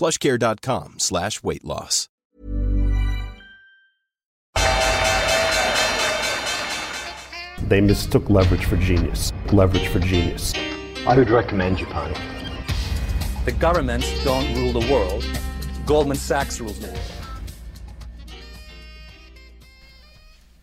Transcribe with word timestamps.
plushcare.com 0.00 0.98
slash 0.98 1.42
weight 1.42 1.64
loss. 1.64 2.08
They 7.68 7.80
mistook 7.80 8.30
leverage 8.30 8.64
for 8.64 8.76
genius. 8.76 9.32
Leverage 9.52 9.88
for 9.88 10.00
genius. 10.00 10.54
I 11.06 11.16
would 11.16 11.30
recommend 11.30 11.76
Japan. 11.76 12.14
The 13.44 13.52
governments 13.52 14.08
don't 14.24 14.54
rule 14.56 14.72
the 14.80 14.92
world. 14.92 15.24
Goldman 15.86 16.16
Sachs 16.16 16.60
rules 16.60 16.78
the 16.78 16.86
world. 16.86 17.00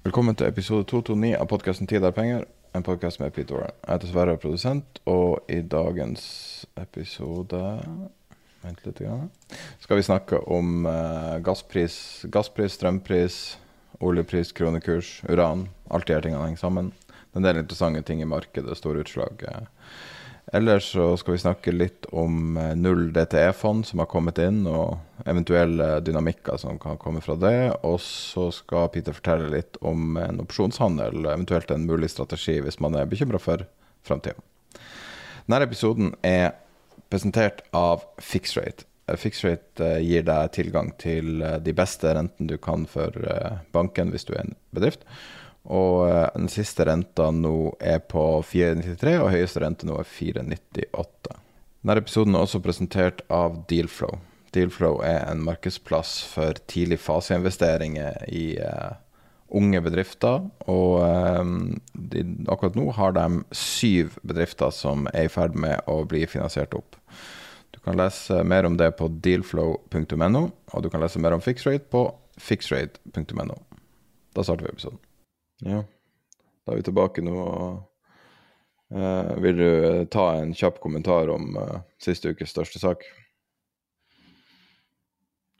Velkommen 0.03 0.35
til 0.35 0.47
episode 0.47 0.83
229 0.83 1.35
av 1.37 1.47
podkasten 1.47 1.87
'Tid 1.87 2.03
er 2.03 2.11
penger', 2.11 2.43
en 2.75 2.83
podkast 2.83 3.19
med 3.19 3.31
Pete 3.31 3.53
Warren. 3.53 3.71
Jeg 3.87 3.93
heter 3.93 4.07
Sverre, 4.07 4.37
produsent, 4.37 5.01
og 5.05 5.43
i 5.49 5.61
dagens 5.61 6.65
episode 6.77 7.83
Vent 8.67 8.83
litt. 8.85 8.99
Grann. 8.99 9.29
Skal 9.79 10.01
vi 10.01 10.03
snakke 10.03 10.41
om 10.51 10.85
uh, 10.85 11.37
gasspris, 11.45 12.25
gasspris, 12.33 12.75
strømpris, 12.75 13.39
oljepris, 14.03 14.51
kronekurs, 14.51 15.21
uran. 15.29 15.69
Alt 15.87 16.09
de 16.09 16.17
her 16.17 16.25
tingene 16.25 16.43
henger 16.43 16.65
sammen. 16.65 16.91
Det 17.07 17.39
er 17.39 17.41
en 17.41 17.47
del 17.47 17.63
interessante 17.63 18.03
ting 18.03 18.21
i 18.21 18.29
markedet, 18.29 18.75
store 18.77 19.05
utslag. 19.05 19.43
eh. 19.47 19.65
Ellers 20.55 20.85
så 20.93 21.09
skal 21.19 21.35
vi 21.35 21.41
snakke 21.41 21.71
litt 21.75 22.05
om 22.15 22.55
eh, 22.57 22.73
null 22.79 23.09
DTE-fond 23.15 23.83
som 23.87 23.99
har 23.99 24.07
kommet 24.07 24.39
inn, 24.39 24.61
og 24.67 25.25
eventuelle 25.27 25.97
dynamikker 25.99 26.59
som 26.61 26.79
kan 26.79 26.99
komme 27.01 27.23
fra 27.23 27.35
det. 27.35 27.57
Og 27.87 27.99
så 28.03 28.47
skal 28.55 28.87
Peter 28.93 29.15
fortelle 29.15 29.49
litt 29.51 29.79
om 29.83 30.15
en 30.21 30.39
opsjonshandel, 30.43 31.25
eventuelt 31.25 31.71
en 31.71 31.87
mulig 31.89 32.13
strategi 32.13 32.61
hvis 32.63 32.79
man 32.83 32.95
er 32.95 33.09
bekymra 33.11 33.41
for 33.43 33.67
framtida. 34.07 34.39
Denne 35.47 35.67
episoden 35.67 36.15
er 36.27 36.55
presentert 37.09 37.63
av 37.75 38.03
Fixrate. 38.17 38.85
Eh, 39.07 39.15
Fixrate 39.15 39.85
eh, 39.85 40.03
gir 40.03 40.27
deg 40.27 40.53
tilgang 40.55 40.93
til 41.01 41.41
eh, 41.41 41.57
de 41.63 41.73
beste 41.75 42.13
rentene 42.17 42.51
du 42.51 42.57
kan 42.61 42.87
for 42.89 43.15
banken 43.75 44.13
hvis 44.13 44.27
du 44.27 44.35
er 44.35 44.45
en 44.45 44.55
bedrift. 44.75 45.07
Og 45.67 46.07
den 46.31 46.47
siste 46.47 46.85
renta 46.87 47.25
nå 47.35 47.73
er 47.83 47.99
på 47.99 48.21
4,93, 48.39 49.17
og 49.19 49.33
høyeste 49.33 49.59
rente 49.59 49.89
nå 49.89 49.97
er 49.99 50.07
4,98. 50.07 51.33
Denne 51.83 51.99
episoden 51.99 52.37
er 52.37 52.45
også 52.45 52.61
presentert 52.63 53.25
av 53.27 53.65
Dealflow. 53.67 54.15
Dealflow 54.55 55.01
er 55.03 55.25
en 55.27 55.43
markedsplass 55.43 56.21
for 56.31 56.57
tidlig 56.71 57.01
faseinvesteringer 57.03 58.23
i 58.31 58.45
eh, 58.63 58.95
unge 59.47 59.81
bedrifter. 59.81 60.45
Og 60.67 61.01
eh, 61.05 61.43
de, 61.93 62.23
akkurat 62.51 62.77
nå 62.77 62.89
har 62.97 63.15
de 63.17 63.27
syv 63.55 64.17
bedrifter 64.27 64.73
som 64.75 65.07
er 65.13 65.27
i 65.27 65.33
ferd 65.33 65.57
med 65.59 65.83
å 65.89 66.01
bli 66.09 66.25
finansiert 66.29 66.75
opp. 66.77 66.99
Du 67.71 67.79
kan 67.83 67.97
lese 67.99 68.43
mer 68.47 68.67
om 68.67 68.77
det 68.79 68.93
på 68.99 69.09
dealflow.no, 69.23 70.43
og 70.73 70.83
du 70.83 70.89
kan 70.91 71.03
lese 71.03 71.21
mer 71.23 71.35
om 71.35 71.43
fixrate 71.43 71.87
på 71.91 72.07
fixrate.no. 72.41 73.59
Da 74.35 74.43
starter 74.45 74.67
vi 74.67 74.73
episoden. 74.73 74.99
Ja, 75.65 75.83
da 76.65 76.73
er 76.73 76.81
vi 76.81 76.85
tilbake 76.85 77.23
nå. 77.25 77.35
og 77.37 78.93
uh, 78.93 79.31
Vil 79.41 79.61
du 79.61 79.69
ta 80.13 80.29
en 80.37 80.53
kjapp 80.57 80.81
kommentar 80.83 81.31
om 81.33 81.55
uh, 81.57 81.79
siste 82.01 82.33
ukes 82.33 82.53
største 82.53 82.81
sak? 82.83 83.07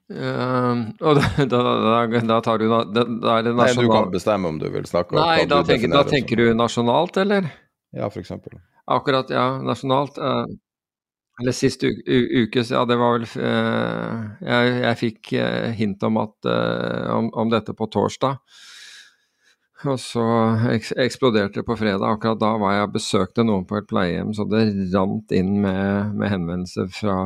Ehm, 0.07 0.83
og 1.03 1.17
da, 1.19 1.45
da, 1.51 1.61
da, 2.07 2.37
tar 2.43 2.61
du 2.61 2.69
da, 2.71 2.83
da 2.87 3.33
er 3.33 3.47
det 3.49 3.55
Nei, 3.57 3.71
du 3.75 3.89
kan 3.91 4.11
bestemme 4.13 4.53
om 4.53 4.59
du 4.61 4.69
vil 4.71 4.87
snakke 4.87 5.17
om 5.17 5.19
Nei, 5.19 5.43
da 5.49 5.59
tenker, 5.67 5.91
da 5.91 6.05
tenker 6.07 6.39
du 6.39 6.53
nasjonalt, 6.55 7.19
eller? 7.19 7.49
Ja, 7.95 8.07
for 8.13 8.21
eksempel. 8.23 8.55
Akkurat, 8.87 9.31
ja, 9.33 9.57
nasjonalt. 9.63 10.19
Uh, 10.19 10.45
eller 11.41 11.53
sist 11.53 11.83
u 11.83 11.91
u 11.91 12.19
ukes, 12.43 12.71
ja, 12.71 12.85
det 12.87 12.97
var 12.97 13.17
vel 13.17 13.27
uh, 13.27 14.23
jeg, 14.41 14.71
jeg 14.81 14.99
fikk 15.01 15.33
eh, 15.37 15.67
hint 15.77 16.01
om, 16.07 16.17
at, 16.23 16.49
om, 17.13 17.27
om 17.43 17.51
dette 17.51 17.75
på 17.77 17.89
torsdag. 17.93 18.39
Og 19.85 19.99
så 20.01 20.23
eksploderte 20.97 21.59
det 21.59 21.65
på 21.67 21.75
fredag. 21.77 22.01
Akkurat 22.15 22.39
da 22.41 22.49
var 22.57 22.73
jeg 22.73 22.91
besøkte 22.95 23.43
noen 23.45 23.65
på 23.69 23.77
et 23.77 23.85
pleiehjem, 23.89 24.31
så 24.33 24.47
det 24.49 24.63
rant 24.95 25.33
inn 25.37 25.51
med, 25.61 26.15
med 26.17 26.31
henvendelser 26.33 26.89
fra, 26.95 27.17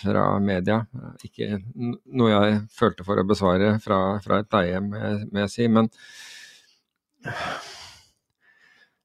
fra 0.00 0.24
media. 0.40 0.78
Ikke 1.26 1.58
noe 2.16 2.30
jeg 2.32 2.62
følte 2.72 3.04
for 3.04 3.20
å 3.20 3.26
besvare 3.28 3.74
fra, 3.84 3.98
fra 4.24 4.40
et 4.40 4.48
pleiehjem, 4.48 4.88
må 5.28 5.44
jeg- 5.44 5.52
si. 5.52 5.68
Men 5.68 5.90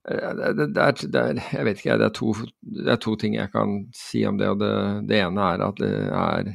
det, 0.07 0.53
det, 0.71 0.79
er, 0.79 0.95
det 1.11 1.25
Jeg 1.51 1.65
vet 1.67 1.81
ikke, 1.83 1.97
det 1.99 2.07
er, 2.07 2.15
to, 2.15 2.31
det 2.63 2.93
er 2.95 3.01
to 3.03 3.15
ting 3.19 3.35
jeg 3.35 3.51
kan 3.51 3.81
si 3.95 4.23
om 4.25 4.37
det. 4.39 4.47
og 4.47 4.63
det 5.09 5.19
ene 5.25 5.49
er 5.53 5.65
at 5.67 5.83
det 5.83 5.91
er 6.07 6.53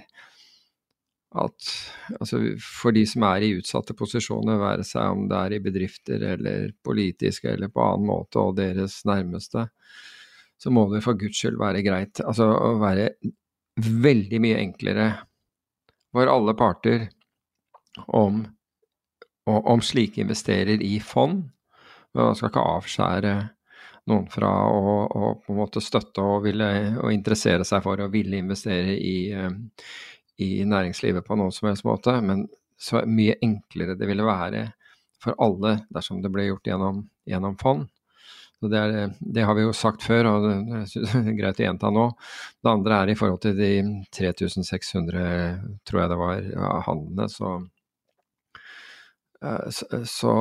at 1.39 1.69
altså 2.19 2.41
for 2.61 2.93
de 2.95 3.05
som 3.09 3.25
er 3.31 3.47
i 3.47 3.53
utsatte 3.57 3.97
posisjoner, 3.97 4.61
være 4.61 4.85
seg 4.87 5.15
om 5.15 5.27
det 5.31 5.39
er 5.39 5.57
i 5.57 5.63
bedrifter 5.65 6.25
eller 6.35 6.75
politiske 6.85 7.55
eller 7.55 7.73
på 7.73 7.85
annen 7.85 8.11
måte, 8.11 8.43
og 8.43 8.59
deres 8.59 9.01
nærmeste, 9.09 9.67
så 10.61 10.71
må 10.71 10.87
det 10.93 11.03
for 11.05 11.19
guds 11.19 11.41
skyld 11.41 11.59
være 11.61 11.83
greit. 11.87 12.21
Altså 12.23 12.51
å 12.53 12.75
være 12.83 13.09
veldig 13.81 14.43
mye 14.45 14.61
enklere 14.61 15.09
for 16.13 16.29
alle 16.29 16.55
parter 16.59 17.09
om, 18.13 18.45
om 19.49 19.83
slike 19.83 20.23
investerer 20.23 20.85
i 20.85 20.99
fond. 21.01 21.47
Men 22.13 22.29
man 22.29 22.37
skal 22.37 22.53
ikke 22.53 22.69
avskjære 22.77 23.35
noen 24.11 24.27
fra 24.31 24.51
å, 24.69 24.95
å 25.07 25.35
på 25.41 25.55
en 25.55 25.61
måte 25.63 25.83
støtte 25.83 26.23
og, 26.25 26.43
ville, 26.47 26.69
og 27.01 27.13
interessere 27.15 27.65
seg 27.67 27.85
for 27.85 28.03
å 28.03 28.11
ville 28.13 28.41
investere 28.41 28.97
i, 28.99 29.31
eh, 29.33 29.51
i 30.41 30.65
næringslivet 30.69 31.27
på 31.27 31.37
noen 31.39 31.53
som 31.55 31.69
helst 31.69 31.87
måte, 31.87 32.15
men 32.25 32.47
så 32.81 33.05
mye 33.07 33.37
enklere 33.45 33.97
det 33.99 34.09
ville 34.09 34.27
være 34.27 34.71
for 35.23 35.37
alle 35.43 35.77
dersom 35.93 36.23
det 36.23 36.33
ble 36.35 36.49
gjort 36.49 36.67
gjennom, 36.67 37.05
gjennom 37.29 37.59
fond. 37.61 37.87
Det, 38.63 38.79
er, 38.79 39.15
det 39.19 39.43
har 39.43 39.57
vi 39.59 39.65
jo 39.65 39.75
sagt 39.75 40.05
før, 40.07 40.29
og 40.31 40.45
det, 40.47 40.87
er 41.19 41.31
greit 41.39 41.59
å 41.59 41.65
gjenta 41.65 41.91
nå. 41.95 42.09
Det 42.63 42.71
andre 42.71 43.01
er 43.03 43.11
i 43.11 43.17
forhold 43.19 43.43
til 43.43 43.57
de 43.59 43.71
3600, 44.15 45.23
tror 45.89 46.03
jeg 46.03 46.13
det 46.13 46.19
var, 46.21 46.45
ja, 46.47 46.73
handlene, 46.87 47.27
så, 47.31 47.57
eh, 49.43 49.67
så, 49.75 50.03
så 50.07 50.37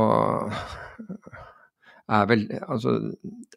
er 2.12 2.28
vel 2.30 2.44
altså, 2.68 2.96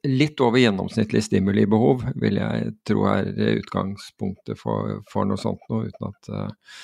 litt 0.06 0.40
over 0.44 0.60
gjennomsnittlig 0.60 1.24
stimulibehov, 1.26 2.04
vil 2.20 2.38
jeg 2.40 2.74
tro 2.86 3.06
er 3.10 3.30
utgangspunktet 3.58 4.60
for, 4.60 5.00
for 5.10 5.28
noe 5.28 5.40
sånt 5.40 5.64
noe, 5.70 5.90
uten 5.90 6.08
at, 6.10 6.30
uh, 6.30 6.76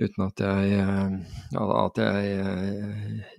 uten 0.00 0.26
at 0.28 0.44
jeg, 0.44 0.80
uh, 0.80 1.74
at 1.82 2.00
jeg 2.04 2.38
uh, 2.40 3.36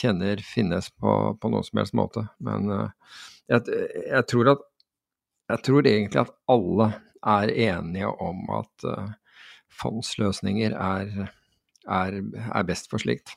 kjenner 0.00 0.42
finnes 0.46 0.90
på, 0.96 1.14
på 1.38 1.52
noen 1.52 1.66
som 1.66 1.82
helst 1.82 1.96
måte. 1.98 2.26
Men 2.42 2.70
jeg, 2.70 3.62
jeg, 3.70 4.26
tror 4.30 4.54
at 4.56 4.66
jeg 5.50 5.66
tror 5.66 5.86
egentlig 5.86 6.24
at 6.24 6.34
alle 6.50 6.92
er 7.26 7.52
enige 7.68 8.10
om 8.22 8.46
at 8.56 8.86
fondsløsninger 9.80 10.72
er, 10.74 11.10
er, 11.84 12.16
er 12.22 12.66
best 12.66 12.90
for 12.90 13.02
slikt 13.02 13.34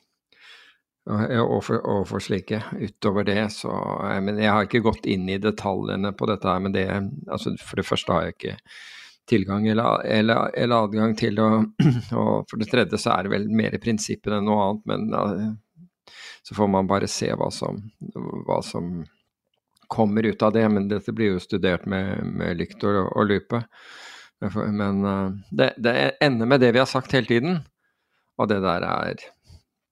og 1.04 1.58
for, 1.66 1.80
og 1.84 2.22
slike. 2.24 2.62
Utover 2.80 3.26
det 3.28 3.50
så 3.52 3.70
Men 4.24 4.38
jeg 4.40 4.50
har 4.50 4.64
ikke 4.64 4.84
gått 4.86 5.06
inn 5.06 5.28
i 5.28 5.38
detaljene 5.38 6.14
på 6.16 6.28
dette 6.30 6.48
her, 6.48 6.62
men 6.64 6.72
det 6.72 6.86
altså 7.28 7.56
For 7.60 7.76
det 7.76 7.86
første 7.88 8.12
har 8.12 8.22
jeg 8.24 8.36
ikke 8.38 8.56
tilgang 9.28 9.66
eller, 9.68 10.02
eller, 10.04 10.50
eller 10.52 10.84
adgang 10.84 11.14
til 11.16 11.38
å 11.40 11.48
Og 12.22 12.48
for 12.48 12.60
det 12.60 12.70
tredje 12.70 13.00
så 13.00 13.14
er 13.14 13.24
det 13.24 13.34
vel 13.34 13.46
mer 13.48 13.76
i 13.76 13.80
prinsippet 13.80 14.32
enn 14.32 14.48
noe 14.48 14.64
annet, 14.64 14.82
men 14.88 15.06
ja, 15.12 15.52
så 16.44 16.56
får 16.56 16.68
man 16.68 16.88
bare 16.88 17.08
se 17.08 17.30
hva 17.32 17.48
som, 17.52 17.78
hva 18.44 18.58
som 18.64 18.98
kommer 19.88 20.26
ut 20.28 20.42
av 20.44 20.52
det. 20.52 20.64
Men 20.68 20.90
dette 20.90 21.12
blir 21.16 21.34
jo 21.34 21.40
studert 21.40 21.86
med, 21.88 22.20
med 22.36 22.58
lykt 22.60 22.84
og, 22.84 22.98
og 23.14 23.30
lupe. 23.30 23.62
Men 24.44 25.00
uh, 25.08 25.32
det, 25.48 25.70
det 25.80 25.94
ender 26.24 26.50
med 26.50 26.60
det 26.60 26.74
vi 26.76 26.82
har 26.82 26.90
sagt 26.90 27.16
hele 27.16 27.30
tiden, 27.30 27.62
og 28.36 28.50
det 28.50 28.60
der 28.60 28.84
er 28.84 29.24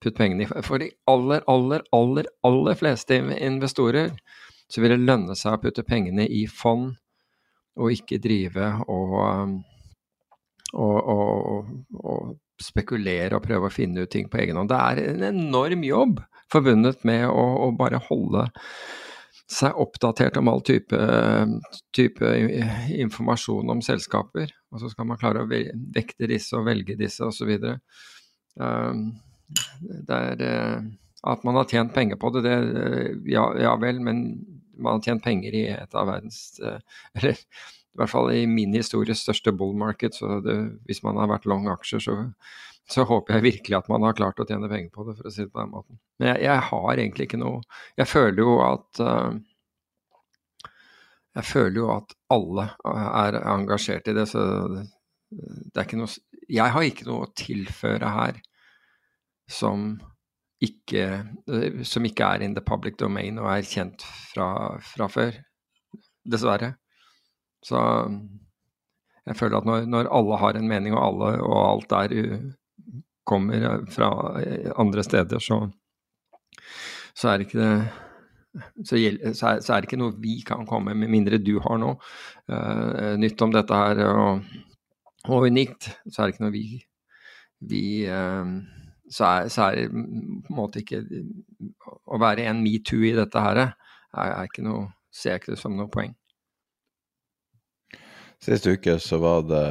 putt 0.03 0.17
pengene 0.19 0.47
i 0.47 0.63
For 0.67 0.83
de 0.83 0.91
aller, 1.11 1.45
aller, 1.51 1.85
aller, 1.95 2.29
aller 2.47 2.79
fleste 2.79 3.19
investorer 3.19 4.13
så 4.73 4.81
vil 4.81 4.95
det 4.95 5.05
lønne 5.05 5.37
seg 5.37 5.57
å 5.57 5.61
putte 5.61 5.85
pengene 5.85 6.25
i 6.25 6.47
fond, 6.49 6.95
og 7.77 7.93
ikke 7.93 8.21
drive 8.25 8.71
og, 8.93 9.13
um, 9.21 9.59
og, 10.73 10.97
og, 11.13 11.73
og, 12.01 12.33
spekulere 12.63 13.37
og 13.37 13.45
prøve 13.45 13.69
å 13.69 13.75
finne 13.75 14.05
ut 14.05 14.13
ting 14.13 14.29
på 14.31 14.39
egen 14.43 14.59
hånd. 14.61 14.71
Det 14.71 14.79
er 14.79 15.01
en 15.11 15.25
enorm 15.33 15.83
jobb 15.85 16.21
forbundet 16.53 17.03
med 17.09 17.25
å, 17.29 17.47
å 17.67 17.71
bare 17.75 18.01
holde 18.07 18.47
seg 19.53 19.77
oppdatert 19.83 20.39
om 20.41 20.49
all 20.53 20.63
type, 20.65 20.97
type, 21.97 22.31
informasjon 23.03 23.73
om 23.73 23.83
selskaper. 23.85 24.53
Og 24.73 24.81
så 24.81 24.93
skal 24.93 25.09
man 25.09 25.21
klare 25.21 25.43
å 25.43 25.51
vekte 25.51 26.29
disse 26.31 26.57
og 26.57 26.69
velge 26.69 26.97
disse 27.01 27.27
osv. 27.27 27.51
Um, 28.61 29.03
er 30.09 30.43
eh, 30.47 30.83
At 31.23 31.45
man 31.47 31.55
har 31.55 31.69
tjent 31.71 31.95
penger 31.95 32.19
på 32.19 32.33
det, 32.35 32.43
det 32.47 32.87
ja, 33.31 33.45
ja 33.59 33.77
vel, 33.79 34.01
men 34.03 34.25
man 34.75 34.99
har 34.99 35.05
tjent 35.07 35.23
penger 35.25 35.55
i 35.55 35.67
et 35.71 35.95
av 35.95 36.09
verdens 36.11 36.59
eh, 36.65 36.81
Eller 37.19 37.39
i 37.39 38.01
hvert 38.01 38.11
fall 38.11 38.33
i 38.33 38.47
min 38.49 38.73
histories 38.73 39.21
største 39.21 39.53
bull 39.53 39.75
market, 39.77 40.17
så 40.17 40.39
det, 40.41 40.57
hvis 40.89 41.03
man 41.05 41.19
har 41.21 41.29
vært 41.29 41.45
long 41.51 41.67
aksjer, 41.69 42.01
så, 42.01 42.15
så, 42.89 43.05
håper 43.05 43.37
jeg 43.37 43.45
virkelig 43.45 43.77
at 43.77 43.91
man 43.93 44.07
har 44.07 44.17
klart 44.17 44.41
å 44.41 44.47
tjene 44.49 44.71
penger 44.71 44.89
på 44.95 45.05
det, 45.05 45.17
for 45.19 45.29
å 45.29 45.33
si 45.35 45.45
det 45.45 45.53
på 45.53 45.61
den 45.61 45.75
måten. 45.75 45.99
Men 46.17 46.31
jeg, 46.31 46.47
jeg 46.47 46.63
har 46.71 46.93
egentlig 46.95 47.27
ikke 47.29 47.43
noe 47.43 47.61
Jeg 48.01 48.09
føler 48.09 48.41
jo 48.41 48.55
at 48.65 49.03
Jeg 51.37 51.49
føler 51.51 51.77
jo 51.83 51.91
at 51.99 52.17
alle 52.33 52.67
er 53.21 53.39
engasjert 53.53 54.09
i 54.09 54.17
det, 54.17 54.25
så 54.33 54.47
det 55.33 55.77
er 55.77 55.85
ikke 55.85 56.01
noe 56.01 56.49
Jeg 56.49 56.75
har 56.79 56.89
ikke 56.89 57.09
noe 57.09 57.27
å 57.27 57.33
tilføre 57.37 58.17
her 58.17 58.41
som 59.53 59.95
ikke, 60.63 61.07
eh, 61.51 61.83
som 61.87 62.07
ikke 62.07 62.29
er 62.37 62.45
in 62.47 62.57
the 62.57 62.65
public 62.65 62.99
domain 63.01 63.41
og 63.43 63.51
er 63.53 63.67
kjent 63.67 64.05
fra, 64.33 64.79
fra 64.93 65.09
før. 65.11 65.41
Dessverre. 66.23 66.75
Så 67.63 67.79
jeg 69.27 69.39
føler 69.39 69.59
at 69.59 69.67
når, 69.67 69.87
når, 69.91 70.11
alle 70.11 70.39
har 70.39 70.59
en 70.59 70.69
mening, 70.71 70.95
og 70.95 71.05
alle 71.07 71.35
og 71.43 71.59
alt 71.67 71.91
der 71.91 72.15
kommer 73.27 73.85
fra 73.91 74.09
andre 74.79 75.03
steder, 75.07 75.39
så, 75.39 75.59
så 77.15 77.29
er 77.29 77.39
det 77.39 77.47
ikke 77.47 77.61
det 77.63 77.75
så, 78.85 78.97
er, 78.97 79.33
så, 79.33 79.73
er, 79.73 79.81
det 79.81 79.89
ikke 79.89 80.01
noe 80.01 80.15
vi 80.21 80.41
kan 80.47 80.67
komme 80.69 80.95
med, 80.95 81.09
mindre 81.13 81.41
du 81.41 81.55
har 81.65 81.79
noe 81.81 81.97
uh, 82.53 83.15
nytt 83.21 83.41
om 83.45 83.55
dette 83.55 83.79
her 83.79 84.03
og, 84.11 84.43
og, 85.29 85.47
unikt. 85.49 85.89
Så 86.05 86.21
er 86.21 86.29
det 86.29 86.35
ikke 86.35 86.45
noe 86.45 86.55
vi, 86.55 86.67
vi 87.71 87.85
uh, 88.13 88.53
så 89.13 89.29
er, 89.29 89.49
så 89.53 89.69
er, 89.69 89.93
på 89.93 90.53
en 90.53 90.57
måte 90.57 90.83
ikke 90.83 91.03
Å 92.13 92.19
være 92.21 92.47
en 92.49 92.63
metoo 92.65 93.05
i 93.05 93.15
dette 93.17 93.41
her, 93.45 93.61
er, 93.63 93.73
er 94.17 94.49
ikke 94.49 94.65
noe, 94.65 94.89
ser 95.13 95.37
jeg 95.37 95.43
ikke 95.43 95.55
det 95.55 95.61
som 95.61 95.77
noe 95.77 95.93
poeng. 95.93 96.15
Sist 98.43 98.67
uke 98.67 98.97
så 98.99 99.21
var 99.23 99.45
det 99.47 99.67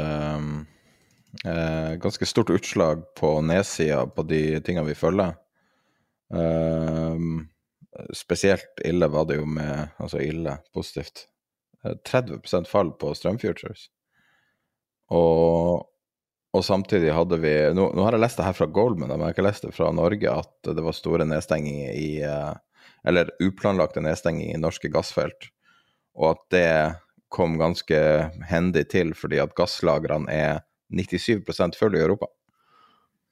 eh, 1.44 1.94
ganske 2.02 2.28
stort 2.30 2.54
utslag 2.54 3.04
på 3.20 3.34
nedsida 3.44 4.06
på 4.08 4.24
de 4.30 4.44
tingene 4.64 4.88
vi 4.88 4.96
følger. 4.96 5.36
Eh, 6.32 7.26
spesielt 8.16 8.80
ille 8.88 9.10
var 9.12 9.28
det 9.28 9.42
jo 9.42 9.46
med 9.50 9.92
Altså 10.00 10.22
ille, 10.24 10.56
positivt. 10.74 11.26
30 11.84 12.40
eh, 12.40 12.70
fall 12.70 12.94
på 12.96 13.12
strømfutures. 13.18 13.90
Og 15.12 15.91
og 16.52 16.66
samtidig 16.68 17.14
hadde 17.16 17.38
vi 17.40 17.54
nå, 17.76 17.86
nå, 17.96 18.04
har 18.04 18.18
jeg 18.18 18.24
lest 18.26 18.42
det 18.42 18.48
her 18.50 18.58
fra 18.58 18.68
Goldman, 18.68 19.08
men 19.14 19.22
jeg 19.22 19.30
har 19.30 19.38
ikke 19.38 19.46
lest 19.48 19.68
det 19.68 19.76
fra 19.76 19.92
Norge, 19.96 20.34
at 20.44 20.72
det 20.76 20.84
var 20.84 20.98
store 20.98 21.28
nedstenginger 21.30 21.96
i 21.96 22.10
eh, 22.28 22.52
Eller 23.08 23.32
uplanlagte 23.42 24.02
nedstenginger 24.04 24.58
i 24.58 24.62
norske 24.62 24.92
gassfelt. 24.94 25.48
Og 26.14 26.36
at 26.36 26.44
det 26.54 26.74
kom 27.32 27.56
ganske 27.58 27.98
hendig 28.50 28.84
til 28.92 29.16
fordi 29.18 29.40
at 29.42 29.56
gasslagrene 29.58 30.30
er 30.30 30.60
97% 30.94 31.80
fulle 31.80 31.98
i 31.98 32.04
Europa. 32.04 32.28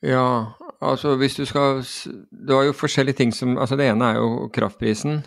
Ja, 0.01 0.55
altså 0.79 1.17
hvis 1.19 1.35
du 1.35 1.43
skal 1.45 1.83
Det 2.31 2.55
var 2.55 2.63
jo 2.63 2.71
forskjellige 2.71 3.17
ting 3.19 3.33
som 3.35 3.57
Altså 3.57 3.75
det 3.75 3.89
ene 3.91 4.13
er 4.13 4.15
jo 4.21 4.47
kraftprisen, 4.47 5.25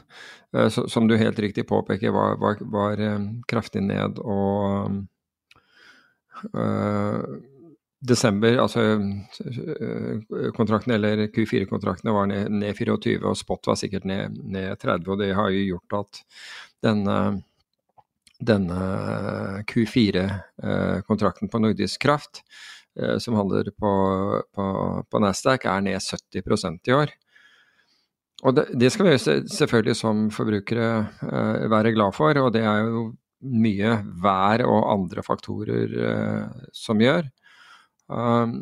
eh, 0.57 0.69
som 0.73 1.09
du 1.09 1.17
helt 1.21 1.39
riktig 1.39 1.67
påpeker 1.69 2.11
var, 2.11 2.41
var, 2.41 2.57
var 2.73 3.01
eh, 3.01 3.21
kraftig 3.47 3.83
ned 3.85 4.19
og 4.25 5.05
øh, 6.57 7.52
desember, 8.03 8.57
altså 8.59 8.83
eh, 8.91 10.51
kontraktene 10.57 10.97
eller 10.99 11.25
Q4-kontraktene 11.31 12.15
var 12.15 12.29
ned, 12.31 12.51
ned, 12.51 12.75
24, 12.77 13.23
og 13.23 13.39
spot 13.39 13.71
var 13.71 13.79
sikkert 13.79 14.07
ned, 14.09 14.39
ned, 14.43 14.75
30. 14.83 15.09
Og 15.13 15.21
det 15.23 15.31
har 15.39 15.51
jo 15.55 15.65
gjort 15.73 15.99
at 16.01 16.23
denne, 16.83 17.17
denne 18.43 18.79
Q4-kontrakten 19.71 21.51
på 21.53 21.63
Nordisk 21.63 22.03
Kraft, 22.03 22.43
eh, 22.99 23.19
som 23.23 23.39
handler 23.39 23.71
på, 23.71 23.93
på, 24.51 24.69
på 25.07 25.23
Nasdaq, 25.23 25.69
er 25.71 25.85
ned 25.87 26.03
70% 26.03 26.91
i 26.91 26.97
år. 26.99 27.15
Og 28.43 28.57
det, 28.59 28.67
det, 28.75 28.91
skal 28.91 29.07
vi 29.07 29.19
selvfølgelig 29.23 29.95
som 29.95 30.25
forbrukere 30.35 31.69
være 31.71 31.93
glad 31.95 32.17
for, 32.17 32.35
og 32.43 32.51
det 32.57 32.65
er 32.67 32.89
jo 32.89 33.05
mye 33.43 33.93
vær 34.23 34.65
og 34.67 34.89
andre 34.91 35.23
faktorer 35.23 35.95
som 36.75 36.99
gjør. 36.99 37.29
Um, 38.13 38.57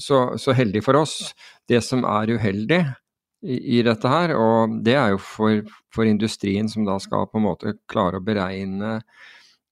så, 0.00 0.38
så, 0.40 0.54
heldig 0.56 0.82
for 0.84 0.96
oss. 1.02 1.34
Det 1.68 1.82
som 1.84 2.04
er 2.08 2.32
uheldig 2.36 2.80
i, 3.44 3.56
i 3.78 3.82
dette 3.84 4.08
her, 4.08 4.32
og 4.36 4.78
det 4.84 4.94
er 4.96 5.12
jo 5.14 5.20
for, 5.20 5.74
for, 5.92 6.08
industrien 6.08 6.70
som 6.72 6.86
da 6.88 6.96
skal 7.02 7.28
på 7.28 7.40
en 7.40 7.46
måte 7.46 7.76
klare 7.90 8.20
å 8.20 8.24
beregne 8.24 9.00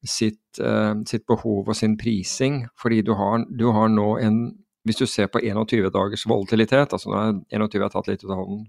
sitt, 0.05 0.61
uh, 0.61 0.93
sitt 1.09 1.25
behov 1.31 1.71
og 1.73 1.79
sin 1.79 1.97
prising, 2.01 2.67
fordi 2.77 3.01
du 3.07 3.15
har, 3.17 3.47
du 3.49 3.71
har 3.73 3.89
nå 3.93 4.11
en 4.21 4.45
hvis 4.85 4.99
du 5.01 5.07
ser 5.09 5.31
på 5.33 5.41
21 5.41 5.89
dagers 5.95 6.27
volatilitet, 6.29 6.93
altså 6.93 7.09
nå 7.09 7.17
er 7.17 7.39
21 7.57 7.87
tatt 7.95 8.09
litt 8.11 8.21
ut 8.21 8.29
av 8.29 8.43
hånden, 8.43 8.67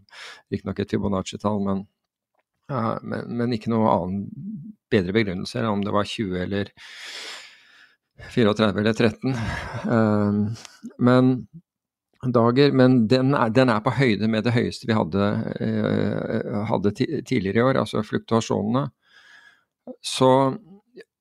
riktignok 0.53 0.77
et 0.79 0.93
Fibonacci-tall, 0.93 1.57
men, 1.65 1.81
uh, 2.72 2.93
men, 3.03 3.25
men, 3.36 3.55
ikke 3.57 3.74
noe 3.74 3.91
annen 3.91 4.22
bedre 4.91 5.12
begrunnelse 5.17 5.60
enn 5.60 5.67
om 5.74 5.84
det 5.84 5.91
var 5.91 6.07
20 6.07 6.39
eller 6.45 6.72
34 8.19 8.79
eller 8.79 8.93
13. 8.93 9.36
Ehm, 9.91 10.41
men 10.98 11.48
dager, 12.25 12.72
men 12.72 13.07
den 13.07 13.34
er, 13.38 13.50
den 13.53 13.69
er, 13.69 13.81
på 13.86 13.93
høyde 13.95 14.29
med 14.31 14.45
det 14.48 14.55
høyeste 14.55 14.88
vi 14.89 14.98
hadde, 14.98 15.27
eh, 15.62 16.62
hadde 16.69 16.93
tidligere 16.95 17.60
i 17.60 17.65
år, 17.65 17.81
altså 17.84 18.03
fluktuasjonene. 18.05 18.88
Så 20.01 20.31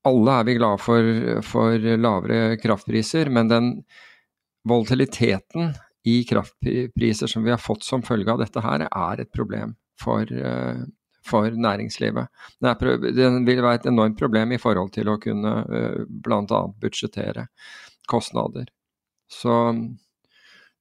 alle 0.05 0.39
er 0.39 0.49
vi 0.49 0.57
glad 0.59 0.81
for, 0.81 1.11
for 1.45 1.89
lavere 1.99 2.57
kraftpriser, 2.61 3.31
men 3.33 3.51
den 3.51 3.71
volatiliteten 4.69 5.75
i 6.09 6.19
kraftpriser 6.29 7.29
som 7.29 7.45
vi 7.45 7.53
har 7.53 7.61
fått 7.61 7.85
som 7.85 8.05
følge 8.05 8.33
av 8.33 8.41
dette 8.41 8.61
her, 8.65 8.87
er 8.89 9.25
et 9.25 9.33
problem 9.33 9.75
for, 10.01 10.29
eh, 10.29 10.85
for 11.25 11.50
næringslivet. 11.50 12.28
Det 12.61 12.75
vil 13.47 13.62
være 13.64 13.75
et 13.81 13.90
enormt 13.90 14.19
problem 14.21 14.52
i 14.52 14.61
forhold 14.61 14.93
til 14.95 15.09
å 15.09 15.19
kunne 15.23 15.54
uh, 15.64 16.00
bl.a. 16.09 16.62
budsjettere 16.81 17.49
kostnader. 18.11 18.69
Så 19.33 19.54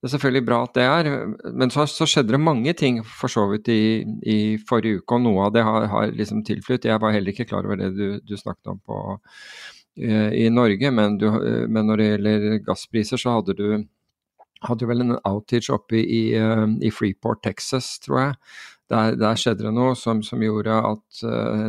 det 0.03 0.09
er 0.09 0.17
selvfølgelig 0.17 0.45
bra 0.49 0.57
at 0.65 0.73
det 0.75 0.83
er, 0.83 1.07
men 1.55 1.71
så, 1.71 1.85
så 1.87 2.03
skjedde 2.09 2.35
det 2.35 2.43
mange 2.43 2.73
ting 2.75 2.97
for 3.07 3.31
så 3.31 3.45
vidt 3.47 3.69
i, 3.71 4.03
i, 4.27 4.37
forrige 4.67 4.99
uke, 4.99 5.15
og 5.15 5.23
noe 5.23 5.45
av 5.45 5.53
det 5.55 5.63
har, 5.63 5.87
har 5.87 6.11
liksom 6.11 6.41
tilflytt. 6.43 6.89
Jeg 6.89 6.99
var 6.99 7.15
heller 7.15 7.31
ikke 7.31 7.47
klar 7.47 7.63
over 7.63 7.79
det 7.79 7.93
du, 7.95 8.17
du 8.19 8.33
snakket 8.35 8.73
om 8.73 8.81
på, 8.83 8.97
uh, 9.15 10.31
i 10.35 10.49
Norge, 10.51 10.91
men, 10.91 11.15
du, 11.21 11.29
uh, 11.31 11.63
men, 11.69 11.87
når 11.87 12.01
det 12.01 12.09
gjelder 12.09 12.47
gasspriser, 12.67 13.21
så 13.21 13.37
hadde 13.37 13.55
du 13.55 13.67
hadde 14.63 14.87
vel 14.87 15.03
en 15.03 15.15
outage 15.27 15.71
oppe 15.75 15.97
i, 15.99 16.03
i, 16.03 16.43
i 16.87 16.91
Freeport, 16.91 17.41
Texas, 17.43 17.95
tror 18.03 18.19
jeg, 18.19 18.35
der, 18.93 19.15
der, 19.19 19.37
skjedde 19.39 19.65
det 19.65 19.73
noe 19.73 19.93
som, 19.97 20.21
som 20.25 20.41
gjorde 20.43 20.73
at 20.89 21.21
uh, 21.25 21.63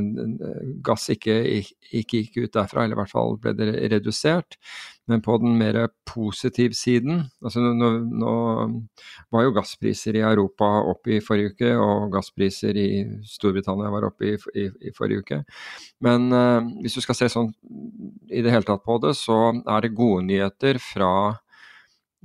gass 0.84 1.08
ikke, 1.12 1.36
ikke, 2.00 2.20
gikk 2.20 2.36
ut 2.42 2.56
derfra, 2.56 2.84
eller 2.84 2.98
i 2.98 3.00
hvert 3.00 3.12
fall 3.12 3.38
ble 3.40 3.54
det 3.56 3.70
redusert. 3.94 4.58
Men 5.10 5.20
på 5.24 5.36
den 5.42 5.58
mer 5.60 5.76
positive 6.08 6.72
siden 6.76 7.26
altså 7.44 7.60
nå, 7.60 7.90
nå 8.08 8.34
var 9.34 9.44
jo 9.44 9.52
gasspriser 9.52 10.16
i 10.16 10.24
Europa 10.24 10.68
oppe 10.88 11.18
i 11.18 11.22
forrige 11.24 11.52
uke, 11.52 11.72
og 11.76 12.12
gasspriser 12.14 12.76
i 12.80 12.88
Storbritannia 13.28 13.92
var 13.92 14.08
oppe 14.08 14.32
i, 14.32 14.36
i, 14.56 14.68
i 14.88 14.94
forrige 14.96 15.24
uke. 15.24 15.40
Men 16.04 16.28
uh, 16.32 16.60
hvis 16.82 16.98
du 16.98 17.04
skal 17.04 17.20
se 17.20 17.30
sånn 17.32 17.52
i 18.32 18.44
det 18.44 18.52
hele 18.52 18.68
tatt 18.68 18.84
på 18.84 19.00
det, 19.04 19.16
så 19.20 19.40
er 19.60 19.84
det 19.84 19.96
gode 19.96 20.24
nyheter 20.28 20.80
fra, 20.82 21.12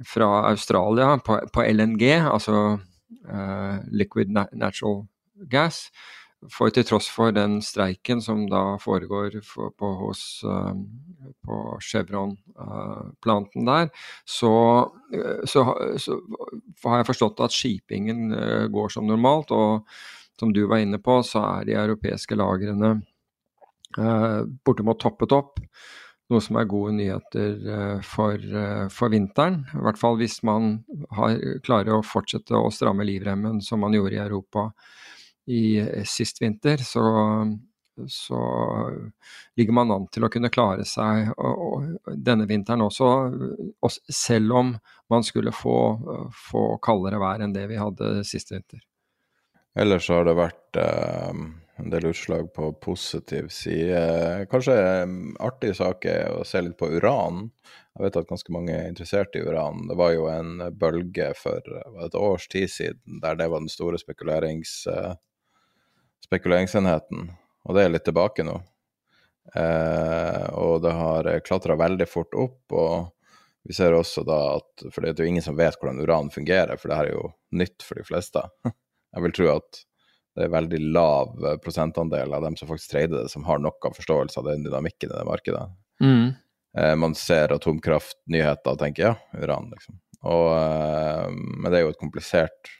fra 0.07 0.29
Australia 0.51 1.17
på, 1.23 1.41
på 1.55 1.67
LNG, 1.67 2.05
altså 2.27 2.79
liquid 3.91 4.29
natural 4.29 5.03
gas. 5.49 5.89
For 6.47 6.71
til 6.71 6.85
tross 6.87 7.09
for 7.11 7.33
den 7.35 7.57
streiken 7.59 8.21
som 8.23 8.45
da 8.47 8.77
foregår 8.79 9.41
for, 9.43 9.73
på, 9.75 9.89
hos, 9.99 10.21
uh, 10.47 10.71
på 11.43 11.57
Chevron-planten 11.83 13.67
der, 13.67 13.89
så, 14.23 14.53
så, 15.43 15.65
så, 15.99 16.15
har 16.85 17.01
jeg 17.01 17.09
forstått 17.09 17.43
at 17.43 17.55
skipingen 17.55 18.31
går 18.71 18.95
som 18.95 19.09
normalt. 19.09 19.51
Og 19.51 19.83
som 20.39 20.55
du 20.55 20.63
var 20.71 20.79
inne 20.79 21.01
på, 21.03 21.19
så 21.27 21.43
er 21.57 21.67
de 21.67 21.75
europeiske 21.75 22.39
lagrene 22.39 23.01
bortimot 24.63 25.01
toppet 25.01 25.33
opp. 25.35 25.59
Noe 26.29 26.43
som 26.45 26.59
er 26.61 26.67
gode 26.69 26.93
nyheter 26.93 27.69
eh, 27.73 28.01
for, 28.05 28.37
eh, 28.37 28.85
for 28.93 29.09
vinteren. 29.09 29.63
I 29.73 29.81
hvert 29.81 29.97
fall 29.97 30.19
hvis 30.19 30.39
man 30.45 30.75
har, 31.17 31.39
klarer 31.65 31.95
å 31.95 32.05
fortsette 32.05 32.53
å 32.53 32.69
stramme 32.73 33.07
livremmen 33.07 33.63
som 33.65 33.81
man 33.81 33.95
gjorde 33.97 34.19
i 34.19 34.21
Europa 34.21 34.67
i 35.49 35.63
eh, 35.81 36.05
sist 36.05 36.37
vinter. 36.43 36.83
Så, 36.85 37.01
så 38.13 38.41
ligger 39.57 39.77
man 39.79 39.95
an 39.95 40.05
til 40.13 40.27
å 40.27 40.29
kunne 40.29 40.51
klare 40.53 40.85
seg 40.85 41.31
og, 41.33 41.63
og 41.65 42.13
denne 42.13 42.45
vinteren 42.49 42.85
også, 42.85 43.09
selv 44.13 44.59
om 44.59 44.75
man 45.09 45.25
skulle 45.25 45.55
få, 45.55 45.79
få 46.51 46.67
kaldere 46.85 47.21
vær 47.23 47.41
enn 47.41 47.57
det 47.57 47.65
vi 47.73 47.81
hadde 47.81 48.19
sist 48.29 48.53
vinter. 48.53 48.85
Ellers 49.79 50.11
har 50.13 50.29
det 50.29 50.37
vært 50.37 50.77
eh 50.77 51.41
en 51.79 51.89
del 51.89 52.05
utslag 52.05 52.53
på 52.53 52.73
positiv 52.73 53.47
side. 53.47 53.99
Kanskje 54.51 54.75
artig 55.39 55.75
sak 55.77 56.05
er 56.09 56.31
å 56.33 56.45
se 56.47 56.61
litt 56.63 56.77
på 56.79 56.89
uran. 56.91 57.47
Jeg 57.95 58.05
vet 58.05 58.19
at 58.19 58.29
ganske 58.29 58.53
mange 58.53 58.75
er 58.75 58.89
interessert 58.89 59.35
i 59.35 59.43
uran. 59.43 59.85
Det 59.89 59.97
var 59.99 60.13
jo 60.13 60.27
en 60.31 60.63
bølge 60.79 61.31
for 61.39 61.63
et 62.05 62.17
års 62.17 62.47
tid 62.51 62.71
siden 62.71 63.21
der 63.23 63.39
det 63.39 63.49
var 63.51 63.63
den 63.63 63.71
store 63.71 63.99
spekulerings, 64.01 64.81
uh, 64.91 65.15
spekuleringsenheten. 66.27 67.31
Og 67.67 67.77
det 67.77 67.85
er 67.85 67.93
litt 67.95 68.07
tilbake 68.07 68.45
nå. 68.47 68.59
Uh, 69.55 70.45
og 70.59 70.83
det 70.85 70.93
har 70.93 71.31
klatra 71.47 71.79
veldig 71.79 72.07
fort 72.09 72.35
opp. 72.37 72.61
og 72.71 73.15
vi 73.67 73.75
ser 73.75 73.93
også 73.93 74.23
da 74.23 74.37
at 74.55 74.85
For 74.93 75.03
det 75.03 75.11
er 75.11 75.25
jo 75.25 75.33
ingen 75.33 75.43
som 75.45 75.57
vet 75.57 75.75
hvordan 75.77 75.99
uran 76.01 76.31
fungerer, 76.33 76.79
for 76.79 76.89
det 76.89 76.99
her 76.99 77.09
er 77.11 77.17
jo 77.17 77.31
nytt 77.59 77.83
for 77.85 77.99
de 77.99 78.07
fleste. 78.07 78.43
Jeg 79.13 79.25
vil 79.25 79.35
tro 79.35 79.49
at 79.57 79.83
det 80.39 80.47
er 80.47 80.53
veldig 80.53 80.79
lav 80.95 81.33
eh, 81.43 81.57
prosentandel 81.59 82.33
av 82.33 82.45
dem 82.47 82.55
som 82.55 82.69
faktisk 82.69 82.93
trader 82.93 83.25
det, 83.25 83.31
som 83.33 83.43
har 83.47 83.59
noe 83.59 83.91
forståelse 83.95 84.39
av 84.39 84.47
den 84.47 84.63
dynamikken 84.63 85.11
i 85.11 85.17
det 85.17 85.25
markedet. 85.27 85.65
Mm. 85.99 86.31
Eh, 86.77 86.95
man 86.95 87.15
ser 87.17 87.53
atomkraftnyheter 87.55 88.75
og 88.75 88.79
tenker 88.79 89.09
ja, 89.09 89.15
uran, 89.35 89.71
liksom. 89.73 89.99
Og, 90.29 90.47
eh, 90.53 91.27
men 91.31 91.71
det 91.71 91.79
er 91.79 91.85
jo 91.85 91.93
et 91.93 92.01
komplisert, 92.01 92.71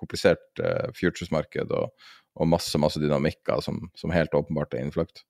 komplisert 0.00 0.62
eh, 0.64 0.90
futures-marked 0.96 1.72
og, 1.76 1.90
og, 2.36 2.48
masse 2.50 2.80
masse 2.80 3.00
dynamikker 3.02 3.62
som, 3.64 3.82
som 3.96 4.12
helt 4.14 4.36
åpenbart 4.36 4.74
er 4.76 4.86
innfløkt. 4.86 5.24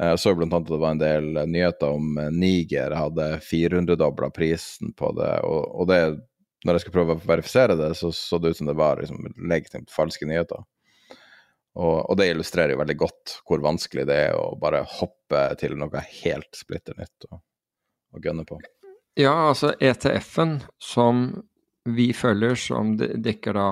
Jeg 0.00 0.18
så 0.18 0.32
annet 0.32 0.54
at 0.56 0.68
det 0.70 0.80
var 0.80 0.94
en 0.94 1.00
del 1.00 1.26
nyheter 1.52 1.94
om 1.94 2.16
Niger 2.32 2.94
hadde 2.96 3.26
400-dobla 3.44 4.30
prisen 4.32 4.94
på 4.96 5.10
det. 5.18 5.34
Og, 5.44 5.66
og, 5.68 5.90
det, 5.90 5.98
når 6.64 6.78
jeg 6.78 6.84
skulle 6.84 6.96
prøve 6.96 7.16
å 7.18 7.26
verifisere 7.28 7.76
det, 7.76 7.90
så 8.00 8.08
så 8.16 8.40
det 8.40 8.54
ut 8.54 8.62
som 8.62 8.70
det 8.70 8.78
var 8.78 9.02
liksom, 9.02 9.20
legitimt 9.52 9.92
falske 9.92 10.26
nyheter. 10.26 10.64
Og, 11.72 12.10
og, 12.10 12.16
det 12.20 12.28
illustrerer 12.28 12.74
jo 12.74 12.82
veldig 12.82 12.98
godt 13.00 13.36
hvor 13.48 13.62
vanskelig 13.64 14.04
det 14.10 14.18
er 14.26 14.36
å 14.36 14.52
bare 14.60 14.82
hoppe 14.98 15.46
til 15.60 15.78
noe 15.80 16.02
helt 16.22 16.52
splitter 16.56 16.98
nytt 17.00 17.28
og, 17.30 17.40
og 18.12 18.24
gunne 18.24 18.44
på. 18.48 18.60
Ja, 19.16 19.48
altså 19.48 19.72
ETF-en 19.80 20.58
som 20.80 21.30
vi 21.88 22.12
følger 22.16 22.56
som 22.60 22.96
dekker 22.96 23.56
da 23.56 23.68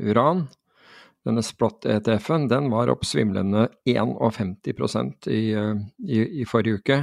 uran, 0.00 0.46
denne 1.26 1.42
Splott-ETF-en, 1.44 2.48
den 2.50 2.70
var 2.72 2.90
oppsvimlende 2.90 3.68
51 3.86 5.28
i, 5.30 5.52
i, 5.52 6.40
i 6.42 6.44
forrige 6.48 6.74
uke. 6.80 6.98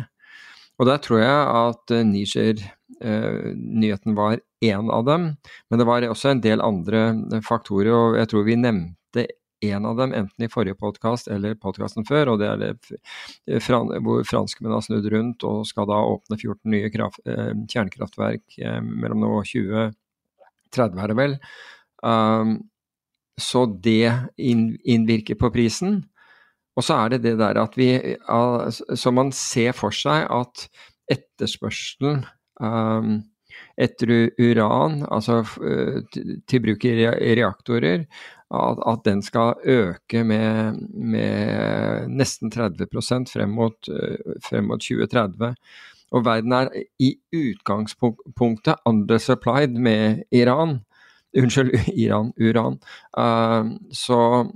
Og 0.80 0.88
der 0.88 0.98
tror 1.04 1.20
jeg 1.20 1.48
at 1.60 1.92
Niger-nyheten 2.08 4.12
eh, 4.12 4.18
var 4.18 4.40
én 4.64 4.92
av 4.92 5.06
dem, 5.08 5.38
men 5.70 5.80
det 5.80 5.88
var 5.88 6.08
også 6.08 6.30
en 6.34 6.42
del 6.44 6.62
andre 6.64 7.16
faktorer, 7.46 7.94
og 7.96 8.18
jeg 8.20 8.28
tror 8.32 8.44
vi 8.48 8.56
nevnte 8.60 9.22
en 9.62 9.86
av 9.86 9.98
dem, 9.98 10.14
enten 10.14 10.46
i 10.46 10.50
forrige 10.52 10.78
podkast 10.80 11.28
eller 11.32 11.58
podkasten 11.60 12.06
før, 12.08 12.34
og 12.34 12.42
det 12.42 12.48
er 12.48 12.60
det 12.62 13.60
hvor 14.06 14.24
franskmenn 14.28 14.76
har 14.76 14.84
snudd 14.86 15.08
rundt 15.12 15.44
og 15.48 15.66
skal 15.68 15.90
da 15.90 16.00
åpne 16.14 16.38
14 16.40 16.60
nye 16.72 16.92
kraft, 16.94 17.20
eh, 17.28 17.52
kjernekraftverk 17.68 18.60
eh, 18.62 18.80
mellom 18.80 19.26
nå 19.26 19.32
2030, 19.44 21.02
er 21.04 21.12
det 21.12 21.18
vel. 21.20 21.36
Um, 22.04 22.56
så 23.40 23.66
det 23.68 24.12
innvirker 24.40 25.40
på 25.40 25.52
prisen. 25.52 26.02
Og 26.80 26.86
så 26.86 26.96
er 27.04 27.16
det 27.16 27.24
det 27.26 27.36
der 27.40 27.60
at 27.60 27.76
vi 27.76 27.90
Så 28.96 29.12
man 29.12 29.32
ser 29.36 29.74
for 29.76 29.92
seg 29.96 30.28
at 30.32 30.68
etterspørselen 31.12 32.24
um, 32.62 33.18
etter 33.80 34.30
uran, 34.40 35.02
altså 35.10 35.42
til 36.48 36.62
bruk 36.64 36.86
i 36.86 36.94
reaktorer, 37.40 38.06
at, 38.50 38.80
at 38.88 39.06
den 39.06 39.22
skal 39.22 39.60
øke 39.64 40.24
med, 40.24 40.80
med 40.94 42.10
nesten 42.10 42.52
30 42.52 42.88
frem 43.30 43.50
mot, 43.50 43.90
frem 44.46 44.70
mot 44.72 44.82
2030. 44.82 45.54
Og 46.12 46.26
verden 46.26 46.54
er 46.58 46.70
i 47.00 47.14
utgangspunktet 47.36 48.82
undersupplied 48.86 49.78
med 49.78 50.24
Iran. 50.32 50.80
Unnskyld, 51.38 51.76
Iran, 52.04 52.34
uran. 52.42 52.80
Uh, 53.14 53.78
så 53.94 54.50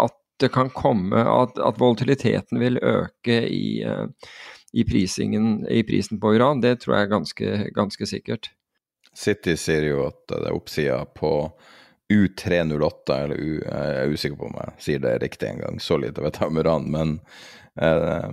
at 0.00 0.16
det 0.40 0.52
kan 0.52 0.70
komme 0.72 1.16
at, 1.16 1.56
at 1.60 1.80
volatiliteten 1.80 2.60
vil 2.60 2.80
øke 2.82 3.40
i, 3.48 3.84
uh, 3.84 4.08
i, 4.72 4.84
prisingen, 4.84 5.66
i, 5.68 5.82
prisen 5.82 6.20
på 6.20 6.34
uran, 6.36 6.62
det 6.62 6.80
tror 6.80 6.96
jeg 6.96 7.06
er 7.06 7.12
ganske, 7.12 7.70
ganske 7.74 8.06
sikkert. 8.08 8.50
City 9.16 9.54
sier 9.56 9.84
jo 9.88 10.02
at 10.10 10.18
det 10.28 10.42
er 10.42 10.56
oppsida 10.56 10.98
på 11.16 11.30
U308, 12.12 13.24
eller 13.24 13.36
U, 13.36 13.52
jeg 13.58 13.94
er 13.98 14.12
usikker 14.12 14.38
på 14.38 14.48
om 14.50 14.58
jeg 14.60 14.74
sier 14.84 15.02
det 15.02 15.16
riktig 15.22 15.48
en 15.50 15.62
gang, 15.64 15.80
så 15.82 15.98
lite 15.98 16.22
vet 16.22 16.38
jeg 16.38 16.52
om 16.52 16.60
uran, 16.62 16.86
men 16.92 17.14
eh, 17.82 18.28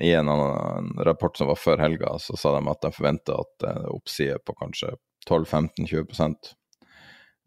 i 0.00 0.14
en, 0.16 0.30
annen, 0.32 0.94
rapport 1.04 1.36
som 1.36 1.50
var 1.50 1.60
før 1.60 1.82
helga, 1.84 2.14
så 2.22 2.38
sa 2.40 2.54
de 2.56 2.62
at 2.72 2.86
de 2.86 2.92
forventer 2.94 3.36
at 3.36 3.52
det 3.60 3.74
er 3.74 3.92
oppsider 3.92 4.40
på 4.40 4.56
kanskje 4.62 4.94
12-15-20 5.28 6.54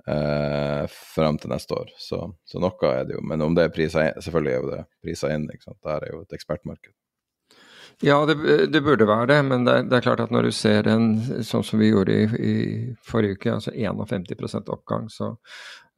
eh, 0.08 0.86
frem 1.16 1.42
til 1.42 1.54
neste 1.54 1.78
år. 1.78 1.94
Så, 1.98 2.24
så, 2.46 2.62
noe 2.62 2.94
er 2.94 3.08
det 3.10 3.18
jo. 3.18 3.26
Men 3.26 3.42
om 3.42 3.58
det 3.58 3.66
er 3.66 3.74
priser 3.74 4.12
inn, 4.12 4.22
selvfølgelig 4.22 4.54
er 4.58 4.68
det 4.70 4.84
priser 5.02 5.34
inn, 5.34 5.50
ikke 5.50 5.72
sant. 5.72 5.80
Dette 5.82 5.98
er 6.12 6.14
jo 6.14 6.22
et 6.28 6.38
ekspertmarked. 6.38 6.94
Ja, 8.02 8.18
det, 8.26 8.36
det, 8.74 8.82
burde 8.82 9.06
være 9.06 9.28
det, 9.30 9.38
men 9.46 9.66
det, 9.66 9.76
det, 9.92 10.00
er 10.00 10.06
klart 10.08 10.24
at 10.24 10.32
når 10.34 10.48
du 10.48 10.52
ser 10.58 10.88
en 10.90 11.12
sånn 11.46 11.66
som 11.66 11.78
vi 11.82 11.92
gjorde 11.92 12.16
i, 12.16 12.24
i 12.42 12.56
forrige 13.06 13.38
uke, 13.38 13.54
altså 13.54 13.74
51% 13.78 14.72
oppgang, 14.74 15.06
så 15.14 15.36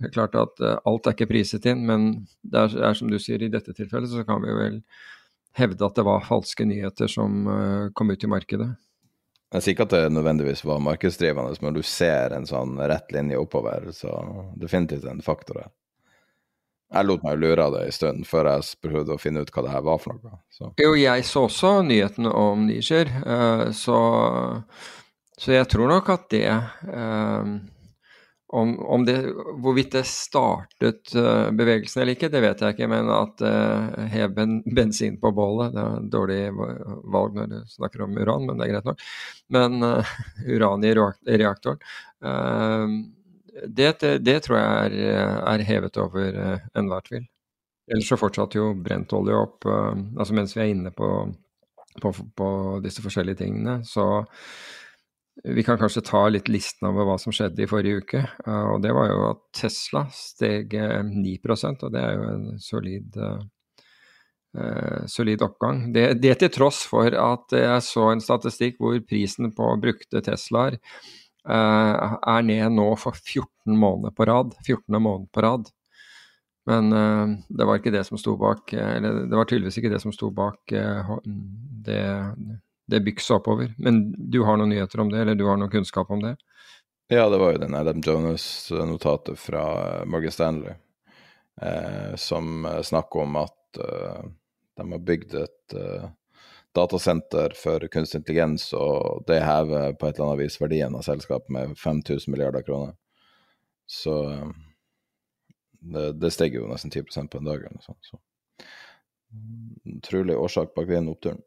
det 0.01 0.09
er 0.09 0.15
klart 0.17 0.35
at 0.35 0.59
uh, 0.59 0.75
alt 0.89 1.07
er 1.07 1.15
ikke 1.15 1.29
priset 1.31 1.67
inn. 1.71 1.85
Men 1.87 2.07
det 2.43 2.65
er, 2.65 2.75
er, 2.89 2.97
som 2.99 3.11
du 3.11 3.15
sier, 3.23 3.39
i 3.39 3.51
dette 3.51 3.75
tilfellet 3.77 4.11
så 4.11 4.25
kan 4.27 4.43
vi 4.43 4.51
vel 4.57 4.81
hevde 5.55 5.85
at 5.85 5.95
det 5.95 6.03
var 6.03 6.25
falske 6.27 6.67
nyheter 6.67 7.11
som 7.11 7.47
uh, 7.47 7.87
kom 7.95 8.11
ut 8.11 8.27
i 8.27 8.31
markedet. 8.31 8.73
Jeg 9.53 9.63
sier 9.63 9.75
ikke 9.75 9.85
at 9.85 9.95
det 9.95 10.13
nødvendigvis 10.15 10.65
var 10.65 10.83
markedsdrivende, 10.83 11.55
men 11.61 11.77
du 11.77 11.83
ser 11.85 12.33
en 12.35 12.49
sånn 12.49 12.75
rett 12.89 13.15
linje 13.15 13.37
oppover, 13.39 13.85
så 13.95 14.11
definitivt 14.59 15.05
en 15.07 15.23
faktor 15.23 15.61
her. 15.61 15.71
Jeg 16.93 17.07
lot 17.09 17.23
meg 17.25 17.39
lure 17.41 17.65
av 17.65 17.73
det 17.73 17.83
en 17.87 17.95
stund 17.95 18.25
før 18.29 18.51
jeg 18.51 18.81
prøvde 18.85 19.15
å 19.15 19.21
finne 19.21 19.41
ut 19.41 19.51
hva 19.53 19.65
det 19.65 19.73
her 19.73 19.85
var 19.85 20.01
for 20.01 20.17
noe. 20.19 20.39
Så. 20.53 20.69
Jo, 20.77 20.93
jeg 20.99 21.25
så 21.25 21.47
også 21.47 21.75
nyhetene 21.87 22.33
om 22.37 22.67
Niger, 22.67 23.09
uh, 23.25 23.67
så, 23.73 23.99
så, 25.33 25.55
jeg 25.55 25.69
tror 25.73 25.89
nok 25.89 26.11
at 26.13 26.27
det 26.33 26.49
uh, 26.51 27.55
om, 28.53 28.75
om 28.93 29.05
det, 29.07 29.15
Hvorvidt 29.63 29.95
det 29.95 30.03
startet 30.05 31.15
uh, 31.17 31.49
bevegelsen 31.57 32.03
eller 32.03 32.13
ikke, 32.13 32.29
det 32.29 32.43
vet 32.45 32.61
jeg 32.61 32.75
ikke, 32.75 32.89
men 32.91 33.09
at 33.09 33.41
uh, 33.41 33.97
hev 34.13 34.37
bensin 34.77 35.17
på 35.21 35.33
bålet 35.33 35.73
Det 35.73 35.81
er 35.81 35.97
en 35.97 36.13
dårlig 36.13 36.39
valg 36.53 37.39
når 37.39 37.49
du 37.55 37.57
snakker 37.73 38.05
om 38.05 38.13
uran, 38.21 38.45
men 38.45 38.61
det 38.61 38.67
er 38.67 38.75
greit 38.75 38.91
nok. 38.91 39.03
Men 39.57 39.81
uh, 39.81 40.15
uran 40.53 40.85
i 40.85 40.93
reaktoren 40.93 41.81
det, 43.67 43.99
det, 43.99 44.17
det, 44.25 44.39
tror 44.45 44.57
jeg 44.59 45.05
er, 45.13 45.37
er 45.53 45.65
hevet 45.67 45.97
over 46.01 46.37
uh, 46.37 46.67
enhver 46.77 47.05
tvil. 47.07 47.25
Ellers 47.91 48.09
så 48.09 48.17
fortsatte 48.19 48.59
jo 48.59 48.71
brentolje 48.79 49.35
opp 49.35 49.67
uh, 49.67 49.93
altså 50.17 50.35
Mens 50.37 50.55
vi 50.55 50.63
er 50.63 50.73
inne 50.73 50.93
på, 50.95 51.09
på, 52.01 52.13
på, 52.37 52.49
disse 52.83 53.03
forskjellige 53.03 53.43
tingene, 53.43 53.81
så 53.85 54.25
vi 55.49 55.63
kan 55.65 55.79
kanskje 55.81 56.03
ta 56.05 56.27
litt 56.29 56.49
listen 56.51 56.85
over 56.91 57.07
hva 57.09 57.15
som 57.17 57.33
skjedde 57.33 57.63
i 57.65 57.69
forrige 57.69 58.03
uke. 58.03 58.21
Uh, 58.47 58.75
og 58.75 58.83
det 58.85 58.93
var 58.95 59.09
jo 59.09 59.25
at 59.31 59.43
Tesla 59.63 60.05
steg 60.13 60.73
9% 60.73 61.87
og 61.87 61.93
det 61.93 62.05
er 62.05 62.15
jo 62.17 62.29
en 62.35 62.47
solid 62.61 63.19
solid 65.09 65.41
oppgang. 65.41 65.79
Det, 65.95 66.03
det, 66.21 66.35
til 66.37 66.51
tross 66.53 66.83
for 66.85 67.09
at 67.17 67.55
jeg 67.57 67.85
så 67.87 68.03
en 68.11 68.19
statistikk 68.21 68.75
hvor 68.77 68.99
prisen 69.09 69.49
på 69.57 69.71
brukte 69.81 70.21
Teslaer 70.21 70.77
er 71.43 72.43
ned 72.47 72.75
nå 72.77 72.85
for 72.99 73.17
14 73.17 73.77
måneder 73.77 74.13
på 74.15 74.27
rad. 74.29 74.53
14. 74.65 75.01
måned 75.01 75.31
på 75.31 75.43
rad. 75.43 75.67
Men 76.65 76.93
uh, 76.93 77.33
det 77.49 77.67
var 77.67 77.79
ikke 77.79 77.91
det 77.91 78.05
som 78.07 78.15
sto 78.15 78.37
bak 78.39 78.71
Eller 78.71 79.25
det 79.27 79.35
var 79.35 79.49
tydeligvis 79.49 79.81
ikke 79.81 79.89
det 79.91 79.99
som 79.99 80.13
sto 80.15 80.29
bak 80.31 80.71
det, 81.83 82.05
det 82.87 83.01
bykset 83.03 83.35
oppover. 83.35 83.73
Men 83.77 84.13
du 84.15 84.39
har 84.47 84.55
noen 84.57 84.71
nyheter 84.71 85.03
om 85.03 85.11
det, 85.11 85.19
eller 85.19 85.35
du 85.35 85.43
har 85.49 85.59
noen 85.59 85.73
kunnskap 85.73 86.11
om 86.11 86.23
det? 86.23 86.37
Ja, 87.11 87.27
det 87.29 87.41
var 87.41 87.51
jo 87.51 87.59
den 87.65 87.75
Adam 87.75 87.99
Jonas-notatet 87.99 89.35
fra 89.39 89.65
Morgan 90.07 90.31
Stanley 90.31 90.79
som 92.17 92.63
snakker 92.81 93.27
om 93.27 93.35
at 93.43 93.77
de 94.77 94.91
har 94.91 94.99
bygd 94.99 95.35
et 95.37 95.75
uh, 95.77 96.07
datasenter 96.75 97.53
for 97.57 97.85
kunstig 97.93 98.21
intelligens, 98.21 98.71
og 98.73 99.23
det 99.27 99.43
hever 99.45 99.93
på 99.93 100.07
et 100.07 100.17
eller 100.17 100.31
annet 100.31 100.43
vis 100.43 100.59
verdien 100.61 100.95
av 100.97 101.05
selskapet 101.05 101.53
med 101.53 101.77
5000 101.77 102.31
milliarder 102.33 102.65
kroner. 102.65 102.95
Så 103.89 104.15
um, 104.25 104.53
det, 105.79 106.11
det 106.21 106.31
steg 106.33 106.55
jo 106.57 106.67
nesten 106.69 106.91
10 106.91 107.27
på 107.29 107.41
en 107.41 107.49
dag 107.49 107.65
eller 107.65 107.83
sånt. 107.83 108.09
Så 108.09 108.19
trolig 110.05 110.37
årsak 110.37 110.73
bak 110.75 110.87
den 110.89 111.09
oppturen. 111.11 111.41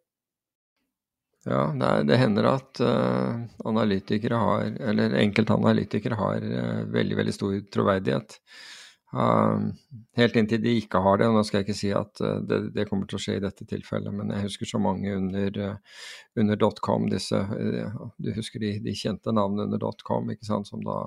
Ja, 1.46 1.70
det, 1.78 1.90
det 2.10 2.18
hender 2.18 2.48
at 2.50 2.80
uh, 2.82 3.44
analytikere 3.64 4.38
har, 4.42 4.64
eller 4.90 5.14
enkelte 5.14 5.54
analytikere 5.54 6.18
har 6.18 6.42
uh, 6.42 6.80
veldig, 6.90 7.18
veldig 7.20 7.34
stor 7.34 7.60
troverdighet. 7.74 8.40
Uh, 9.14 9.70
helt 10.18 10.34
inntil 10.36 10.58
de 10.62 10.72
ikke 10.80 10.98
har 11.02 11.20
det. 11.20 11.28
og 11.30 11.36
Nå 11.38 11.44
skal 11.46 11.60
jeg 11.60 11.68
ikke 11.68 11.78
si 11.78 11.92
at 11.94 12.22
uh, 12.24 12.40
det, 12.42 12.58
det, 12.74 12.88
kommer 12.90 13.06
til 13.08 13.20
å 13.20 13.22
skje 13.22 13.36
i 13.38 13.44
dette 13.44 13.66
tilfellet, 13.68 14.12
men 14.14 14.32
jeg 14.34 14.48
husker 14.48 14.70
så 14.72 14.80
mange 14.82 15.14
under, 15.14 15.60
uh, 15.62 16.02
under 16.42 16.66
.com, 16.82 17.06
disse 17.12 17.38
Du 18.18 18.32
husker 18.34 18.62
de, 18.62 18.76
de, 18.82 18.96
kjente 18.98 19.34
navnene 19.34 19.68
under 19.70 20.02
.com, 20.06 20.30
ikke 20.34 20.48
sant, 20.48 20.68
som 20.68 20.82
da 20.84 21.04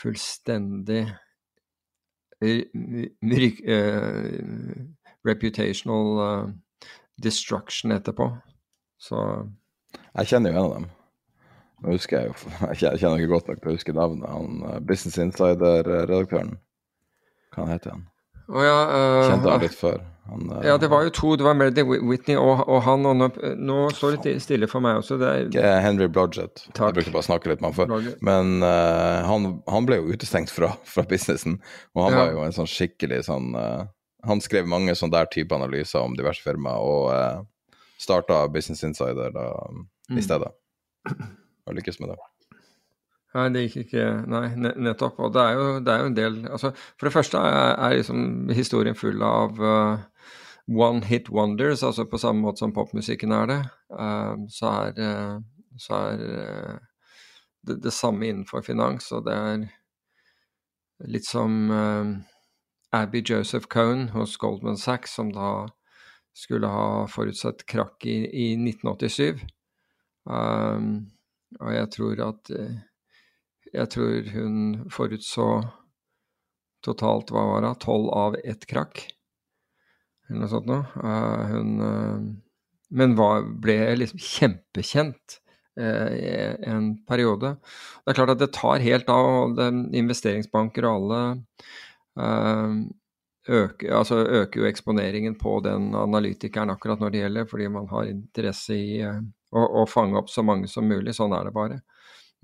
fullstendig 0.00 1.04
reputational 5.24 6.50
destruction 7.22 7.94
etterpå. 7.94 8.26
Så 9.00 9.20
Jeg 9.94 10.32
kjenner 10.32 10.50
jo 10.50 10.56
en 10.58 10.64
av 10.64 10.74
dem. 10.74 10.90
Nå 11.84 11.94
husker 11.94 12.18
jeg 12.18 12.32
jo 12.32 12.34
Jeg 12.82 12.98
kjenner 13.00 13.22
ikke 13.22 13.32
godt 13.36 13.48
nok 13.52 13.62
til 13.62 13.70
å 13.70 13.76
huske 13.78 13.96
navnet. 13.96 14.28
Han 14.34 14.84
Business 14.88 15.20
Insider-redaktøren. 15.22 16.56
Hva 17.54 17.68
heter 17.70 17.94
han? 17.94 18.04
Oh, 18.48 18.60
ja, 18.60 18.74
uh, 18.90 19.30
Kjente 19.30 19.48
han 19.48 19.62
litt 19.62 19.76
før. 19.76 20.02
Han, 20.28 20.50
uh, 20.50 20.58
ja, 20.66 20.74
det 20.80 20.88
var 20.92 21.06
jo 21.06 21.12
to. 21.16 21.30
Det 21.40 21.46
var 21.46 21.56
Meredith 21.56 21.88
Whitney 21.88 22.36
og, 22.36 22.64
og, 22.66 22.82
han. 22.84 23.06
Og 23.08 23.16
nå, 23.16 23.28
nå 23.56 23.78
står 23.96 24.18
det 24.24 24.34
stille 24.44 24.68
for 24.68 24.84
meg 24.84 25.00
også. 25.00 25.16
Det 25.20 25.62
er 25.62 25.80
Henry 25.84 26.10
Blodgett. 26.12 26.66
Takk. 26.72 26.90
Jeg 26.90 26.98
brukte 26.98 27.14
bare 27.14 27.24
å 27.24 27.28
snakke 27.30 27.52
litt 27.52 27.64
med 27.64 27.72
han 27.72 27.78
før. 27.78 28.10
Men 28.24 28.58
uh, 28.64 29.24
han, 29.28 29.48
han, 29.70 29.88
ble 29.88 30.00
jo 30.02 30.12
utestengt 30.12 30.52
fra, 30.52 30.74
fra 30.88 31.06
businessen. 31.08 31.56
Og 31.96 32.04
han 32.06 32.16
ja. 32.16 32.20
var 32.20 32.36
jo 32.36 32.44
en 32.44 32.56
sånn 32.56 32.70
skikkelig 32.70 33.24
sånn 33.30 33.54
Han 34.24 34.40
skrev 34.40 34.68
mange 34.68 34.94
sånne 34.96 35.18
der 35.18 35.32
type 35.32 35.52
analyser 35.56 36.04
om 36.04 36.14
diverse 36.16 36.40
firmaer, 36.44 36.80
og 36.80 37.10
uh, 37.12 37.80
starta 38.00 38.46
Business 38.52 38.84
Insider 38.84 39.32
da, 39.32 39.48
mm. 39.68 40.20
i 40.20 40.24
stedet. 40.24 40.52
Og 41.64 41.76
lykkes 41.76 42.00
med 42.00 42.12
det. 42.12 42.20
Nei, 43.34 43.48
det 43.50 43.64
gikk 43.64 43.88
ikke 43.88 44.02
Nei, 44.30 44.44
nettopp. 44.56 45.18
Og 45.26 45.32
det 45.34 45.42
er 45.42 45.56
jo, 45.58 45.70
det 45.82 45.92
er 45.92 46.02
jo 46.02 46.10
en 46.10 46.18
del 46.18 46.36
altså, 46.46 46.70
For 46.94 47.08
det 47.08 47.14
første 47.16 47.40
er, 47.40 47.72
er 47.74 47.96
liksom 47.98 48.52
historien 48.54 48.98
full 48.98 49.24
av 49.26 49.58
uh, 49.58 50.04
one 50.70 51.02
hit 51.04 51.30
wonders, 51.34 51.82
altså 51.82 52.06
på 52.08 52.20
samme 52.22 52.44
måte 52.46 52.62
som 52.62 52.74
popmusikken 52.76 53.34
er 53.34 53.50
det. 53.50 53.58
Uh, 53.90 54.46
så 54.54 54.70
er, 54.84 55.02
uh, 55.02 55.74
så 55.82 55.98
er 56.12 56.22
det, 57.66 57.80
det, 57.82 57.92
samme 57.92 58.28
innenfor 58.28 58.62
finans, 58.62 59.10
og 59.12 59.26
det 59.26 59.34
er 59.34 59.66
litt 61.10 61.26
som 61.26 61.72
Abby 62.94 63.22
Joseph 63.26 63.66
Cohn 63.72 64.10
hos 64.14 64.36
Goldman 64.38 64.78
Sachs, 64.78 65.16
som 65.16 65.32
da 65.34 65.66
skulle 66.36 66.70
ha 66.70 67.06
forutsett 67.10 67.64
krakk 67.66 68.06
i, 68.06 68.20
i 68.30 68.46
1987. 68.60 69.42
Um, 70.24 71.08
og 71.58 71.72
jeg 71.74 71.90
tror 71.96 72.22
at 72.28 72.52
jeg 73.74 73.90
tror 73.94 74.30
hun 74.34 74.56
forutså 74.92 75.48
totalt, 76.84 77.32
hva 77.32 77.44
var 77.48 77.64
det, 77.64 77.74
tolv 77.84 78.10
av 78.14 78.36
ett 78.44 78.66
krakk, 78.70 79.06
eller 80.28 80.44
noe 80.44 80.52
sånt 80.52 80.68
noe. 80.68 80.84
Uh, 81.00 81.44
hun 81.52 81.70
uh, 81.80 82.18
Men 82.94 83.16
var, 83.18 83.46
ble 83.64 83.78
liksom 83.96 84.20
kjempekjent 84.20 85.40
i 85.74 86.28
en 86.70 86.92
periode. 87.02 87.56
Det 88.04 88.12
er 88.12 88.14
klart 88.14 88.30
at 88.36 88.38
det 88.38 88.52
tar 88.54 88.78
helt 88.84 89.08
av, 89.10 89.26
og 89.26 89.96
investeringsbanker 89.98 90.86
og 90.86 91.00
alle 91.00 91.22
øker, 93.48 93.90
altså 93.90 94.20
øker 94.22 94.60
jo 94.60 94.68
eksponeringen 94.68 95.34
på 95.40 95.56
den 95.64 95.94
analytikeren 95.98 96.70
akkurat 96.70 97.02
når 97.02 97.10
det 97.10 97.24
gjelder, 97.24 97.48
fordi 97.50 97.68
man 97.68 97.88
har 97.90 98.06
interesse 98.06 98.76
i 98.76 99.02
å, 99.04 99.64
å 99.82 99.84
fange 99.90 100.18
opp 100.20 100.30
så 100.30 100.44
mange 100.46 100.70
som 100.70 100.86
mulig. 100.88 101.16
Sånn 101.16 101.34
er 101.36 101.48
det 101.48 101.54
bare. 101.56 101.80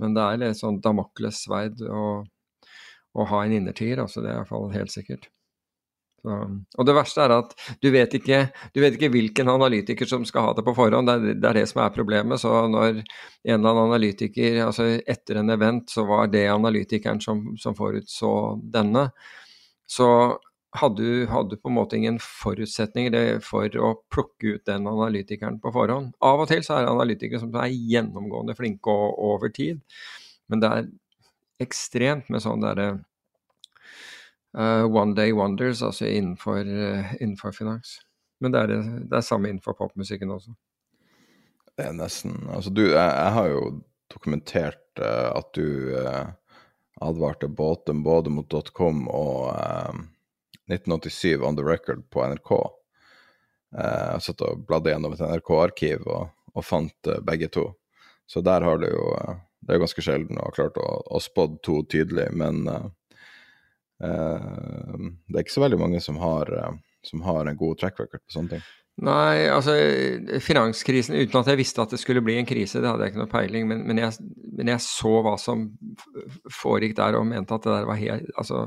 Men 0.01 0.17
det 0.17 0.25
er 0.25 0.41
litt 0.41 0.61
sånn 0.61 0.81
Damokles 0.83 1.45
sverd 1.47 1.83
å, 1.85 2.07
å, 3.13 3.27
ha 3.33 3.45
en 3.45 3.59
innertier, 3.59 4.01
altså 4.03 4.25
det 4.25 4.33
er 4.33 4.39
i 4.39 4.41
hvert 4.43 4.53
fall 4.53 4.73
helt 4.75 4.95
sikkert. 4.95 5.29
Så, 6.21 6.37
og 6.77 6.85
det 6.85 6.93
verste 6.93 7.23
er 7.25 7.33
at 7.33 7.55
du 7.81 7.89
vet, 7.95 8.13
ikke, 8.19 8.43
du 8.77 8.83
vet 8.83 8.97
ikke 8.97 9.09
hvilken 9.13 9.49
analytiker 9.49 10.09
som 10.09 10.27
skal 10.29 10.51
ha 10.51 10.57
det 10.57 10.65
på 10.67 10.75
forhånd, 10.77 11.09
det 11.09 11.15
er, 11.15 11.39
det 11.41 11.49
er 11.49 11.61
det 11.63 11.67
som 11.71 11.81
er 11.85 11.95
problemet. 11.95 12.43
Så 12.43 12.51
når 12.69 13.01
en 13.01 13.55
eller 13.55 13.71
annen 13.71 13.87
analytiker, 13.87 14.61
altså 14.67 14.91
etter 15.01 15.41
en 15.41 15.55
event, 15.57 15.89
så 15.89 16.05
var 16.09 16.29
det 16.33 16.45
analytikeren 16.53 17.23
som, 17.25 17.47
som 17.61 17.77
forutså 17.79 18.35
denne, 18.61 19.09
så 19.91 20.11
hadde 20.73 21.03
du, 21.03 21.57
på 21.57 21.69
en 21.69 21.75
måte 21.75 21.99
ingen 21.99 22.19
forutsetninger 22.23 23.41
for 23.43 23.75
å 23.75 23.93
plukke 24.13 24.55
ut 24.55 24.67
den 24.69 24.87
analytikeren 24.87 25.59
på 25.63 25.73
forhånd. 25.75 26.13
Av 26.23 26.43
og 26.45 26.51
til 26.51 26.63
så 26.63 26.77
er 26.77 26.87
det 26.87 26.93
analytikere 26.95 27.43
som 27.43 27.55
er 27.59 27.75
gjennomgående 27.75 28.55
flinke 28.59 28.93
og 28.93 29.19
over 29.33 29.51
tid, 29.55 29.81
men 30.51 30.63
det 30.63 30.71
er 30.71 30.91
ekstremt 31.61 32.31
med 32.31 32.45
sånn 32.45 32.63
derre 32.63 32.89
uh, 34.57 34.87
one 34.87 35.17
day 35.19 35.35
wonders, 35.37 35.83
altså 35.83 36.07
innenfor, 36.07 36.63
uh, 36.63 37.13
innenfor 37.19 37.55
finans. 37.57 37.99
Men 38.41 38.55
det 38.55 38.63
er, 38.63 38.71
det, 38.71 39.09
det 39.11 39.19
er 39.19 39.27
samme 39.27 39.51
innenfor 39.51 39.77
popmusikken 39.77 40.31
også. 40.33 40.55
Det 41.77 41.89
er 41.91 41.97
nesten 41.97 42.39
Altså, 42.49 42.71
du, 42.73 42.87
jeg, 42.87 42.95
jeg 42.95 43.35
har 43.37 43.51
jo 43.51 43.67
dokumentert 44.11 45.03
uh, 45.03 45.35
at 45.35 45.51
du 45.59 45.99
advarte 47.01 47.49
båten 47.49 48.03
både 48.05 48.31
mot 48.33 48.57
.com 48.77 49.07
og 49.09 49.51
1987 50.71 51.43
On 51.47 51.57
The 51.59 51.65
Record 51.67 52.05
på 52.11 52.25
NRK. 52.33 52.53
Eh, 53.79 54.07
jeg 54.15 54.25
satt 54.27 54.45
og 54.47 54.65
bladde 54.69 54.93
gjennom 54.93 55.15
et 55.15 55.23
NRK-arkiv 55.23 56.07
og, 56.07 56.33
og, 56.55 56.65
fant 56.67 57.11
uh, 57.11 57.21
begge 57.27 57.51
to. 57.53 57.69
Så 58.31 58.43
der 58.47 58.67
har 58.67 58.81
du 58.83 58.89
jo 58.91 59.13
uh, 59.15 59.39
Det 59.61 59.75
er 59.75 59.83
ganske 59.83 60.03
sjelden 60.03 60.39
å 60.41 60.47
ha 60.49 60.55
klart 60.57 60.79
å, 60.81 60.89
å 61.05 61.21
spådd 61.21 61.59
to 61.67 61.83
tydelig, 61.93 62.31
men 62.33 62.65
uh, 62.67 62.89
det 64.01 65.35
er 65.37 65.43
ikke 65.43 65.53
så 65.53 65.67
veldig 65.67 65.79
mange 65.83 66.01
som 66.01 66.17
har, 66.17 66.49
som 67.05 67.21
har 67.27 67.45
en 67.45 67.59
god 67.61 67.77
track 67.83 67.99
record 68.01 68.23
på 68.25 68.33
sånne 68.33 68.55
ting. 68.55 68.63
Nei, 69.01 69.47
altså 69.49 69.73
finanskrisen 70.45 71.17
Uten 71.17 71.39
at 71.41 71.49
jeg 71.49 71.61
visste 71.61 71.81
at 71.81 71.93
det 71.95 72.01
skulle 72.03 72.21
bli 72.25 72.35
en 72.37 72.49
krise, 72.49 72.83
det 72.83 72.91
hadde 72.91 73.07
jeg 73.07 73.15
ikke 73.15 73.23
noe 73.23 73.33
peiling, 73.33 73.65
men, 73.71 73.81
men, 73.89 74.01
jeg, 74.03 74.27
men 74.59 74.69
jeg, 74.75 74.83
så 74.85 75.13
hva 75.25 75.37
som 75.41 75.63
foregikk 76.53 76.99
der 76.99 77.17
og 77.17 77.25
mente 77.31 77.57
at 77.57 77.65
det 77.65 77.73
der 77.79 77.89
var 77.89 78.01
helt 78.01 78.29
Altså, 78.41 78.67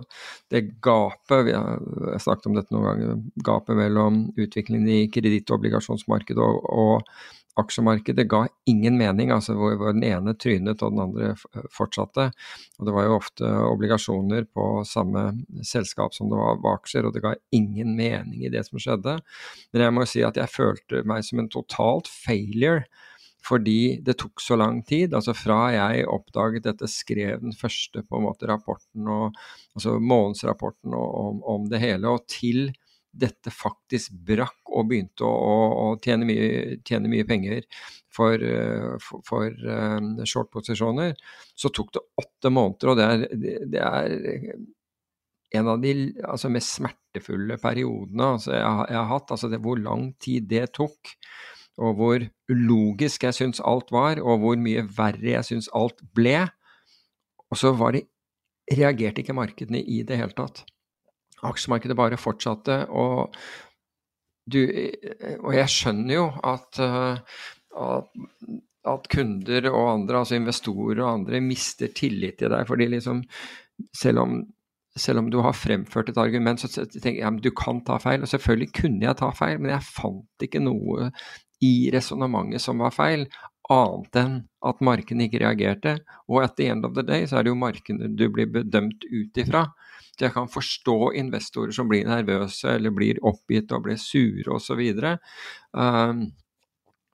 det 0.50 0.64
gapet 0.84 1.46
Vi 1.50 1.54
har 1.54 2.24
snakket 2.24 2.50
om 2.50 2.58
dette 2.58 2.74
noen 2.74 2.88
ganger. 2.88 3.22
Gapet 3.46 3.78
mellom 3.78 4.24
utviklingen 4.34 4.90
i 4.90 5.00
kredittobligasjonsmarkedet 5.14 6.42
og, 6.42 6.66
og 6.66 7.14
aksjemarkedet 7.60 8.26
ga 8.30 8.44
ingen 8.70 8.98
mening, 8.98 9.32
altså 9.34 9.54
hvor, 9.58 9.76
den 9.94 10.04
ene 10.08 10.34
trynet 10.40 10.82
og 10.82 10.96
den 10.96 11.04
andre 11.04 11.66
fortsatte. 11.74 12.30
Og 12.80 12.88
Det 12.88 12.96
var 12.96 13.08
jo 13.08 13.18
ofte 13.20 13.52
obligasjoner 13.68 14.48
på 14.50 14.68
samme 14.90 15.30
selskap 15.66 16.16
som 16.18 16.32
det 16.32 16.40
var 16.40 16.80
aksjer, 16.80 17.06
og 17.06 17.14
det 17.14 17.24
ga 17.26 17.36
ingen 17.54 17.96
mening 18.00 18.46
i 18.46 18.52
det 18.54 18.66
som 18.68 18.82
skjedde. 18.82 19.20
Men 19.74 19.86
jeg 19.86 19.96
må 19.96 20.08
si 20.10 20.26
at 20.26 20.40
jeg 20.40 20.54
følte 20.54 21.04
meg 21.10 21.26
som 21.28 21.44
en 21.44 21.52
totalt 21.54 22.10
failure. 22.12 22.86
fordi 23.44 24.00
det 24.00 24.14
tok 24.22 24.40
så 24.40 24.56
lang 24.56 24.78
tid. 24.88 25.14
Altså 25.14 25.34
fra 25.36 25.74
jeg 25.74 26.06
oppdaget 26.08 26.64
dette, 26.64 26.88
skrev 26.88 27.42
den 27.42 27.52
første 27.52 28.00
på 28.08 28.16
en 28.16 28.24
måte 28.24 28.48
rapporten, 28.48 29.04
og, 29.04 29.36
altså 29.76 29.98
månedsrapporten 30.00 30.96
om, 30.96 31.42
om 31.44 31.68
det 31.68 31.82
hele, 31.84 32.08
og 32.08 32.24
til 32.32 32.72
dette 33.14 33.52
faktisk 33.54 34.14
brakk 34.26 34.72
og 34.74 34.88
begynte 34.90 35.26
å, 35.28 35.32
å, 35.32 35.56
å 35.84 35.88
tjene, 36.02 36.26
mye, 36.28 36.78
tjene, 36.86 37.12
mye, 37.12 37.26
penger 37.30 37.66
for, 38.14 38.42
eh, 38.42 38.94
for, 39.04 39.22
for 39.28 39.66
um, 39.70 40.16
short-posisjoner, 40.26 41.14
så 41.56 41.72
tok 41.74 41.94
det 41.94 42.04
åtte 42.24 42.54
måneder. 42.54 42.92
Og 42.92 43.00
det 43.00 43.10
er, 43.10 43.60
det 43.74 43.84
er 43.84 44.56
en 45.54 45.70
av 45.70 45.82
de 45.84 45.94
altså, 46.26 46.50
mest 46.54 46.80
smertefulle 46.80 47.60
periodene 47.62 48.34
altså, 48.36 48.56
jeg, 48.56 48.64
jeg, 48.90 48.98
har 48.98 49.12
hatt. 49.12 49.36
Altså 49.36 49.52
det, 49.52 49.62
hvor 49.64 49.82
lang 49.82 50.10
tid 50.24 50.50
det 50.50 50.66
tok, 50.80 51.14
og 51.82 51.98
hvor 51.98 52.26
ulogisk 52.54 53.26
jeg 53.28 53.38
syns 53.38 53.62
alt 53.66 53.94
var, 53.94 54.22
og 54.22 54.42
hvor 54.44 54.58
mye 54.62 54.86
verre 54.98 55.38
jeg 55.38 55.50
syns 55.50 55.70
alt 55.78 56.02
ble. 56.18 56.40
Og 57.50 57.62
så 57.62 57.74
var 57.78 57.98
det, 57.98 58.08
reagerte 58.74 59.22
ikke 59.22 59.36
markedene 59.36 59.82
i 59.82 60.02
det 60.08 60.18
hele 60.18 60.34
tatt. 60.38 60.64
Aksjemarkedet 61.44 61.98
bare 62.00 62.20
fortsatte, 62.20 62.84
og, 62.90 63.36
du, 64.50 64.60
og 65.40 65.52
jeg 65.56 65.72
skjønner 65.72 66.16
jo 66.16 66.26
at, 66.54 66.80
at, 66.80 68.18
at 68.94 69.08
kunder 69.12 69.70
og 69.72 69.86
andre, 69.92 70.24
altså 70.24 70.40
investorer 70.40 71.04
og 71.04 71.12
andre, 71.14 71.44
mister 71.44 71.92
tillit 71.96 72.40
til 72.42 72.54
deg. 72.54 72.68
fordi 72.68 72.90
liksom, 72.96 73.24
selv 73.96 74.26
om 74.26 74.44
selv 74.96 75.24
om 75.24 75.30
du 75.34 75.40
har 75.42 75.56
fremført 75.58 76.12
et 76.12 76.20
argument, 76.22 76.62
så 76.62 76.86
tenker 76.86 77.18
jeg 77.18 77.30
at 77.30 77.42
du 77.42 77.50
kan 77.58 77.80
ta 77.86 77.98
feil. 78.02 78.22
Og 78.22 78.30
selvfølgelig 78.30 78.70
kunne 78.78 79.08
jeg 79.08 79.18
ta 79.18 79.32
feil, 79.34 79.58
men 79.62 79.74
jeg 79.74 79.88
fant 79.88 80.46
ikke 80.46 80.62
noe 80.62 81.10
i 81.64 81.90
resonnementet 81.94 82.62
som 82.62 82.84
var 82.84 82.94
feil, 82.94 83.26
annet 83.72 84.20
enn 84.20 84.36
at 84.68 84.84
markedet 84.84 85.28
ikke 85.28 85.42
reagerte. 85.46 85.96
Og 86.30 86.44
at 86.44 86.58
the 86.60 86.68
end 86.70 86.86
of 86.86 86.94
the 86.98 87.06
day 87.08 87.26
så 87.30 87.40
er 87.40 87.48
det 87.48 87.54
jo 87.54 87.60
markedet 87.60 88.12
du 88.20 88.28
blir 88.34 88.52
bedømt 88.54 89.08
ut 89.10 89.42
ifra. 89.42 89.66
Så 90.14 90.28
jeg 90.28 90.36
kan 90.36 90.50
forstå 90.52 90.98
investorer 91.18 91.74
som 91.74 91.90
blir 91.90 92.06
nervøse 92.06 92.70
eller 92.76 92.94
blir 92.94 93.22
oppgitt 93.26 93.72
og 93.74 93.88
blir 93.88 93.98
sure 93.98 94.58
osv. 94.60 94.82
Um, 95.74 96.28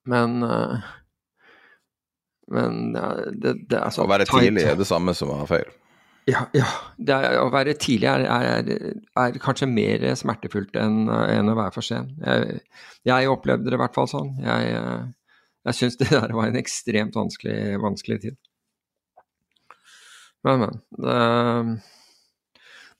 men 0.09 0.43
uh, 0.43 0.89
men 2.49 2.93
det, 2.93 3.53
det 3.69 3.77
er 3.77 3.93
så 3.93 4.07
Å 4.07 4.09
være 4.09 4.25
tidlig 4.25 4.65
er 4.65 4.77
det 4.79 4.87
samme 4.89 5.13
som 5.17 5.29
å 5.29 5.37
ha 5.43 5.45
feil? 5.49 5.69
Ja, 6.29 6.43
ja. 6.53 6.67
Er, 6.99 7.37
å 7.41 7.47
være 7.53 7.75
tidlig 7.79 8.09
er, 8.09 8.25
er, 8.29 8.67
er, 9.17 9.37
kanskje 9.41 9.69
mer 9.69 10.03
smertefullt 10.17 10.75
enn, 10.77 11.07
enn 11.09 11.49
å 11.49 11.55
være 11.57 11.73
for 11.73 11.85
sen. 11.85 12.11
Jeg, 12.21 12.59
jeg, 13.07 13.29
opplevde 13.31 13.69
det 13.69 13.77
i 13.77 13.81
hvert 13.81 13.95
fall 13.95 14.09
sånn. 14.09 14.35
Jeg, 14.43 14.73
jeg 15.69 15.77
syns 15.79 15.97
det 16.01 16.09
der 16.11 16.35
var 16.37 16.49
en 16.49 16.59
ekstremt 16.59 17.17
vanskelig, 17.17 17.79
vanskelig 17.81 18.19
tid. 18.27 18.37
Men, 20.45 20.65
men. 20.65 20.83
Det, 20.97 21.17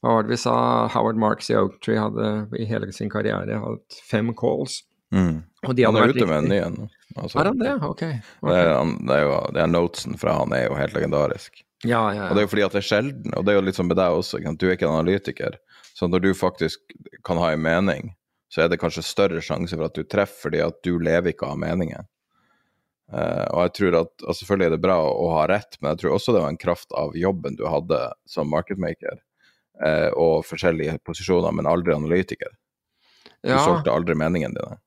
hva 0.04 0.16
var 0.16 0.24
det 0.24 0.32
vi 0.32 0.40
sa? 0.40 0.56
Howard 0.94 1.20
Marks 1.20 1.50
i 1.52 1.58
Oaktree 1.60 2.00
hadde 2.00 2.30
i 2.56 2.68
hele 2.70 2.92
sin 2.96 3.12
karriere 3.12 3.60
hatt 3.60 4.00
fem 4.08 4.32
calls. 4.38 4.82
Mm. 5.12 5.42
Og 5.68 5.74
de 5.76 5.86
hadde 5.88 6.00
han 6.00 6.10
er 6.10 6.16
ute 6.16 6.28
med 6.30 6.38
en 6.38 6.52
ny 6.52 6.60
en. 6.64 6.78
Altså, 7.18 7.40
er 7.42 7.50
han 7.50 7.60
det? 7.60 7.74
Ok. 7.82 7.90
okay. 7.90 8.20
Det, 8.46 8.54
er, 8.56 8.70
det, 9.10 9.18
er 9.18 9.26
jo, 9.26 9.34
det 9.56 9.64
er 9.64 9.74
notesen 9.74 10.20
fra 10.22 10.38
han 10.40 10.54
er 10.56 10.68
jo 10.68 10.78
helt 10.80 10.96
legendarisk. 10.96 11.64
Ja, 11.84 12.04
ja, 12.12 12.14
ja. 12.16 12.30
Og 12.30 12.36
det 12.36 12.44
er 12.44 12.48
jo 12.48 12.52
fordi 12.54 12.66
at 12.68 12.76
det 12.76 12.82
er 12.82 12.90
sjelden, 12.90 13.34
og 13.36 13.44
det 13.44 13.52
er 13.52 13.60
jo 13.60 13.66
litt 13.66 13.80
sånn 13.80 13.90
med 13.90 14.00
deg 14.00 14.16
også, 14.20 14.40
du 14.40 14.66
er 14.68 14.76
ikke 14.76 14.88
en 14.88 15.00
analytiker. 15.00 15.60
Så 15.96 16.08
når 16.08 16.24
du 16.24 16.30
faktisk 16.38 16.96
kan 17.28 17.40
ha 17.42 17.52
en 17.52 17.64
mening, 17.64 18.14
så 18.52 18.64
er 18.64 18.72
det 18.72 18.80
kanskje 18.82 19.06
større 19.06 19.44
sjanse 19.44 19.76
for 19.76 19.88
at 19.90 19.98
du 19.98 20.08
treffer 20.08 20.48
fordi 20.48 20.64
at 20.64 20.80
du 20.86 20.96
lever 21.00 21.34
ikke 21.34 21.50
av 21.52 21.60
meningen. 21.60 22.08
Uh, 23.10 23.46
og 23.56 23.64
jeg 23.64 23.72
tror 23.80 23.96
at 24.04 24.22
og 24.22 24.36
Selvfølgelig 24.38 24.68
er 24.68 24.74
det 24.76 24.84
bra 24.84 24.96
å, 25.02 25.10
å, 25.10 25.30
ha 25.40 25.48
rett, 25.50 25.80
men 25.80 25.92
jeg 25.92 26.04
tror 26.04 26.16
også 26.16 26.36
det 26.36 26.44
var 26.44 26.54
en 26.54 26.62
kraft 26.62 26.94
av 26.94 27.16
jobben 27.18 27.58
du 27.58 27.64
hadde 27.66 27.98
som 28.30 28.52
marketmaker, 28.54 29.18
uh, 29.86 30.10
og 30.20 30.44
forskjellige 30.48 31.00
posisjoner, 31.06 31.56
men 31.56 31.70
aldri 31.70 31.96
analytiker. 31.96 32.54
Du 33.40 33.54
ja. 33.54 33.64
solgte 33.64 33.94
aldri 33.94 34.18
meningene 34.20 34.58
dine. 34.58 34.80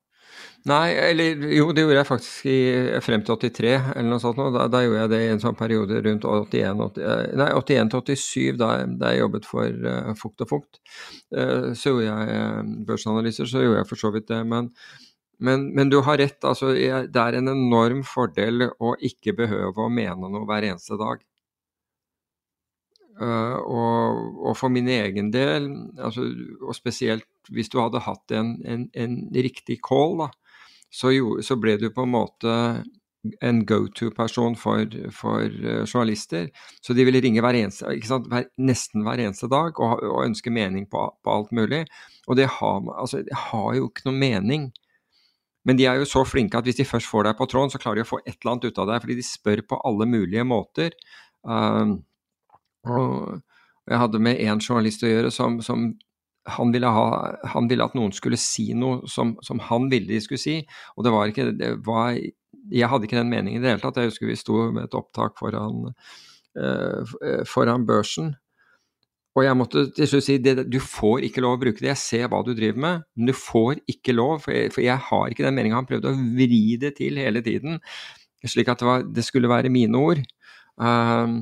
Nei, 0.69 0.93
eller 0.95 1.41
jo, 1.51 1.73
det 1.75 1.83
gjorde 1.83 1.97
jeg 1.97 2.07
faktisk 2.07 2.45
i, 2.47 2.59
frem 3.03 3.23
til 3.27 3.35
83 3.35 3.71
eller 3.97 4.07
noe 4.07 4.23
sånt. 4.23 4.39
Da, 4.55 4.69
da, 4.71 4.83
gjorde 4.85 5.01
jeg 5.01 5.11
det 5.11 5.19
i 5.25 5.31
en 5.33 5.41
sånn 5.43 5.57
periode 5.59 5.99
rundt 6.05 6.27
81, 6.29 6.83
80, 6.85 7.07
eh, 7.07 7.23
nei, 7.41 7.49
81 7.59 7.91
til 7.91 8.19
87, 8.21 8.61
da, 8.61 8.69
da, 9.01 9.11
jeg 9.11 9.25
jobbet 9.25 9.49
for 9.49 9.89
uh, 9.89 10.13
Fukt 10.21 10.45
og 10.45 10.53
Fukt. 10.53 10.79
Uh, 11.35 11.73
så 11.75 11.97
gjorde 11.97 12.07
jeg 12.07 12.45
uh, 12.45 12.77
børsanalyser, 12.87 13.51
så 13.51 13.65
gjorde 13.65 13.81
jeg 13.81 13.91
for 13.91 14.05
så 14.05 14.13
vidt 14.15 14.29
det. 14.31 14.39
Men, 14.53 14.71
men, 15.43 15.67
men 15.75 15.91
du 15.91 15.99
har 16.07 16.23
rett, 16.23 16.39
altså, 16.47 16.71
jeg, 16.79 17.11
det 17.11 17.27
er 17.27 17.41
en 17.41 17.57
enorm 17.57 18.07
fordel 18.07 18.69
å 18.71 18.95
ikke 19.03 19.35
behøve 19.43 19.83
å 19.83 19.91
mene 19.91 20.31
noe 20.31 20.47
hver 20.47 20.71
eneste 20.71 21.01
dag. 21.01 21.27
Uh, 23.21 23.59
og, 23.69 24.39
og, 24.41 24.55
for 24.57 24.73
min 24.73 24.89
egen 24.89 25.29
del, 25.35 25.69
altså, 26.01 26.25
og 26.65 26.73
spesielt 26.77 27.27
hvis 27.53 27.69
du 27.69 27.77
hadde 27.83 28.01
hatt 28.07 28.33
en, 28.33 28.55
en, 28.65 28.87
en 28.97 29.17
riktig 29.37 29.77
call, 29.85 30.17
da, 30.23 30.31
så, 30.93 31.11
jo, 31.13 31.35
så 31.45 31.59
ble 31.61 31.77
du 31.81 31.91
på 31.93 32.07
en 32.07 32.15
måte 32.15 32.55
en 33.45 33.61
go-to-person 33.69 34.57
for, 34.59 34.89
for 35.15 35.45
uh, 35.45 35.83
journalister. 35.85 36.49
Så 36.83 36.97
de 36.97 37.05
ville 37.07 37.21
ringe 37.23 37.43
hver 37.45 37.59
eneste, 37.59 37.93
hver, 38.33 38.49
nesten 38.59 39.05
hver 39.07 39.21
eneste 39.23 39.49
dag 39.53 39.79
og, 39.79 40.03
og 40.03 40.25
ønske 40.25 40.51
mening 40.51 40.89
på, 40.91 41.05
på, 41.23 41.35
alt 41.37 41.53
mulig. 41.55 41.85
Og 42.27 42.39
det 42.41 42.49
har, 42.59 42.81
altså, 42.97 43.23
det 43.27 43.39
har, 43.51 43.75
jo 43.79 43.91
ikke 43.91 44.09
noe 44.09 44.19
mening. 44.19 44.71
Men 45.69 45.79
de 45.79 45.87
er 45.87 46.01
jo 46.01 46.09
så 46.09 46.25
flinke 46.27 46.59
at 46.59 46.67
hvis 46.67 46.81
de 46.81 46.89
først 46.89 47.11
får 47.11 47.29
deg 47.29 47.37
på 47.39 47.47
tråden, 47.51 47.71
så 47.71 47.79
klarer 47.83 48.01
de 48.01 48.07
å 48.09 48.13
få 48.15 48.23
et 48.25 48.35
eller 48.41 48.57
annet 48.57 48.73
ut 48.73 48.81
av 48.83 48.89
deg, 48.91 49.05
fordi 49.05 49.19
de 49.21 49.27
spør 49.27 49.63
på 49.71 49.79
alle 49.87 50.09
mulige 50.11 50.47
måter. 50.49 50.97
Um, 51.47 52.01
og 52.89 53.43
jeg 53.91 53.99
hadde 53.99 54.23
med 54.23 54.41
én 54.43 54.63
journalist 54.63 55.03
å 55.03 55.11
gjøre 55.11 55.31
som, 55.35 55.59
som 55.65 55.91
han 56.51 56.73
ville, 56.75 56.91
ha, 56.91 57.07
han 57.53 57.69
ville, 57.71 57.87
at 57.87 57.95
noen 57.99 58.15
skulle 58.15 58.39
si 58.41 58.73
noe 58.79 59.07
som, 59.11 59.37
som, 59.47 59.61
han 59.69 59.89
ville 59.93 60.11
de 60.11 60.21
skulle 60.23 60.43
si. 60.43 60.59
Og 60.97 61.07
det 61.07 61.15
var 61.15 61.31
ikke 61.31 61.51
det 61.59 61.73
var, 61.87 62.19
Jeg 62.71 62.91
hadde 62.91 63.07
ikke 63.07 63.19
den 63.21 63.31
meningen 63.31 63.61
i 63.61 63.65
det 63.65 63.75
hele 63.75 63.83
tatt. 63.83 64.01
Jeg 64.01 64.13
husker 64.13 64.31
vi 64.31 64.39
sto 64.39 64.59
med 64.75 64.89
et 64.89 64.97
opptak 64.99 65.39
foran, 65.39 65.93
uh, 66.59 67.15
foran 67.49 67.87
børsen. 67.87 68.33
Og 69.33 69.47
jeg 69.47 69.57
måtte 69.57 69.87
til 69.97 70.09
slutt 70.11 70.27
si 70.27 70.37
det, 70.45 70.67
du 70.69 70.77
får 70.83 71.25
ikke 71.29 71.45
lov 71.45 71.57
å 71.57 71.63
bruke 71.63 71.81
det. 71.81 71.93
Jeg 71.95 72.03
ser 72.03 72.27
hva 72.29 72.43
du 72.45 72.53
driver 72.57 72.83
med, 72.85 73.07
men 73.17 73.31
du 73.31 73.35
får 73.37 73.81
ikke 73.89 74.15
lov. 74.17 74.43
For 74.45 74.55
jeg, 74.55 74.75
for 74.75 74.85
jeg 74.85 74.99
har 75.09 75.33
ikke 75.33 75.47
den 75.47 75.57
meninga. 75.57 75.79
Han 75.79 75.89
prøvde 75.89 76.13
å 76.13 76.27
vri 76.37 76.77
det 76.83 76.97
til 76.99 77.23
hele 77.23 77.41
tiden, 77.45 77.81
slik 78.45 78.69
at 78.69 78.83
det, 78.83 78.89
var, 78.89 79.07
det 79.07 79.25
skulle 79.25 79.51
være 79.51 79.73
mine 79.73 79.99
ord. 79.99 80.21
Um, 80.77 81.39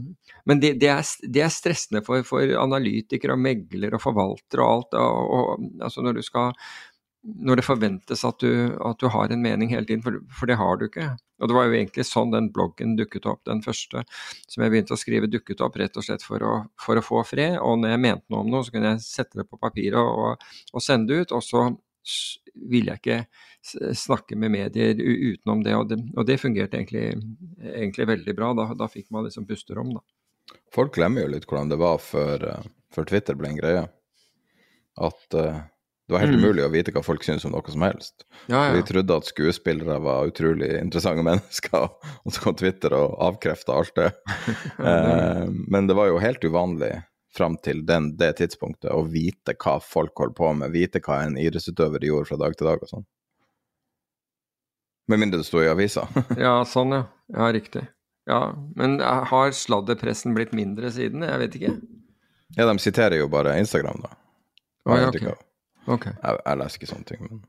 men 0.49 0.61
det, 0.63 0.75
det, 0.81 0.91
er, 0.93 1.09
det, 1.23 1.43
er, 1.45 1.53
stressende 1.53 2.05
for, 2.07 2.23
for 2.27 2.55
analytikere 2.61 3.37
og 3.37 3.43
meglere 3.43 3.99
og 3.99 4.05
forvaltere 4.05 4.65
og 4.65 4.71
alt. 4.77 4.97
Og, 5.01 5.35
og, 5.37 5.67
altså 5.85 6.05
når, 6.05 6.21
skal, 6.27 6.55
når 7.23 7.61
det 7.61 7.67
forventes 7.67 8.25
at 8.25 8.41
du, 8.41 8.51
at 8.87 9.03
du, 9.03 9.09
har 9.13 9.33
en 9.33 9.43
mening 9.45 9.73
hele 9.75 9.89
tiden, 9.89 10.03
for, 10.05 10.17
for, 10.33 10.51
det 10.51 10.59
har 10.61 10.81
du 10.81 10.87
ikke. 10.89 11.11
Og 11.41 11.49
Det 11.49 11.57
var 11.57 11.69
jo 11.69 11.77
egentlig 11.77 12.07
sånn 12.09 12.33
den 12.35 12.51
bloggen 12.55 12.97
dukket 12.99 13.29
opp, 13.29 13.43
den 13.49 13.63
første 13.65 14.05
som 14.47 14.65
jeg 14.65 14.73
begynte 14.73 14.97
å 14.97 15.01
skrive, 15.01 15.31
dukket 15.31 15.63
opp 15.65 15.79
rett 15.81 15.97
og 15.97 16.07
slett 16.07 16.25
for 16.25 16.45
å, 16.45 16.55
for 16.81 17.01
å 17.01 17.05
få 17.05 17.23
fred. 17.29 17.59
Og 17.61 17.81
når 17.81 17.95
jeg 17.95 18.05
mente 18.07 18.33
noe 18.33 18.45
om 18.45 18.53
noe, 18.53 18.65
så 18.67 18.75
kunne 18.75 18.95
jeg 18.95 19.07
sette 19.07 19.43
det 19.43 19.49
på 19.49 19.61
papiret 19.61 20.01
og, 20.01 20.51
og 20.73 20.85
sende 20.85 21.13
det 21.13 21.25
ut. 21.25 21.37
Og 21.37 21.45
så 21.45 21.69
ville 22.71 22.95
jeg 22.95 23.01
ikke 23.03 23.95
snakke 23.97 24.37
med 24.41 24.53
medier 24.55 24.97
utenom 24.97 25.63
det, 25.65 25.75
og 25.77 25.91
det, 25.91 25.99
og 26.17 26.27
det 26.27 26.39
fungerte 26.41 26.79
egentlig, 26.79 27.13
egentlig, 27.61 28.09
veldig 28.09 28.35
bra. 28.37 28.53
Da, 28.57 28.71
da 28.79 28.89
fikk 28.91 29.11
man 29.15 29.27
liksom 29.29 29.47
pusterom, 29.49 29.93
da. 29.99 30.05
Folk 30.75 30.95
glemmer 30.95 31.25
jo 31.25 31.33
litt 31.33 31.49
hvordan 31.51 31.71
det 31.73 31.81
var 31.81 31.99
før, 32.03 32.47
eh, 32.47 32.71
før 32.95 33.09
Twitter 33.11 33.39
ble 33.39 33.51
en 33.51 33.59
greie. 33.59 33.83
At 35.01 35.37
uh, 35.39 35.61
det 36.07 36.15
var 36.15 36.25
helt 36.25 36.35
mm. 36.35 36.41
umulig 36.43 36.65
å 36.67 36.73
vite 36.73 36.93
hva 36.95 37.03
folk 37.07 37.23
syntes 37.23 37.47
om 37.47 37.55
noe 37.55 37.71
som 37.73 37.85
helst. 37.87 38.25
Ja, 38.51 38.65
ja. 38.67 38.73
Vi 38.75 38.83
trodde 38.89 39.19
at 39.21 39.29
skuespillere 39.31 40.01
var 40.03 40.31
utrolig 40.31 40.73
interessante 40.81 41.23
mennesker, 41.31 41.87
og 41.87 42.35
så 42.35 42.43
kom 42.43 42.59
Twitter 42.59 42.97
og 42.99 43.15
avkrefta 43.31 43.79
alt 43.79 43.95
det. 43.99 44.11
uh, 44.87 45.47
men 45.47 45.91
det 45.91 45.99
var 45.99 46.11
jo 46.11 46.21
helt 46.23 46.45
uvanlig 46.45 46.97
fram 47.31 47.57
til 47.63 47.85
den, 47.87 48.17
det 48.19 48.33
tidspunktet 48.41 48.91
å 48.91 49.05
vite 49.07 49.55
hva 49.55 49.77
folk 49.83 50.19
holdt 50.19 50.37
på 50.39 50.51
med, 50.59 50.75
vite 50.75 51.03
hva 51.05 51.23
en 51.25 51.39
idrettsutøver 51.39 52.03
gjorde 52.07 52.31
fra 52.33 52.41
dag 52.43 52.59
til 52.59 52.71
dag 52.71 52.83
og 52.83 52.91
sånn. 52.91 53.07
Med 55.11 55.23
mindre 55.23 55.41
det 55.41 55.47
sto 55.49 55.63
i 55.63 55.71
avisa. 55.71 56.07
ja, 56.39 56.61
sånn 56.67 56.95
ja. 56.95 57.05
Ja, 57.35 57.51
riktig. 57.55 57.87
Ja, 58.29 58.41
Men 58.77 58.99
har 59.01 59.55
sladderpressen 59.57 60.35
blitt 60.37 60.53
mindre 60.57 60.91
siden? 60.93 61.25
Jeg 61.27 61.41
vet 61.41 61.57
ikke. 61.59 61.77
Ja, 62.57 62.67
de 62.67 62.75
siterer 62.83 63.17
jo 63.21 63.29
bare 63.33 63.57
Instagram, 63.59 64.03
da. 64.05 64.13
Oh, 64.89 64.97
ja, 64.99 65.09
okay. 65.09 65.37
Okay. 65.87 66.13
Jeg, 66.17 66.43
jeg, 66.45 66.59
leser 66.61 66.81
ikke 66.81 66.91
sånne 66.91 67.09
ting. 67.09 67.23
Men... 67.27 67.41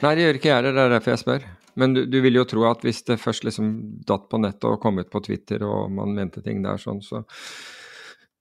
Nei, 0.00 0.12
det 0.16 0.24
gjør 0.24 0.38
ikke 0.38 0.52
jeg 0.52 0.64
det 0.66 0.72
er 0.74 0.94
derfor 0.94 1.14
jeg 1.14 1.22
spør. 1.22 1.46
Men 1.80 1.94
du, 1.94 2.02
du, 2.10 2.18
vil 2.24 2.40
jo 2.40 2.46
tro 2.48 2.64
at 2.68 2.82
hvis 2.84 3.02
det 3.06 3.20
først 3.22 3.46
liksom 3.46 3.68
datt 4.06 4.26
på 4.30 4.40
nettet 4.42 4.66
og 4.68 4.80
kom 4.82 4.98
ut 5.00 5.10
på 5.12 5.22
Twitter, 5.24 5.62
og 5.66 5.92
man 5.94 6.12
mente 6.16 6.42
ting 6.44 6.64
der 6.64 6.80
sånn, 6.82 7.00
så, 7.04 7.22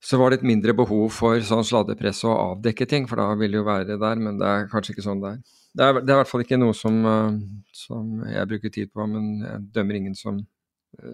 så 0.02 0.19
var 0.19 0.32
det 0.32 0.41
et 0.41 0.49
mindre 0.49 0.75
behov 0.78 1.08
for 1.15 1.39
sånn 1.45 1.65
sladrepress 1.67 2.23
og 2.28 2.36
avdekke 2.36 2.89
ting, 2.89 3.08
for 3.10 3.21
da 3.21 3.30
vil 3.39 3.54
det 3.54 3.62
jo 3.62 3.67
være 3.67 3.99
der, 4.02 4.23
men 4.23 4.41
det 4.41 4.49
er 4.49 4.69
kanskje 4.71 4.95
ikke 4.95 5.06
sånn 5.06 5.23
det 5.23 5.34
er. 5.36 5.41
Det 5.69 5.86
er, 5.86 5.99
det 6.02 6.10
er 6.10 6.15
i 6.15 6.19
hvert 6.23 6.32
fall 6.32 6.43
ikke 6.43 6.58
noe 6.58 6.73
som, 6.73 6.95
uh, 7.06 7.36
som 7.78 8.23
jeg 8.25 8.49
bruker 8.49 8.73
tid 8.73 8.89
på, 8.89 9.06
men 9.08 9.43
jeg 9.45 9.67
dømmer 9.75 9.99
ingen 9.99 10.17
som 10.17 10.39
eh, 10.41 10.47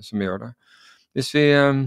som 0.03 0.23
gjør 0.23 0.41
det. 0.45 0.51
Hvis 1.15 1.31
vi 1.35 1.45
eh, 1.55 1.85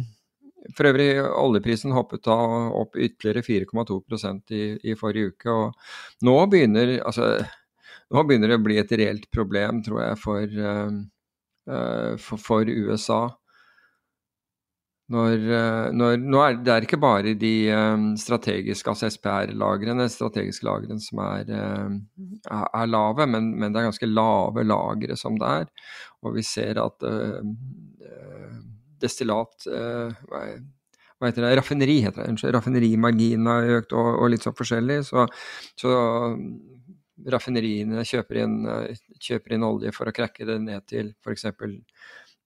For 0.74 0.88
øvrig, 0.90 1.12
oljeprisen 1.22 1.94
hoppet 1.94 2.24
da 2.26 2.34
opp 2.76 2.96
ytterligere 2.98 3.44
4,2 3.46 4.52
i, 4.52 4.62
i 4.90 4.96
forrige 4.98 5.30
uke. 5.32 5.52
Og 5.54 6.26
nå 6.26 6.34
begynner, 6.50 6.96
altså, 7.06 7.28
nå 8.12 8.24
begynner 8.26 8.50
det 8.52 8.58
å 8.58 8.64
bli 8.64 8.76
et 8.82 8.92
reelt 8.98 9.28
problem, 9.32 9.80
tror 9.86 10.02
jeg, 10.02 10.18
for, 10.20 10.58
uh, 10.58 12.16
for, 12.20 12.42
for 12.42 12.68
USA. 12.68 13.20
Når, 15.08 15.44
når, 15.96 16.18
nå 16.20 16.40
er 16.44 16.56
det 16.60 16.72
er 16.74 16.84
ikke 16.84 16.98
bare 17.00 17.30
de 17.40 17.52
um, 17.72 18.10
strategiske, 18.20 18.92
altså 18.92 19.08
SPR-lagrene, 19.08 20.04
strategiske 20.12 20.66
lagrene 20.68 21.00
som 21.00 21.22
er, 21.24 21.48
uh, 21.48 22.58
er 22.66 22.90
lave, 22.90 23.24
men, 23.32 23.54
men, 23.56 23.72
det 23.72 23.80
er 23.80 23.88
ganske 23.88 24.10
lave 24.10 24.66
lagre 24.68 25.16
som 25.16 25.38
det 25.40 25.48
er. 25.62 25.70
Og 26.20 26.36
vi 26.36 26.44
ser 26.44 26.82
at 26.82 27.08
uh, 27.08 27.40
destillat 29.00 29.70
uh, 29.72 30.12
hva, 30.28 30.44
hva 31.18 31.30
heter 31.30 31.46
det, 31.46 31.56
raffineri 31.56 31.98
heter 32.04 32.22
det, 32.22 32.30
unnskyld, 32.34 32.54
raffinerimarginen 32.58 33.48
har 33.48 33.72
økt 33.80 33.96
og, 33.96 34.12
og, 34.12 34.28
litt 34.34 34.44
sånn 34.44 34.60
forskjellig. 34.60 35.00
Så, 35.08 35.24
så 35.80 35.98
raffineriene 37.32 38.04
kjøper 38.06 38.44
inn, 38.44 38.58
kjøper 39.18 39.56
inn, 39.56 39.66
olje 39.66 39.96
for 39.96 40.10
å 40.10 40.14
krekke 40.14 40.46
det 40.52 40.60
ned 40.68 40.84
til 40.90 41.14
f.eks. 41.24 41.48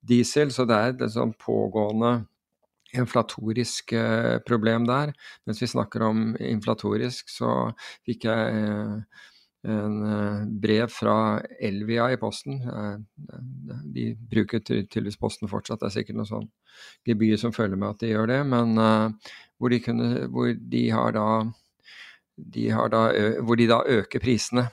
diesel. 0.00 0.54
Så 0.54 0.64
det 0.70 0.78
er 0.78 0.94
et 0.94 1.12
sånn 1.12 1.34
pågående 1.36 2.20
inflatorisk 2.98 3.94
problem 4.46 4.86
der. 4.88 5.14
Mens 5.46 5.62
vi 5.62 5.68
snakker 5.70 6.04
om 6.06 6.32
inflatorisk, 6.36 7.30
så 7.32 7.52
fikk 8.06 8.26
jeg 8.28 9.02
en 9.62 10.02
eh, 10.06 10.46
brev 10.46 10.88
fra 10.90 11.40
Elvia 11.60 12.10
i 12.12 12.16
posten. 12.16 12.62
Eh, 12.62 12.98
de 13.94 14.08
bruker 14.30 14.62
tydeligvis 14.64 15.20
posten 15.20 15.50
fortsatt, 15.50 15.80
det 15.82 15.90
er 15.90 15.96
sikkert 16.00 16.18
noe 16.18 16.28
sånn 16.28 16.48
gebyr 17.06 17.38
som 17.38 17.54
følger 17.54 17.78
med 17.78 17.94
at 17.94 18.02
de 18.02 18.12
gjør 18.12 18.30
det. 18.32 18.40
Men 18.48 18.74
hvor, 18.76 19.70
de 19.70 19.80
kunne, 19.84 20.12
hvor, 20.32 20.52
de 20.74 20.84
har 20.90 21.14
da, 21.14 21.26
de 22.56 22.68
har 22.74 22.92
da 22.92 23.02
hvor 23.44 23.60
de 23.60 23.68
da 23.70 23.82
øker 24.00 24.22
prisene. 24.22 24.70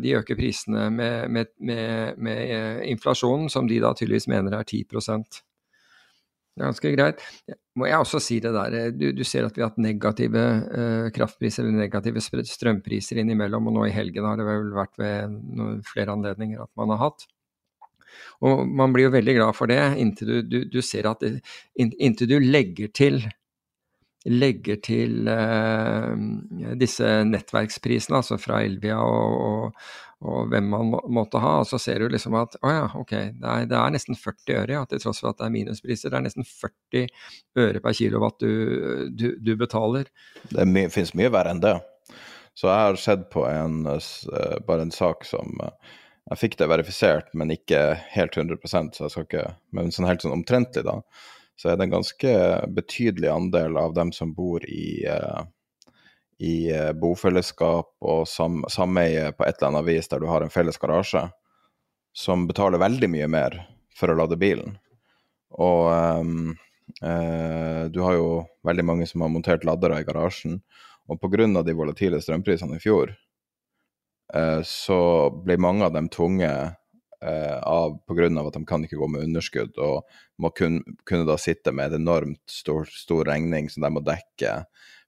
De 0.00 0.14
øker 0.16 0.36
prisene 0.36 0.86
med, 0.92 1.32
med, 1.32 1.50
med, 1.60 2.20
med, 2.20 2.84
inflasjonen, 2.88 3.50
som 3.52 3.66
de 3.68 3.80
da 3.82 3.92
tydeligvis 3.96 4.28
mener 4.30 4.56
er 4.56 4.68
10 4.68 4.84
ganske 6.60 6.92
greit. 6.94 7.24
Må 7.78 7.88
jeg 7.88 8.02
også 8.02 8.20
si 8.22 8.38
det 8.42 8.52
der, 8.56 8.76
eh, 8.76 8.90
du, 8.94 9.10
du 9.14 9.24
ser 9.26 9.46
at 9.46 9.56
vi 9.56 9.62
har 9.62 9.72
hatt 9.72 9.80
negative 9.82 10.44
uh, 10.66 11.08
kraftpriser 11.14 11.64
eller 11.64 11.86
negative 11.86 12.22
strømpriser 12.22 13.22
innimellom, 13.22 13.70
og 13.70 13.76
nå 13.78 13.88
i 13.88 13.94
helgen 13.94 14.26
har 14.26 14.38
det 14.40 14.46
vel 14.48 14.70
vært 14.76 14.96
ved 15.00 15.34
noen, 15.34 15.82
flere 15.86 16.14
anledninger 16.16 16.62
at 16.64 16.72
man 16.78 16.94
har 16.94 17.04
hatt. 17.08 17.28
Og 18.42 18.64
man 18.66 18.94
blir 18.94 19.08
jo 19.08 19.14
veldig 19.14 19.34
glad 19.36 19.56
for 19.58 19.70
det 19.70 19.82
inntil 20.00 20.30
du, 20.30 20.38
du, 20.48 20.58
du 20.72 20.80
ser 20.82 21.06
at 21.10 21.22
inntil 21.76 22.30
du 22.30 22.38
legger 22.42 22.90
til 22.94 23.20
legger 24.28 24.80
til 24.82 25.28
uh, 25.30 26.12
disse 26.78 27.06
nettverksprisene, 27.28 28.18
altså 28.18 28.38
fra 28.40 28.62
Elvia 28.66 28.98
og, 28.98 29.36
og, 29.38 29.90
og 30.24 30.48
hvem 30.50 30.66
man 30.72 30.88
må, 30.92 31.00
måtte 31.14 31.40
ha. 31.42 31.58
Og 31.62 31.68
så 31.70 31.78
ser 31.82 32.02
du 32.02 32.08
liksom 32.10 32.34
at 32.38 32.56
å 32.62 32.72
ja, 32.72 32.86
ok, 32.98 33.14
det 33.38 33.52
er, 33.52 33.68
det 33.70 33.78
er 33.78 33.94
nesten 33.94 34.18
40 34.18 34.56
øre, 34.62 34.74
ja, 34.74 34.82
til 34.90 35.02
tross 35.02 35.22
for 35.22 35.30
at 35.30 35.38
det 35.38 35.46
er 35.46 35.54
minuspriser. 35.54 36.10
Det 36.10 36.18
er 36.18 36.26
nesten 36.26 36.48
40 36.48 37.06
øre 37.64 37.84
per 37.84 37.96
kilowatt 38.00 38.42
du, 38.42 39.08
du, 39.14 39.28
du 39.38 39.54
betaler. 39.60 40.10
Det 40.50 40.66
my 40.66 40.88
finnes 40.92 41.14
mye 41.18 41.32
verre 41.34 41.54
enn 41.54 41.62
det. 41.64 41.76
Så 42.58 42.66
jeg 42.66 42.84
har 42.88 42.98
sett 42.98 43.28
på 43.30 43.46
en, 43.46 43.84
uh, 43.86 44.54
bare 44.66 44.88
en 44.88 44.94
sak 44.94 45.22
som 45.28 45.60
uh, 45.62 45.96
Jeg 46.28 46.40
fikk 46.40 46.56
det 46.60 46.66
verifisert, 46.68 47.28
men 47.38 47.54
ikke 47.54 47.80
helt 48.12 48.34
100% 48.36 48.98
så 48.98 49.06
jeg 49.06 49.12
skal 49.14 49.26
ikke 49.28 49.44
Men 49.72 49.94
sånn 49.94 50.08
helt 50.10 50.24
sånn 50.24 50.34
omtrentlig, 50.34 50.82
da 50.84 50.98
så 51.58 51.72
er 51.72 51.78
det 51.78 51.88
en 51.88 51.96
ganske 51.96 52.32
betydelig 52.70 53.30
andel 53.32 53.78
av 53.80 53.94
dem 53.96 54.12
som 54.14 54.30
bor 54.34 54.62
i, 54.70 55.02
uh, 55.10 55.42
i 56.38 56.70
uh, 56.72 56.92
bofellesskap 56.94 57.90
og 58.04 58.22
sam 58.30 58.62
sameie 58.70 59.32
på 59.34 59.46
et 59.46 59.58
eller 59.58 59.72
annet 59.72 59.88
vis 59.88 60.10
der 60.10 60.22
du 60.22 60.28
har 60.30 60.44
en 60.44 60.52
felles 60.52 60.78
garasje, 60.78 61.26
som 62.14 62.46
betaler 62.48 62.82
veldig 62.82 63.10
mye 63.10 63.28
mer 63.30 63.58
for 63.98 64.10
å 64.10 64.18
lade 64.18 64.38
bilen. 64.38 64.78
Og 65.58 65.88
um, 65.90 66.52
uh, 67.02 67.86
du 67.90 68.02
har 68.04 68.18
jo 68.18 68.28
veldig 68.66 68.86
mange 68.86 69.08
som 69.10 69.24
har 69.24 69.32
montert 69.34 69.66
ladere 69.66 70.00
i 70.02 70.06
garasjen, 70.06 70.60
og 71.08 71.22
pga. 71.22 71.62
de 71.64 71.72
volatile 71.72 72.20
strømprisene 72.20 72.76
i 72.76 72.82
fjor, 72.82 73.14
så 74.60 74.98
ble 75.32 75.54
mange 75.56 75.86
av 75.86 75.94
dem 75.94 76.10
tvunget 76.12 76.74
uh, 77.24 77.58
av 77.62 77.98
pga. 78.06 78.28
at 78.46 78.54
de 78.54 78.64
kan 78.66 78.84
ikke 78.84 78.96
gå 78.96 79.08
med 79.08 79.24
underskudd, 79.24 79.78
og 79.78 80.04
må 80.38 80.50
kun, 80.50 80.82
kunne 81.04 81.26
da 81.28 81.38
sitte 81.38 81.72
med 81.72 81.92
en 81.92 82.02
enormt 82.02 82.42
stor, 82.50 82.84
stor, 82.84 83.24
regning 83.24 83.70
som 83.70 83.82
de 83.82 83.90
må 83.90 84.04
dekke 84.04 84.64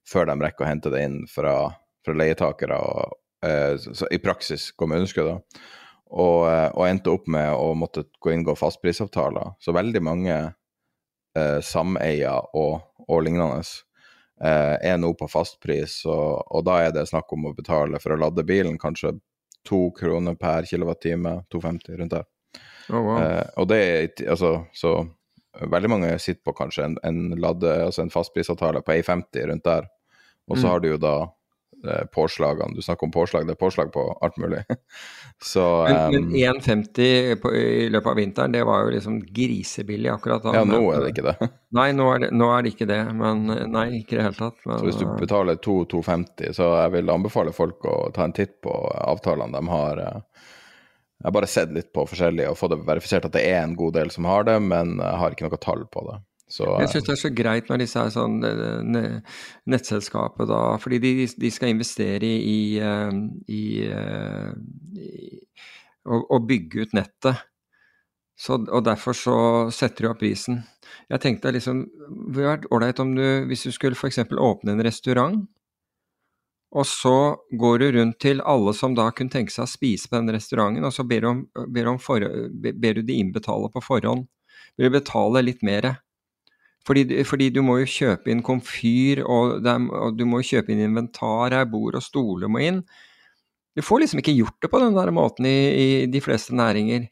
før 0.07 0.29
de 0.29 0.37
rekker 0.41 0.65
å 0.65 0.69
hente 0.69 0.91
det 0.93 1.03
inn 1.05 1.19
fra, 1.29 1.55
fra 2.05 2.15
leietakere, 2.17 2.77
og 2.77 3.47
eh, 3.47 3.75
så, 3.81 4.07
i 4.11 4.19
praksis 4.21 4.71
gå 4.75 4.87
med 4.89 5.01
underskudd. 5.01 5.31
da. 5.31 5.67
Og, 6.11 6.49
eh, 6.49 6.67
og, 6.73 6.85
endte 6.87 7.13
opp 7.13 7.29
med 7.31 7.53
å 7.55 7.71
måtte 7.77 8.05
gå 8.19 8.33
inngå 8.33 8.55
fastprisavtaler. 8.59 9.55
Så 9.63 9.75
veldig 9.75 10.01
mange 10.03 10.35
eh, 11.37 11.59
sameier 11.63 12.51
og, 12.57 12.81
og 13.07 13.23
lignende 13.23 13.61
eh, 13.63 14.75
er 14.91 14.99
nå 14.99 15.13
på 15.17 15.29
fastpris, 15.31 16.01
og, 16.09 16.41
og 16.51 16.65
da 16.67 16.81
er 16.85 16.95
det 16.95 17.07
snakk 17.09 17.31
om 17.35 17.47
å 17.49 17.55
betale 17.55 18.01
for 18.03 18.15
å 18.15 18.19
lade 18.25 18.47
bilen 18.47 18.79
kanskje 18.81 19.15
to 19.67 19.87
kroner 19.95 20.35
per 20.35 20.65
kilowattime, 20.65 21.41
2,50 21.53 21.97
rundt 21.99 22.15
der. 22.17 22.27
Oh, 22.89 22.99
wow. 22.99 23.17
eh, 23.21 23.43
og 23.61 23.67
det 23.71 23.79
er 23.79 24.29
altså 24.33 24.65
så 24.75 24.95
veldig 25.59 25.91
mange 25.91 26.11
sitter 26.19 26.43
på 26.47 26.55
kanskje 26.57 26.87
en, 26.87 26.97
en, 27.03 27.21
altså 27.43 28.05
en 28.05 28.13
fastprisavtale 28.13 28.83
på 28.85 28.95
1,50 28.99 29.49
rundt 29.51 29.67
der, 29.67 29.89
og 30.47 30.57
så 30.57 30.65
mm. 30.65 30.71
har 30.71 30.83
du 30.83 30.89
jo 30.93 30.99
da 31.01 31.15
Eh, 31.83 32.05
påslagene. 32.05 32.75
Du 32.75 32.81
snakker 32.81 33.05
om 33.05 33.11
påslag, 33.11 33.47
det 33.47 33.51
er 33.51 33.55
påslag 33.55 33.93
på 33.93 34.17
alt 34.21 34.37
mulig. 34.37 34.63
Så, 35.43 35.87
men, 35.89 36.11
men 36.29 36.35
1,50 36.35 37.01
i 37.57 37.89
løpet 37.89 38.09
av 38.09 38.15
vinteren, 38.15 38.51
det 38.51 38.61
var 38.63 38.83
jo 38.83 38.91
liksom 38.93 39.15
grisebillig 39.25 40.11
akkurat 40.13 40.43
da. 40.43 40.53
Ja, 40.59 40.61
nå 40.67 40.83
er 40.93 41.01
det 41.01 41.15
ikke 41.15 41.25
det. 41.25 41.47
Nei, 41.79 41.87
nå 41.97 42.05
er 42.13 42.21
det, 42.21 42.29
nå 42.37 42.51
er 42.53 42.61
det 42.61 42.75
ikke 42.75 42.85
det. 42.91 42.99
Men 43.17 43.47
nei, 43.49 43.87
ikke 43.97 44.13
i 44.13 44.19
det 44.19 44.27
hele 44.27 44.37
tatt. 44.37 44.61
Men, 44.67 44.77
så 44.77 44.89
hvis 44.91 44.99
du 45.01 45.07
eh, 45.07 45.15
betaler 45.23 45.57
2,250, 45.57 46.53
så 46.59 46.69
jeg 46.83 46.93
vil 46.99 47.13
anbefale 47.15 47.55
folk 47.57 47.89
å 47.89 47.95
ta 48.13 48.29
en 48.29 48.37
titt 48.37 48.59
på 48.61 48.75
avtalene 49.01 49.57
de 49.57 49.73
har. 49.73 50.03
Eh, 51.21 51.23
jeg 51.23 51.29
har 51.29 51.37
bare 51.37 51.49
sett 51.49 51.71
litt 51.75 51.91
på 51.93 52.05
forskjellige 52.09 52.49
og 52.49 52.57
fått 52.57 52.73
det 52.73 52.81
verifisert 52.87 53.29
at 53.29 53.37
det 53.37 53.45
er 53.45 53.61
en 53.61 53.77
god 53.77 53.93
del 53.99 54.11
som 54.13 54.25
har 54.29 54.45
det, 54.49 54.57
men 54.63 54.97
jeg 54.97 55.21
har 55.21 55.31
ikke 55.31 55.47
noe 55.47 55.61
tall 55.61 55.85
på 55.91 56.05
det. 56.09 56.19
Så, 56.51 56.65
jeg 56.81 56.89
syns 56.91 57.05
det 57.07 57.13
er 57.13 57.21
så 57.21 57.29
greit 57.31 57.69
når 57.71 57.79
disse 57.79 58.01
er 58.01 58.09
sånn 58.11 58.41
nettselskapet 59.71 60.49
da, 60.49 60.75
fordi 60.83 60.99
de, 60.99 61.13
de 61.39 61.51
skal 61.53 61.71
investere 61.71 62.27
i, 62.27 62.41
i, 62.43 62.81
eh, 62.83 63.13
i, 63.47 63.61
i 64.99 65.07
å, 66.03 66.19
å, 66.19 66.41
bygge 66.43 66.83
ut 66.83 66.97
nettet. 66.97 67.47
Så, 68.35 68.57
og 68.57 68.83
derfor 68.83 69.15
så 69.15 69.37
setter 69.71 70.03
de 70.03 70.11
opp 70.11 70.19
prisen. 70.19 70.63
Jeg 71.11 71.21
tenkte 71.21 71.53
liksom 71.53 71.83
Det 71.85 72.41
hadde 72.41 72.47
vært 72.47 72.69
ålreit 72.73 72.99
om 73.03 73.13
du, 73.15 73.25
hvis 73.47 73.67
du 73.67 73.71
skulle 73.71 73.95
f.eks. 73.95 74.19
åpne 74.25 74.73
en 74.73 74.83
restaurant, 74.83 75.43
og 76.71 76.87
så 76.87 77.35
går 77.59 77.81
du 77.81 77.87
rundt 77.97 78.19
til 78.23 78.39
alle 78.47 78.71
som 78.75 78.93
da 78.95 79.09
kunne 79.11 79.33
tenke 79.33 79.51
seg 79.51 79.65
å 79.65 79.71
spise 79.71 80.07
på 80.07 80.15
den 80.15 80.31
restauranten, 80.31 80.85
og 80.87 80.93
så 80.95 81.03
ber 81.07 81.25
du, 81.25 81.27
om, 81.27 81.41
ber, 81.67 81.89
om 81.91 81.99
for, 81.99 82.23
ber 82.63 82.95
du 82.95 83.03
de 83.03 83.17
innbetale 83.19 83.67
på 83.73 83.83
forhånd. 83.83 84.23
Ber 84.79 84.87
du 84.87 84.95
betale 84.95 85.43
litt 85.43 85.65
mer. 85.67 85.89
Fordi, 86.87 87.03
fordi, 87.27 87.51
du 87.53 87.59
må 87.65 87.81
jo 87.81 87.89
kjøpe 87.91 88.31
inn 88.31 88.41
komfyr, 88.45 89.21
og, 89.25 89.59
er, 89.67 89.83
og, 89.99 90.15
du 90.17 90.23
må 90.25 90.39
jo 90.41 90.55
kjøpe 90.55 90.71
inn 90.73 90.85
inventar 90.87 91.53
her, 91.53 91.67
bord 91.69 91.99
og 91.99 92.05
stoler 92.05 92.49
må 92.49 92.63
inn. 92.63 92.79
Du 93.75 93.83
får 93.85 94.05
liksom 94.05 94.23
ikke 94.23 94.37
gjort 94.39 94.63
det 94.63 94.71
på 94.71 94.79
den 94.81 94.95
der 94.95 95.11
måten 95.15 95.47
i, 95.47 95.57
i 95.75 95.89
de 96.11 96.23
fleste 96.23 96.55
næringer. 96.55 97.05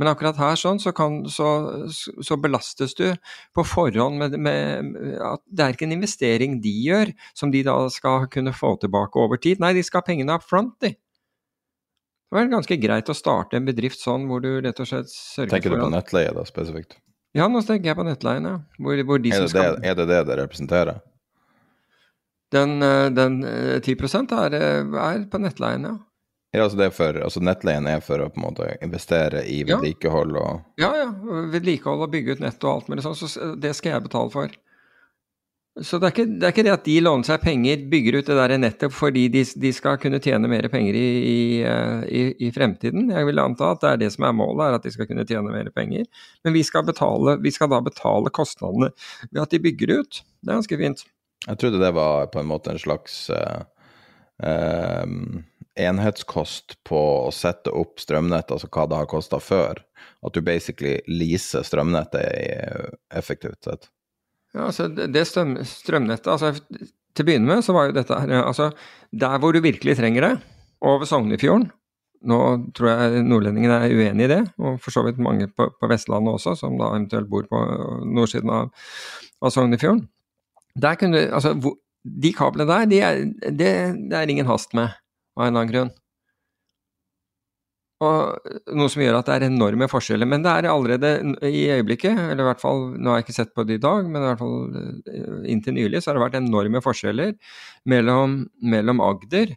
Men 0.00 0.10
akkurat 0.10 0.38
her 0.40 0.58
sånn, 0.58 0.80
så, 0.82 0.90
kan, 0.96 1.20
så, 1.30 1.48
så 1.94 2.38
belastes 2.40 2.96
du 2.98 3.06
på 3.54 3.64
forhånd 3.68 4.18
med, 4.18 4.34
med, 4.42 4.96
at 5.22 5.42
det 5.46 5.64
er 5.64 5.76
ikke 5.76 5.86
en 5.86 5.94
investering 5.94 6.58
de 6.64 6.72
gjør, 6.88 7.12
som 7.38 7.52
de 7.54 7.62
da 7.66 7.76
skal 7.94 8.26
kunne 8.32 8.54
få 8.56 8.74
tilbake 8.82 9.22
over 9.22 9.38
tid. 9.38 9.62
Nei, 9.62 9.74
de 9.76 9.84
skal 9.86 10.02
ha 10.02 10.08
pengene 10.08 10.34
up 10.34 10.46
front, 10.46 10.74
de. 10.82 10.96
Det 12.34 12.40
var 12.40 12.50
ganske 12.50 12.76
greit 12.82 13.10
å 13.12 13.14
starte 13.14 13.54
en 13.60 13.66
bedrift 13.68 14.00
sånn, 14.02 14.26
hvor 14.26 14.42
du 14.42 14.56
rett 14.58 14.80
og 14.82 14.90
slett 14.90 15.10
sørger 15.12 15.46
for 15.46 15.54
Tenker 15.54 15.76
du 15.76 15.82
på 15.84 15.90
nettleie 15.92 16.32
da, 16.34 16.42
spesifikt? 16.48 16.96
Ja, 17.34 17.46
nå 17.50 17.62
tenker 17.66 17.92
jeg 17.92 17.98
på 17.98 18.06
nettleien, 18.06 18.46
ja. 18.46 18.56
Hvor, 18.82 19.02
hvor 19.06 19.22
de 19.22 19.30
er, 19.30 19.44
det 19.44 19.52
skal... 19.52 19.76
det, 19.78 19.90
er, 19.90 19.98
det 20.00 20.06
det 20.10 20.18
det 20.26 20.38
representerer? 20.42 20.98
Den, 22.54 22.82
eh, 22.82 23.06
den 23.14 23.40
10 23.82 23.94
eh, 23.94 24.34
er, 24.38 24.58
eh, 24.58 24.98
er 25.04 25.24
på 25.30 25.40
nettleien, 25.42 25.86
ja. 25.86 25.94
Ja, 26.54 26.62
altså, 26.62 26.78
det 26.78 26.86
er 26.86 26.92
for, 26.94 27.16
altså 27.26 27.40
Nettleien 27.42 27.88
er 27.90 28.02
for 28.04 28.22
å 28.22 28.28
på 28.30 28.38
en 28.38 28.44
måte 28.46 28.68
investere 28.84 29.42
i 29.50 29.64
vedlikehold 29.66 30.36
og 30.38 30.78
Ja, 30.78 30.92
ja. 31.00 31.08
Vedlikehold 31.50 32.04
og 32.06 32.12
bygge 32.12 32.36
ut 32.36 32.44
nett 32.44 32.62
og 32.62 32.76
alt 32.76 32.92
mulig 32.92 33.02
sånn. 33.02 33.16
Så 33.18 33.54
det 33.58 33.72
skal 33.74 33.96
jeg 33.96 34.04
betale 34.06 34.30
for. 34.30 34.54
Så 35.82 35.98
det 35.98 36.06
er, 36.06 36.12
ikke, 36.12 36.24
det 36.38 36.46
er, 36.46 36.52
ikke, 36.54 36.62
det 36.62 36.70
at 36.70 36.84
de 36.86 36.94
låner 37.02 37.26
seg 37.26 37.40
penger, 37.42 37.80
bygger 37.90 38.20
ut 38.20 38.28
det 38.30 38.36
der 38.38 38.52
nettet 38.62 38.94
fordi 38.94 39.24
de, 39.34 39.40
de 39.58 39.72
skal 39.74 39.96
kunne 39.98 40.20
tjene 40.22 40.46
mer 40.46 40.68
penger 40.70 40.94
i, 40.94 41.08
i, 41.66 42.20
i, 42.46 42.50
fremtiden. 42.54 43.08
Jeg 43.10 43.26
vil 43.26 43.42
anta 43.42 43.72
at 43.74 43.82
det 43.82 43.90
er 43.90 43.98
det 44.04 44.10
som 44.14 44.28
er 44.28 44.36
målet, 44.38 44.62
er 44.68 44.76
at 44.78 44.86
de 44.86 44.92
skal 44.94 45.08
kunne 45.10 45.26
tjene 45.26 45.50
mer 45.50 45.72
penger. 45.74 46.06
Men 46.46 46.54
vi 46.54 46.62
skal, 46.62 46.86
betale, 46.86 47.40
vi 47.42 47.50
skal 47.50 47.72
da 47.74 47.82
betale 47.82 48.30
kostnadene 48.30 48.92
ved 49.32 49.42
at 49.42 49.50
de 49.50 49.62
bygger 49.66 49.96
ut. 49.98 50.22
Det 50.22 50.52
er 50.52 50.60
ganske 50.60 50.78
fint. 50.84 51.04
Jeg 51.48 51.58
trodde 51.58 51.82
det 51.82 51.90
var 51.98 52.30
på 52.30 52.44
en 52.44 52.52
måte 52.54 52.70
en 52.70 52.78
slags 52.78 53.18
uh, 53.34 53.66
uh, 54.46 55.10
enhetskost 55.80 56.76
på 56.86 57.00
å 57.26 57.32
sette 57.34 57.72
opp 57.74 57.98
strømnettet, 58.02 58.54
altså 58.56 58.70
hva 58.70 58.86
det 58.90 59.00
har 59.00 59.10
kosta 59.10 59.40
før. 59.42 59.82
At 60.24 60.36
du 60.36 60.40
basically 60.44 60.98
leaser 61.10 61.66
strømnettet 61.66 62.94
effektivt 63.14 63.66
sett. 63.66 63.88
Ja, 64.54 64.68
altså 64.68 64.86
det 64.88 65.24
strøm, 65.26 65.56
strømnettet 65.66 66.30
altså 66.30 66.52
Til 66.54 67.24
å 67.24 67.26
begynne 67.26 67.48
med 67.48 67.64
så 67.66 67.74
var 67.74 67.88
jo 67.88 67.96
dette 67.96 68.14
her 68.22 68.30
altså 68.38 68.68
Der 69.10 69.40
hvor 69.42 69.50
du 69.50 69.58
virkelig 69.64 69.96
trenger 69.98 70.28
det, 70.28 70.34
over 70.78 71.08
Sognefjorden 71.10 71.72
Nå 72.24 72.38
tror 72.76 72.90
jeg 72.92 73.24
nordlendingene 73.26 73.80
er 73.84 73.92
uenig 73.92 74.28
i 74.28 74.30
det, 74.30 74.40
og 74.56 74.78
for 74.80 74.94
så 74.94 75.02
vidt 75.04 75.18
mange 75.20 75.50
på, 75.52 75.66
på 75.76 75.88
Vestlandet 75.90 76.38
også, 76.38 76.54
som 76.56 76.78
da 76.80 76.86
eventuelt 76.94 77.28
bor 77.28 77.44
på 77.50 77.58
nordsiden 78.16 78.48
av, 78.48 78.70
av 79.44 79.52
Sognefjorden. 79.52 80.06
Der 80.80 80.96
kunne, 80.96 81.20
altså, 81.36 81.52
de 82.24 82.30
kablene 82.32 82.64
der, 82.70 82.86
de 82.88 83.02
er, 83.04 83.20
det, 83.44 83.74
det 84.08 84.16
er 84.16 84.32
ingen 84.32 84.48
hast 84.48 84.72
med, 84.72 84.96
av 85.36 85.44
en 85.44 85.50
eller 85.50 85.60
annen 85.60 85.72
grunn. 85.72 85.92
Og 88.04 88.74
noe 88.76 88.90
som 88.92 89.00
gjør 89.04 89.20
at 89.20 89.28
det 89.28 89.36
er 89.36 89.46
enorme 89.48 89.86
forskjeller. 89.88 90.28
Men 90.28 90.42
det 90.44 90.50
er 90.52 90.68
allerede 90.68 91.12
i 91.46 91.66
øyeblikket, 91.72 92.18
eller 92.18 92.42
i 92.42 92.48
hvert 92.50 92.62
fall 92.62 92.88
nå 92.98 93.12
har 93.12 93.20
jeg 93.20 93.28
ikke 93.28 93.36
sett 93.38 93.54
på 93.56 93.64
det 93.68 93.78
i 93.78 93.84
dag, 93.84 94.08
men 94.08 94.20
i 94.20 94.30
hvert 94.32 94.42
fall 94.42 94.80
eh, 94.80 95.38
inntil 95.54 95.78
nylig, 95.78 96.02
så 96.02 96.10
har 96.10 96.18
det 96.18 96.24
vært 96.26 96.40
enorme 96.42 96.82
forskjeller 96.84 97.36
mellom, 97.90 98.42
mellom 98.74 99.04
Agder 99.04 99.54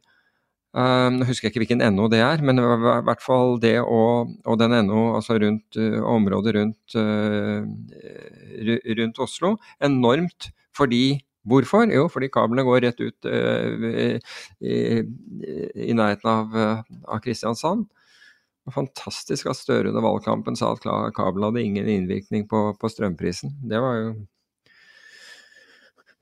husker 0.77 1.47
jeg 1.47 1.53
ikke 1.53 1.63
hvilken 1.63 1.81
NO 1.95 2.07
det 2.11 2.19
er, 2.21 2.41
men 2.43 2.59
i 2.59 2.65
hvert 3.07 3.21
fall 3.23 3.57
det 3.59 3.79
og, 3.81 4.29
og 4.45 4.59
den 4.59 4.75
NO, 4.85 5.15
altså 5.15 5.37
rundt 5.41 5.77
uh, 5.77 6.03
området 6.05 6.55
rundt, 6.55 6.95
uh, 6.95 7.65
rundt 8.99 9.19
Oslo, 9.19 9.57
enormt 9.81 10.51
fordi 10.77 11.19
Hvorfor? 11.47 11.87
Jo, 11.91 12.07
fordi 12.11 12.31
kablene 12.33 12.65
går 12.67 12.81
rett 12.83 12.99
ut 13.03 13.27
i, 13.29 14.07
i, 14.59 14.77
i, 15.87 15.93
nærheten 15.95 16.31
av, 16.31 16.57
av 17.07 17.21
Kristiansand 17.23 17.87
fantastisk 18.73 19.47
at 19.47 19.59
Støre 19.59 19.91
under 19.91 20.03
valgkampen 20.03 20.57
sa 20.59 20.73
at 20.73 20.83
kabelen 21.15 21.49
hadde 21.49 21.63
ingen 21.63 21.87
innvirkning 21.87 22.47
på, 22.49 22.71
på, 22.79 22.91
strømprisen. 22.91 23.55
Det 23.69 23.79
var 23.83 24.01
jo 24.01 24.11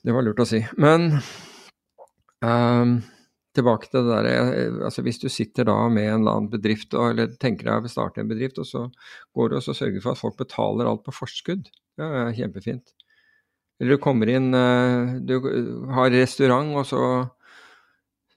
Det 0.06 0.14
var 0.14 0.22
lurt 0.22 0.44
å 0.44 0.46
si. 0.46 0.60
Men 0.78 1.16
um, 2.46 3.00
tilbake 3.58 3.90
til 3.90 4.06
det 4.06 4.20
der 4.28 4.84
altså 4.86 5.02
Hvis 5.02 5.18
du 5.24 5.30
sitter 5.34 5.66
da 5.66 5.78
med 5.90 6.06
en 6.06 6.20
eller 6.20 6.38
annen 6.38 6.52
bedrift, 6.52 6.94
eller 6.94 7.34
tenker 7.42 7.72
deg 7.72 7.88
å 7.88 7.96
starte 7.96 8.22
en 8.22 8.30
bedrift, 8.30 8.62
og 8.62 8.70
så 8.70 8.86
går 9.34 9.50
du 9.50 9.58
og 9.58 9.66
sørger 9.66 10.04
for 10.04 10.14
at 10.14 10.22
folk 10.22 10.38
betaler 10.38 10.90
alt 10.90 11.06
på 11.08 11.16
forskudd, 11.16 11.72
det 11.98 12.12
er 12.22 12.38
kjempefint. 12.38 12.94
Eller 13.80 13.98
du 13.98 14.02
kommer 14.02 14.30
inn, 14.32 14.54
eh, 14.56 15.16
du 15.28 15.36
har 15.92 16.14
restaurant, 16.14 16.72
og 16.80 16.86
så 16.88 17.02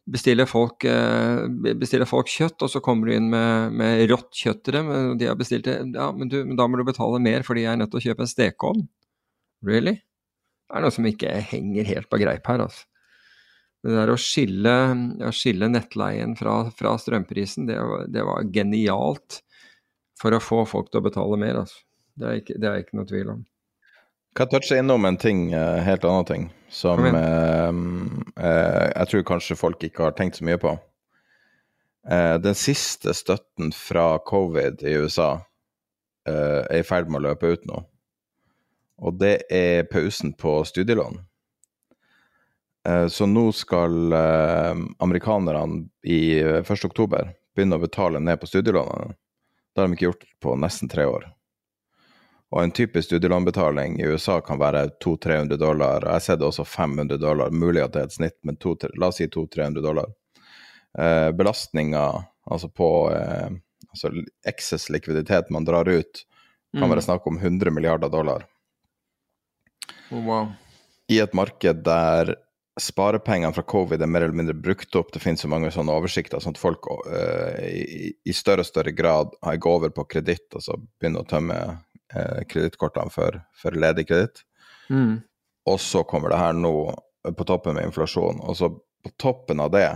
bestiller 0.09 0.49
folk, 0.49 0.85
eh, 0.89 1.45
bestiller 1.79 2.09
folk, 2.09 2.31
kjøtt, 2.33 2.63
og 2.65 2.73
så 2.73 2.83
kommer 2.85 3.09
du 3.09 3.15
inn 3.15 3.29
med, 3.31 3.77
med 3.77 4.05
rått 4.11 4.33
kjøtt 4.35 4.65
til 4.65 4.79
dem. 4.79 4.93
De 5.21 5.29
har 5.29 5.39
bestilt 5.39 5.69
det. 5.69 5.79
Ja, 5.95 6.11
men, 6.17 6.31
du, 6.33 6.41
men, 6.45 6.57
da 6.59 6.67
må 6.67 6.81
du 6.81 6.87
betale 6.89 7.21
mer 7.23 7.45
fordi 7.47 7.67
jeg 7.67 7.75
er 7.75 7.83
nødt 7.83 7.93
til 7.95 8.01
å 8.01 8.07
kjøpe 8.09 8.25
en 8.25 8.33
stekeovn. 8.33 8.87
Really? 9.69 9.99
Det 10.69 10.79
er 10.79 10.85
noe 10.85 10.95
som 10.95 11.07
ikke 11.09 11.35
henger 11.51 11.89
helt 11.89 12.11
på 12.11 12.21
greip 12.21 12.49
her, 12.49 12.65
altså. 12.67 12.87
Det 13.85 13.95
der 13.95 14.11
å 14.11 14.19
skille, 14.19 14.73
å 15.23 15.31
skille 15.31 15.69
nettleien 15.71 16.33
fra, 16.37 16.65
fra 16.75 16.97
strømprisen, 16.99 17.69
det, 17.69 17.77
det, 18.11 18.25
var 18.27 18.49
genialt 18.51 19.39
for 20.19 20.35
å 20.35 20.43
få 20.43 20.65
folk 20.67 20.91
til 20.91 20.99
å 20.99 21.07
betale 21.07 21.39
mer, 21.39 21.61
altså. 21.63 21.85
Det 22.19 22.27
er 22.27 22.41
ikke, 22.41 22.57
det 22.59 22.69
er 22.69 22.83
ikke 22.83 22.99
noe 22.99 23.07
tvil 23.07 23.31
om. 23.37 23.45
Kan 24.37 24.47
jeg 24.47 24.53
touche 24.53 24.79
innom 24.79 25.07
en 25.09 25.17
ting, 25.19 25.49
uh, 25.55 25.81
helt 25.83 26.05
annen 26.07 26.27
ting, 26.29 26.45
som 26.71 27.01
eh, 27.01 27.71
eh, 28.45 28.87
jeg 28.93 29.09
tror 29.11 29.23
kanskje 29.31 29.57
folk 29.57 29.85
ikke 29.87 30.05
har 30.05 30.17
tenkt 30.19 30.37
så 30.39 30.45
mye 30.45 30.61
på. 30.61 30.77
den 32.45 32.55
siste 32.57 33.13
støtten 33.13 33.73
fra 33.73 34.19
covid 34.25 34.81
i 34.81 34.95
USA 34.97 35.43
er 36.25 36.79
i 36.79 36.85
ferd 36.87 37.09
med 37.09 37.21
å 37.21 37.25
løpe 37.27 37.51
ut 37.53 37.67
nå. 37.69 37.83
Og 39.05 39.19
det 39.21 39.43
er 39.53 39.89
pausen 39.89 40.33
på 40.33 40.63
studielån. 40.65 41.19
så 43.09 43.27
nå 43.27 43.53
skal 43.53 44.13
amerikanerne 45.05 45.89
i 46.03 46.41
1. 46.41 46.85
oktober 46.85 47.35
begynne 47.55 47.77
å 47.77 47.85
betale 47.85 48.21
ned 48.21 48.41
på 48.41 48.49
studielånene. 48.49 49.13
Det 49.75 49.83
har 49.83 49.89
de 49.89 49.99
ikke 49.99 50.09
gjort 50.09 50.25
på 50.41 50.57
nesten 50.57 50.89
tre 50.89 51.05
år. 51.05 51.29
Og 52.49 52.63
en 52.63 52.73
typisk 52.73 53.11
studielånbetaling 53.11 53.99
i 54.01 54.07
USA 54.09 54.39
kan 54.41 54.61
være 54.61 54.87
200-300 55.05 55.59
dollar. 55.61 56.07
Jeg 56.15 56.25
ser 56.25 56.39
det 56.41 56.47
også 56.49 56.65
500 56.65 57.21
dollar, 57.21 57.53
mulig 57.53 57.83
at 57.85 57.93
det 57.93 58.01
er 58.01 58.09
et 58.09 58.17
snitt, 58.17 58.39
men 58.49 58.57
to, 58.57 58.73
la 58.97 59.11
oss 59.11 59.21
si 59.21 59.29
200-300 59.29 59.85
dollar. 59.85 60.09
Eh, 60.99 61.29
Belastninga 61.37 62.07
altså 62.49 62.71
på 62.73 62.89
eh, 63.13 63.51
altså 63.91 64.13
excess 64.49 64.89
likviditet 64.91 65.51
man 65.51 65.69
drar 65.69 65.89
ut, 65.89 66.25
kan 66.73 66.87
mm. 66.87 66.91
være 66.95 67.05
snakk 67.05 67.27
om 67.29 67.39
100 67.39 67.71
milliarder 67.75 68.09
dollar. 68.09 68.47
Oh, 70.11 70.25
wow. 70.25 70.53
I 71.09 71.21
et 71.21 71.35
marked 71.37 71.85
der 71.85 72.35
sparepengene 72.81 73.53
fra 73.53 73.65
covid 73.67 74.03
er 74.03 74.11
mer 74.11 74.25
eller 74.25 74.39
mindre 74.39 74.55
brukt 74.55 74.95
opp, 74.97 75.11
det 75.13 75.21
finnes 75.23 75.43
så 75.43 75.51
mange 75.51 75.71
sånne 75.75 75.95
oversikter, 75.99 76.41
sånn 76.41 76.55
at 76.55 76.61
folk 76.61 76.87
uh, 76.89 77.57
i, 77.67 78.13
i, 78.23 78.35
større 78.37 78.63
og 78.63 78.69
større 78.69 78.93
grad 78.95 79.35
går 79.43 79.81
over 79.81 79.93
på 79.95 80.07
kreditt, 80.15 80.47
altså 80.55 80.79
begynner 81.01 81.25
å 81.25 81.29
tømme 81.29 81.59
eh, 82.15 82.45
kredittkortene 82.49 83.13
for, 83.13 83.41
for 83.57 83.77
ledig 83.77 84.09
kreditt. 84.09 84.45
Mm. 84.91 85.21
Og 85.69 85.81
så 85.81 86.03
kommer 86.09 86.33
det 86.33 86.41
her 86.41 86.57
nå 86.57 86.75
på 87.37 87.45
toppen 87.45 87.77
med 87.77 87.89
inflasjon. 87.89 88.41
Og 88.41 88.57
så 88.57 88.71
på 89.05 89.15
toppen 89.21 89.61
av 89.61 89.73
det 89.75 89.89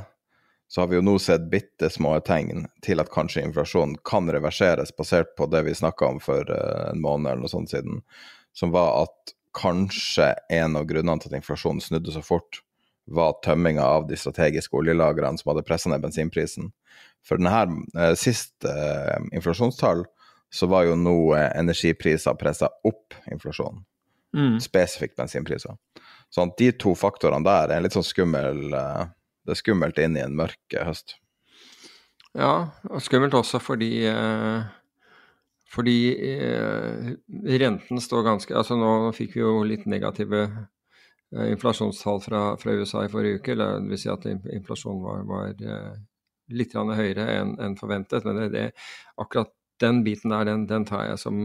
så 0.73 0.81
har 0.81 0.89
vi 0.89 0.97
jo 0.97 1.05
nå 1.05 1.19
sett 1.21 1.51
bitte 1.53 1.91
små 1.93 2.15
tegn 2.25 2.65
til 2.85 3.03
at 3.03 3.11
kanskje 3.13 3.43
inflasjonen 3.45 3.99
kan 4.09 4.31
reverseres, 4.33 4.95
basert 4.97 5.35
på 5.37 5.45
det 5.53 5.67
vi 5.67 5.75
snakka 5.77 6.07
om 6.15 6.21
for 6.23 6.49
uh, 6.49 6.93
en 6.95 7.03
måned 7.05 7.29
eller 7.29 7.45
noe 7.45 7.53
sånt 7.53 7.75
siden, 7.75 8.01
som 8.57 8.73
var 8.73 9.03
at 9.03 9.35
kanskje 9.53 10.31
en 10.49 10.79
av 10.81 10.87
grunnene 10.89 11.21
til 11.21 11.29
at 11.29 11.43
inflasjonen 11.43 11.85
snudde 11.85 12.15
så 12.15 12.23
fort, 12.25 12.63
var 13.05 13.37
tømminga 13.45 13.85
av 13.85 14.07
de 14.09 14.17
strategiske 14.17 14.79
oljelagrene 14.79 15.37
som 15.37 15.53
hadde 15.53 15.67
pressa 15.69 15.93
ned 15.93 16.07
bensinprisen. 16.07 16.73
For 17.21 17.37
denne 17.37 17.85
uh, 17.93 18.15
siste 18.17 18.73
eh, 18.73 19.29
inflasjonstall 19.37 20.07
så 20.53 20.67
var 20.67 20.85
jo 20.85 20.97
nå 20.99 21.17
eh, 21.37 21.49
energipriser 21.59 22.37
pressa 22.41 22.69
opp 22.85 23.17
inflasjonen. 23.33 23.81
Mm. 24.37 24.59
Spesifikt 24.65 25.17
bensinpriser. 25.17 25.77
Sånn 26.33 26.53
at 26.53 26.61
de 26.61 26.71
to 26.81 26.95
faktorene 26.97 27.45
der 27.45 27.75
er 27.75 27.83
litt 27.85 27.97
sånn 27.97 28.07
skummel 28.07 28.73
eh, 28.73 29.11
Det 29.43 29.57
er 29.57 29.59
skummelt 29.59 29.99
inn 29.99 30.17
i 30.17 30.23
en 30.23 30.37
mørk 30.39 30.77
høst. 30.87 31.17
Ja, 32.39 32.71
og 32.89 33.03
skummelt 33.05 33.35
også 33.37 33.59
fordi 33.61 34.07
fordi 35.73 35.97
renten 37.61 38.01
står 38.01 38.23
ganske 38.25 38.55
Altså 38.57 38.77
nå 38.77 39.11
fikk 39.17 39.35
vi 39.35 39.43
jo 39.43 39.65
litt 39.67 39.85
negative 39.89 40.47
inflasjonstall 41.33 42.21
fra, 42.21 42.43
fra 42.61 42.77
USA 42.77 43.03
i 43.05 43.11
forrige 43.13 43.41
uke. 43.41 43.53
Eller 43.57 43.81
det 43.81 43.91
vil 43.91 44.01
si 44.01 44.13
at 44.13 44.25
inflasjonen 44.29 45.03
var, 45.03 45.25
var 45.29 45.53
litt 46.53 46.77
høyere 46.77 47.27
enn 47.41 47.57
en 47.61 47.77
forventet. 47.81 48.25
Men 48.29 48.41
det, 48.41 48.49
det, 48.53 48.65
akkurat 49.17 49.53
den 49.83 50.03
biten 50.07 50.33
der, 50.33 50.47
den, 50.49 50.67
den, 50.71 50.85
tar 50.89 51.07
jeg 51.11 51.21
som 51.21 51.39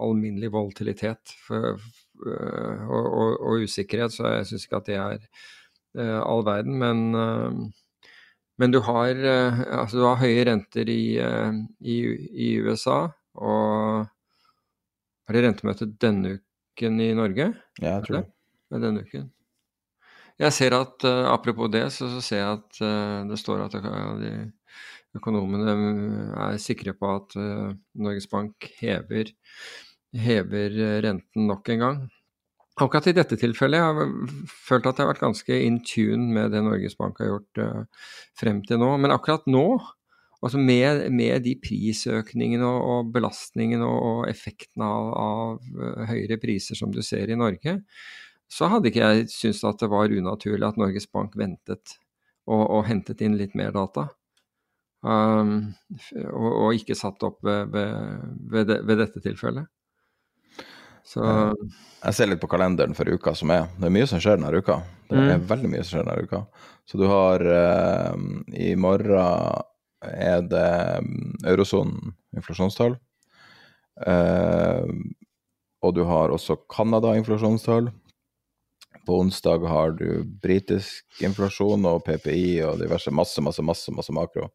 alminnelig 0.00 0.52
volatilitet 0.54 1.32
for, 1.46 1.78
for, 1.80 2.84
og, 2.88 3.06
og, 3.06 3.32
og, 3.40 3.64
usikkerhet, 3.64 4.14
så 4.14 4.34
jeg 4.36 4.48
syns 4.50 4.66
ikke 4.66 4.80
at 4.80 4.88
det 4.88 4.98
er 4.98 5.16
uh, 5.98 6.20
all 6.22 6.44
verden. 6.46 6.78
Men, 6.80 7.02
uh, 7.14 8.04
men 8.58 8.74
du, 8.74 8.80
har, 8.86 9.14
uh, 9.14 9.62
altså, 9.80 9.98
du 9.98 10.06
har 10.06 10.20
høye 10.22 10.44
renter 10.50 10.90
i, 10.92 11.00
i, 11.80 11.96
i, 12.48 12.52
USA, 12.64 13.00
og 13.38 14.06
er 15.28 15.36
det 15.36 15.44
rentemøte 15.44 15.90
denne 16.00 16.38
uken 16.38 17.02
i 17.04 17.10
Norge? 17.16 17.52
Ja, 17.80 17.98
jeg 17.98 18.06
tror 18.06 18.20
det. 18.20 18.28
det. 18.28 18.84
Denne 18.84 19.04
uken. 19.06 19.28
Jeg 20.38 20.54
ser 20.54 20.74
at, 20.76 21.02
Apropos 21.02 21.70
det, 21.72 21.88
så, 21.90 22.06
så 22.12 22.20
ser 22.22 22.38
jeg 22.38 22.58
at 22.60 22.80
det 23.26 23.38
står 23.40 23.64
at 23.64 23.74
de 24.20 24.32
økonomene 25.16 25.74
er 26.36 26.60
sikre 26.62 26.94
på 26.96 27.10
at 27.16 27.36
uh, 27.38 27.72
Norges 27.98 28.28
Bank 28.30 28.68
hever, 28.80 29.32
hever, 30.16 30.78
renten 31.04 31.48
nok 31.48 31.70
en 31.74 31.84
gang. 31.84 32.00
Akkurat 32.78 33.08
i 33.10 33.16
dette 33.16 33.38
tilfellet 33.40 33.82
har 33.82 33.96
jeg 33.98 34.48
følt 34.68 34.86
at 34.86 34.98
jeg 34.98 35.06
har 35.06 35.12
vært 35.12 35.24
ganske 35.24 35.60
in 35.64 35.80
tune 35.82 36.28
med 36.34 36.52
det 36.54 36.62
Norges 36.62 36.94
Bank 36.98 37.18
har 37.18 37.32
gjort 37.32 37.62
frem 38.38 38.60
til 38.68 38.78
nå. 38.78 38.92
Men 39.02 39.10
akkurat 39.10 39.48
nå, 39.50 39.64
altså 40.38 40.60
med, 40.62 41.08
med 41.10 41.42
de 41.42 41.56
prisøkningene 41.58 42.68
og, 42.68 42.84
og 42.92 43.10
belastningene 43.16 43.82
og, 43.82 43.98
og 44.12 44.30
effekten 44.30 44.84
av, 44.86 45.10
av 45.18 46.06
høyere 46.12 46.38
priser 46.38 46.78
som 46.78 46.94
du 46.94 47.02
ser 47.02 47.34
i 47.34 47.40
Norge, 47.40 47.80
så 48.48 48.68
hadde 48.72 48.88
ikke 48.90 49.04
jeg 49.04 49.28
syntes 49.32 49.64
at 49.68 49.82
det 49.82 49.90
var 49.92 50.12
unaturlig 50.12 50.66
at 50.68 50.78
Norges 50.80 51.08
Bank 51.12 51.36
ventet 51.38 51.98
og, 52.48 52.62
og 52.62 52.86
hentet 52.88 53.20
inn 53.24 53.36
litt 53.40 53.56
mer 53.58 53.74
data. 53.76 54.08
Um, 54.98 55.74
og, 56.32 56.48
og, 56.48 56.70
ikke 56.74 56.96
satt 56.98 57.22
opp 57.22 57.38
ved, 57.46 57.70
ved, 57.70 58.64
det, 58.66 58.78
ved 58.86 58.98
dette 59.04 59.22
tilfellet. 59.22 59.68
Så 61.06 61.22
Jeg 61.24 62.16
ser 62.16 62.28
litt 62.28 62.40
på 62.42 62.50
kalenderen 62.50 62.96
for 62.98 63.08
uka 63.08 63.32
som 63.38 63.52
er. 63.54 63.70
Det 63.78 63.88
er 63.88 63.94
mye 63.94 64.08
som 64.10 64.20
skjer 64.20 64.36
denne 64.36 64.58
uka. 64.60 64.80
Det 65.08 65.16
er 65.16 65.38
mm. 65.38 65.46
veldig 65.48 65.70
mye 65.72 65.84
som 65.84 65.96
skjer 65.96 66.08
denne 66.08 66.26
uka. 66.26 66.42
Så 66.88 67.00
du 67.00 67.06
har 67.08 67.44
uh, 67.46 68.16
I 68.52 68.74
morgen 68.76 69.64
er 70.08 70.44
det 70.46 70.68
mm, 71.04 71.38
eurosonen 71.48 72.12
inflasjonstall. 72.36 72.98
Uh, 74.04 74.84
og 75.82 75.94
du 75.94 76.04
har 76.06 76.34
også 76.34 76.58
Canada 76.70 77.14
inflasjonstall. 77.18 77.88
På 79.08 79.22
onsdag 79.22 79.64
har 79.64 79.94
du 79.96 80.20
britisk 80.42 81.22
inflasjon 81.24 81.86
og 81.88 82.02
PPI 82.04 82.60
og 82.68 82.82
diverse 82.82 83.08
masse, 83.14 83.40
masse, 83.40 83.64
masse, 83.64 83.92
masse 83.96 84.12
makro. 84.12 84.50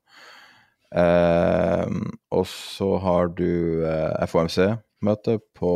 Uh, 0.93 1.89
og 2.29 2.45
så 2.45 2.91
har 3.01 3.31
du 3.33 3.81
uh, 3.81 4.21
FOMC-møte 4.29 5.39
på 5.57 5.73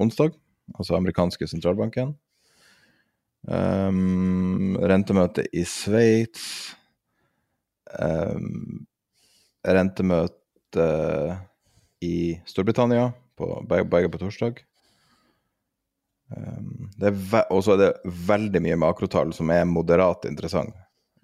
onsdag, 0.00 0.32
altså 0.72 0.96
amerikanske 0.96 1.50
sentralbanken. 1.52 2.14
Um, 3.44 4.78
rentemøte 4.80 5.44
i 5.52 5.68
Sveits. 5.68 6.72
Um, 7.92 8.86
rentemøte 9.68 10.88
i 12.00 12.16
Storbritannia, 12.48 13.10
på, 13.36 13.52
begge 13.68 14.08
på 14.08 14.24
torsdag. 14.24 14.64
Um, 16.34 16.90
og 17.50 17.60
så 17.64 17.74
er 17.74 17.80
det 17.80 18.14
veldig 18.28 18.62
mye 18.64 18.80
makrotall 18.80 19.32
som 19.36 19.50
er 19.54 19.66
moderat 19.68 20.26
interessant 20.28 20.74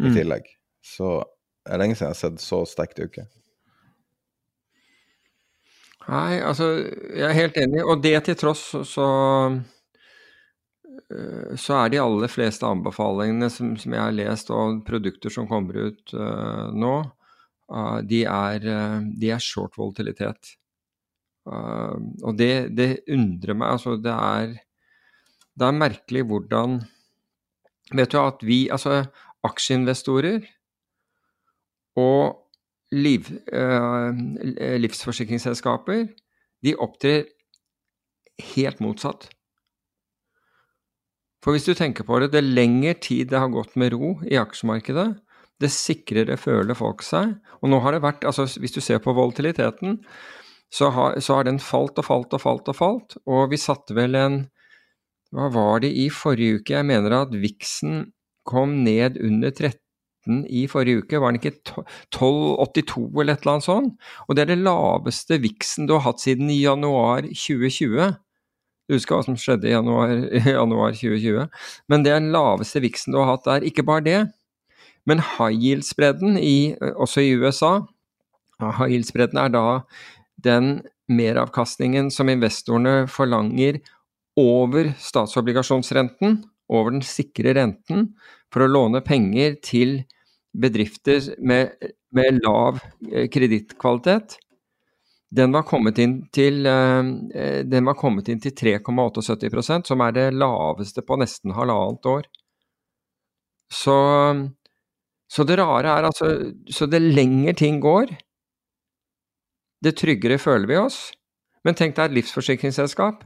i 0.01 0.09
mm. 0.09 0.15
tillegg. 0.15 0.49
Så 0.85 1.19
det 1.67 1.75
er 1.75 1.83
lenge 1.83 1.99
siden 1.99 2.11
jeg 2.11 2.17
har 2.17 2.23
sett 2.23 2.43
så 2.45 2.63
sterkt 2.69 3.03
uke. 3.03 3.27
Nei, 6.11 6.41
altså 6.43 6.73
jeg 6.81 7.27
er 7.29 7.37
helt 7.37 7.59
enig. 7.61 7.83
Og 7.85 8.01
det 8.03 8.17
til 8.27 8.39
tross 8.41 8.65
så, 8.89 9.09
eh, 11.13 11.53
så 11.61 11.77
er 11.83 11.93
de 11.93 12.01
aller 12.03 12.33
fleste 12.33 12.67
anbefalingene 12.67 13.51
som, 13.53 13.75
som, 13.79 13.95
jeg 13.95 14.03
har 14.03 14.17
lest, 14.17 14.51
og 14.55 14.83
produkter 14.89 15.33
som 15.33 15.49
kommer 15.51 15.91
ut 15.91 16.15
uh, 16.17 16.71
nå, 16.73 16.95
uh, 17.71 18.01
de, 18.07 18.25
er, 18.25 18.67
uh, 18.67 18.99
de, 19.05 19.31
er, 19.31 19.45
short 19.45 19.79
volatilitet. 19.79 20.57
og 21.51 22.35
det, 22.37 22.71
det, 22.77 22.91
undrer 23.11 23.57
meg. 23.57 23.73
Altså, 23.75 23.97
det 23.99 24.13
er, 24.13 24.53
det 25.59 25.67
er 25.67 25.77
merkelig 25.77 26.27
hvordan 26.29 26.81
Vet 27.91 28.13
du 28.13 28.21
at 28.21 28.43
vi, 28.47 28.69
altså 28.71 29.01
aksjeinvestorer 29.43 30.45
og 31.99 32.37
liv, 32.95 33.27
eh, 33.51 34.21
livsforsikringsselskaper 34.79 36.05
de 36.63 36.77
opptrer 36.79 37.25
helt 38.55 38.79
motsatt. 38.79 39.27
For 41.41 41.57
hvis 41.57 41.67
du 41.67 41.75
tenker 41.75 42.05
på 42.05 42.21
det, 42.21 42.33
det 42.35 42.45
lengre 42.45 42.95
tid 43.01 43.31
det 43.33 43.41
har 43.41 43.53
gått 43.53 43.77
med 43.81 43.95
ro 43.95 44.13
i 44.29 44.39
aksjemarkedet, 44.39 45.09
det 45.61 45.73
sikrere 45.73 46.37
føler 46.41 46.77
folk 46.77 47.03
seg. 47.05 47.35
Og 47.61 47.73
nå 47.73 47.81
har 47.85 47.97
det 47.97 48.05
vært, 48.05 48.25
altså 48.29 48.47
hvis 48.61 48.77
du 48.77 48.81
ser 48.85 49.01
på 49.05 49.15
volatiliteten, 49.17 49.99
så 50.71 50.91
har, 50.95 51.19
så 51.21 51.41
har 51.41 51.49
den 51.49 51.59
falt 51.59 51.99
og 51.99 52.07
falt 52.07 52.37
og 52.37 52.43
falt 52.43 52.69
og 52.71 52.77
falt. 52.77 53.17
Og 53.27 53.51
vi 53.53 53.59
satte 53.61 53.97
vel 53.97 54.17
en 54.17 54.43
Hva 55.31 55.51
var 55.55 55.85
det 55.85 55.93
i 55.95 56.09
forrige 56.11 56.61
uke? 56.61 56.75
Jeg 56.75 56.87
mener 56.89 57.15
at 57.21 57.35
viksen 57.35 58.09
kom 58.49 58.81
ned 58.85 59.21
under 59.23 59.53
13 59.55 60.43
i 60.51 60.67
forrige 60.69 61.05
uke, 61.05 61.21
var 61.23 61.33
den 61.33 61.41
ikke 61.41 61.85
12,82 62.13 63.07
eller 63.23 63.37
et 63.37 63.45
eller 63.45 63.55
annet 63.55 63.67
sånt? 63.67 63.95
Og 64.27 64.37
det 64.37 64.43
er 64.43 64.51
det 64.53 64.65
laveste 64.65 65.39
viksen 65.41 65.89
du 65.89 65.95
har 65.97 66.05
hatt 66.09 66.21
siden 66.23 66.51
januar 66.53 67.25
2020. 67.31 68.11
Du 68.91 68.97
husker 68.97 69.17
hva 69.17 69.23
som 69.25 69.39
skjedde 69.39 69.71
i 69.71 69.73
januar, 69.77 70.13
januar 70.59 70.99
2020. 70.99 71.47
Men 71.89 72.05
det 72.05 72.13
er 72.13 72.21
den 72.21 72.35
laveste 72.35 72.83
viksen 72.83 73.15
du 73.15 73.23
har 73.23 73.33
hatt 73.37 73.47
der. 73.47 73.67
Ikke 73.71 73.87
bare 73.87 74.05
det, 74.05 74.21
men 75.09 75.23
high 75.39 75.55
yield-spredden, 75.55 76.37
også 77.01 77.25
i 77.25 77.37
USA 77.41 77.81
High 78.61 78.93
yield-spredden 78.93 79.39
er 79.41 79.53
da 79.55 79.65
den 80.45 80.83
meravkastningen 81.09 82.11
som 82.13 82.29
investorene 82.29 83.07
forlanger 83.11 83.81
over 84.41 84.93
statsobligasjonsrenten, 84.99 86.41
over 86.71 86.95
den 86.95 87.05
sikre 87.07 87.55
renten, 87.59 88.13
for 88.51 88.65
å 88.65 88.71
låne 88.71 89.03
penger 89.07 89.57
til 89.65 90.01
bedrifter 90.57 91.23
med, 91.39 91.75
med 92.17 92.41
lav 92.43 92.81
eh, 93.11 93.29
kredittkvalitet, 93.31 94.39
den 95.31 95.53
var 95.55 95.63
kommet 95.63 95.99
inn 96.03 96.17
til, 96.35 96.65
eh, 96.67 97.63
til 97.63 98.55
3,78% 98.59 99.87
som 99.87 100.03
er 100.03 100.17
det 100.17 100.27
laveste 100.35 101.05
på 101.07 101.19
nesten 101.21 101.55
halvannet 101.55 102.11
år. 102.11 102.27
Så, 103.71 103.95
så 105.31 105.47
det 105.47 105.61
rare 105.61 105.93
er 105.95 106.09
altså 106.09 106.27
Så 106.67 106.89
det 106.91 106.99
lenger 106.99 107.55
ting 107.55 107.79
går, 107.79 108.11
det 109.81 109.95
tryggere 109.97 110.41
føler 110.43 110.67
vi 110.67 110.77
oss. 110.81 111.13
Men 111.65 111.77
tenk 111.79 111.95
deg 111.95 112.11
et 112.11 112.17
livsforsikringsselskap 112.19 113.23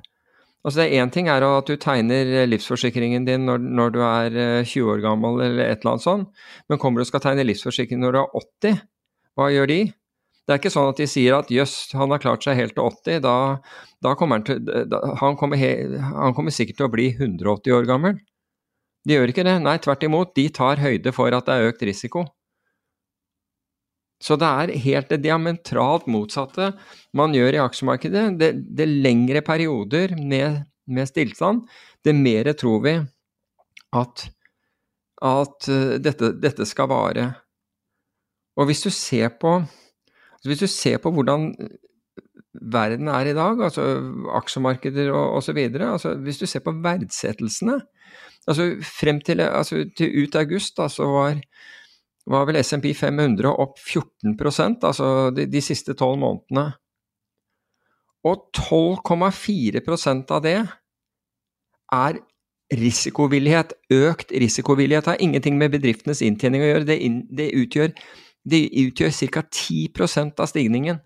Altså 0.64 0.80
det 0.80 0.96
Én 0.96 1.10
ting 1.12 1.28
er 1.28 1.44
at 1.44 1.68
du 1.68 1.76
tegner 1.76 2.30
eh, 2.32 2.46
livsforsikringen 2.48 3.26
din 3.26 3.44
når, 3.44 3.60
når, 3.60 3.90
du 3.92 4.00
er 4.00 4.38
20 4.64 4.80
eh, 4.80 4.92
år 4.94 5.02
gammel 5.04 5.42
eller 5.44 5.66
et 5.66 5.82
eller 5.82 5.96
annet 5.96 6.06
sånt, 6.06 6.46
men 6.68 6.80
kommer 6.80 7.00
du 7.00 7.04
og 7.04 7.10
skal 7.10 7.20
tegne 7.20 7.44
livsforsikring 7.44 8.00
når 8.00 8.16
du 8.16 8.20
er 8.22 8.38
80, 8.40 8.80
hva 9.36 9.50
gjør 9.52 9.68
de? 9.68 9.78
Det 10.44 10.52
er 10.52 10.60
ikke 10.60 10.72
sånn 10.72 10.90
at 10.92 11.00
de 11.00 11.08
sier 11.08 11.36
at 11.36 11.52
jøss, 11.52 11.74
han 11.96 12.12
har 12.12 12.20
klart 12.20 12.44
seg 12.44 12.56
helt 12.56 12.74
til 12.76 12.84
80, 12.84 13.20
da, 13.24 13.34
da 14.04 14.12
kommer 14.20 14.40
han 14.40 14.46
til 14.48 14.60
da, 14.64 15.00
han, 15.20 15.36
kommer 15.40 15.60
he, 15.60 15.70
han 16.00 16.36
kommer 16.36 16.52
sikkert 16.52 16.80
til 16.80 16.88
å 16.88 16.92
bli 16.92 17.10
180 17.12 17.76
år 17.76 17.88
gammel. 17.88 18.18
De 19.04 19.16
gjør 19.16 19.32
ikke 19.32 19.44
det, 19.44 19.58
nei 19.64 19.76
tvert 19.84 20.04
imot, 20.04 20.32
de 20.36 20.48
tar 20.52 20.80
høyde 20.80 21.12
for 21.16 21.32
at 21.36 21.48
det 21.48 21.56
er 21.56 21.72
økt 21.72 21.84
risiko. 21.88 22.24
Så 24.24 24.38
det 24.40 24.48
er 24.48 24.72
helt 24.86 25.10
det 25.12 25.20
diametralt 25.26 26.06
motsatte 26.08 26.70
man 27.16 27.34
gjør 27.36 27.58
i 27.58 27.62
aksjemarkedet. 27.64 28.24
Det, 28.40 28.50
det 28.72 28.86
lengre 28.88 29.42
perioder 29.44 30.16
med, 30.16 30.62
med 30.88 31.10
stillstand, 31.10 31.66
det 32.04 32.16
mer 32.16 32.52
tror 32.56 32.80
vi 32.86 32.94
at, 33.94 34.26
at 35.20 35.68
uh, 35.70 35.96
dette, 36.02 36.32
dette, 36.40 36.66
skal 36.68 36.88
vare. 36.90 37.28
Og 38.56 38.70
hvis 38.70 38.84
du 38.86 38.90
ser 38.94 39.34
på 39.40 39.58
hvis 40.44 40.60
du 40.60 40.68
ser 40.68 40.98
på 41.00 41.08
hvordan 41.08 41.54
verden 42.52 43.08
er 43.08 43.30
i 43.30 43.36
dag, 43.36 43.60
altså 43.64 43.84
aksjemarkeder 44.36 45.08
og 45.12 45.38
osv. 45.38 45.56
Altså 45.72 46.12
hvis 46.20 46.40
du 46.42 46.44
ser 46.46 46.60
på 46.64 46.74
verdsettelsene 46.84 47.78
altså 48.44 48.66
Frem 48.84 49.22
til, 49.24 49.40
altså 49.40 49.86
til 49.96 50.12
ut 50.20 50.36
august 50.36 50.76
da, 50.76 50.88
så 50.92 51.06
var 51.08 51.40
var 52.30 52.46
vel 52.48 52.60
SMP 52.62 52.92
500 52.96 53.50
opp 53.50 53.78
14% 53.78 54.86
altså 54.88 55.08
de, 55.36 55.46
de 55.50 55.60
siste 55.64 55.96
tolv 55.98 56.18
månedene. 56.22 56.70
Og 58.24 58.46
12,4% 58.56 60.32
av 60.32 60.44
det 60.44 60.58
er 61.92 62.20
risikovillighet. 62.72 63.74
Økt 63.92 64.32
risikovillighet 64.32 65.10
har 65.12 65.20
ingenting 65.20 65.58
med 65.60 65.74
bedriftenes 65.74 66.22
inntjening 66.24 66.64
å 66.64 66.70
gjøre. 66.70 66.88
Det, 66.88 66.96
in, 67.04 67.20
det 67.28 67.50
utgjør, 67.60 67.92
det 68.48 68.62
utgjør 68.86 69.12
ca. 69.34 69.44
10% 69.44 70.40
av 70.40 70.48
stigningen. 70.48 71.02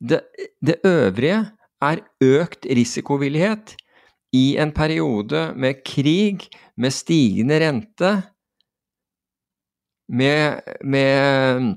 Det, 0.00 0.22
det 0.64 0.80
øvrige 0.88 1.42
er 1.84 2.00
økt 2.24 2.64
risikovillighet 2.64 3.76
i 4.36 4.56
en 4.62 4.72
periode 4.72 5.50
med 5.58 5.82
krig, 5.84 6.46
med 6.80 6.94
stigende 6.94 7.58
rente, 7.60 8.12
med, 10.10 10.60
med 10.82 11.70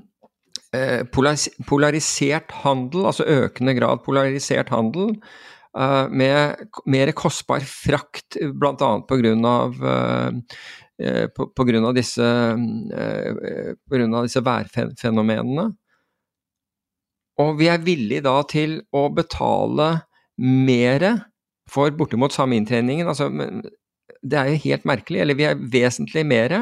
eh, 0.74 1.02
polarisert 1.12 2.54
handel, 2.64 3.06
altså 3.10 3.26
økende 3.30 3.76
grad 3.78 4.02
polarisert 4.06 4.72
handel, 4.74 5.14
eh, 5.78 6.04
med 6.10 6.66
mer 6.90 7.12
kostbar 7.16 7.64
frakt, 7.68 8.40
bl.a. 8.58 8.94
pga. 9.08 9.64
Uh, 10.94 11.26
på, 11.34 11.64
grunn 11.66 11.82
av 11.88 11.96
disse, 11.96 12.26
disse 14.22 14.42
værfenomenene. 14.46 15.64
Og 17.42 17.56
vi 17.58 17.66
er 17.66 17.82
villige 17.82 18.22
da 18.22 18.36
til 18.46 18.76
å 18.94 19.08
betale 19.10 19.88
mer 20.38 21.06
for 21.70 21.90
bortimot 21.98 22.34
samme 22.34 22.54
inntreningen. 22.60 23.10
Altså, 23.10 23.26
det 24.22 24.38
er 24.38 24.52
jo 24.52 24.62
helt 24.68 24.86
merkelig. 24.86 25.24
Eller 25.24 25.38
vi 25.38 25.48
er 25.48 25.58
vesentlig 25.58 26.22
mer 26.30 26.60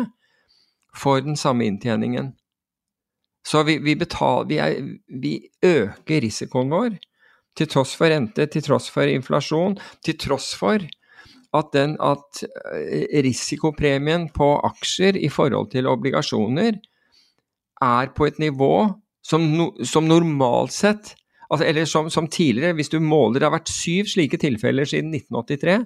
for 0.96 1.22
den 1.24 1.36
samme 1.36 1.66
inntjeningen. 1.66 2.32
Så 3.46 3.62
vi, 3.66 3.78
vi, 3.82 3.96
betaler, 3.98 4.46
vi, 4.48 4.58
er, 4.62 4.76
vi 5.22 5.34
øker 5.66 6.22
risikoen 6.22 6.70
vår 6.70 6.98
til 7.58 7.68
tross 7.68 7.94
for 7.98 8.08
rente, 8.12 8.46
til 8.48 8.64
tross 8.64 8.88
for 8.92 9.08
inflasjon, 9.10 9.76
til 10.04 10.16
tross 10.20 10.52
for 10.56 10.84
at, 11.52 11.72
den, 11.74 11.96
at 12.00 12.44
eh, 12.72 13.18
risikopremien 13.26 14.28
på 14.32 14.54
aksjer 14.70 15.18
i 15.20 15.28
forhold 15.32 15.72
til 15.74 15.90
obligasjoner 15.90 16.78
er 17.82 18.12
på 18.16 18.28
et 18.30 18.38
nivå 18.40 18.74
som, 19.26 19.44
no, 19.52 19.72
som 19.84 20.08
normalt 20.08 20.72
sett 20.74 21.12
altså, 21.50 21.66
Eller 21.66 21.84
som, 21.86 22.08
som, 22.10 22.26
tidligere, 22.26 22.74
hvis 22.78 22.90
du 22.90 22.98
måler 23.00 23.40
Det 23.40 23.46
har 23.46 23.54
vært 23.54 23.70
syv 23.70 24.08
slike 24.10 24.38
tilfeller 24.40 24.88
siden 24.88 25.12
1983. 25.14 25.76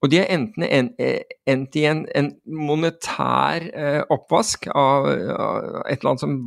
Og 0.00 0.08
de 0.08 0.20
har 0.22 0.30
enten 0.32 0.64
endt 0.64 1.76
i 1.76 1.84
en, 1.84 2.06
en 2.16 2.30
monetær 2.48 3.66
eh, 3.68 4.00
oppvask 4.08 4.70
av, 4.72 5.08
av, 5.10 5.66
et 5.84 5.98
eller 5.98 6.12
annet 6.14 6.22
som, 6.22 6.38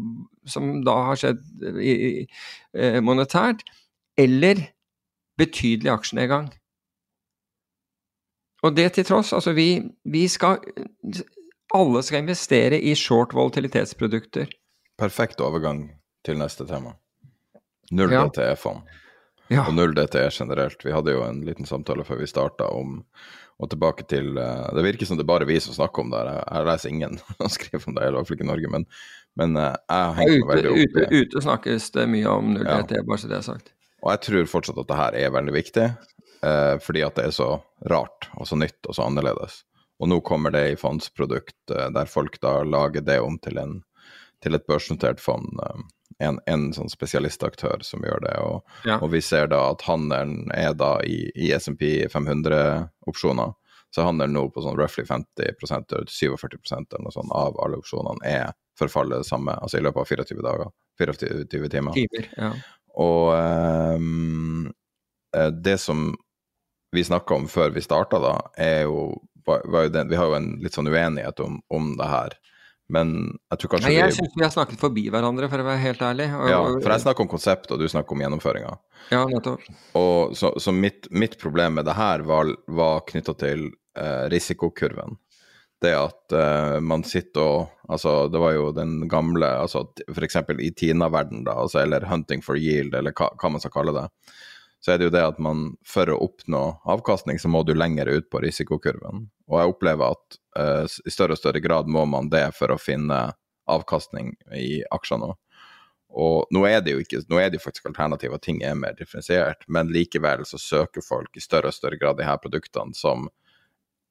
som 0.50 0.72
da 0.86 0.96
har 1.12 1.20
skjedd 1.22 1.44
i, 1.78 1.94
i, 1.94 2.24
eh, 2.74 2.98
monetært, 3.06 3.62
eller 4.18 4.64
betydelig 5.38 5.92
aksjenedgang. 5.94 6.50
Og 8.64 8.74
det 8.78 8.88
til 8.96 9.06
tross, 9.06 9.34
altså 9.36 9.54
vi, 9.54 9.84
vi 10.08 10.28
skal 10.32 10.62
Alle 11.74 12.04
skal 12.06 12.22
investere 12.22 12.78
i 12.78 12.94
short 12.96 13.34
volatilitetsprodukter. 13.34 14.52
Perfekt 14.98 15.42
overgang 15.42 15.88
til 16.26 16.38
neste 16.38 16.68
tema. 16.70 16.94
Null 17.92 18.14
ja. 18.14 18.28
DTE-fond. 18.28 18.84
Ja. 19.50 19.66
Og 19.68 19.74
null 19.76 19.96
DTE 19.98 20.30
generelt. 20.32 20.86
Vi 20.86 20.94
hadde 20.94 21.16
jo 21.16 21.24
en 21.26 21.42
liten 21.46 21.66
samtale 21.66 22.06
før 22.06 22.22
vi 22.22 22.30
starta 22.30 22.70
om 22.70 23.02
og 23.64 23.70
tilbake 23.72 24.06
til 24.10 24.38
uh, 24.38 24.70
Det 24.76 24.84
virker 24.86 25.08
som 25.08 25.20
det 25.20 25.26
er 25.26 25.32
bare 25.32 25.48
vi 25.50 25.60
som 25.64 25.76
snakker 25.76 26.04
om 26.04 26.14
det. 26.14 26.24
Jeg, 26.28 26.46
jeg 26.48 26.68
leser 26.70 26.94
ingen 26.94 27.20
som 27.40 27.52
skriver 27.54 27.90
om 27.90 27.98
det, 27.98 28.08
i 28.08 28.16
hvert 28.16 28.30
fall 28.30 28.38
ikke 28.38 28.48
i 28.48 28.52
Norge. 28.52 28.72
Men, 28.76 28.88
men 29.40 29.60
uh, 29.60 29.70
jeg 29.90 30.18
henger 30.20 30.36
ute, 30.36 30.50
veldig 30.52 30.74
opp 30.74 30.98
i 31.04 31.22
Ute 31.22 31.46
snakkes 31.48 31.92
det 31.98 32.08
mye 32.12 32.34
om 32.34 32.54
null 32.58 32.68
ja. 32.68 32.82
bare 32.84 33.22
så 33.22 33.32
det 33.32 33.40
er 33.40 33.48
sagt. 33.48 33.74
Og 34.04 34.12
jeg 34.12 34.24
tror 34.28 34.50
fortsatt 34.52 34.82
at 34.84 34.90
det 34.90 35.00
her 35.00 35.20
er 35.22 35.36
veldig 35.38 35.56
viktig, 35.56 35.88
uh, 36.44 36.76
fordi 36.84 37.06
at 37.08 37.20
det 37.20 37.30
er 37.30 37.36
så 37.36 37.50
rart 37.92 38.30
og 38.36 38.50
så 38.50 38.60
nytt 38.60 38.90
og 38.90 38.98
så 38.98 39.08
annerledes. 39.08 39.64
Og 40.02 40.10
nå 40.12 40.20
kommer 40.26 40.52
det 40.52 40.64
i 40.74 40.80
fondsprodukt 40.80 41.72
der 41.72 42.10
folk 42.10 42.40
da 42.44 42.58
lager 42.68 43.06
det 43.06 43.20
om 43.24 43.38
til, 43.40 43.60
en, 43.62 43.78
til 44.44 44.58
et 44.58 44.66
børsnotert 44.68 45.22
fond 45.24 45.54
en, 46.20 46.40
en 46.46 46.68
sånn 46.76 46.92
spesialistaktør 46.92 47.84
som 47.86 48.04
gjør 48.06 48.24
det. 48.26 48.36
Og, 48.44 48.76
ja. 48.88 49.00
og, 49.00 49.10
vi 49.14 49.22
ser 49.24 49.50
da 49.54 49.62
at 49.72 49.86
handelen 49.88 50.52
er 50.56 50.76
da 50.78 50.96
i, 51.08 51.26
i 51.36 51.52
SMP 51.58 52.08
500-opsjoner. 52.14 53.54
Så 53.94 54.06
handelen 54.06 54.34
nå 54.34 54.48
på 54.50 54.64
sånn 54.66 54.78
roughly 54.78 55.06
50 55.06 55.52
eller 55.54 56.08
47 56.10 56.48
eller 56.74 57.04
noe 57.06 57.14
sånt 57.14 57.34
av 57.38 57.60
alle 57.62 57.78
opsjonene 57.78 58.26
er 58.26 58.54
forfallet 58.80 59.22
det 59.22 59.28
samme, 59.28 59.54
altså 59.62 59.78
i 59.78 59.84
løpet 59.86 60.02
av 60.02 60.24
24 60.26 60.46
dager. 60.46 60.72
24 60.98 61.70
timer. 61.70 61.94
timer 61.94 62.30
ja. 62.38 62.50
Og 63.02 63.34
um, 63.34 64.72
det 65.66 65.78
som 65.82 66.12
vi 66.94 67.04
snakka 67.04 67.38
om 67.38 67.48
før 67.50 67.74
vi 67.74 67.82
starta, 67.82 68.20
da, 68.22 68.34
er 68.58 68.84
jo, 68.86 69.22
var, 69.46 69.64
jo 69.66 69.90
den, 69.90 70.10
Vi 70.10 70.18
har 70.18 70.30
jo 70.30 70.38
en 70.38 70.50
litt 70.62 70.78
sånn 70.78 70.90
uenighet 70.90 71.40
om, 71.42 71.58
om 71.74 71.96
det 71.98 72.10
her. 72.10 72.36
Men 72.92 73.14
jeg 73.50 73.62
tror 73.62 73.72
kanskje 73.74 73.90
Nei, 73.90 73.96
Jeg 73.96 74.12
vi... 74.12 74.16
syns 74.18 74.34
vi 74.36 74.44
har 74.44 74.54
snakket 74.54 74.82
forbi 74.82 75.06
hverandre, 75.14 75.48
for 75.52 75.64
å 75.64 75.68
være 75.68 75.82
helt 75.86 76.04
ærlig. 76.04 76.28
Og, 76.36 76.48
ja, 76.52 76.62
for 76.76 76.96
jeg 76.96 77.06
snakker 77.06 77.26
om 77.26 77.32
konsept, 77.32 77.72
og 77.72 77.82
du 77.82 77.88
snakker 77.90 78.16
om 78.16 78.24
gjennomføringa. 78.26 78.74
Ja, 79.14 79.24
nettopp. 79.30 79.68
Og 80.00 80.36
så, 80.38 80.54
så 80.60 80.76
mitt, 80.76 81.08
mitt, 81.12 81.38
problem 81.42 81.80
med 81.80 81.88
det 81.88 81.96
her 81.98 82.26
var, 82.28 82.52
var 82.68 83.06
knytta 83.10 83.38
til 83.40 83.70
eh, 84.00 84.26
risikokurven. 84.34 85.18
Det 85.84 85.94
at 85.96 86.36
eh, 86.36 86.80
man 86.84 87.08
sitter 87.08 87.48
og 87.48 87.80
Altså, 87.94 88.30
det 88.32 88.40
var 88.40 88.54
jo 88.56 88.70
den 88.72 89.10
gamle 89.12 89.44
altså 89.60 89.82
F.eks. 90.08 90.38
i 90.64 90.70
Tina-verden, 90.72 91.42
da, 91.44 91.58
altså, 91.66 91.82
eller 91.82 92.06
Hunting 92.08 92.40
for 92.42 92.56
yield, 92.56 92.94
eller 92.96 93.12
hva, 93.12 93.28
hva 93.36 93.50
man 93.52 93.60
skal 93.60 93.74
kalle 93.74 93.92
det 93.98 94.06
så 94.84 94.92
er 94.92 95.00
det 95.00 95.08
jo 95.08 95.14
det 95.16 95.24
at 95.24 95.38
man 95.40 95.78
for 95.88 96.10
å 96.12 96.18
oppnå 96.26 96.62
avkastning, 96.92 97.40
så 97.40 97.48
må 97.48 97.62
du 97.64 97.72
lenger 97.76 98.10
ut 98.12 98.26
på 98.30 98.42
risikokurven. 98.44 99.30
Og 99.48 99.62
jeg 99.62 99.72
opplever 99.72 100.12
at 100.12 100.38
uh, 100.60 100.84
i 100.84 101.14
større 101.14 101.38
og 101.38 101.40
større 101.40 101.62
grad 101.64 101.88
må 101.88 102.04
man 102.10 102.28
det 102.34 102.50
for 102.58 102.74
å 102.74 102.82
finne 102.82 103.22
avkastning 103.72 104.34
i 104.60 104.82
aksjer 104.92 105.22
nå. 105.22 105.30
Og 106.14 106.52
nå 106.54 106.66
er 106.68 106.84
det 106.84 106.98
jo 106.98 107.00
ikke, 107.02 107.24
nå 107.32 107.40
er 107.40 107.48
det 107.48 107.62
jo 107.62 107.64
faktisk 107.64 107.88
alternativ 107.90 108.36
at 108.36 108.44
ting 108.44 108.60
er 108.62 108.76
mer 108.78 108.98
differensiert, 109.00 109.64
men 109.72 109.90
likevel 109.94 110.44
så 110.46 110.60
søker 110.60 111.06
folk 111.06 111.40
i 111.40 111.46
større 111.46 111.72
og 111.72 111.78
større 111.78 111.98
grad 111.98 112.20
de 112.20 112.28
her 112.28 112.44
produktene 112.44 112.94
som 112.98 113.30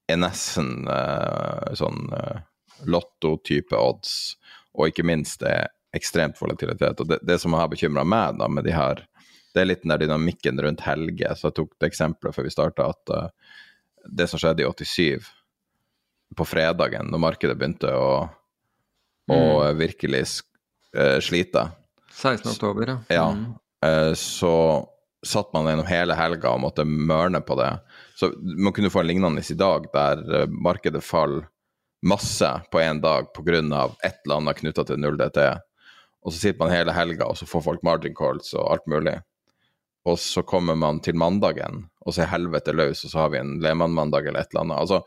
er 0.09 0.19
nesten 0.19 0.89
uh, 0.89 1.69
sånn 1.77 2.09
uh, 2.17 2.41
lotto-type 2.89 3.77
odds, 3.77 4.39
og 4.73 4.89
ikke 4.89 5.05
minst 5.05 5.45
det 5.45 5.53
er 5.53 5.71
ekstremt 5.93 6.41
volatilitet. 6.41 6.97
Og 6.97 7.13
det, 7.13 7.21
det 7.21 7.37
som 7.39 7.53
har 7.53 7.69
bekymra 7.69 8.01
meg 8.03 8.41
da 8.41 8.49
med 8.49 8.65
de 8.65 8.73
her 8.73 9.05
det 9.53 9.61
er 9.61 9.69
litt 9.69 9.83
den 9.83 9.93
der 9.93 10.01
dynamikken 10.01 10.61
rundt 10.65 10.83
Helge. 10.87 11.35
Så 11.37 11.49
jeg 11.49 11.57
tok 11.59 11.73
det 11.79 11.91
eksempelet 11.91 12.35
før 12.35 12.47
vi 12.47 12.53
starta, 12.53 12.89
at 12.93 13.13
uh, 13.13 13.57
det 14.09 14.27
som 14.29 14.41
skjedde 14.41 14.65
i 14.65 14.69
87, 14.69 15.29
på 16.33 16.47
fredagen, 16.49 17.11
når 17.13 17.21
markedet 17.21 17.57
begynte 17.59 17.91
å, 17.93 18.23
å 19.29 19.37
mm. 19.37 19.77
virkelig 19.77 20.23
uh, 20.97 21.19
slite 21.21 21.67
16. 22.09 22.55
oktober, 22.55 22.89
ja. 22.89 22.97
ja 23.13 23.27
mm. 23.37 23.43
uh, 23.85 24.13
så 24.17 24.55
satt 25.23 25.53
man 25.53 25.69
gjennom 25.69 25.87
hele 25.87 26.17
helga 26.17 26.51
og 26.51 26.63
måtte 26.65 26.83
mørne 26.83 27.39
på 27.45 27.55
det. 27.61 27.69
Så 28.19 28.33
man 28.41 28.73
kunne 28.75 28.91
få 28.91 29.03
en 29.03 29.07
lignende 29.07 29.43
i 29.45 29.55
dag, 29.55 29.85
der 29.93 30.49
markedet 30.49 31.03
faller 31.05 31.45
masse 32.03 32.49
på 32.73 32.81
én 32.83 32.99
dag 32.99 33.29
pga. 33.31 33.61
et 34.03 34.17
eller 34.25 34.35
annet 34.35 34.57
knytta 34.57 34.83
til 34.83 34.99
0DT. 34.99 35.45
Og 36.25 36.33
så 36.33 36.39
sitter 36.39 36.59
man 36.59 36.73
hele 36.73 36.91
helga, 36.91 37.29
og 37.29 37.37
så 37.37 37.45
får 37.47 37.61
folk 37.61 37.83
margin 37.83 38.15
calls 38.15 38.51
og 38.57 38.67
alt 38.73 38.89
mulig 38.91 39.15
og 40.03 40.19
så 40.19 40.43
kommer 40.43 40.75
man 40.75 40.99
til 41.03 41.15
mandagen, 41.15 41.85
og 42.03 42.15
så 42.15 42.25
er 42.25 42.33
helvete 42.33 42.73
løs, 42.75 43.05
og 43.05 43.13
så 43.13 43.21
har 43.23 43.31
vi 43.33 43.39
en 43.39 43.55
Lehmann-mandag 43.63 44.27
eller 44.27 44.43
et 44.43 44.51
eller 44.51 44.65
annet. 44.65 44.81
Altså, 44.81 44.99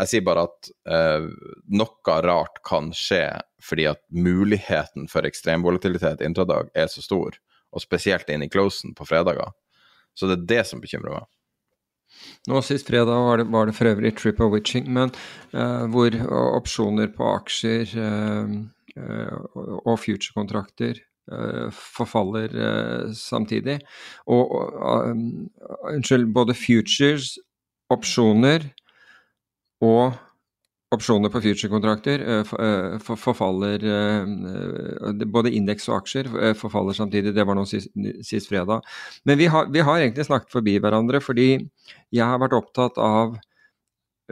jeg 0.00 0.10
sier 0.10 0.24
bare 0.26 0.46
at 0.48 0.70
eh, 0.88 1.26
noe 1.78 2.16
rart 2.26 2.62
kan 2.66 2.90
skje 2.96 3.26
fordi 3.62 3.86
at 3.90 4.00
muligheten 4.10 5.06
for 5.10 5.28
ekstremvolatilitet 5.28 6.24
intradag 6.26 6.72
er 6.74 6.88
så 6.90 7.04
stor, 7.04 7.36
og 7.70 7.84
spesielt 7.84 8.32
inn 8.32 8.42
i 8.42 8.50
closen 8.50 8.96
på 8.98 9.06
fredager. 9.06 9.54
Så 10.18 10.26
det 10.26 10.40
er 10.40 10.48
det 10.56 10.64
som 10.68 10.82
bekymrer 10.82 11.20
meg. 11.20 11.28
Nå 12.50 12.58
Sist 12.66 12.90
fredag 12.90 13.22
var 13.24 13.38
det, 13.40 13.46
var 13.52 13.68
det 13.68 13.76
for 13.76 13.88
øvrig 13.88 14.12
trip 14.18 14.42
of 14.42 14.50
witching, 14.52 14.90
men 14.90 15.14
eh, 15.54 15.86
hvor 15.92 16.18
opsjoner 16.58 17.14
på 17.14 17.30
aksjer 17.38 17.94
uh, 17.94 18.58
uh, 18.98 19.78
og 19.86 19.96
future-kontrakter 20.02 20.98
Eh, 20.98 21.11
forfaller 21.72 22.50
eh, 22.50 23.12
samtidig. 23.14 23.78
Og, 24.26 24.50
um, 25.06 25.48
unnskyld, 25.92 26.26
både 26.34 26.56
futures, 26.58 27.36
opsjoner 27.92 28.64
og 29.84 30.14
opsjoner 30.92 31.32
på 31.32 31.40
future-kontrakter 31.40 32.20
forfaller 33.00 33.84
Både 35.32 35.52
indeks 35.56 35.88
og 35.88 36.02
aksjer 36.02 36.28
forfaller 36.58 36.96
samtidig. 36.96 37.32
Det 37.32 37.46
var 37.48 37.56
nå 37.56 37.64
sist, 37.68 37.88
sist 38.24 38.48
fredag. 38.48 38.84
Men 39.24 39.40
vi 39.40 39.48
har, 39.52 39.70
vi 39.72 39.80
har, 39.80 40.00
egentlig 40.00 40.26
snakket 40.28 40.52
forbi 40.52 40.76
hverandre, 40.80 41.20
fordi 41.24 41.48
jeg 42.12 42.24
har 42.24 42.40
vært 42.40 42.56
opptatt 42.58 43.00
av 43.00 43.38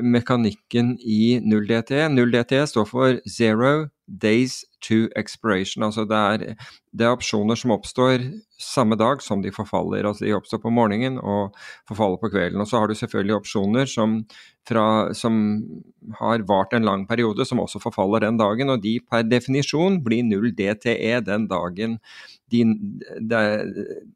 mekanikken 0.01 0.95
i 1.01 1.41
0DT. 1.45 2.07
0DT 2.13 2.61
står 2.69 2.89
for 2.89 3.21
Zero 3.29 3.89
Days 4.11 4.65
to 4.83 5.07
Expiration. 5.17 5.85
Altså 5.87 6.05
det 6.09 6.17
er, 6.19 6.55
det 6.93 7.07
er, 7.07 7.15
opsjoner 7.15 7.59
som 7.59 7.75
oppstår 7.75 8.25
samme 8.61 8.97
dag 8.99 9.23
som 9.23 9.43
de 9.45 9.53
forfaller. 9.55 10.07
Altså 10.09 10.27
de 10.27 10.35
oppstår 10.35 10.63
på 10.65 10.73
morgenen 10.75 11.19
og 11.21 11.55
forfaller 11.89 12.19
på 12.21 12.31
kvelden. 12.33 12.61
Og 12.61 12.69
så 12.69 12.81
har 12.81 12.91
du 12.91 12.97
selvfølgelig 12.99 13.37
opsjoner 13.37 13.91
som, 13.91 14.19
fra, 14.69 14.87
som 15.15 15.39
har 16.19 16.47
vart 16.49 16.75
en 16.75 16.89
lang 16.89 17.07
periode, 17.09 17.47
som 17.47 17.63
også 17.63 17.83
forfaller 17.83 18.27
den 18.27 18.41
dagen. 18.41 18.73
Og 18.75 18.83
de 18.83 18.99
per 19.05 19.23
definisjon 19.29 20.01
blir 20.05 20.27
null 20.27 20.51
DTE 20.57 21.21
den 21.27 21.47
dagen 21.51 21.99
de, 22.51 22.65
de, 23.31 23.45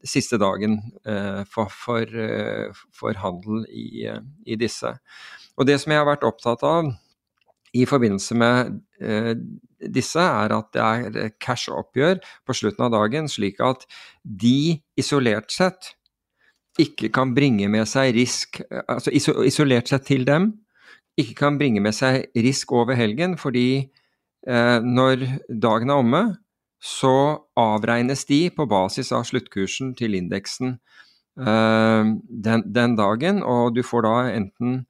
siste 0.08 0.40
dagen 0.42 0.80
uh, 1.06 1.44
for, 1.46 1.70
for, 1.70 2.02
uh, 2.02 2.84
for, 2.90 3.14
handel 3.22 3.62
i, 3.70 4.08
uh, 4.10 4.20
i 4.46 4.58
disse. 4.58 4.90
Og 5.54 5.68
det 5.68 5.78
som 5.80 5.94
jeg 5.94 6.02
har 6.02 6.08
vært 6.08 6.26
opptatt 6.26 6.64
av 6.66 6.90
i 7.74 7.84
forbindelse 7.88 8.36
med 8.38 8.78
eh, 9.02 9.34
disse, 9.94 10.22
er 10.22 10.54
at 10.54 10.70
det 10.74 10.84
er 10.84 11.34
cash-oppgjør 11.42 12.22
på 12.46 12.56
slutten 12.56 12.86
av 12.86 12.94
dagen, 12.94 13.28
slik 13.28 13.60
at 13.64 13.84
de 14.22 14.80
isolert 15.00 15.52
sett 15.52 15.94
ikke 16.80 17.10
kan 17.14 17.34
bringe 17.36 17.68
med 17.70 17.86
seg 17.86 18.16
risk 18.16 18.58
Altså 18.90 19.12
isolert 19.14 19.90
sett 19.90 20.08
til 20.08 20.24
dem, 20.26 20.50
ikke 21.20 21.36
kan 21.44 21.58
bringe 21.58 21.82
med 21.82 21.94
seg 21.94 22.26
risk 22.34 22.72
over 22.74 22.96
helgen, 22.98 23.36
fordi 23.38 23.68
eh, 24.48 24.78
når 24.82 25.22
dagen 25.48 25.92
er 25.92 26.02
omme, 26.02 26.22
så 26.84 27.46
avregnes 27.56 28.26
de 28.28 28.48
på 28.52 28.66
basis 28.68 29.12
av 29.14 29.24
sluttkursen 29.28 29.94
til 29.96 30.16
indeksen 30.18 30.74
eh, 31.38 32.10
den, 32.48 32.66
den, 32.66 32.96
dagen, 32.98 33.42
og 33.46 33.76
du 33.78 33.82
får 33.86 34.04
da 34.08 34.16
enten 34.34 34.82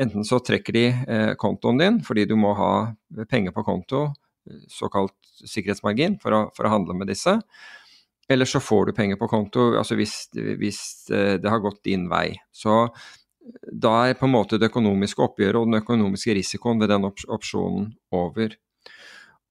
Enten 0.00 0.24
så 0.24 0.40
trekker 0.40 0.72
de 0.76 0.86
eh, 0.88 1.32
kontoen 1.40 1.80
din 1.80 2.00
fordi 2.04 2.24
du 2.28 2.36
må 2.40 2.54
ha 2.56 2.72
penger 3.28 3.52
på 3.52 3.64
konto, 3.66 4.06
såkalt 4.72 5.16
sikkerhetsmargin, 5.44 6.16
for 6.22 6.34
å, 6.34 6.42
for 6.56 6.66
å 6.66 6.72
handle 6.72 6.96
med 6.96 7.10
disse. 7.12 7.36
Eller 8.30 8.48
så 8.48 8.62
får 8.62 8.88
du 8.88 8.96
penger 8.96 9.18
på 9.20 9.28
konto 9.30 9.72
altså 9.78 9.98
hvis, 9.98 10.16
hvis, 10.32 10.80
eh, 11.12 11.36
det 11.42 11.50
har 11.50 11.62
gått 11.62 11.82
din 11.84 12.08
vei. 12.10 12.30
Så 12.54 12.86
da 13.72 13.94
er 14.06 14.18
på 14.18 14.28
en 14.28 14.36
måte 14.36 14.58
det 14.60 14.70
økonomiske 14.70 15.22
oppgjøret 15.24 15.58
og 15.58 15.70
den 15.70 15.82
økonomiske 15.82 16.36
risikoen 16.38 16.80
ved 16.82 16.92
den 16.92 17.08
opsjonen 17.10 17.90
over. 18.14 18.54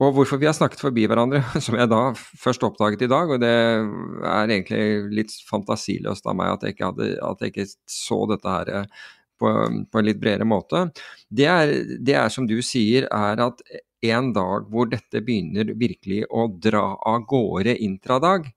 Og 0.01 0.15
hvorfor 0.15 0.39
vi 0.41 0.47
har 0.49 0.55
snakket 0.57 0.81
forbi 0.81 1.05
hverandre, 1.05 1.43
som 1.65 1.77
jeg 1.77 1.91
da 1.91 2.01
først 2.17 2.63
oppdaget 2.65 3.05
i 3.05 3.11
dag, 3.11 3.29
og 3.29 3.41
det 3.43 3.51
er 3.51 4.47
egentlig 4.47 4.83
litt 5.21 5.35
fantasiløst 5.49 6.25
av 6.25 6.37
meg 6.39 6.55
at 6.55 6.65
jeg 6.65 6.77
ikke, 6.77 6.93
hadde, 6.93 7.09
at 7.27 7.43
jeg 7.43 7.53
ikke 7.53 7.67
så 7.91 8.23
dette 8.31 8.55
her 8.55 8.71
eh, 8.79 9.03
på, 9.41 9.51
på, 9.89 9.99
en 9.99 10.07
litt 10.07 10.21
bredere 10.21 10.47
måte, 10.47 10.87
det 11.29 11.47
er, 11.49 11.73
det 11.99 12.17
er 12.21 12.31
som 12.33 12.47
du 12.49 12.59
sier, 12.65 13.09
er 13.11 13.41
at 13.49 13.63
en 14.11 14.31
dag 14.33 14.69
hvor 14.71 14.89
dette 14.89 15.21
begynner 15.21 15.75
virkelig 15.77 16.23
å 16.29 16.47
dra 16.61 16.95
av 17.09 17.25
gårde 17.29 17.75
intradag, 17.85 18.49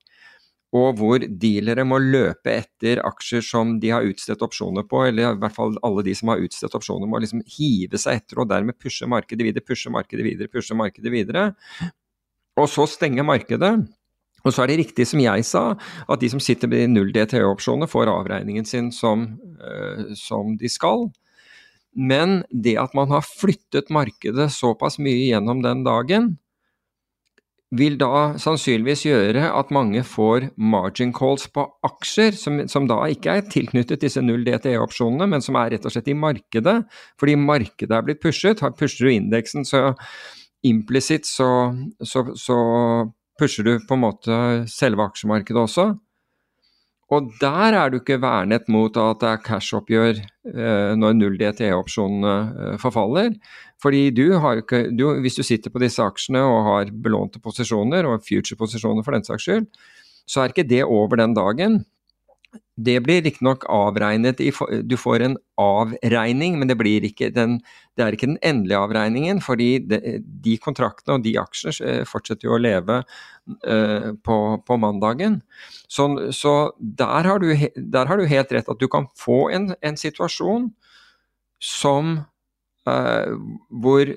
og 0.75 0.99
hvor 0.99 1.23
dealere 1.23 1.85
må 1.87 2.01
løpe 2.03 2.51
etter 2.51 2.99
aksjer 3.07 3.45
som 3.47 3.77
de 3.83 3.93
har 3.95 4.07
utstedt 4.09 4.43
opsjoner 4.43 4.87
på, 4.91 5.05
eller 5.07 5.37
i 5.37 5.43
hvert 5.43 5.55
fall 5.55 5.77
alle 5.87 6.03
de 6.07 6.15
som 6.19 6.33
har 6.33 6.43
utstedt 6.43 6.75
opsjoner, 6.75 7.07
må 7.11 7.21
liksom 7.23 7.45
hive 7.57 8.01
seg 8.01 8.19
etter 8.19 8.43
og 8.43 8.49
dermed 8.51 8.79
pushe 8.83 9.07
markedet 9.11 9.47
videre, 9.47 9.63
pushe 9.63 9.93
markedet 9.95 10.27
videre, 10.27 10.51
pushe 10.51 10.75
markedet 10.79 11.15
videre. 11.15 11.45
Og 12.59 12.67
så 12.71 12.89
stenge 12.91 13.23
markedet. 13.27 13.77
Og 14.45 14.53
så 14.53 14.65
er 14.65 14.71
det 14.71 14.81
riktig 14.83 15.07
som 15.09 15.23
jeg 15.23 15.45
sa, 15.49 15.65
at 16.09 16.21
de 16.21 16.29
som 16.33 16.43
sitter 16.43 16.69
med 16.71 16.93
null 16.93 17.13
DTE-opsjoner, 17.15 17.89
får 17.91 18.13
avregningen 18.13 18.69
sin 18.69 18.91
som, 18.93 19.27
uh, 19.63 20.13
som 20.19 20.57
de 20.61 20.69
skal. 20.69 21.09
Men 21.95 22.43
det 22.51 22.77
at 22.81 22.95
man 22.97 23.09
har 23.13 23.25
flyttet 23.25 23.93
markedet 23.95 24.51
såpass 24.53 24.99
mye 25.01 25.31
gjennom 25.31 25.63
den 25.65 25.85
dagen, 25.87 26.35
vil 27.75 27.97
da 27.99 28.37
sannsynligvis 28.39 29.03
gjøre 29.09 29.49
at 29.49 29.73
mange 29.75 30.05
får 30.07 30.51
margin 30.61 31.11
calls 31.17 31.49
på 31.51 31.65
aksjer, 31.87 32.37
som, 32.39 32.61
som 32.71 32.87
da 32.91 33.01
ikke 33.11 33.39
er 33.39 33.49
tilknyttet 33.51 34.05
disse 34.05 34.23
null 34.23 34.45
DTE-opsjonene, 34.47 35.27
men 35.31 35.43
som 35.43 35.59
er 35.59 35.73
rett 35.75 35.89
og 35.89 35.95
slett 35.95 36.11
i 36.13 36.17
markedet. 36.19 36.77
Fordi 37.21 37.35
markedet 37.41 37.97
er 37.97 38.07
blitt 38.07 38.23
pushet. 38.23 38.63
Pusher 38.79 39.09
du 39.09 39.15
indeksen, 39.15 39.67
så 39.67 39.95
implisitt 40.65 41.27
så, 41.29 41.49
så, 42.05 42.29
så 42.39 42.59
pusher 43.41 43.67
du 43.67 43.77
på 43.87 43.97
en 43.97 44.05
måte 44.05 44.41
selve 44.71 45.07
aksjemarkedet 45.09 45.63
også. 45.67 45.93
Og 47.13 47.29
der 47.41 47.77
er 47.77 47.91
du 47.93 47.99
ikke 47.99 48.17
vernet 48.23 48.69
mot 48.73 48.95
at 48.97 49.21
det 49.21 49.29
er 49.29 49.43
cash-oppgjør 49.45 50.21
eh, 50.21 50.93
når 50.97 51.17
null 51.19 51.37
DTE-opsjonene 51.41 52.35
eh, 52.35 52.77
forfaller. 52.81 53.35
Fordi 53.83 54.07
du 54.17 54.39
har 54.41 54.63
ikke, 54.63 54.87
du, 54.97 55.21
Hvis 55.21 55.37
du 55.37 55.45
sitter 55.45 55.71
på 55.71 55.83
disse 55.83 56.03
aksjene 56.03 56.41
og 56.41 56.63
har 56.71 56.95
belånte 57.05 57.43
posisjoner, 57.45 58.09
og 58.09 58.25
future-posisjoner 58.25 59.05
for 59.05 59.17
den 59.17 59.27
saks 59.27 59.45
skyld, 59.47 59.69
så 60.25 60.41
er 60.41 60.55
ikke 60.55 60.69
det 60.69 60.85
over 60.85 61.21
den 61.21 61.37
dagen. 61.37 61.83
Det 62.75 62.97
blir 63.05 63.23
riktignok 63.23 63.65
avregnet 63.71 64.41
i 64.43 64.51
Du 64.83 64.97
får 64.99 65.23
en 65.23 65.37
avregning, 65.61 66.59
men 66.59 66.67
det, 66.67 66.75
ikke 67.07 67.31
den, 67.31 67.61
det 67.95 68.03
er 68.03 68.17
ikke 68.17 68.27
den 68.33 68.41
endelige 68.43 68.81
avregningen. 68.83 69.41
Fordi 69.41 69.79
de, 69.79 70.19
de 70.43 70.57
kontraktene 70.59 71.15
og 71.15 71.23
de 71.23 71.37
aksjene 71.39 71.75
eh, 71.87 72.03
fortsetter 72.09 72.49
jo 72.49 72.57
å 72.57 72.63
leve 72.63 73.01
uh, 73.05 74.11
på, 74.27 74.39
på, 74.67 74.79
mandagen. 74.83 75.41
Så, 75.87 76.09
så 76.35 76.73
der, 76.79 77.29
har 77.31 77.39
du, 77.39 77.53
der, 77.77 78.11
har 78.11 78.19
du, 78.19 78.27
helt 78.27 78.53
rett 78.53 78.71
at 78.71 78.83
du 78.83 78.89
kan 78.91 79.07
få 79.15 79.51
en, 79.55 79.71
en 79.79 80.01
situasjon 80.01 80.73
som 81.63 82.17
uh, 82.91 83.37
hvor 83.71 84.11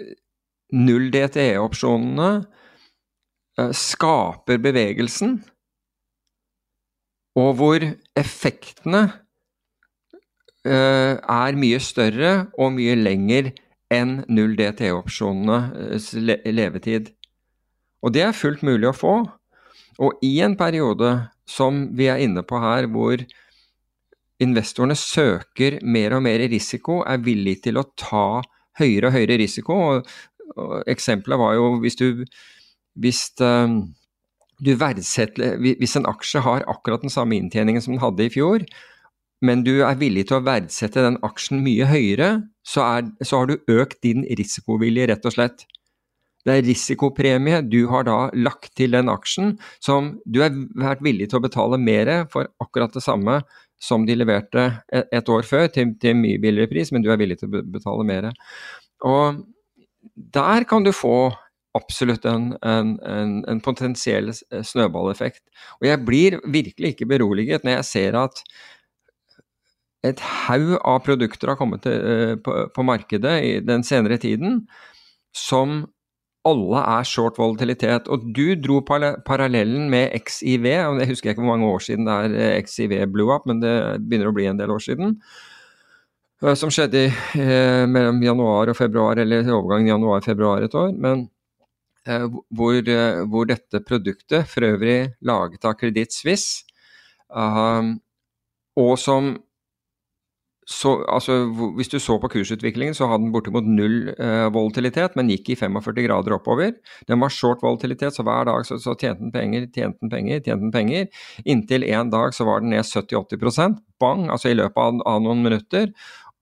null 0.74 1.12
DTE-opsjonene 1.14 2.32
uh, 2.41 3.70
skaper 3.70 4.58
bevegelsen 4.66 5.38
og 7.38 7.54
hvor 7.60 7.84
effektene 8.18 9.04
uh, 10.68 11.16
er 11.16 11.60
mye 11.60 11.80
større 11.84 12.34
og 12.58 12.74
mye 12.78 12.98
lenger 12.98 13.52
enn 13.94 14.22
null 14.28 14.58
DT-opsjonenes 14.58 16.12
levetid. 16.18 17.12
Og 18.04 18.14
det 18.16 18.26
er 18.26 18.36
fullt 18.36 18.66
mulig 18.68 18.90
å 18.90 18.96
få. 18.96 19.16
Og 20.04 20.26
i 20.26 20.38
en 20.46 20.58
periode 20.60 21.14
som 21.50 21.86
vi 21.98 22.10
er 22.12 22.22
inne 22.26 22.44
på 22.46 22.60
her, 22.62 22.90
hvor 22.92 23.22
investorene 24.44 24.98
søker 24.98 25.80
mer 25.82 26.18
og 26.18 26.26
mer 26.28 26.44
risiko, 26.52 27.00
er 27.08 27.24
villig 27.24 27.62
til 27.66 27.80
å 27.80 27.88
ta 27.98 28.42
høyere 28.78 29.10
og 29.10 29.16
høyere 29.16 29.40
risiko. 29.42 29.78
Og, 29.88 30.12
og 30.58 30.92
eksempelet 30.92 31.42
var 31.42 31.56
jo 31.58 31.72
hvis 31.82 31.98
du 32.02 32.08
hvis, 32.98 33.24
uh, 33.46 33.78
du 34.64 34.74
verdsetter 34.80 35.58
Hvis 35.62 35.95
en 35.99 36.08
aksje 36.10 36.41
har 36.45 36.66
akkurat 36.70 37.03
den 37.05 37.14
samme 37.14 37.38
inntjeningen 37.38 37.84
som 37.84 37.93
den 37.93 38.01
hadde 38.03 38.26
i 38.26 38.34
fjor, 38.34 38.66
men 39.45 39.62
du 39.62 39.84
er 39.86 39.99
villig 39.99 40.28
til 40.30 40.39
å 40.39 40.45
verdsette 40.45 41.03
den 41.05 41.20
aksjen 41.26 41.62
mye 41.62 41.86
høyere, 41.86 42.30
så, 42.66 42.82
er, 42.97 43.10
så 43.22 43.43
har 43.43 43.51
du 43.51 43.60
økt 43.70 43.99
din 44.01 44.26
risikovilje, 44.26 45.12
rett 45.12 45.28
og 45.30 45.36
slett. 45.36 45.68
Det 46.47 46.55
er 46.55 46.66
risikopremie 46.66 47.60
du 47.68 47.84
har 47.91 48.08
da 48.08 48.18
lagt 48.34 48.72
til 48.80 48.95
den 48.95 49.12
aksjen, 49.12 49.58
som 49.84 50.16
du 50.26 50.41
har 50.41 50.55
vært 50.80 51.03
villig 51.05 51.30
til 51.30 51.41
å 51.41 51.45
betale 51.45 51.78
mer 51.82 52.12
for 52.32 52.49
akkurat 52.64 52.95
det 52.95 53.03
samme 53.05 53.41
som 53.84 54.08
de 54.08 54.16
leverte 54.18 54.64
et, 54.89 55.05
et 55.14 55.30
år 55.30 55.45
før, 55.45 55.68
til, 55.70 55.93
til 56.01 56.18
mye 56.18 56.41
billigere 56.41 56.72
pris, 56.72 56.89
men 56.93 57.05
du 57.05 57.12
er 57.14 57.20
villig 57.22 57.38
til 57.41 57.51
å 57.51 57.62
betale 57.78 58.08
mer. 58.08 58.32
Og 59.05 59.43
der 60.16 60.66
kan 60.70 60.88
du 60.88 60.95
få 60.95 61.30
absolutt 61.78 62.26
en, 62.28 62.50
en, 62.66 62.96
en, 63.06 63.38
en, 63.48 63.62
potensiell 63.64 64.34
snøballeffekt. 64.34 65.44
Og 65.80 65.88
jeg 65.90 66.04
blir 66.08 66.40
virkelig 66.44 66.96
ikke 66.96 67.10
beroliget 67.14 67.64
når 67.66 67.80
jeg 67.80 67.90
ser 67.92 68.20
at 68.20 68.44
et 70.06 70.22
haug 70.48 70.78
av 70.86 71.02
produkter 71.06 71.52
har 71.52 71.60
kommet 71.60 71.84
til, 71.86 71.94
eh, 71.98 72.34
på, 72.42 72.56
på, 72.74 72.86
markedet 72.86 73.36
i 73.44 73.54
den 73.66 73.84
senere 73.84 74.20
tiden 74.22 74.62
som 75.36 75.86
alle 76.48 76.80
er 76.80 77.08
short 77.08 77.40
volatilitet. 77.40 78.08
Og 78.08 78.30
du 78.36 78.56
dro 78.56 78.80
parallellen 78.86 79.90
med 79.92 80.16
XIV, 80.16 80.66
og 80.88 81.02
jeg 81.02 81.12
husker 81.12 81.34
ikke 81.34 81.44
hvor 81.44 81.58
mange 81.58 81.68
år 81.68 81.84
siden 81.84 82.08
det 82.08 82.16
er 82.16 82.38
eh, 82.56 82.64
XIV 82.64 83.12
blew 83.12 83.34
up, 83.34 83.48
men 83.50 83.62
det 83.64 83.76
begynner 84.06 84.32
å 84.32 84.36
bli 84.38 84.48
en 84.48 84.60
del 84.60 84.72
år 84.72 84.84
siden. 84.86 85.18
Eh, 86.44 86.54
som 86.56 86.72
skjedde 86.72 87.10
mellom 87.90 88.22
januar 88.24 88.72
og 88.72 88.80
februar, 88.80 89.20
eller 89.20 89.50
overgangen 89.50 89.92
januar-februar 89.96 90.64
et 90.64 90.78
år. 90.78 90.94
men 90.96 91.28
Eh, 91.28 91.37
hvor, 92.08 92.78
eh, 92.78 93.24
hvor, 93.28 93.47
dette 93.49 93.84
produktet, 93.86 94.47
for 94.47 94.68
øvrig 94.68 95.14
laget 95.26 95.66
av 95.68 95.76
Kreditt 95.80 96.16
Suisse, 96.16 96.64
um, 97.30 97.97
og 98.78 98.95
som 99.01 99.36
så, 100.68 100.97
altså, 101.08 101.45
hvis 101.78 101.88
du 101.88 101.95
så 101.99 102.18
på 102.20 102.28
kursutviklingen, 102.28 102.95
så 102.95 103.08
hadde 103.08 103.24
den 103.24 103.32
bortimot 103.32 103.64
null 103.64 104.10
eh, 104.12 104.47
volatilitet, 104.51 105.14
men 105.16 105.30
gikk 105.32 105.53
i 105.53 105.55
45 105.55 106.03
grader 106.03 106.36
oppover. 106.36 106.74
Den 107.08 107.22
var 107.24 107.32
short 107.32 107.64
volatilitet, 107.64 108.12
så 108.18 108.26
hver 108.28 108.49
dag 108.49 108.68
så, 108.68 108.76
så 108.84 108.91
tjente 108.99 109.24
den 109.24 109.32
penger, 109.32 109.70
tjente 109.72 110.03
den 110.03 110.12
penger, 110.12 110.41
tjente 110.41 110.66
den 110.66 110.74
penger. 110.76 111.08
Inntil 111.47 111.88
en 111.88 112.12
dag 112.12 112.36
så 112.36 112.49
var 112.49 112.66
den 112.66 112.76
ned 112.76 112.84
70-80% 112.84 113.80
bang, 114.03 114.28
altså 114.28 114.51
i 114.51 114.58
løpet 114.60 114.84
av, 114.84 114.99
av 115.08 115.24
noen 115.24 115.45
minutter 115.47 115.88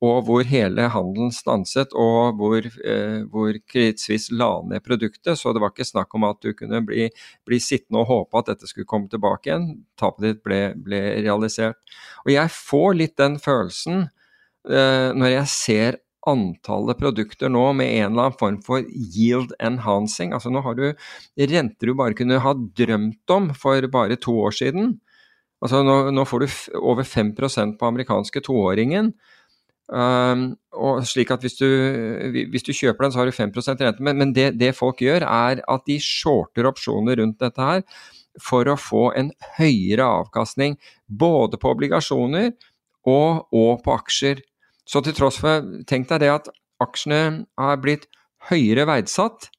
og 0.04 0.26
hvor 0.28 0.44
hele 0.44 0.90
handelen 0.92 1.32
stanset, 1.32 1.94
og 1.96 2.36
hvor, 2.40 2.60
eh, 2.60 3.22
hvor 3.32 3.56
Credit 3.72 4.02
Suisse 4.02 4.34
la 4.34 4.50
ned 4.68 4.84
produktet. 4.84 5.40
Så 5.40 5.54
det 5.54 5.62
var 5.64 5.72
ikke 5.72 5.88
snakk 5.88 6.14
om 6.16 6.28
at 6.28 6.42
du 6.44 6.52
kunne 6.54 6.82
bli, 6.86 7.08
bli 7.48 7.60
sittende 7.64 8.04
og 8.04 8.10
håpe 8.12 8.42
at 8.42 8.52
dette 8.52 8.68
skulle 8.68 8.90
komme 8.90 9.08
tilbake 9.10 9.50
igjen. 9.50 9.70
Tapet 10.00 10.28
ditt 10.28 10.44
ble, 10.44 10.60
ble 10.76 11.02
realisert. 11.24 11.80
Og 12.26 12.34
jeg 12.36 12.52
får 12.52 12.90
litt 13.00 13.16
den 13.22 13.40
følelsen 13.40 14.10
eh, 14.68 15.14
når 15.16 15.32
jeg 15.38 15.54
ser 15.54 16.02
antallet 16.26 16.98
produkter 16.98 17.52
nå 17.54 17.68
med 17.78 17.92
en 18.00 18.12
eller 18.12 18.28
annen 18.28 18.40
form 18.40 18.60
for 18.66 18.84
yield 18.90 19.54
enhancing. 19.64 20.34
Altså 20.34 20.52
nå 20.52 20.64
har 20.66 20.78
du 20.78 20.88
renter 21.38 21.92
du 21.92 21.96
bare 21.96 22.18
kunne 22.18 22.42
ha 22.42 22.54
drømt 22.54 23.36
om 23.36 23.52
for 23.58 23.86
bare 23.94 24.18
to 24.20 24.34
år 24.48 24.58
siden. 24.58 24.96
Altså 25.64 25.82
nå, 25.86 26.12
nå 26.14 26.26
får 26.28 26.44
du 26.44 26.48
over 26.82 27.06
5% 27.08 27.78
på 27.80 27.88
amerikanske 27.88 28.42
toåringen. 28.46 29.14
Um, 29.86 30.56
og 30.74 31.04
slik 31.06 31.30
at 31.30 31.44
hvis 31.46 31.60
du, 31.60 31.68
hvis 32.50 32.66
du, 32.66 32.74
kjøper 32.74 33.06
den, 33.06 33.14
så 33.14 33.22
har 33.22 33.30
du 33.30 33.36
5% 33.36 33.84
rente. 33.86 34.04
Men, 34.04 34.18
men 34.18 34.34
det, 34.34 34.56
det, 34.60 34.74
folk 34.78 35.04
gjør, 35.04 35.28
er 35.28 35.62
at 35.62 35.86
de 35.88 36.00
shorter 36.02 36.68
opsjoner 36.70 37.22
rundt 37.22 37.42
dette 37.44 37.62
her 37.62 37.84
for 38.42 38.68
å 38.68 38.76
få 38.80 39.10
en 39.16 39.32
høyere 39.60 40.04
avkastning 40.24 40.76
både 41.08 41.60
på 41.62 41.72
obligasjoner 41.72 42.52
og, 43.08 43.46
og 43.56 43.84
på 43.86 43.96
aksjer. 43.96 44.42
Så 44.86 45.02
til 45.06 45.16
tross 45.18 45.40
for 45.42 45.64
Tenk 45.88 46.10
deg 46.12 46.26
det 46.26 46.34
at 46.34 46.50
aksjene 46.84 47.46
har 47.62 47.80
blitt 47.82 48.10
høyere 48.50 48.86
verdsatt 48.90 49.50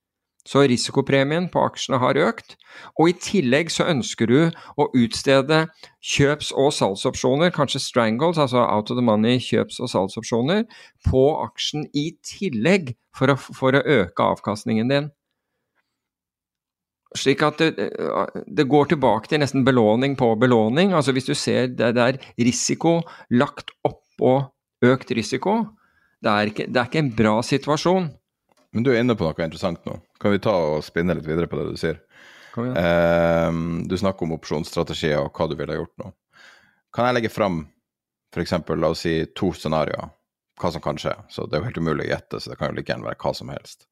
så 0.47 0.62
risikopremien 0.70 1.49
på 1.53 1.64
aksjene 1.66 1.99
har 2.03 2.18
økt, 2.22 2.55
og 3.01 3.11
i 3.11 3.16
tillegg 3.18 3.72
så 3.74 3.88
ønsker 3.90 4.30
du 4.30 4.38
å 4.78 4.88
utstede 4.94 5.64
kjøps- 6.05 6.53
og 6.55 6.72
salgsopsjoner, 6.76 7.51
kanskje 7.55 7.82
strangles, 7.82 8.38
altså 8.38 8.62
out 8.62 8.92
of 8.92 8.99
the 8.99 9.05
money 9.05 9.40
kjøps- 9.42 9.80
og 9.82 9.90
salgsopsjoner, 9.92 10.64
på 11.09 11.26
aksjen 11.42 11.88
i 11.94 12.12
tillegg 12.26 12.94
for 13.16 13.32
å, 13.32 13.36
for 13.36 13.76
å 13.76 13.82
øke 13.82 14.30
avkastningen 14.36 14.92
din. 14.92 15.11
Slik 17.16 17.42
at 17.47 17.62
det, 17.62 17.88
det, 18.44 18.66
går 18.68 18.90
tilbake 18.92 19.30
til 19.30 19.40
nesten 19.40 19.64
belåning 19.64 20.16
på 20.18 20.34
belåning. 20.38 20.92
Altså 20.92 21.14
hvis 21.16 21.28
du 21.28 21.34
ser 21.38 21.70
det, 21.72 21.94
det 21.97 22.03
er 22.05 22.18
risiko 22.36 22.99
lagt 23.32 23.72
oppå 23.86 24.34
økt 24.84 25.14
risiko. 25.16 25.62
Det 26.20 26.32
er, 26.32 26.51
ikke, 26.51 26.66
det 26.68 26.80
er 26.80 26.90
ikke 26.90 27.03
en 27.05 27.14
bra 27.16 27.34
situasjon. 27.47 28.11
Men 28.77 28.85
du 28.85 28.91
er 28.93 29.01
inne 29.01 29.16
på 29.16 29.24
noe 29.24 29.47
interessant 29.47 29.81
nå. 29.89 29.95
Kan 30.20 30.35
vi 30.35 30.43
ta 30.45 30.53
og 30.53 30.83
spinne 30.85 31.14
litt 31.16 31.24
videre 31.24 31.49
på 31.49 31.57
det 31.57 31.70
du 31.72 31.79
sier? 31.81 32.03
Eh, 32.61 33.61
du 33.89 33.95
snakker 33.97 34.27
om 34.27 34.35
opsjonsstrategier 34.37 35.22
og 35.22 35.33
hva 35.33 35.47
du 35.49 35.55
ville 35.57 35.79
gjort 35.79 35.95
nå. 36.03 36.11
Kan 36.93 37.09
jeg 37.09 37.16
legge 37.16 37.33
fram 37.33 37.62
f.eks. 38.37 38.53
la 38.77 38.91
oss 38.93 39.07
si 39.07 39.14
to 39.37 39.49
scenarioer, 39.57 40.11
hva 40.61 40.72
som 40.74 40.85
kan 40.85 41.01
skje? 41.01 41.14
Så 41.33 41.47
det 41.49 41.57
er 41.57 41.62
jo 41.62 41.70
helt 41.70 41.81
umulig 41.81 42.05
å 42.05 42.11
gjette, 42.11 42.41
så 42.41 42.53
det 42.53 42.59
kan 42.61 42.68
jo 42.68 42.77
like 42.77 42.93
gjerne 42.93 43.09
være 43.09 43.20
hva 43.22 43.33
som 43.39 43.53
helst. 43.53 43.89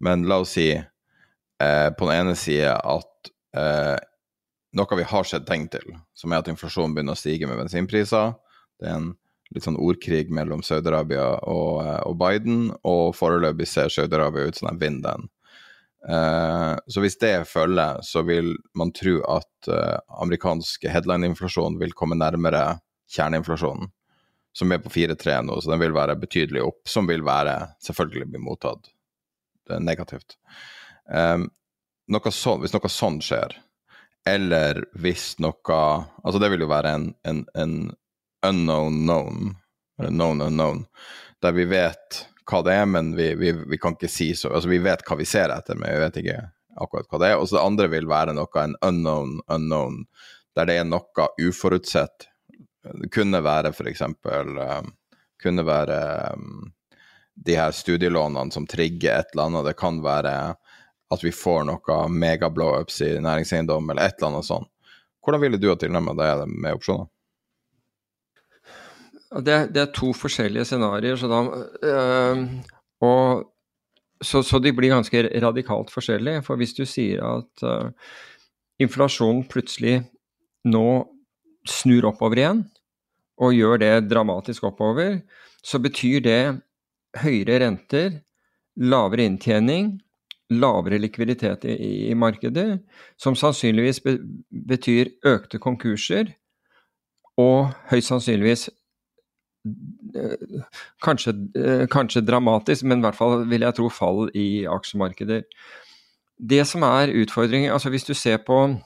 Men 0.00 0.24
la 0.28 0.40
oss 0.40 0.54
si 0.56 0.70
eh, 0.72 1.88
på 1.92 2.08
den 2.08 2.16
ene 2.16 2.36
side 2.38 2.72
at 2.72 3.32
eh, 3.56 3.98
noe 4.80 4.96
vi 4.96 5.08
har 5.12 5.28
sett 5.28 5.44
tegn 5.48 5.68
til, 5.72 5.92
som 6.16 6.32
er 6.32 6.40
at 6.40 6.48
inflasjonen 6.48 6.96
begynner 6.96 7.16
å 7.16 7.20
stige 7.20 7.48
med 7.50 7.60
bensinpriser. 7.60 8.32
Det 8.80 8.88
er 8.88 8.96
en 8.96 9.12
litt 9.54 9.66
sånn 9.66 9.78
ordkrig 9.80 10.32
mellom 10.34 10.62
Saudi-Arabia 10.64 11.26
og, 11.48 11.82
eh, 11.84 12.00
og, 12.08 12.16
Biden, 12.20 12.70
og 12.88 13.14
foreløpig 13.16 13.68
ser 13.68 13.92
Saudi-Arabia 13.92 14.48
ut 14.48 14.58
som 14.58 14.70
de 14.70 14.84
vinner 14.84 15.12
den. 15.12 15.30
Uh, 16.02 16.74
så 16.90 16.98
hvis 16.98 17.14
det 17.22 17.44
følger, 17.46 18.00
så 18.02 18.24
vil 18.26 18.56
man 18.74 18.90
tro 18.90 19.20
at 19.30 19.68
uh, 19.70 20.00
amerikansk 20.24 20.88
headline-inflasjon 20.90 21.76
vil 21.78 21.94
komme 21.94 22.18
nærmere 22.18 22.80
kjerneinflasjonen, 23.14 23.92
som 24.50 24.74
er 24.74 24.82
på 24.82 24.90
4-3 24.90 25.36
nå, 25.46 25.60
så 25.62 25.70
den 25.70 25.82
vil 25.84 25.94
være 25.94 26.18
betydelig 26.18 26.64
opp, 26.66 26.80
som 26.90 27.06
vil 27.06 27.22
være 27.22 27.54
selvfølgelig 27.86 28.32
bli 28.32 28.42
mottatt 28.42 28.90
negativt. 29.78 30.34
Um, 31.06 31.46
noe 32.10 32.34
sånn, 32.34 32.64
hvis 32.64 32.74
noe 32.74 32.90
sånt 32.90 33.22
skjer, 33.22 33.54
eller 34.28 34.84
hvis 35.02 35.36
noe 35.42 35.78
Altså 36.22 36.38
det 36.38 36.52
vil 36.52 36.62
jo 36.62 36.70
være 36.70 36.92
en, 36.94 37.08
en, 37.26 37.44
en 37.58 37.72
unknown 38.46 39.02
known, 39.06 39.54
eller 39.98 40.10
known 40.10 40.40
unknown, 40.40 40.84
der 41.42 41.52
vi 41.52 41.64
vet 41.70 42.22
hva 42.50 42.62
det 42.66 42.74
er, 42.74 42.86
men 42.86 43.14
vi, 43.16 43.34
vi, 43.38 43.52
vi, 43.52 43.78
kan 43.78 43.94
ikke 43.96 44.10
si 44.10 44.32
så 44.34 44.50
Altså, 44.50 44.68
vi 44.68 44.80
vet 44.82 45.04
hva 45.06 45.16
vi 45.18 45.26
ser 45.28 45.52
etter, 45.54 45.78
men 45.78 45.94
vi 45.94 46.02
vet 46.02 46.18
ikke 46.22 46.40
akkurat 46.80 47.08
hva 47.10 47.20
det 47.22 47.30
er. 47.30 47.38
Og 47.38 47.48
så 47.48 47.58
det 47.58 47.64
andre 47.64 47.88
vil 47.92 48.08
være 48.10 48.34
noe 48.36 48.64
en 48.64 48.76
unknown 48.82 49.38
unknown, 49.46 50.02
der 50.56 50.68
det 50.68 50.78
er 50.80 50.88
noe 50.88 51.28
uforutsett. 51.40 52.28
Det 52.82 53.12
kunne 53.14 53.42
være 53.44 53.72
f.eks. 53.72 54.02
Um, 54.02 54.90
kunne 55.42 55.66
være 55.66 56.00
um, 56.34 56.72
de 57.34 57.56
her 57.56 57.72
studielånene 57.74 58.54
som 58.54 58.66
trigger 58.66 59.20
et 59.20 59.32
eller 59.34 59.48
annet. 59.48 59.70
Det 59.70 59.78
kan 59.78 60.02
være 60.04 60.34
at 61.12 61.24
vi 61.24 61.32
får 61.34 61.66
noe 61.68 62.02
mega 62.08 62.50
blow-ups 62.50 63.02
i 63.04 63.14
næringseiendom, 63.20 63.90
eller 63.90 64.08
et 64.08 64.18
eller 64.18 64.32
annet 64.32 64.48
sånt. 64.48 64.70
Hvordan 65.22 65.42
ville 65.44 65.60
du 65.60 65.68
ha 65.70 65.76
tilnærmet 65.78 66.18
deg 66.18 66.46
med 66.50 66.78
opsjoner? 66.78 67.06
Det, 69.32 69.72
det, 69.72 69.80
er 69.80 69.92
to 69.96 70.12
forskjellige 70.12 70.66
scenarioer, 70.68 71.16
så, 71.16 71.28
øh, 71.88 72.42
så, 74.22 74.42
så, 74.42 74.58
de 74.58 74.72
blir 74.76 74.92
ganske 74.92 75.22
radikalt 75.42 75.90
forskjellige. 75.90 76.42
For 76.42 76.60
hvis 76.60 76.74
du 76.76 76.84
sier 76.84 77.24
at 77.24 77.64
øh, 77.64 77.90
inflasjonen 78.78 79.46
plutselig 79.48 80.02
nå 80.68 80.86
snur 81.68 82.10
oppover 82.12 82.42
igjen, 82.42 82.64
og 83.40 83.56
gjør 83.56 83.80
det 83.80 84.10
dramatisk 84.10 84.64
oppover, 84.68 85.22
så 85.64 85.80
betyr 85.82 86.20
det 86.20 86.40
høyere 87.22 87.60
renter, 87.64 88.20
lavere 88.76 89.24
inntjening, 89.24 89.94
lavere 90.52 91.00
likviditet 91.00 91.64
i, 91.64 92.10
i 92.10 92.14
markedet, 92.14 92.82
som 93.16 93.36
sannsynligvis 93.38 94.02
be, 94.04 94.18
betyr 94.68 95.12
økte 95.24 95.60
konkurser 95.62 96.34
og 97.40 97.72
høyst 97.90 98.12
sannsynligvis 98.12 98.68
kanskje, 101.02 101.34
eh, 101.56 101.86
kanskje, 101.86 102.24
dramatisk, 102.26 102.84
men 102.84 102.98
i 102.98 103.06
hvert 103.06 103.18
fall 103.18 103.44
vil 103.48 103.62
jeg 103.66 103.76
tro 103.78 103.88
fall 103.90 104.30
i 104.34 104.64
aksjemarkeder. 104.66 105.44
Det 106.38 106.64
som 106.66 106.82
er 106.82 107.14
utfordringen, 107.22 107.72
altså 107.72 107.90
hvis 107.90 108.08
du 108.08 108.14
ser 108.14 108.38
på 108.38 108.80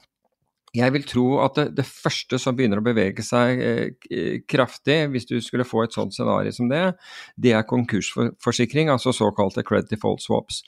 Jeg 0.75 0.91
vil 0.93 1.03
tro 1.07 1.39
at 1.41 1.55
det, 1.55 1.75
det 1.77 1.85
første 1.87 2.37
som 2.37 2.53
begynner 2.53 2.77
å 2.77 2.85
bevege 2.85 3.23
seg 3.23 3.61
eh, 3.63 4.41
kraftig, 4.45 5.07
hvis 5.09 5.25
du 5.25 5.39
skulle 5.41 5.65
få 5.65 5.85
et 5.85 5.95
sånt 5.95 6.13
scenario 6.13 6.51
som 6.53 6.67
det, 6.69 6.93
det 7.39 7.53
er 7.55 7.63
konkursforsikring, 7.65 8.91
altså 8.91 9.13
såkalte 9.15 9.63
credit 9.63 9.89
default 9.89 10.21
swaps. 10.21 10.61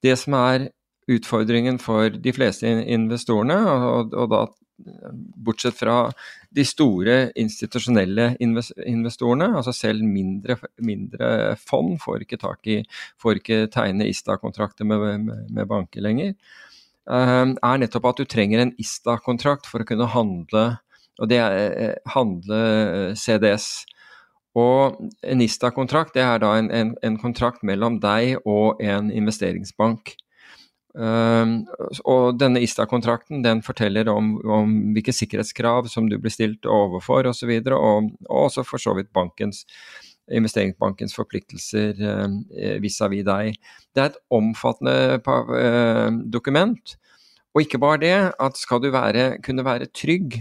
Det 0.00 0.14
som 0.16 0.38
er 0.38 0.70
utfordringen 1.10 1.80
for 1.82 2.08
de 2.08 2.32
fleste 2.32 2.70
investorene, 2.70 3.58
og, 3.58 4.14
og 4.14 4.30
da 4.32 4.46
bortsett 5.36 5.76
fra 5.76 6.10
de 6.50 6.64
store 6.66 7.16
institusjonelle 7.38 8.32
investorene, 8.42 9.50
altså 9.56 9.74
selv 9.76 10.02
mindre, 10.06 10.56
mindre 10.82 11.54
fond 11.60 11.94
får 12.02 12.24
ikke 12.24 12.40
tak 12.42 12.70
i, 12.70 12.80
får 13.22 13.40
ikke 13.40 13.60
tegne 13.74 14.08
ISTA-kontrakter 14.10 14.88
med, 14.88 15.04
med, 15.26 15.44
med, 15.46 15.68
banker 15.70 16.02
lenger, 16.04 16.34
eh, 17.10 17.44
er 17.46 17.82
nettopp 17.82 18.10
at 18.10 18.22
du 18.22 18.26
trenger 18.26 18.64
en 18.64 18.74
ISTA-kontrakt 18.82 19.70
for 19.70 19.82
å 19.82 19.88
kunne 19.88 20.10
handle, 20.10 20.64
og 21.20 21.30
det 21.30 21.38
er 21.38 21.60
eh, 21.68 22.12
handle 22.16 22.60
eh, 22.64 23.14
CDS. 23.14 23.70
Og 24.58 24.98
en 25.22 25.44
ISTA-kontrakt 25.44 26.16
det 26.16 26.24
er 26.26 26.42
da 26.42 26.56
en, 26.58 26.72
en, 26.74 26.96
en 27.06 27.20
kontrakt 27.22 27.62
mellom 27.62 28.00
deg 28.02 28.40
og 28.42 28.82
en 28.82 29.12
investeringsbank. 29.14 30.16
Uh, 30.90 31.62
og 32.02 32.38
denne 32.40 32.58
ISTA-kontrakten 32.64 33.44
den 33.44 33.60
forteller 33.62 34.08
om, 34.10 34.32
om, 34.42 34.70
hvilke 34.96 35.14
sikkerhetskrav 35.14 35.86
som 35.90 36.08
du 36.10 36.16
blir 36.18 36.34
stilt 36.34 36.66
overfor 36.66 37.28
osv., 37.28 37.30
og, 37.30 37.36
så 37.38 37.50
videre, 37.50 37.78
og, 37.78 38.08
og 38.26 38.48
også 38.48 38.64
for 38.66 38.82
så 38.82 38.96
vidt 38.98 39.12
bankens, 39.14 39.64
investeringsbankens 40.30 41.14
forpliktelser 41.14 42.00
uh, 42.02 42.80
vis-à-vis 42.82 43.26
deg. 43.26 43.60
Det 43.94 44.02
er 44.02 44.12
et 44.12 44.18
omfattende 44.34 45.20
uh, 45.26 46.10
dokument. 46.30 46.96
Og 47.54 47.64
ikke 47.64 47.80
bare 47.82 48.00
det, 48.02 48.16
at 48.38 48.58
skal 48.58 48.82
du 48.82 48.90
være, 48.94 49.40
kunne 49.42 49.66
være 49.66 49.90
trygg 49.94 50.40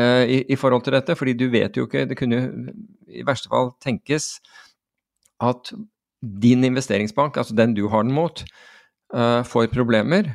uh, 0.00 0.24
i, 0.24 0.42
i, 0.48 0.56
forhold 0.56 0.84
til 0.84 0.96
dette, 0.96 1.16
fordi 1.16 1.36
du 1.36 1.48
vet 1.52 1.76
jo 1.76 1.86
ikke 1.88 2.04
Det 2.08 2.16
kunne 2.16 2.40
i 3.08 3.24
verste 3.24 3.48
fall 3.52 3.72
tenkes 3.80 4.38
at 5.40 5.72
din 6.42 6.64
investeringsbank, 6.64 7.36
altså 7.36 7.54
den 7.54 7.74
du 7.76 7.88
har 7.88 8.02
den 8.02 8.12
mot, 8.12 8.44
får 9.48 9.70
problemer, 9.72 10.34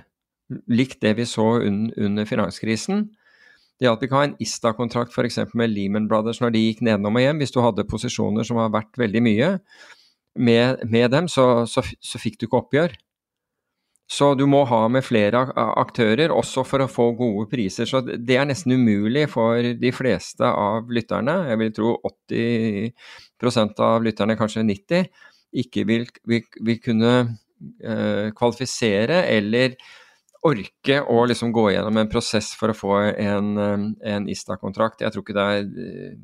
likt 0.72 1.02
det 1.04 1.16
vi 1.20 1.26
så 1.30 1.62
un 1.62 1.92
under 1.98 2.26
finanskrisen. 2.26 3.10
Det 3.82 3.90
at 3.90 4.02
vi 4.04 4.10
kan 4.12 4.20
ha 4.20 4.26
en 4.30 4.36
ISTA-kontrakt 4.42 5.16
f.eks. 5.16 5.40
med 5.58 5.72
Lehman 5.74 6.08
Brothers 6.10 6.42
når 6.42 6.54
de 6.54 6.66
gikk 6.68 6.84
nedenom 6.86 7.18
og 7.18 7.24
hjem. 7.24 7.40
Hvis 7.42 7.54
du 7.54 7.62
hadde 7.64 7.88
posisjoner 7.90 8.46
som 8.46 8.60
var 8.62 8.74
verdt 8.74 9.00
veldig 9.02 9.24
mye 9.26 9.48
med, 10.38 10.84
med 10.86 11.10
dem, 11.14 11.30
så, 11.32 11.66
så, 11.66 11.84
så, 11.98 12.22
fikk 12.22 12.38
du 12.38 12.46
ikke 12.46 12.62
oppgjør. 12.62 12.94
Så 14.12 14.34
du 14.36 14.44
må 14.46 14.66
ha 14.68 14.84
med 14.92 15.06
flere 15.08 15.46
aktører, 15.56 16.34
også 16.36 16.66
for 16.68 16.84
å 16.84 16.90
få 16.92 17.08
gode 17.18 17.48
priser. 17.50 17.88
Så 17.88 18.04
det 18.04 18.36
er 18.36 18.46
nesten 18.46 18.76
umulig 18.76 19.24
for 19.32 19.56
de 19.58 19.92
fleste 19.96 20.46
av 20.46 20.92
lytterne, 20.92 21.38
jeg 21.48 21.62
vil 21.62 21.72
tro 21.78 21.94
80% 22.12 23.86
av 23.88 24.04
lytterne, 24.04 24.36
kanskje 24.38 24.68
90 24.68 25.08
ikke 25.64 25.88
vil, 25.88 26.06
vil, 26.28 26.44
vil 26.68 26.78
kunne 26.84 27.14
Eh, 27.24 27.51
kvalifisere 28.38 29.24
eller 29.30 29.76
orke 30.48 30.98
å 31.06 31.22
liksom 31.30 31.52
gå 31.54 31.68
gjennom 31.76 32.00
en 32.02 32.10
prosess 32.10 32.52
for 32.58 32.74
å 32.74 32.78
få 32.78 32.96
en, 33.12 33.52
eh, 33.58 34.14
en 34.14 34.30
ISTA-kontrakt. 34.30 35.02
Jeg 35.02 35.14
tror 35.14 35.24
ikke 35.24 35.38
det 35.38 35.46
er 35.46 35.62
eh, 35.62 36.16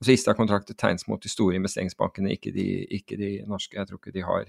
altså 0.00 0.16
ISTA-kontrakter 0.16 0.74
tegnes 0.74 1.06
mot 1.08 1.22
de 1.22 1.30
store 1.30 1.58
investeringsbankene, 1.60 2.34
ikke 2.34 2.52
de, 2.54 2.66
ikke 2.98 3.18
de, 3.20 3.30
norske. 3.46 3.78
Jeg 3.78 3.88
tror 3.88 4.02
ikke 4.02 4.18
de 4.18 4.26
har 4.26 4.44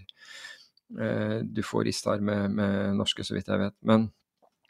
Du 0.94 1.62
får 1.64 1.88
ISTA-er 1.90 2.22
med, 2.22 2.52
med, 2.54 2.98
norske, 3.00 3.24
så 3.26 3.34
vidt 3.34 3.48
jeg 3.50 3.58
vet. 3.58 3.74
Men 3.82 4.12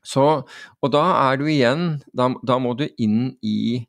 så 0.03 0.45
Og 0.81 0.91
da 0.91 1.31
er 1.31 1.37
du 1.37 1.47
igjen 1.47 2.03
Da, 2.15 2.29
da 2.43 2.59
må 2.59 2.77
du 2.77 2.85
inn 2.97 3.33
i 3.43 3.83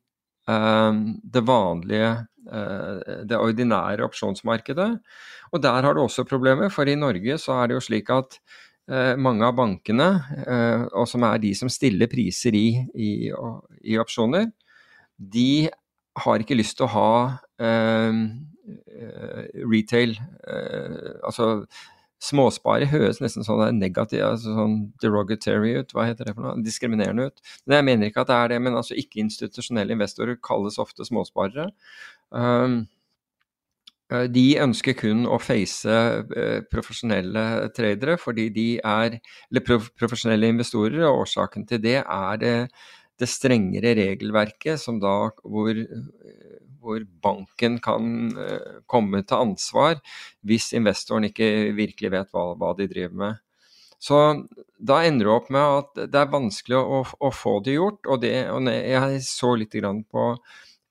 det 0.45 1.43
vanlige 1.47 2.09
Det 2.45 3.39
ordinære 3.39 4.05
opsjonsmarkedet. 4.05 4.89
Og 5.55 5.63
der 5.63 5.87
har 5.87 5.95
du 5.95 6.03
også 6.03 6.27
problemer, 6.29 6.69
for 6.69 6.89
i 6.89 6.97
Norge 6.99 7.39
så 7.39 7.61
er 7.61 7.71
det 7.71 7.79
jo 7.79 7.85
slik 7.87 8.11
at 8.11 8.39
eh, 8.91 9.15
mange 9.21 9.47
av 9.47 9.57
bankene, 9.59 10.09
eh, 10.45 10.85
og 10.93 11.09
som 11.11 11.25
er 11.29 11.41
de 11.43 11.55
som 11.57 11.71
stiller 11.73 12.11
priser 12.11 12.57
i, 12.59 12.69
i, 12.95 13.11
i, 13.85 13.99
opsjoner, 14.01 14.51
de 15.19 15.71
har 16.25 16.43
ikke 16.43 16.59
lyst 16.59 16.79
til 16.79 16.89
å 16.89 16.95
ha 16.95 17.15
eh, 17.63 18.23
eh 18.65 19.65
retail 19.69 20.15
eh, 20.17 21.11
Altså 21.27 21.67
småsparer 22.25 22.89
høres 22.89 23.21
nesten 23.21 23.45
sånn 23.45 23.79
negativ, 23.79 24.23
altså 24.25 24.55
sånn 24.57 24.77
derogatory 25.03 25.75
ut, 25.83 25.93
hva 25.93 26.07
heter 26.09 26.31
det 26.31 26.35
for 26.37 26.47
noe, 26.47 26.63
diskriminerende 26.65 27.29
ut. 27.29 27.43
Men 27.67 27.79
jeg 27.79 27.87
mener 27.91 28.09
ikke 28.09 28.25
at 28.25 28.31
det 28.31 28.39
er 28.39 28.53
det, 28.55 28.61
men 28.65 28.79
altså 28.79 28.97
ikke-institusjonelle 29.01 29.97
investorer 29.97 30.39
kalles 30.49 30.81
ofte 30.81 31.05
småsparere. 31.05 31.69
Um, 32.31 32.85
Eh, 34.13 34.27
de 34.29 34.45
ønsker 34.61 34.97
kun 34.99 35.25
å 35.25 35.39
face 35.41 35.95
eh, 36.37 36.59
profesjonelle 36.71 37.45
tradere, 37.77 38.19
fordi 38.21 38.49
de 38.53 38.69
er 38.81 39.19
Eller 39.51 39.65
profesjonelle 39.65 40.51
investorer, 40.53 41.05
og 41.09 41.25
årsaken 41.25 41.65
til 41.71 41.81
det 41.85 42.01
er 42.03 42.43
det, 42.43 42.57
det 43.21 43.31
strengere 43.31 43.95
regelverket 43.97 44.81
som 44.81 44.99
da 45.01 45.31
hvor, 45.41 45.81
hvor 46.83 47.05
banken 47.23 47.79
kan 47.79 48.35
uh, 48.35 48.81
komme 48.91 49.23
til 49.23 49.39
ansvar 49.39 50.01
hvis 50.43 50.73
investoren 50.75 51.29
ikke 51.29 51.71
virkelig 51.79 52.11
vet 52.11 52.35
hva, 52.35 52.49
hva, 52.59 52.73
de 52.77 52.89
driver 52.91 53.15
med. 53.23 53.39
Så 54.03 54.19
da 54.77 54.99
ender 55.07 55.31
du 55.31 55.33
opp 55.33 55.47
med 55.55 55.63
at 55.63 56.11
det 56.11 56.21
er 56.21 56.35
vanskelig 56.35 56.77
å, 56.83 57.01
å 57.07 57.31
få 57.33 57.55
det 57.65 57.79
gjort. 57.79 58.03
Og, 58.05 58.21
det, 58.27 58.35
og 58.51 58.67
jeg 58.69 59.23
så 59.25 59.55
litt 59.57 59.79
på 60.11 60.27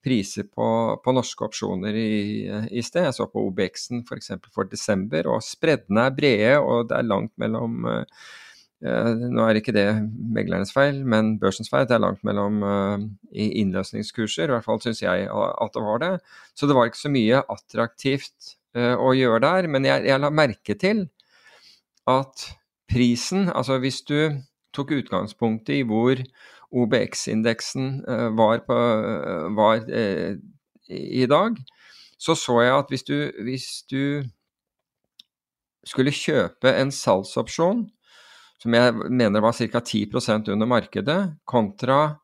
priser 0.03 0.47
på, 0.51 0.67
på, 1.03 1.15
norske 1.15 1.45
opsjoner 1.47 1.95
i, 1.95 2.13
i, 2.69 2.83
sted. 2.83 3.07
Jeg 3.07 3.17
så 3.17 3.29
på 3.31 3.45
OBX-en 3.47 4.03
f.eks. 4.03 4.33
For, 4.35 4.55
for 4.59 4.71
desember, 4.71 5.29
og 5.31 5.45
spreddene 5.45 6.07
er 6.09 6.17
brede, 6.17 6.55
og 6.59 6.89
det 6.89 6.97
er 6.99 7.07
langt 7.07 7.33
mellom 7.41 7.87
uh, 7.87 8.25
Eh, 8.83 9.21
nå 9.31 9.45
er 9.47 9.55
ikke 9.55 9.71
det 9.75 9.87
meglernes 10.35 10.73
feil, 10.75 10.99
men 11.07 11.37
børsens 11.39 11.71
feil. 11.71 11.85
Det 11.87 11.95
er 11.95 12.03
langt 12.03 12.23
mellom 12.27 12.59
uh, 12.67 13.05
innløsningskurser, 13.31 14.49
i 14.49 14.55
hvert 14.57 14.65
fall 14.65 14.81
syns 14.83 14.99
jeg 15.05 15.29
at 15.31 15.77
det 15.77 15.83
var 15.85 16.01
det. 16.03 16.11
Så 16.57 16.67
det 16.67 16.75
var 16.75 16.89
ikke 16.89 17.03
så 17.05 17.13
mye 17.13 17.43
attraktivt 17.55 18.57
å 18.73 19.11
gjøre 19.13 19.39
der. 19.43 19.69
Men 19.69 19.85
jeg, 19.85 20.03
jeg, 20.09 20.19
la 20.19 20.31
merke 20.33 20.75
til 20.81 21.05
at 22.09 22.47
prisen, 22.89 23.45
altså 23.53 23.77
hvis 23.79 24.01
du 24.09 24.17
tok 24.73 24.95
utgangspunktet 24.97 25.77
i 25.77 25.85
hvor 25.87 26.19
OBX-indeksen 26.73 27.89
uh, 28.07 28.29
var, 28.37 28.63
på, 28.67 28.79
var 29.57 29.85
i 30.89 31.25
dag, 31.29 31.59
så 32.19 32.35
så 32.35 32.61
jeg 32.63 32.77
at 32.77 32.89
hvis 32.91 33.03
du, 33.07 33.17
hvis 33.45 33.67
du 33.91 34.23
skulle 35.87 36.15
kjøpe 36.15 36.71
en 36.79 36.91
salgsopsjon 36.93 37.85
som 38.63 38.75
jeg 38.77 38.95
mener 39.11 39.43
var 39.43 39.55
ca. 39.57 39.81
10% 39.83 40.51
under 40.53 40.69
markedet, 40.69 41.19
kontra 41.49 42.23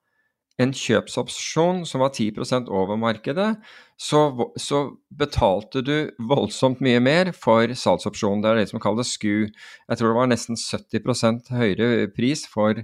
en 0.60 0.72
kjøpsopsjon 0.76 1.86
som 1.88 2.04
var 2.04 2.12
10% 2.16 2.68
over 2.72 3.00
markedet, 3.00 3.54
så, 4.00 4.22
så, 4.60 4.82
betalte 5.20 5.82
du 5.84 6.12
voldsomt 6.32 6.80
mye 6.84 7.00
mer 7.04 7.32
for 7.36 7.72
salgsopsjonen. 7.76 8.44
Det 8.44 8.52
er 8.52 8.60
det 8.62 8.68
som 8.72 8.84
kalles 8.84 9.14
SKU. 9.16 9.48
Jeg 9.48 10.00
tror 10.00 10.12
det 10.12 10.18
var 10.20 10.32
nesten 10.32 10.60
70% 10.60 11.52
høyere 11.56 12.10
pris 12.16 12.46
for, 12.52 12.84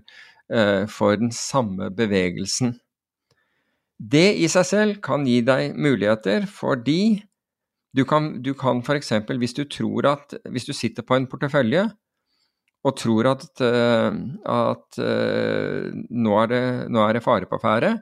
for 0.91 1.16
den 1.18 1.32
samme 1.34 1.88
bevegelsen. 1.89 2.76
Det 3.98 4.36
i 4.38 4.48
seg 4.52 4.66
selv 4.70 4.98
kan 5.02 5.26
gi 5.26 5.39
deg 5.41 5.74
muligheter, 5.80 6.46
fordi 6.52 7.24
du 7.96 8.04
kan, 8.06 8.41
du 8.43 8.54
kan 8.54 8.82
f.eks. 8.84 9.14
hvis 9.39 9.56
du 9.56 9.64
Hvis 10.52 10.66
du 10.66 10.74
sitter 10.74 11.04
på 11.04 11.16
en 11.16 11.28
portefølje 11.28 11.89
og 12.86 12.93
tror 13.00 13.32
at, 13.32 13.46
eh, 13.66 14.18
at 14.46 14.98
uh, 15.02 15.86
nå, 16.14 16.34
er 16.41 16.50
det, 16.52 16.64
nå, 16.93 17.02
er 17.02 17.18
det, 17.18 17.24
fare 17.26 17.48
på 17.50 17.58
ferde, 17.58 17.96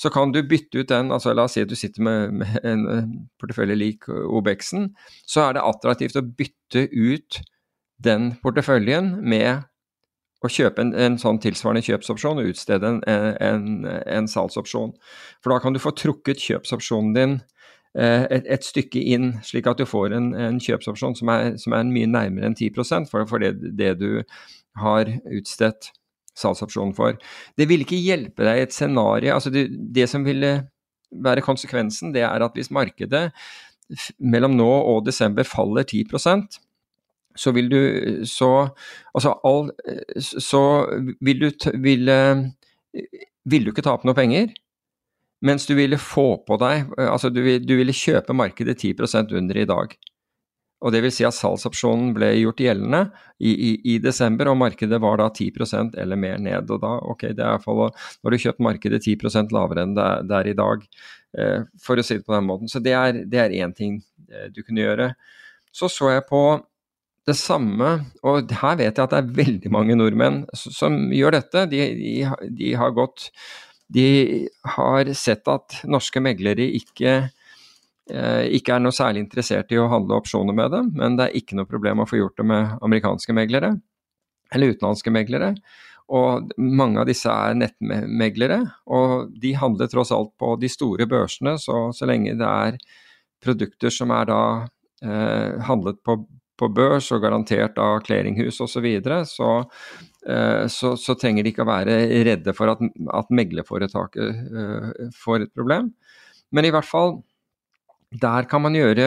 så 0.00 0.08
kan 0.08 0.32
du 0.32 0.40
bytte 0.48 0.80
ut 0.80 0.88
den 0.88 1.12
altså 1.12 1.34
La 1.34 1.44
oss 1.44 1.58
si 1.58 1.60
at 1.60 1.68
du 1.68 1.76
sitter 1.76 2.00
med, 2.00 2.32
med 2.40 2.56
en 2.64 2.86
portefølje 3.40 3.76
lik 3.76 4.08
OBX-en. 4.08 4.94
Så 5.28 5.44
er 5.44 5.58
det 5.58 5.66
attraktivt 5.66 6.16
å 6.16 6.24
bytte 6.24 6.86
ut 6.88 7.42
den 8.00 8.32
porteføljen 8.40 9.18
med 9.20 9.66
å 10.48 10.52
kjøpe 10.52 10.80
en, 10.80 10.94
en 10.96 11.18
sånn 11.20 11.40
tilsvarende 11.42 11.84
kjøpsopsjon 11.84 12.40
og 12.40 12.52
utstede 12.52 12.94
en, 12.94 13.00
en, 13.04 13.86
en 13.86 14.28
salgsopsjon. 14.30 14.94
For 15.44 15.52
da 15.52 15.60
kan 15.60 15.76
du 15.76 15.82
få 15.82 15.92
trukket 15.96 16.40
kjøpsopsjonen 16.40 17.16
din 17.16 17.40
Eh, 17.98 18.24
et, 18.30 18.44
et, 18.46 18.62
stykke 18.62 19.00
inn, 19.02 19.32
slik 19.42 19.66
at 19.66 19.80
du 19.80 19.86
får 19.88 20.12
en, 20.14 20.58
kjøpsopsjon 20.62 21.16
som 21.18 21.30
er, 21.32 21.56
som 21.58 21.74
er, 21.74 21.88
mye 21.90 22.06
nærmere 22.06 22.46
enn 22.46 22.54
10 22.54 22.70
for, 23.10 23.24
for 23.26 23.42
det, 23.42 23.56
det, 23.74 23.96
du 23.98 24.22
har 24.78 25.10
utstedt 25.26 25.90
salgsopsjonen 26.38 26.94
for. 26.94 27.18
Det 27.58 27.66
vil 27.66 27.82
ikke 27.82 27.98
hjelpe 27.98 28.46
deg 28.46 28.60
i 28.60 28.68
et 28.68 28.76
scenario 28.76 29.34
altså 29.34 29.50
det, 29.50 29.66
det, 29.90 30.06
som 30.08 30.22
ville 30.24 30.52
være 31.10 31.42
konsekvensen, 31.42 32.14
det 32.14 32.22
er 32.22 32.46
at 32.46 32.54
hvis 32.54 32.70
markedet 32.70 33.32
mellom 34.22 34.54
nå 34.54 34.70
og 34.70 35.02
desember 35.08 35.42
faller 35.42 35.82
10 35.82 36.06
så 37.38 37.52
vil 37.54 37.68
du 37.70 37.80
så 38.26 38.70
Altså 39.14 39.32
all 39.46 39.70
Så 40.20 40.62
vil 41.20 41.44
du 41.44 41.68
vil, 41.78 42.10
vil 43.44 43.64
du 43.64 43.70
ikke 43.70 43.86
tape 43.86 44.08
noe 44.08 44.18
penger. 44.18 44.50
Mens 45.46 45.66
du 45.66 45.74
ville 45.78 45.98
få 46.00 46.42
på 46.46 46.58
deg 46.60 46.90
Altså 47.00 47.30
du, 47.32 47.42
du 47.62 47.74
ville 47.78 47.96
kjøpe 47.96 48.36
markedet 48.36 48.78
10% 48.82 49.36
under 49.38 49.62
i 49.62 49.68
dag. 49.68 49.94
Og 50.80 50.94
det 50.94 51.02
vil 51.04 51.12
si 51.12 51.26
at 51.28 51.36
salgsopsjonen 51.36 52.14
ble 52.16 52.30
gjort 52.38 52.60
gjeldende 52.64 53.02
i, 53.36 53.50
i, 53.52 53.70
i, 53.92 53.96
desember, 54.00 54.48
og 54.48 54.56
markedet 54.62 55.00
var 55.02 55.20
da 55.20 55.26
10% 55.28 55.98
eller 56.00 56.20
mer 56.20 56.38
ned. 56.40 56.70
Og 56.72 56.80
da, 56.80 56.94
ok, 57.12 57.26
det 57.36 57.44
er 57.44 57.50
iallfall 57.52 57.82
hvert 57.82 57.98
Nå 58.00 58.28
har 58.28 58.36
du 58.36 58.44
kjøpt 58.46 58.64
markedet 58.64 59.02
10 59.04 59.52
lavere 59.52 59.84
enn 59.84 59.92
det, 59.98 60.08
det 60.30 60.38
er 60.38 60.48
i 60.48 60.56
dag, 60.56 60.86
eh, 61.36 61.68
for 61.84 62.00
å 62.00 62.06
si 62.06 62.16
det 62.16 62.24
på 62.24 62.36
den 62.36 62.48
måten. 62.48 62.72
Så 62.72 62.80
det 62.80 62.96
er 62.96 63.58
én 63.60 63.76
ting 63.76 64.00
eh, 64.30 64.48
du 64.54 64.62
kunne 64.64 64.86
gjøre. 64.86 65.10
Så 65.70 65.90
så 65.92 66.14
jeg 66.14 66.24
på 66.30 66.42
det 67.30 67.38
samme, 67.38 67.94
og 68.26 68.52
her 68.60 68.78
vet 68.80 68.98
jeg 68.98 69.04
at 69.06 69.14
det 69.14 69.22
er 69.22 69.34
veldig 69.40 69.72
mange 69.72 69.96
nordmenn 69.96 70.42
som 70.58 71.06
gjør 71.14 71.38
dette. 71.38 71.66
De, 71.70 71.82
de, 71.96 72.14
de 72.58 72.72
har 72.78 72.94
gått 72.96 73.30
de 73.90 74.48
har 74.76 75.12
sett 75.18 75.48
at 75.50 75.80
norske 75.90 76.22
meglere 76.22 76.62
ikke, 76.78 77.14
eh, 78.12 78.44
ikke 78.54 78.76
er 78.76 78.82
noe 78.84 78.94
særlig 78.94 79.24
interessert 79.24 79.72
i 79.74 79.80
å 79.82 79.88
handle 79.90 80.20
opsjoner 80.20 80.54
med 80.54 80.70
dem, 80.74 80.90
men 80.94 81.18
det 81.18 81.26
er 81.26 81.38
ikke 81.40 81.58
noe 81.58 81.70
problem 81.70 82.02
å 82.02 82.06
få 82.06 82.20
gjort 82.20 82.38
det 82.38 82.46
med 82.52 82.76
amerikanske 82.86 83.34
meglere 83.34 83.74
eller 84.54 84.74
utenlandske 84.74 85.12
meglere. 85.14 85.54
Og 86.10 86.50
mange 86.58 87.02
av 87.02 87.06
disse 87.06 87.30
er 87.30 87.54
nettmeglere, 87.58 88.64
og 88.90 89.30
de 89.42 89.52
handler 89.58 89.90
tross 89.90 90.10
alt 90.14 90.32
på 90.42 90.56
de 90.58 90.70
store 90.70 91.06
børsene, 91.10 91.54
så, 91.62 91.90
så 91.94 92.08
lenge 92.10 92.34
det 92.38 92.48
er 92.48 92.78
produkter 93.42 93.94
som 93.94 94.10
er 94.14 94.26
da 94.30 94.40
eh, 95.06 95.60
handlet 95.66 96.00
på, 96.06 96.18
på 96.60 96.68
børs 96.76 97.08
og 97.16 97.24
garantert 97.24 97.80
av 97.80 98.02
clearinghus 98.04 98.60
osv., 98.60 98.76
så, 98.76 98.84
videre, 98.84 99.24
så 99.28 99.50
Eh, 100.26 100.66
så, 100.68 100.94
så, 101.00 101.16
trenger 101.16 101.44
de 101.44 101.52
ikke 101.52 101.64
å 101.64 101.70
være 101.70 101.96
redde 102.28 102.52
for 102.56 102.68
at, 102.72 102.82
at 103.16 103.30
meglerforetaket 103.32 104.40
uh, 104.52 105.10
får 105.16 105.46
et 105.46 105.52
problem. 105.56 105.94
Men 106.52 106.68
i 106.68 106.72
hvert 106.74 106.88
fall, 106.88 107.20
der 108.20 108.48
kan 108.50 108.64
man 108.64 108.74
gjøre, 108.74 109.06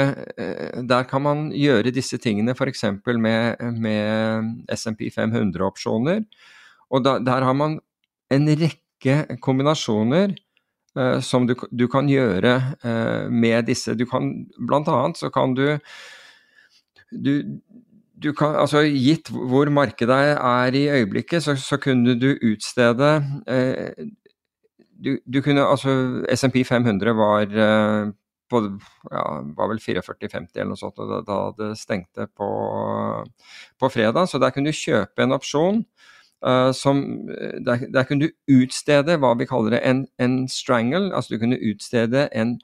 der 0.88 1.08
kan 1.10 1.26
man 1.26 1.49
gjøre 1.51 1.91
disse 1.91 2.18
tingene 2.24 2.56
f.eks. 2.56 2.86
med, 3.20 3.60
med 3.84 4.72
SMP 4.72 5.10
500-opsjoner. 5.12 6.24
Og 6.88 7.04
da, 7.04 7.18
der 7.20 7.43
har 7.43 7.58
man 7.58 7.82
en 8.32 8.47
rekke 8.47 9.38
kombinasjoner 9.43 10.38
som 11.26 11.49
du, 11.49 11.58
du, 11.74 11.89
kan 11.91 12.08
gjøre 12.08 12.54
med 13.28 13.68
disse. 13.68 13.91
Du 13.99 14.06
kan, 14.08 14.32
annet 14.72 15.20
så 15.20 15.28
kan 15.36 15.51
du, 15.58 15.66
du 17.14 17.59
du 18.24 18.32
kan, 18.32 18.55
altså 18.55 18.86
Gitt 18.88 19.28
hvor 19.34 19.68
markedet 19.74 20.16
er 20.38 20.76
i 20.78 20.86
øyeblikket, 20.88 21.43
så, 21.43 21.55
så 21.59 21.78
kunne 21.78 22.16
du 22.20 22.30
utstede 22.39 23.16
eh, 23.47 24.05
du, 25.03 25.18
du, 25.34 25.41
kunne, 25.41 25.66
altså 25.68 26.24
SMP 26.32 26.64
500 26.64 27.16
var 27.18 27.41
eh, 27.51 28.14
på, 28.49 28.61
ja, 29.11 29.24
var 29.57 29.72
vel 29.72 29.82
44,50 29.82 30.55
eller 30.55 30.72
noe 30.72 30.80
sånt 30.80 30.99
da, 30.99 31.20
da 31.28 31.38
det 31.57 31.72
stengte 31.80 32.28
på, 32.38 32.49
på, 33.80 33.89
fredag. 33.91 34.30
Så 34.30 34.39
der 34.39 34.53
kunne 34.53 34.72
du 34.72 34.78
kjøpe 34.78 35.26
en 35.26 35.36
opsjon 35.36 35.82
uh, 36.45 36.70
som 36.76 37.01
der, 37.66 37.88
der, 37.89 38.05
kunne 38.07 38.28
du 38.30 38.61
utstede 38.61 39.18
hva 39.20 39.34
vi 39.39 39.49
kaller 39.49 39.78
det 39.78 39.82
en, 39.89 40.05
en 40.22 40.43
strangle. 40.51 41.09
Altså 41.16 41.36
du 41.36 41.41
kunne 41.41 41.61
utstede 41.72 42.28
en 42.32 42.59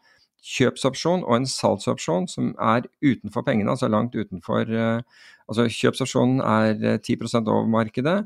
kjøpsopsjon 0.46 1.24
og 1.26 1.36
en 1.36 1.48
salgsopsjon 1.50 2.28
som 2.32 2.52
er 2.56 2.88
utenfor 3.04 3.44
pengene, 3.48 3.72
altså 3.72 3.90
langt 3.92 4.16
utenfor 4.16 4.70
uh, 4.72 5.26
Altså 5.50 5.66
kjøpsopsjonen 5.74 6.44
er 6.46 7.00
10 7.02 7.16
uh, 7.26 7.40
over 7.50 7.66
markedet, 7.66 8.20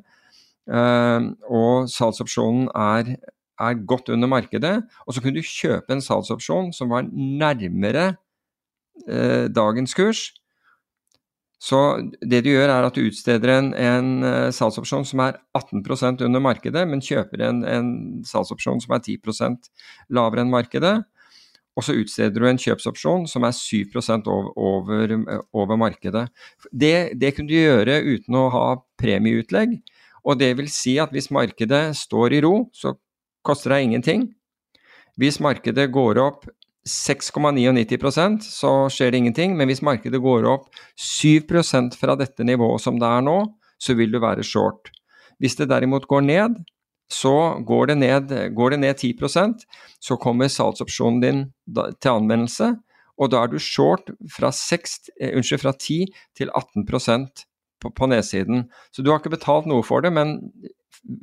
uh, 0.68 1.30
og 1.48 1.88
salgsopsjonen 1.88 2.66
er, 2.76 3.14
er, 3.56 3.86
godt 3.88 4.10
under 4.12 4.28
markedet. 4.28 4.82
Og 5.08 5.16
så 5.16 5.22
kunne 5.24 5.40
du 5.40 5.48
kjøpe 5.48 5.88
en 5.96 6.04
salgsopsjon 6.04 6.74
som 6.76 6.92
var 6.92 7.08
nærmere 7.08 8.16
dagens 9.56 9.96
kurs. 9.96 10.34
Så 11.64 11.80
det 12.20 12.44
du 12.44 12.52
gjør, 12.52 12.68
er 12.68 12.90
at 12.90 12.96
du 13.00 13.08
utsteder 13.08 13.56
en, 13.56 13.72
en 13.74 14.52
salgsopsjon 14.52 15.08
som 15.08 15.24
er 15.24 15.40
18% 15.56 16.26
under 16.28 16.44
markedet, 16.44 16.84
men 16.92 17.02
kjøper 17.02 17.48
en, 17.48 17.64
en 17.64 17.90
salgsopsjon 18.28 18.84
som 18.84 18.98
er 18.98 19.06
10% 19.08 19.72
lavere 20.12 20.44
enn 20.44 20.52
markedet. 20.52 20.98
Og 21.74 21.86
så 21.86 21.96
utsteder 21.98 22.38
du 22.38 22.48
en 22.48 22.60
kjøpsopsjon 22.62 23.26
som 23.30 23.46
er 23.48 23.56
7 23.58 23.96
over, 24.30 24.52
over, 24.56 25.16
over 25.54 25.80
markedet. 25.80 26.28
Det, 26.72 27.14
det 27.18 27.34
kunne 27.34 27.50
du 27.50 27.58
gjøre 27.58 28.02
uten 28.06 28.38
å 28.38 28.50
ha 28.54 28.66
premieutlegg. 29.02 29.80
Og 30.24 30.40
det 30.40 30.54
vil 30.60 30.70
si 30.72 31.00
at 31.02 31.12
hvis 31.12 31.32
markedet 31.34 31.96
står 31.98 32.38
i 32.38 32.44
ro, 32.46 32.70
så 32.74 32.94
koster 33.44 33.74
det 33.74 33.84
ingenting. 33.88 34.28
Hvis 35.20 35.42
markedet 35.44 35.90
går 35.94 36.22
opp 36.22 36.46
6,99% 36.88 38.44
så 38.44 38.72
skjer 38.92 39.14
det 39.14 39.22
ingenting. 39.22 39.56
Men 39.58 39.70
hvis 39.72 39.84
markedet 39.86 40.22
går 40.22 40.48
opp 40.52 40.68
7% 41.00 41.98
fra 42.00 42.18
dette 42.20 42.46
nivået 42.46 42.84
som 42.84 43.00
det 43.00 43.10
er 43.10 43.24
nå, 43.26 43.38
så 43.80 43.96
vil 43.98 44.12
du 44.12 44.20
være 44.24 44.46
short. 44.48 44.92
Hvis 45.40 45.58
det 45.60 45.70
derimot 45.72 46.08
går 46.08 46.24
ned, 46.28 46.60
så 47.14 47.62
går 47.68 47.92
det 47.92 47.98
ned, 48.02 48.34
går 48.58 48.74
det 48.74 48.80
ned 48.82 48.98
10% 48.98 49.64
så 50.04 50.18
kommer 50.20 50.52
salgsopsjonen 50.52 51.22
din 51.24 51.44
til 52.02 52.12
anvendelse, 52.12 52.74
og 53.22 53.30
da 53.32 53.44
er 53.44 53.52
du 53.52 53.60
short 53.62 54.10
fra, 54.34 54.50
6, 54.52 54.98
eh, 55.20 55.36
unnskyld, 55.38 55.62
fra 55.62 55.74
10 55.78 56.08
til 56.36 56.50
18 56.50 56.88
på, 57.80 57.92
på 57.92 58.08
nedsiden. 58.10 58.66
Så 58.92 59.04
du 59.04 59.12
har 59.12 59.22
ikke 59.22 59.36
betalt 59.38 59.70
noe 59.70 59.84
for 59.86 60.02
det, 60.02 60.12
men 60.16 60.40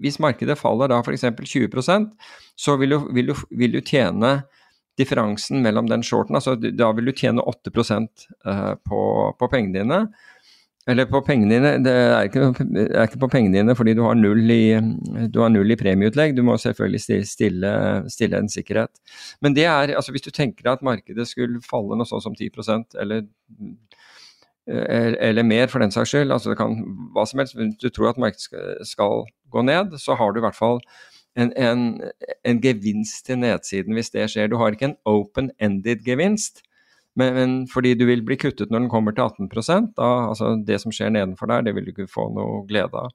hvis 0.01 0.21
markedet 0.21 0.59
faller 0.61 0.91
da 0.93 1.01
f.eks. 1.01 1.25
20% 1.25 2.11
så 2.57 2.77
vil 2.77 2.95
du, 2.95 2.99
vil, 3.15 3.33
du, 3.33 3.35
vil 3.51 3.73
du, 3.73 3.81
tjene 3.81 4.43
differansen 5.01 5.63
mellom 5.65 5.89
den 5.89 6.03
shorten. 6.05 6.37
altså 6.37 6.55
Da 6.57 6.91
vil 6.93 7.09
du 7.09 7.13
tjene 7.17 7.43
8 7.43 7.73
eh, 7.73 8.75
på, 8.85 9.01
på 9.39 9.49
pengene 9.49 9.79
dine. 9.79 10.01
Eller 10.91 11.07
på 11.11 11.21
pengene 11.25 11.55
dine, 11.55 11.73
det 11.85 11.93
er 11.93 12.29
ikke, 12.29 12.49
er 12.81 13.05
ikke 13.07 13.21
på 13.23 13.31
pengene 13.33 13.59
dine 13.59 13.75
fordi 13.79 13.95
du 13.97 14.03
har 14.05 14.17
null 14.19 14.51
i, 14.51 14.75
har 14.75 15.53
null 15.53 15.75
i 15.75 15.79
premieutlegg. 15.79 16.35
Du 16.37 16.43
må 16.47 16.57
selvfølgelig 16.61 17.27
stille, 17.29 17.73
stille, 18.11 18.41
en 18.41 18.51
sikkerhet. 18.51 18.93
Men 19.45 19.57
det 19.57 19.67
er, 19.69 19.95
altså 19.97 20.15
hvis 20.15 20.27
du 20.27 20.33
tenker 20.35 20.65
deg 20.65 20.73
at 20.79 20.87
markedet 20.87 21.29
skulle 21.29 21.63
falle 21.65 21.99
noe 21.99 22.09
sånn 22.09 22.25
som 22.25 22.37
10% 22.37 22.99
eller, 23.03 23.29
eller 24.67 25.47
mer 25.47 25.71
for 25.73 25.85
den 25.85 25.95
saks 25.95 26.15
skyld, 26.15 26.33
altså 26.35 26.53
det 26.53 26.59
kan 26.61 26.77
hva 27.15 27.27
som 27.29 27.43
helst, 27.43 27.59
hvis 27.59 27.79
du 27.81 27.89
tror 27.91 28.13
at 28.13 28.21
markedet 28.23 28.89
skal 28.89 29.25
gå 29.51 29.65
ned, 29.67 29.97
så 30.01 30.19
har 30.19 30.33
du 30.33 30.41
i 30.41 30.47
hvert 30.47 30.59
fall 30.59 30.81
en, 31.39 31.53
en, 31.57 31.85
en 32.45 32.61
gevinst 32.63 33.27
til 33.29 33.39
nedsiden 33.43 33.95
hvis 33.97 34.13
det 34.15 34.27
skjer. 34.33 34.51
Du 34.51 34.59
har 34.61 34.75
ikke 34.75 34.93
en 34.93 34.99
open-ended 35.09 36.03
gevinst. 36.07 36.65
Men, 37.21 37.35
men, 37.37 37.57
fordi 37.71 37.95
du 37.99 38.07
vil 38.09 38.23
bli 38.27 38.39
kuttet 38.41 38.71
når 38.73 38.85
den 38.85 38.93
kommer 38.93 39.17
til 39.17 39.27
18% 39.27 39.93
da, 39.99 40.11
altså 40.31 40.55
det 40.67 40.81
som 40.83 40.95
skjer 40.95 41.13
nedenfor 41.15 41.51
der, 41.51 41.67
det 41.67 41.75
vil 41.77 41.89
du 41.89 41.93
ikke 41.93 42.11
få 42.11 42.29
noe 42.35 42.63
glede 42.71 42.97
av. 42.97 43.13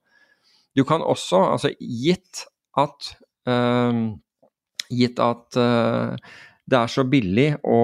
Du 0.75 0.83
kan 0.87 1.03
også, 1.05 1.39
altså 1.55 1.71
gitt 1.79 2.43
at, 2.77 3.13
uh, 3.47 4.03
gitt 4.91 5.21
at 5.23 5.59
uh, 5.61 6.35
det 6.65 6.79
er 6.81 6.91
så 6.91 7.05
billig 7.07 7.49
å 7.63 7.79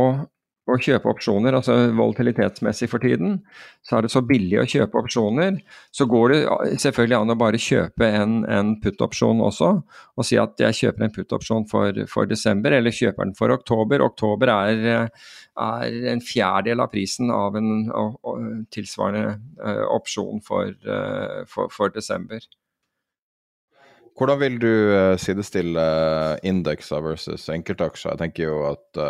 å 0.73 0.79
kjøpe 0.81 1.09
opsjoner, 1.11 1.55
altså 1.57 1.75
volatilitetsmessig 1.97 2.89
for 2.91 3.03
tiden, 3.03 3.39
så 3.85 3.97
er 3.97 4.05
det 4.05 4.11
så 4.13 4.21
billig 4.25 4.59
å 4.61 4.67
kjøpe 4.69 4.99
opsjoner. 5.01 5.59
Så 5.95 6.07
går 6.09 6.33
det 6.33 6.39
selvfølgelig 6.83 7.17
an 7.17 7.33
å 7.33 7.37
bare 7.39 7.61
kjøpe 7.61 8.07
en, 8.21 8.41
en 8.49 8.73
put-opsjon 8.81 9.41
også, 9.45 9.71
og 10.15 10.27
si 10.27 10.39
at 10.41 10.61
jeg 10.61 10.77
kjøper 10.79 11.07
en 11.07 11.15
put-opsjon 11.15 11.67
for, 11.71 12.03
for, 12.11 12.29
desember, 12.29 12.75
eller 12.77 12.95
kjøper 12.95 13.27
den 13.27 13.35
for 13.37 13.53
oktober. 13.55 14.05
Oktober 14.05 14.53
er, 14.53 15.11
er 15.59 16.09
en 16.13 16.23
fjerdedel 16.25 16.83
av 16.83 16.91
prisen 16.93 17.33
av 17.33 17.57
en 17.59 17.89
og, 17.89 18.17
og, 18.23 18.47
tilsvarende 18.73 19.37
uh, 19.61 19.85
opsjon 19.91 20.41
for, 20.45 20.73
uh, 20.87 21.43
for, 21.49 21.71
for, 21.73 21.93
desember. 21.93 22.43
Hvordan 24.17 24.41
vil 24.41 24.57
du 24.61 24.71
uh, 24.71 25.17
sidestille 25.19 25.83
indekser 26.47 27.03
versus 27.03 27.47
enkeltaksjer? 27.51 28.13
Jeg 28.13 28.25
tenker 28.25 28.51
jo 28.51 28.65
at 28.71 29.05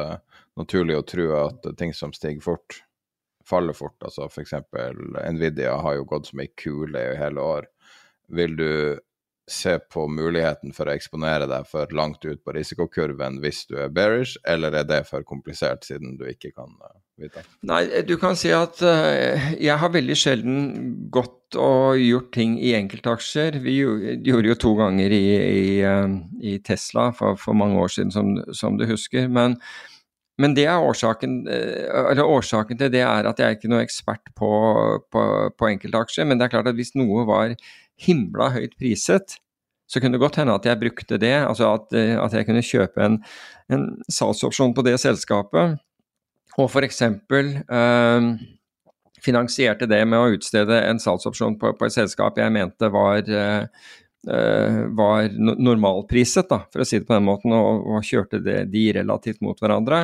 naturlig 0.59 0.97
å 0.97 1.05
tro 1.07 1.27
at 1.39 1.69
ting 1.79 1.93
som 1.95 2.13
stiger 2.15 2.43
fort, 2.43 2.81
faller 3.47 3.77
fort. 3.77 3.97
Altså 4.03 4.27
f.eks. 4.27 4.57
Nvidia 5.35 5.77
har 5.83 5.99
jo 5.99 6.09
gått 6.09 6.31
som 6.31 6.43
ei 6.43 6.51
kule 6.57 7.05
i 7.11 7.19
hele 7.19 7.45
år. 7.55 7.69
Vil 8.31 8.57
du 8.59 8.71
se 9.51 9.79
på 9.91 10.05
muligheten 10.07 10.71
for 10.75 10.87
å 10.87 10.93
eksponere 10.95 11.47
deg 11.49 11.65
for 11.67 11.91
langt 11.97 12.23
ut 12.23 12.39
på 12.45 12.53
risikokurven 12.55 13.41
hvis 13.43 13.65
du 13.67 13.77
er 13.81 13.91
bearish, 13.91 14.37
eller 14.47 14.77
er 14.79 14.87
det 14.87 15.01
for 15.09 15.25
komplisert 15.27 15.83
siden 15.87 16.15
du 16.19 16.23
ikke 16.29 16.53
kan 16.53 16.71
uh, 16.79 16.93
vite? 17.19 17.43
Nei, 17.67 17.83
du 18.07 18.15
kan 18.21 18.37
si 18.39 18.53
at 18.55 18.79
uh, 18.85 19.51
jeg 19.57 19.77
har 19.81 19.93
veldig 19.93 20.17
sjelden 20.17 20.57
gått 21.11 21.57
og 21.59 21.99
gjort 21.99 22.31
ting 22.37 22.55
i 22.63 22.71
enkeltaksjer. 22.77 23.57
Vi 23.59 23.75
gjorde 23.81 24.53
jo 24.53 24.59
to 24.61 24.75
ganger 24.79 25.11
i, 25.11 25.25
i, 25.35 25.71
i 26.53 26.57
Tesla 26.63 27.09
for, 27.17 27.35
for, 27.41 27.57
mange 27.57 27.81
år 27.81 27.91
siden, 27.91 28.13
som, 28.15 28.37
som 28.55 28.79
du 28.79 28.87
husker. 28.87 29.27
men 29.27 29.59
men 30.41 30.55
det 30.57 30.65
er 30.69 30.81
årsaken, 30.81 31.37
eller 31.47 32.25
årsaken, 32.25 32.79
til 32.79 32.91
det 32.93 33.03
er 33.05 33.29
at 33.29 33.39
jeg 33.39 33.47
er 33.47 33.57
ikke 33.57 33.71
noe 33.71 33.83
ekspert 33.85 34.33
på, 34.37 34.49
på, 35.13 35.23
på 35.53 35.69
enkeltaksjer. 35.69 36.27
Men 36.27 36.39
det 36.39 36.47
er 36.47 36.55
klart 36.55 36.71
at 36.71 36.77
hvis 36.77 36.95
noe 36.99 37.25
var 37.29 37.53
himla 38.01 38.49
høyt 38.55 38.75
priset, 38.81 39.37
så 39.91 39.99
kunne 39.99 40.15
det 40.15 40.23
godt 40.23 40.39
hende 40.39 40.55
at 40.55 40.65
jeg 40.65 40.79
brukte 40.79 41.19
det. 41.19 41.35
Altså 41.43 41.73
at, 41.75 41.91
eh, 41.97 42.15
at 42.15 42.33
jeg 42.33 42.47
kunne 42.47 42.63
kjøpe 42.63 43.03
en, 43.05 43.19
en 43.73 43.85
salgsopsjon 44.09 44.75
på 44.77 44.85
det 44.87 44.95
selskapet. 45.03 45.77
Og 46.59 46.71
f.eks. 46.71 47.01
Eh, 47.03 48.29
finansierte 49.21 49.87
det 49.89 50.01
med 50.07 50.17
å 50.19 50.31
utstede 50.37 50.79
en 50.87 50.99
salgsopsjon 50.99 51.57
på, 51.61 51.73
på 51.77 51.87
et 51.87 51.95
selskap 51.95 52.39
jeg 52.39 52.53
mente 52.55 52.89
var, 52.93 53.21
eh, 53.27 53.91
var 54.21 55.31
normalpriset, 55.39 56.45
da, 56.45 56.59
for 56.69 56.83
å 56.83 56.85
si 56.85 56.99
det 56.99 57.07
på 57.07 57.15
den 57.15 57.25
måten, 57.25 57.55
og, 57.57 57.87
og 57.89 58.03
kjørte 58.05 58.37
det, 58.45 58.59
de 58.69 58.83
relativt 58.99 59.39
mot 59.41 59.57
hverandre. 59.57 60.03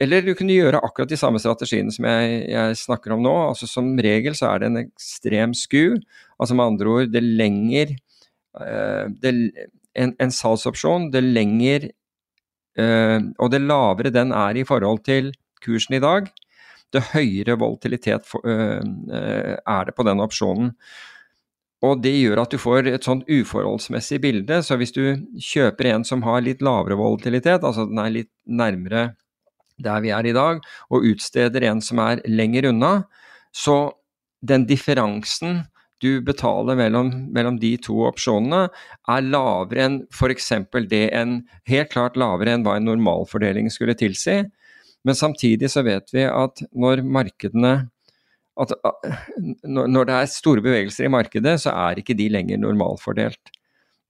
Eller 0.00 0.24
du 0.24 0.32
kunne 0.36 0.56
gjøre 0.56 0.80
akkurat 0.80 1.10
de 1.10 1.18
samme 1.20 1.40
strategiene 1.42 1.92
som 1.92 2.06
jeg, 2.08 2.36
jeg, 2.48 2.76
snakker 2.80 3.12
om 3.12 3.24
nå. 3.24 3.34
altså 3.50 3.68
Som 3.68 3.92
regel 4.00 4.36
så 4.38 4.48
er 4.48 4.62
det 4.62 4.70
en 4.70 4.80
ekstrem 4.86 5.52
sku. 5.56 5.98
Altså 6.40 6.56
med 6.56 6.72
andre 6.72 6.94
ord, 6.94 7.10
det 7.12 7.20
lenger 7.26 7.92
uh, 8.56 9.12
det, 9.20 9.34
en, 9.92 10.14
en, 10.16 10.32
salgsopsjon, 10.32 11.10
det 11.12 11.20
lenger 11.26 11.90
uh, 12.80 13.20
og 13.36 13.52
det 13.52 13.60
lavere 13.66 14.14
den 14.14 14.32
er 14.32 14.56
i 14.56 14.64
forhold 14.64 15.04
til 15.04 15.34
kursen 15.60 15.98
i 15.98 16.00
dag, 16.00 16.30
det 16.96 17.04
høyere 17.12 17.58
volatilitet 17.60 18.24
for, 18.26 18.40
uh, 18.48 18.80
er 19.60 19.84
det 19.84 19.96
på 19.98 20.08
den 20.08 20.24
opsjonen. 20.24 20.72
Og 21.86 22.02
det 22.04 22.12
gjør 22.12 22.42
at 22.42 22.52
du 22.52 22.60
får 22.60 22.90
et 22.90 23.06
sånn 23.06 23.22
uforholdsmessig 23.24 24.20
bilde. 24.20 24.60
Så 24.64 24.76
hvis 24.80 24.92
du 24.92 25.02
kjøper 25.40 25.94
en 25.94 26.04
som 26.04 26.24
har 26.26 26.42
litt 26.44 26.60
lavere 26.64 26.98
volatilitet, 27.00 27.64
altså 27.64 27.86
den 27.88 28.00
er 28.02 28.12
litt 28.18 28.32
nærmere 28.44 29.14
der 29.80 30.02
vi 30.04 30.10
er 30.12 30.26
i 30.28 30.36
dag, 30.36 30.60
og 30.92 31.06
utsteder 31.08 31.64
en 31.64 31.80
som 31.80 32.02
er 32.04 32.20
lenger 32.28 32.68
unna, 32.68 33.06
så 33.48 33.94
den 34.44 34.66
differansen 34.68 35.62
du 36.00 36.20
betaler 36.24 36.76
mellom, 36.76 37.10
mellom 37.32 37.58
de 37.60 37.74
to 37.80 37.98
opsjonene, 38.08 38.66
er 39.08 39.26
lavere 39.26 39.84
enn 39.84 39.98
f.eks. 40.12 40.52
det 40.88 41.06
en 41.16 41.40
Helt 41.68 41.92
klart 41.92 42.16
lavere 42.20 42.56
enn 42.56 42.64
hva 42.64 42.78
en 42.78 42.88
normalfordeling 42.88 43.68
skulle 43.72 43.96
tilsi. 43.96 44.42
Men 45.04 45.16
samtidig 45.16 45.70
så 45.72 45.84
vet 45.84 46.12
vi 46.12 46.24
at 46.28 46.60
når 46.72 47.04
markedene 47.04 47.90
at 48.60 48.74
når 49.64 50.08
det 50.08 50.16
er 50.16 50.30
store 50.30 50.64
bevegelser 50.64 51.06
i 51.06 51.12
markedet, 51.12 51.54
så 51.62 51.72
er 51.72 52.00
ikke 52.00 52.16
de 52.18 52.28
lenger 52.32 52.60
normalfordelt. 52.60 53.52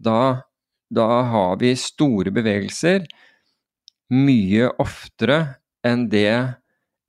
Da, 0.01 0.43
da 0.91 1.09
har 1.29 1.59
vi 1.61 1.75
store 1.79 2.33
bevegelser 2.35 3.05
mye 4.11 4.71
oftere 4.83 5.41
enn 5.87 6.09
det 6.11 6.33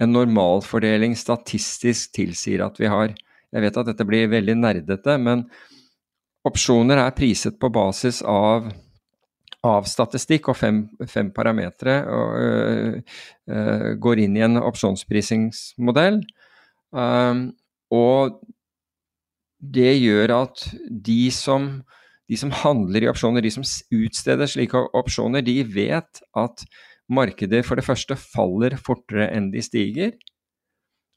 en 0.01 0.13
normalfordeling 0.15 1.15
statistisk 1.17 2.13
tilsier 2.17 2.63
at 2.65 2.79
vi 2.81 2.89
har. 2.89 3.13
Jeg 3.51 3.65
vet 3.65 3.77
at 3.77 3.91
dette 3.91 4.07
blir 4.07 4.31
veldig 4.31 4.55
nerdete, 4.57 5.17
men 5.21 5.45
opsjoner 6.47 7.03
er 7.03 7.13
priset 7.13 7.59
på 7.61 7.69
basis 7.73 8.21
av, 8.25 8.71
av 9.67 9.89
statistikk 9.89 10.49
og 10.49 10.57
fem, 10.57 10.83
fem 11.09 11.29
parametere. 11.35 11.97
Øh, 12.01 13.01
øh, 13.51 13.89
går 14.01 14.23
inn 14.25 14.37
i 14.39 14.45
en 14.47 14.61
opsjonsprisingsmodell. 14.61 16.21
Um, 16.91 17.51
og 17.91 18.39
det 19.61 19.93
gjør 20.01 20.33
at 20.41 20.63
de 20.89 21.23
som, 21.33 21.69
de 22.29 22.39
som 22.39 22.53
handler 22.63 23.05
i 23.05 23.11
opsjoner, 23.11 23.43
de 23.43 23.53
som 23.53 23.65
utsteder 23.65 24.49
slike 24.49 24.79
opsjoner, 24.97 25.45
de 25.45 25.61
vet 25.67 26.23
at 26.37 26.65
markedet 27.11 27.63
for 27.67 27.79
det 27.79 27.85
første 27.85 28.17
faller 28.19 28.77
fortere 28.79 29.29
enn 29.35 29.51
de 29.53 29.63
stiger. 29.63 30.13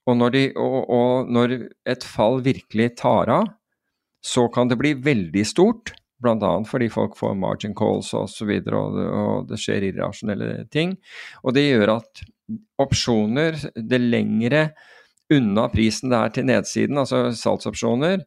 Og 0.05 0.19
når, 0.21 0.35
de, 0.35 0.47
og, 0.61 0.81
og 0.93 1.31
når 1.33 1.57
et 1.89 2.05
fall 2.05 2.43
virkelig 2.45 2.91
tar 3.01 3.31
av, 3.33 3.53
så 4.25 4.49
kan 4.53 4.69
det 4.69 4.81
bli 4.81 4.95
veldig 5.05 5.45
stort. 5.49 5.95
Bl.a. 6.25 6.53
fordi 6.65 6.89
folk 6.93 7.17
får 7.19 7.35
margin 7.37 7.75
calls 7.77 8.13
osv., 8.17 8.51
og, 8.61 8.69
så 8.69 8.77
og, 8.79 8.99
og 9.21 9.49
det 9.51 9.59
skjer 9.61 9.89
irrasjonelle 9.91 10.67
ting. 10.73 10.95
Og 11.45 11.57
det 11.57 11.67
gjør 11.67 11.97
at 11.99 12.23
opsjoner, 12.81 13.59
det 13.77 14.01
lengre 14.01 14.69
unna 15.37 15.69
prisen 15.73 16.13
det 16.13 16.19
er 16.19 16.35
til 16.35 16.49
nedsiden, 16.49 16.99
altså 17.01 17.29
salgsopsjoner 17.37 18.25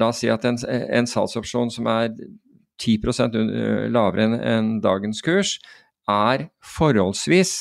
La 0.00 0.08
oss 0.08 0.22
si 0.22 0.30
at 0.32 0.44
en, 0.48 0.56
en 0.64 1.08
salgsopsjon 1.08 1.70
som 1.72 1.88
er 1.92 2.12
10 2.82 2.96
lavere 3.92 4.24
enn 4.24 4.36
en 4.40 4.70
dagens 4.82 5.20
kurs, 5.24 5.58
er 6.10 6.48
forholdsvis, 6.64 7.52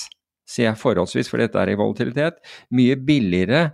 sier 0.50 0.72
jeg 0.72 0.80
forholdsvis 0.82 1.30
for 1.30 1.44
dette 1.44 1.60
er 1.60 1.74
i 1.74 1.78
volatilitet, 1.78 2.40
mye 2.74 2.96
billigere 2.96 3.70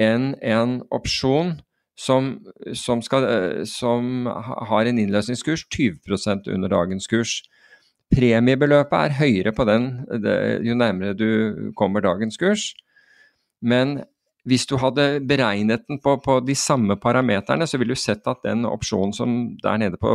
enn 0.00 0.34
en 0.40 0.78
opsjon 0.94 1.56
som, 1.98 2.36
som, 2.76 3.02
skal, 3.02 3.26
som 3.68 4.28
har 4.70 4.88
en 4.88 5.02
innløsningskurs 5.02 5.66
20% 5.72 6.50
under 6.52 6.72
dagens 6.72 7.08
kurs. 7.10 7.38
Premiebeløpet 8.12 8.96
er 9.00 9.16
høyere 9.18 9.52
på 9.56 9.66
den 9.66 9.88
jo 10.64 10.76
nærmere 10.78 11.16
du 11.18 11.72
kommer 11.76 12.04
dagens 12.04 12.38
kurs, 12.38 12.70
men 13.60 13.98
hvis 14.46 14.66
du 14.70 14.76
hadde 14.78 15.06
beregnet 15.26 15.86
den 15.88 15.98
på, 16.02 16.16
på 16.22 16.38
de 16.46 16.54
samme 16.58 16.96
parameterne, 17.02 17.66
så 17.66 17.80
ville 17.80 17.96
du 17.96 18.00
sett 18.00 18.26
at 18.30 18.44
den 18.46 18.66
opsjonen 18.68 19.14
som 19.16 19.32
der 19.62 19.80
nede 19.82 19.98
på, 19.98 20.12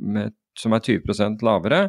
med, 0.00 0.32
som 0.58 0.72
er 0.72 0.84
20% 0.84 1.44
lavere, 1.44 1.82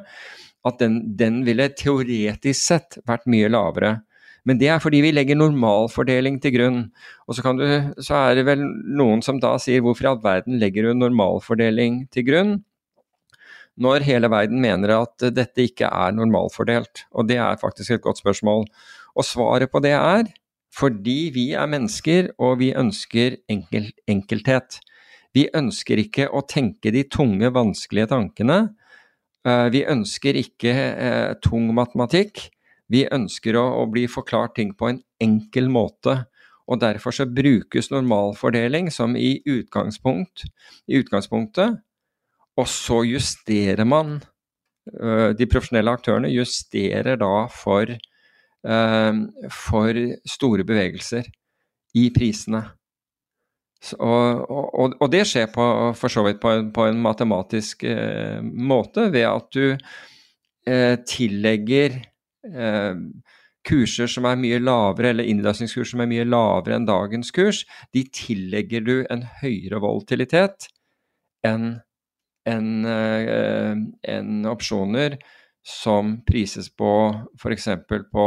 at 0.65 0.81
den, 0.81 0.99
den, 1.17 1.43
ville 1.47 1.69
teoretisk 1.77 2.59
sett 2.59 2.99
vært 3.07 3.27
mye 3.31 3.49
lavere. 3.51 3.99
Men 4.45 4.59
det 4.61 4.69
er 4.69 4.81
fordi 4.81 4.99
vi 5.05 5.13
legger 5.13 5.37
normalfordeling 5.39 6.37
til 6.41 6.53
grunn. 6.57 6.79
Og 7.25 7.37
så, 7.37 7.53
du, 7.57 7.65
så 8.03 8.19
er 8.19 8.39
det 8.39 8.45
vel 8.49 8.61
noen 8.97 9.23
som 9.25 9.39
da 9.41 9.55
sier 9.61 9.81
hvorfor 9.85 10.05
i 10.05 10.11
all 10.11 10.21
verden 10.21 10.59
legger 10.61 10.89
du 10.89 10.97
normalfordeling 10.97 12.03
til 12.13 12.27
grunn? 12.27 12.55
Når 13.81 14.05
hele 14.07 14.29
verden 14.31 14.61
mener 14.63 14.93
at 14.99 15.25
dette 15.35 15.65
ikke 15.65 15.89
er 15.89 16.13
normalfordelt. 16.15 17.07
Og 17.15 17.27
det 17.29 17.39
er 17.41 17.61
faktisk 17.61 17.95
et 17.95 18.03
godt 18.05 18.21
spørsmål. 18.21 18.67
Og 19.15 19.27
svaret 19.27 19.71
på 19.71 19.81
det 19.83 19.95
er 19.97 20.29
fordi 20.75 21.29
vi 21.35 21.45
er 21.55 21.69
mennesker, 21.71 22.33
og 22.41 22.59
vi 22.59 22.73
ønsker 22.75 23.39
enkel, 23.51 23.89
enkelthet. 24.11 24.79
Vi 25.35 25.47
ønsker 25.55 25.99
ikke 26.01 26.27
å 26.31 26.43
tenke 26.47 26.91
de 26.95 27.05
tunge, 27.11 27.51
vanskelige 27.55 28.11
tankene. 28.11 28.59
Eh, 29.45 29.67
vi 29.71 29.85
ønsker 29.87 30.37
ikke 30.39 30.73
eh, 30.75 31.31
tung 31.43 31.69
matematikk. 31.75 32.47
Vi 32.91 33.05
ønsker 33.11 33.57
å, 33.59 33.65
å, 33.81 33.85
bli 33.91 34.05
forklart 34.11 34.55
ting 34.59 34.73
på 34.77 34.91
en 34.91 35.01
enkel 35.21 35.69
måte. 35.71 36.23
Og 36.65 36.81
derfor 36.81 37.13
så 37.13 37.27
brukes 37.29 37.91
normalfordeling 37.93 38.89
som 38.93 39.15
i, 39.19 39.37
utgangspunkt, 39.45 40.47
i 40.89 40.97
utgangspunktet, 41.01 41.77
og 42.55 42.67
så 42.71 43.01
justerer 43.05 43.85
man 43.85 44.15
eh, 44.89 45.35
De 45.37 45.47
profesjonelle 45.51 45.93
aktørene 45.93 46.31
justerer 46.33 47.19
da 47.21 47.45
for 47.53 47.91
for 48.65 49.99
store 50.25 50.63
bevegelser 50.65 51.27
i 51.95 52.07
prisene. 52.15 52.63
Og, 53.93 54.49
og, 54.49 54.95
og, 54.97 55.07
det 55.13 55.25
skjer 55.29 55.51
på, 55.53 55.65
for 55.99 56.11
så 56.11 56.23
vidt 56.25 56.39
på 56.41 56.49
en, 56.49 56.71
på 56.73 56.87
en 56.89 57.01
matematisk 57.03 57.85
eh, 57.85 58.41
måte 58.41 59.09
ved 59.13 59.27
at 59.29 59.49
du 59.53 59.75
eh, 60.65 60.95
tillegger 61.05 61.99
eh, 62.49 63.03
kurser 63.65 64.09
som 64.09 64.27
er 64.29 64.39
mye 64.41 64.61
lavere, 64.61 65.11
eller 65.13 65.29
innløsningskurs 65.29 65.93
som 65.93 66.01
er 66.03 66.09
mye 66.09 66.25
lavere 66.27 66.79
enn 66.79 66.87
dagens 66.89 67.31
kurs, 67.35 67.63
de 67.93 68.05
tillegger 68.13 68.85
du 68.85 68.95
en 69.13 69.25
høyere 69.41 69.81
volatilitet 69.83 70.69
enn 71.45 71.75
en, 72.49 72.69
eh, 72.85 73.73
en 74.15 74.49
opsjoner 74.49 75.17
som 75.65 76.19
prises 76.27 76.69
på 76.69 76.89
f.eks. 77.41 77.67
På, 78.11 78.25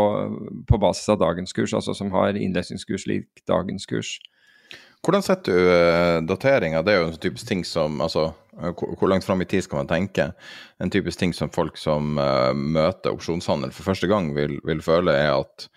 på 0.66 0.78
basis 0.82 1.08
av 1.08 1.20
dagens 1.20 1.54
kurs, 1.54 1.74
altså 1.74 1.94
som 1.94 2.10
har 2.10 2.34
innlesningskurs 2.34 3.06
lik 3.06 3.44
dagens 3.46 3.86
kurs. 3.86 4.16
Hvordan 5.06 5.22
setter 5.22 5.54
du 5.54 5.68
uh, 5.70 6.18
dateringa? 6.26 6.82
Det 6.82 6.92
er 6.92 6.98
jo 6.98 7.06
en 7.06 7.14
sånn 7.14 7.22
typisk 7.28 7.46
ting 7.46 7.62
som 7.66 8.00
altså, 8.02 8.32
uh, 8.58 8.72
Hvor 8.74 9.06
langt 9.10 9.26
fram 9.26 9.44
i 9.44 9.46
tid 9.46 9.62
skal 9.62 9.84
man 9.84 9.90
tenke? 9.90 10.32
En 10.82 10.90
typisk 10.90 11.20
ting 11.20 11.34
som 11.36 11.52
folk 11.54 11.78
som 11.78 12.18
uh, 12.18 12.50
møter 12.50 13.14
opsjonshandel 13.14 13.70
for 13.76 13.86
første 13.92 14.10
gang, 14.10 14.32
vil, 14.34 14.58
vil 14.66 14.82
føle, 14.84 15.14
er 15.14 15.36
at 15.38 15.70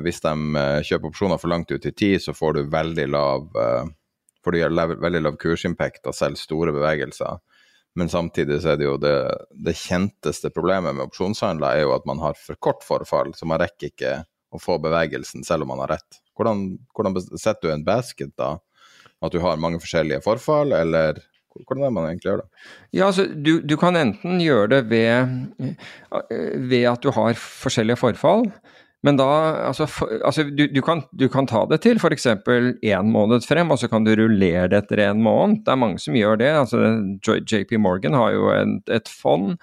hvis 0.00 0.22
de 0.24 0.60
kjøper 0.88 1.10
opsjoner 1.10 1.36
for 1.36 1.52
langt 1.52 1.68
ut 1.68 1.84
i 1.84 1.90
tid, 1.92 2.14
så 2.24 2.32
får 2.32 2.54
du 2.56 2.70
veldig 2.72 3.04
lav 3.12 3.42
får 4.40 4.56
du 4.56 4.94
veldig 5.02 5.20
lav 5.20 5.36
kursimpact 5.36 6.08
av 6.08 6.14
selv 6.16 6.40
store 6.40 6.72
bevegelser. 6.72 7.42
Men 7.98 8.10
samtidig 8.12 8.60
så 8.62 8.72
er 8.72 8.80
det 8.80 8.86
jo 8.86 8.96
det, 9.02 9.16
det 9.66 9.74
kjenteste 9.78 10.52
problemet 10.54 10.94
med 10.94 11.08
opsjonshandler 11.08 11.80
er 11.80 11.86
jo 11.86 11.94
at 11.96 12.06
man 12.08 12.22
har 12.22 12.38
for 12.38 12.58
kort 12.62 12.84
forfall, 12.86 13.32
så 13.34 13.48
man 13.50 13.60
rekker 13.62 13.90
ikke 13.90 14.12
å 14.50 14.60
få 14.62 14.78
bevegelsen 14.82 15.46
selv 15.46 15.66
om 15.66 15.72
man 15.74 15.82
har 15.84 15.96
rett. 15.96 16.20
Hvordan, 16.38 16.64
hvordan 16.96 17.18
setter 17.34 17.66
du 17.66 17.72
en 17.74 17.86
basket 17.86 18.32
da? 18.38 18.56
At 19.20 19.34
du 19.34 19.40
har 19.42 19.60
mange 19.60 19.80
forskjellige 19.82 20.22
forfall, 20.24 20.72
eller 20.76 21.18
hvordan 21.50 21.82
er 21.82 21.88
det 21.88 21.94
man 21.96 22.06
egentlig 22.08 22.30
gjør 22.30 22.42
det? 22.42 22.48
Ja, 22.94 23.08
altså, 23.10 23.26
du, 23.26 23.52
du 23.60 23.74
kan 23.80 23.98
enten 23.98 24.38
gjøre 24.42 24.70
det 24.76 24.80
ved, 24.90 25.34
ved 26.70 26.86
at 26.92 27.02
du 27.02 27.10
har 27.14 27.34
forskjellige 27.36 28.00
forfall. 28.00 28.46
Men 29.06 29.16
da 29.16 29.26
Altså, 29.70 29.86
for, 29.88 30.12
altså 30.26 30.44
du, 30.44 30.66
du, 30.68 30.80
kan, 30.84 31.02
du, 31.16 31.26
kan, 31.32 31.48
ta 31.48 31.62
det 31.70 31.80
til 31.84 32.00
f.eks. 32.00 32.26
én 32.26 33.12
måned 33.12 33.46
frem, 33.46 33.72
og 33.72 33.80
så 33.80 33.88
kan 33.88 34.04
du 34.04 34.12
rullere 34.18 34.68
det 34.72 34.82
etter 34.82 35.04
en 35.06 35.22
måned. 35.24 35.62
Det 35.64 35.72
er 35.72 35.80
mange 35.80 36.02
som 36.02 36.16
gjør 36.16 36.40
det. 36.40 36.50
altså 36.62 36.82
JP 37.24 37.78
Morgan 37.80 38.16
har 38.18 38.34
jo 38.36 38.50
en, 38.52 38.78
et 38.92 39.08
fond 39.08 39.56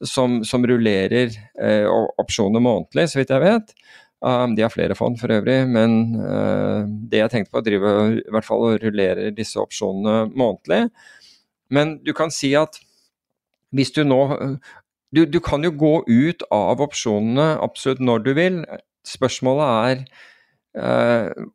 som, 0.00 0.40
som 0.44 0.64
rullerer 0.68 1.36
eh, 1.60 1.88
opsjoner 2.18 2.64
månedlig, 2.64 3.08
så 3.12 3.20
vidt 3.20 3.34
jeg 3.34 3.44
vet. 3.44 3.74
Um, 4.18 4.56
de 4.58 4.64
har 4.64 4.72
flere 4.74 4.96
fond 4.98 5.14
for 5.20 5.30
øvrig, 5.30 5.60
men 5.70 6.16
uh, 6.18 6.82
det 6.88 7.20
jeg 7.20 7.30
tenkte 7.30 7.54
på, 7.54 7.62
driver 7.62 8.16
i 8.16 8.32
hvert 8.34 8.46
fall 8.46 8.64
og 8.66 8.80
rullerer 8.82 9.30
disse 9.34 9.60
opsjonene 9.62 10.32
månedlig. 10.34 10.88
Men 11.70 11.98
du 12.02 12.10
kan 12.16 12.32
si 12.34 12.50
at 12.58 12.80
hvis 13.76 13.92
du 13.94 14.02
nå 14.06 14.22
du, 15.14 15.24
du, 15.26 15.38
kan 15.40 15.64
jo 15.64 15.72
gå 15.72 15.94
ut 16.06 16.44
av 16.54 16.82
opsjonene 16.84 17.54
absolutt 17.64 18.02
når 18.04 18.24
du 18.26 18.32
vil. 18.36 18.58
Spørsmålet 19.08 19.68
er 19.90 20.02
uh, 20.78 21.46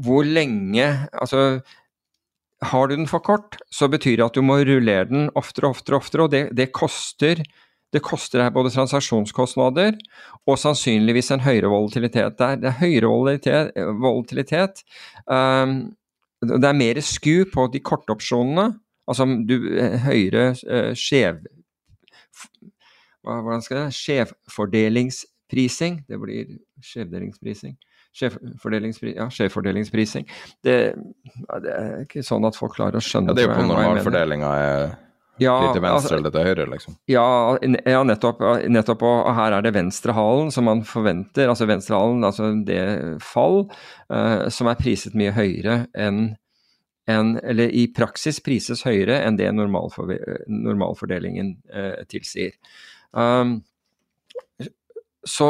hvor 0.00 0.26
lenge 0.26 0.86
Altså, 1.12 1.60
har 2.64 2.88
du 2.88 2.96
den 2.96 3.10
for 3.10 3.20
kort, 3.24 3.58
så 3.70 3.90
betyr 3.92 4.18
det 4.18 4.26
at 4.26 4.38
du 4.38 4.42
må 4.44 4.56
rullere 4.64 5.08
den 5.10 5.28
oftere 5.36 5.68
og 5.68 5.76
oftere, 5.76 6.00
oftere, 6.00 6.24
og 6.24 6.32
det, 6.32 6.46
det, 6.56 6.70
koster 6.72 7.42
det 7.94 8.02
koster 8.02 8.40
deg 8.40 8.54
både 8.54 8.72
transaksjonskostnader 8.74 9.98
og 10.48 10.56
sannsynligvis 10.58 11.30
en 11.34 11.44
høyere 11.44 11.70
volatilitet. 11.70 12.38
Det 12.38 12.46
er, 12.46 12.62
det 12.62 12.70
er 12.70 12.80
høyere 12.80 13.10
volatilitet, 13.12 13.84
volatilitet 14.00 14.82
um, 15.28 15.76
det 16.44 16.68
er 16.68 16.76
mer 16.76 17.00
sku 17.04 17.44
på 17.52 17.68
de 17.72 17.80
korte 17.80 18.12
opsjonene, 18.12 18.74
altså 19.08 19.26
du, 19.48 19.54
eh, 19.80 19.94
høyere 20.04 20.50
uh, 20.64 20.90
skjev 20.96 21.44
hvordan 23.24 23.64
skal 23.64 23.80
det 23.80 23.86
Skjevfordelingsprising. 23.98 26.02
Det 26.08 26.20
blir 26.20 26.56
skjevdelingsprising. 26.84 27.76
Skjevfordelingsprising. 28.14 29.16
Ja, 29.18 29.30
skjevfordelingsprising. 29.32 30.28
Det, 30.62 30.76
det, 31.64 31.72
er 31.72 32.04
ikke 32.04 32.22
sånn 32.26 32.46
at 32.46 32.58
folk 32.58 32.76
klarer 32.76 33.00
å 33.00 33.04
skjønne 33.04 33.32
ja, 33.32 33.38
Det 33.38 33.46
er 33.46 33.50
jo 33.50 33.58
på 33.58 33.66
normalfordelinga 33.72 34.52
er 34.60 34.86
ja, 35.42 35.56
litt 35.64 35.72
til 35.74 35.82
venstre 35.82 35.98
altså, 35.98 36.16
eller 36.20 36.30
til 36.30 36.44
høyre, 36.46 36.64
liksom. 36.70 36.94
Ja, 37.10 37.26
ja 37.90 38.04
nettopp, 38.06 38.38
nettopp, 38.70 39.02
Og 39.02 39.32
her 39.34 39.56
er 39.56 39.66
det 39.66 39.72
venstrehalen 39.74 40.54
som 40.54 40.68
man 40.70 40.84
forventer. 40.86 41.50
Altså 41.50 41.66
venstrehalen, 41.66 42.22
altså 42.26 42.52
det 42.66 42.78
fall, 43.24 43.64
uh, 44.14 44.46
som 44.54 44.70
er 44.70 44.78
priset 44.78 45.16
mye 45.18 45.34
høyere 45.34 45.88
enn 45.98 46.36
en, 47.10 47.34
eller 47.44 47.68
i 47.68 47.92
praksis 47.92 48.38
prises 48.40 48.80
høyere 48.86 49.18
enn 49.26 49.36
det 49.36 49.50
normalfordelingen 49.52 51.50
eh, 51.68 52.00
tilsier. 52.08 52.54
Um, 53.14 53.60
så 55.24 55.48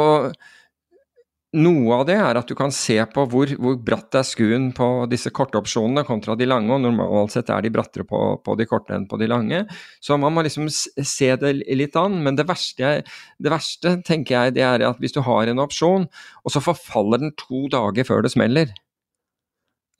noe 1.55 1.95
av 1.95 2.03
det 2.07 2.15
er 2.19 2.37
at 2.37 2.49
du 2.49 2.55
kan 2.57 2.73
se 2.73 2.97
på 3.13 3.23
hvor, 3.31 3.51
hvor 3.61 3.77
bratt 3.79 4.17
er 4.19 4.25
skuen 4.27 4.69
på 4.75 4.87
disse 5.11 5.31
korte 5.35 5.59
opsjonene 5.59 6.03
kontra 6.07 6.35
de 6.35 6.47
lange, 6.49 6.71
og 6.73 6.83
normalt 6.83 7.31
sett 7.35 7.51
er 7.53 7.63
de 7.63 7.71
brattere 7.71 8.05
på, 8.07 8.19
på, 8.43 8.55
de 8.59 8.67
korte 8.67 8.95
enn 8.95 9.07
på 9.07 9.19
de 9.21 9.29
lange. 9.31 9.61
Så 10.03 10.17
man 10.19 10.35
må 10.35 10.43
liksom 10.45 10.67
se 10.71 11.29
det 11.39 11.53
litt 11.63 11.95
an. 11.99 12.19
Men 12.25 12.39
det 12.39 12.47
verste, 12.49 12.97
det 13.39 13.53
verste 13.53 13.97
tenker 14.07 14.35
jeg, 14.35 14.57
det 14.57 14.65
er 14.67 14.83
at 14.89 14.99
hvis 14.99 15.15
du 15.15 15.21
har 15.25 15.51
en 15.51 15.63
opsjon, 15.63 16.09
og 16.43 16.55
så 16.55 16.63
forfaller 16.63 17.23
den 17.23 17.35
to 17.39 17.65
dager 17.71 18.07
før 18.07 18.25
det 18.25 18.33
smeller, 18.35 18.73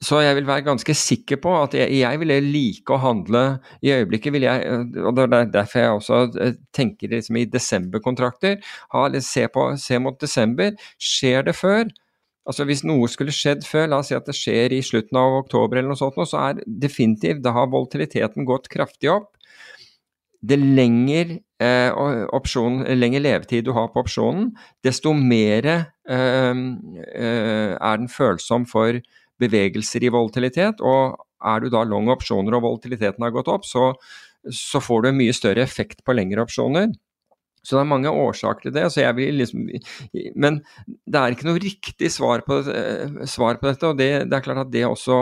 så 0.04 0.20
jeg 0.20 0.36
vil 0.36 0.46
være 0.48 0.66
ganske 0.66 0.94
sikker 0.94 1.38
på 1.40 1.52
at 1.56 1.74
jeg, 1.74 1.88
jeg 2.02 2.20
ville 2.20 2.36
like 2.44 2.92
å 2.92 3.00
handle 3.00 3.44
I 3.80 3.94
øyeblikket 3.94 4.34
vil 4.34 4.44
jeg, 4.44 4.80
og 5.00 5.16
det 5.16 5.24
er 5.24 5.46
derfor 5.54 5.80
jeg 5.80 5.94
også 5.94 6.18
eh, 6.42 6.58
tenker 6.76 7.14
liksom 7.14 7.38
i 7.40 7.46
desemberkontrakter, 7.48 8.58
se, 9.24 9.46
se 9.80 10.00
mot 10.02 10.18
desember. 10.20 10.76
Skjer 11.00 11.48
det 11.48 11.56
før? 11.56 11.88
Altså 12.46 12.66
Hvis 12.68 12.84
noe 12.86 13.08
skulle 13.10 13.34
skjedd 13.34 13.64
før, 13.66 13.88
la 13.90 14.02
oss 14.02 14.12
si 14.12 14.18
at 14.18 14.28
det 14.28 14.36
skjer 14.38 14.76
i 14.76 14.84
slutten 14.84 15.18
av 15.18 15.40
oktober, 15.40 15.80
eller 15.80 15.94
noe 15.94 15.98
sånt, 15.98 16.20
så 16.28 16.44
er 16.44 16.60
definitivt, 16.66 17.42
da 17.42 17.56
har 17.56 17.72
volatiliteten 17.72 18.46
gått 18.46 18.68
kraftig 18.70 19.10
opp. 19.10 19.32
Det 20.46 20.58
lenger, 20.60 21.38
eh, 21.58 21.90
opsjon, 22.36 22.84
lenger 23.00 23.24
levetid 23.24 23.66
du 23.66 23.72
har 23.74 23.88
på 23.90 24.04
opsjonen, 24.04 24.52
desto 24.84 25.16
mer 25.16 25.66
eh, 25.66 25.86
eh, 26.14 27.72
er 27.74 27.96
den 27.98 28.12
følsom 28.12 28.68
for 28.70 29.00
bevegelser 29.42 30.06
i 30.06 30.12
volatilitet. 30.12 30.82
Og 30.84 31.16
er 31.46 31.62
du 31.62 31.70
da 31.72 31.84
long 31.86 32.08
opsjoner 32.12 32.56
og 32.56 32.64
volatiliteten 32.64 33.24
har 33.24 33.34
gått 33.34 33.50
opp, 33.52 33.66
så, 33.68 33.90
så 34.52 34.82
får 34.82 35.02
du 35.02 35.10
en 35.10 35.18
mye 35.18 35.34
større 35.36 35.64
effekt 35.64 36.04
på 36.06 36.16
lengre 36.16 36.46
opsjoner. 36.46 36.92
Så 37.66 37.74
det 37.74 37.82
er 37.82 37.90
mange 37.90 38.12
årsaker 38.14 38.68
til 38.68 38.74
det. 38.76 38.86
Liksom, 39.40 39.64
men 40.38 40.60
det 40.86 41.18
er 41.18 41.34
ikke 41.34 41.48
noe 41.48 41.62
riktig 41.62 42.12
svar 42.14 42.44
på, 42.46 42.60
svar 43.26 43.58
på 43.58 43.66
dette, 43.66 43.90
og 43.90 43.98
det, 43.98 44.10
det, 44.30 44.36
er 44.36 44.44
klart 44.44 44.62
at 44.62 44.70
det 44.70 44.84
også 44.86 45.16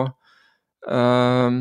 øh, 0.93 1.53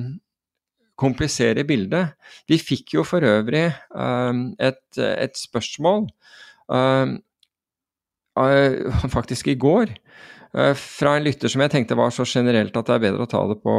kompliserer 0.99 1.63
bildet. 1.67 2.17
Vi 2.51 2.59
fikk 2.59 2.97
jo 2.97 3.05
for 3.07 3.23
øvrig 3.23 3.71
øh, 3.71 4.33
et, 4.59 4.99
et, 4.99 5.39
spørsmål 5.39 6.09
øh, 6.67 7.15
faktisk 9.15 9.47
i 9.47 9.55
går 9.55 9.87
eh, 9.87 9.97
fra 10.77 11.15
en 11.17 11.25
lytter 11.25 11.49
som 11.49 11.63
jeg 11.63 11.73
tenkte 11.73 11.97
var 11.97 12.11
så 12.13 12.25
generelt 12.29 12.75
at 12.77 12.89
det 12.89 12.95
er 12.95 13.05
bedre 13.07 13.25
å 13.25 13.29
ta 13.29 13.41
det 13.49 13.57
på 13.63 13.73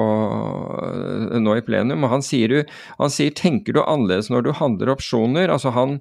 eh, 0.82 1.36
nå 1.38 1.58
i 1.58 1.62
plenum. 1.62 2.02
og 2.02 2.10
Han 2.16 2.24
sier, 2.26 2.64
han 2.98 3.12
sier 3.14 3.30
'tenker 3.30 3.76
du 3.76 3.82
annerledes 3.84 4.30
når 4.30 4.42
du 4.42 4.52
handler 4.58 4.94
opsjoner'? 4.96 5.52
Altså 5.54 5.70
han, 5.70 6.00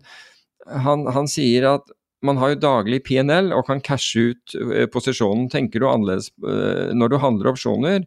han, 0.66 1.06
han 1.14 1.30
sier 1.30 1.68
at 1.76 1.94
man 2.24 2.40
har 2.40 2.54
jo 2.54 2.64
daglig 2.64 3.04
PNL 3.06 3.52
og 3.54 3.68
kan 3.68 3.84
cashe 3.84 4.32
ut 4.32 4.56
posisjonen. 4.94 5.50
Tenker 5.52 5.84
du 5.84 5.90
annerledes 5.90 6.32
når 6.40 7.12
du 7.12 7.18
handler 7.20 7.52
opsjoner? 7.52 8.06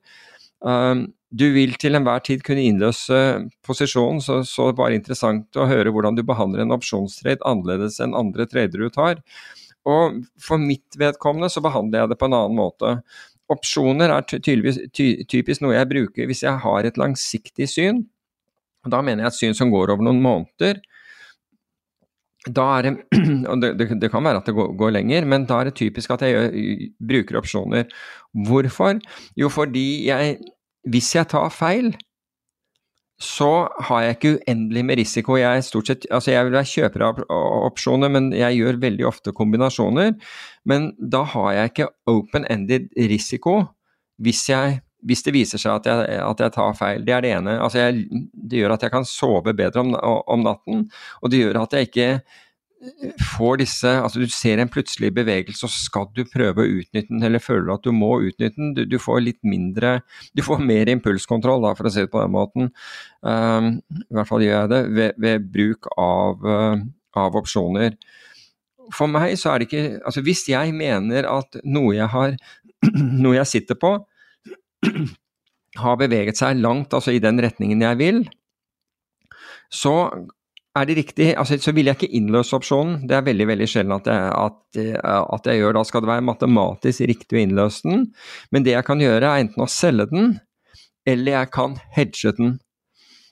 Du 1.36 1.44
vil 1.52 1.74
til 1.76 1.98
enhver 1.98 2.22
tid 2.24 2.40
kunne 2.46 2.64
innløse 2.64 3.18
posisjonen, 3.66 4.22
så, 4.24 4.40
så 4.46 4.70
bare 4.72 4.96
interessant 4.96 5.58
å 5.60 5.66
høre 5.68 5.92
hvordan 5.92 6.16
du 6.16 6.22
behandler 6.24 6.64
en 6.64 6.72
opsjonstrade 6.72 7.44
annerledes 7.44 8.00
enn 8.00 8.16
andre 8.16 8.46
trader 8.48 8.86
du 8.86 8.88
tar. 8.94 9.20
Og 9.86 10.20
For 10.42 10.60
mitt 10.60 10.98
vedkommende 10.98 11.50
så 11.52 11.62
behandler 11.64 12.04
jeg 12.04 12.12
det 12.12 12.18
på 12.20 12.28
en 12.28 12.36
annen 12.38 12.58
måte. 12.58 12.98
Opsjoner 13.52 14.10
er 14.10 14.26
typisk 14.26 15.62
noe 15.62 15.76
jeg 15.76 15.90
bruker 15.90 16.26
hvis 16.26 16.42
jeg 16.42 16.62
har 16.64 16.86
et 16.86 16.98
langsiktig 16.98 17.68
syn. 17.70 18.02
Da 18.86 19.02
mener 19.02 19.24
jeg 19.24 19.32
et 19.32 19.40
syn 19.40 19.58
som 19.58 19.70
går 19.70 19.94
over 19.94 20.06
noen 20.06 20.22
måneder. 20.22 20.82
Er 22.46 22.86
det, 23.62 23.70
det, 23.78 23.86
det 24.02 24.10
kan 24.10 24.26
være 24.26 24.42
at 24.42 24.46
det 24.46 24.54
går, 24.54 24.74
går, 24.78 24.92
lenger, 24.98 25.24
men 25.26 25.46
da 25.50 25.60
er 25.60 25.70
det 25.70 25.78
typisk 25.78 26.12
at 26.14 26.22
jeg 26.22 26.34
gjør, 26.34 26.52
bruker 27.10 27.40
opsjoner. 27.40 27.88
Hvorfor? 28.46 29.00
Jo, 29.38 29.50
fordi 29.50 30.06
jeg 30.06 30.36
hvis 30.86 31.14
jeg 31.16 31.26
tar 31.30 31.50
feil, 31.50 31.90
så 33.22 33.68
har 33.88 34.02
jeg 34.02 34.16
ikke 34.16 34.32
uendelig 34.36 34.82
med 34.84 34.98
risiko. 35.00 35.36
Jeg, 35.40 35.64
sett, 35.64 36.04
altså 36.12 36.34
jeg 36.34 36.46
vil 36.46 36.56
være 36.58 36.68
kjøper 36.68 37.04
av 37.06 37.20
opsjoner, 37.64 38.12
men 38.12 38.28
jeg 38.36 38.58
gjør 38.58 38.80
veldig 38.82 39.06
ofte 39.08 39.32
kombinasjoner. 39.36 40.12
Men 40.68 40.90
da 41.00 41.22
har 41.32 41.52
jeg 41.56 41.72
ikke 41.72 41.88
open-ended 42.12 42.90
risiko 43.08 43.62
hvis, 44.20 44.42
jeg, 44.50 44.80
hvis, 45.08 45.24
det 45.24 45.32
viser 45.32 45.60
seg 45.60 45.80
at 45.80 45.88
jeg, 45.88 46.20
at 46.26 46.44
jeg, 46.44 46.54
tar 46.58 46.76
feil. 46.76 47.06
Det 47.08 47.16
er 47.16 47.24
det 47.24 47.32
ene. 47.38 47.56
Altså 47.56 47.88
det 47.96 48.60
gjør 48.60 48.76
at 48.76 48.84
jeg 48.84 48.92
kan 48.92 49.08
sove 49.08 49.56
bedre 49.56 49.84
om, 49.84 49.96
om 49.96 50.44
natten, 50.44 50.84
og 51.22 51.32
det 51.32 51.40
gjør 51.40 51.62
at 51.64 51.76
jeg 51.76 51.88
ikke 51.88 52.10
får 53.36 53.60
disse 53.62 53.88
Altså 53.88 54.20
du 54.20 54.28
ser 54.32 54.60
en 54.60 54.70
plutselig 54.70 55.12
bevegelse, 55.16 55.66
og 55.66 55.72
skal 55.72 56.08
du 56.16 56.22
prøve 56.28 56.62
å 56.62 56.74
utnytte 56.80 57.08
den, 57.08 57.24
eller 57.24 57.42
føler 57.42 57.68
du 57.68 57.72
at 57.74 57.86
du 57.86 57.92
må 57.96 58.10
utnytte 58.28 58.56
den. 58.58 58.74
Du, 58.76 58.84
du, 58.88 58.98
får 59.00 59.22
litt 59.24 59.40
mindre 59.46 60.00
Du 60.36 60.44
får 60.46 60.62
mer 60.64 60.90
impulskontroll, 60.92 61.64
da, 61.64 61.74
for 61.78 61.88
å 61.88 61.92
si 61.92 62.04
det 62.04 62.12
på 62.12 62.22
den 62.22 62.34
måten. 62.36 62.70
Um, 63.22 63.76
I 63.90 64.18
hvert 64.18 64.30
fall 64.30 64.44
gjør 64.44 64.56
jeg 64.58 64.72
det 64.74 64.82
ved, 64.98 65.20
ved 65.24 65.50
bruk 65.56 65.90
av, 65.96 66.46
uh, 66.46 66.86
av, 67.16 67.38
opsjoner. 67.40 67.96
For 68.94 69.10
meg 69.10 69.34
så 69.40 69.50
er 69.50 69.58
det 69.58 69.66
ikke 69.66 69.84
Altså 70.06 70.22
hvis 70.22 70.44
jeg 70.52 70.74
mener 70.76 71.26
at 71.26 71.58
noe 71.66 71.96
jeg 71.96 72.06
har 72.12 72.36
Noe 73.24 73.38
jeg 73.40 73.50
sitter 73.50 73.78
på, 73.80 73.96
har 75.82 76.00
beveget 76.00 76.38
seg 76.38 76.60
langt, 76.60 76.94
altså 76.94 77.12
i 77.12 77.22
den 77.22 77.40
retningen 77.42 77.82
jeg 77.82 77.98
vil, 78.00 78.20
så 79.72 79.92
er 80.76 80.88
det 80.88 80.96
riktig, 80.98 81.30
altså, 81.40 81.56
så 81.62 81.72
vil 81.76 81.88
jeg 81.88 81.98
ikke 81.98 82.18
innløse 82.18 82.56
opsjonen. 82.56 83.06
Det 83.08 83.16
er 83.16 83.24
veldig 83.26 83.46
veldig 83.48 83.68
sjelden 83.70 83.96
at 83.96 84.10
jeg, 84.10 84.28
at, 84.36 84.58
at 85.06 85.48
jeg, 85.48 85.62
gjør. 85.62 85.78
Da 85.78 85.84
skal 85.88 86.04
det 86.04 86.10
være 86.10 86.26
matematisk 86.28 87.06
riktig 87.08 87.38
å 87.38 87.42
innløse 87.42 87.88
den. 87.88 88.04
Men 88.52 88.66
det 88.66 88.76
jeg 88.76 88.86
kan 88.88 89.02
gjøre, 89.02 89.24
er 89.24 89.44
enten 89.44 89.64
å 89.64 89.70
selge 89.70 90.08
den, 90.12 90.36
eller 91.08 91.38
jeg 91.38 91.52
kan 91.54 91.76
hedge 91.96 92.32
den. 92.36 92.56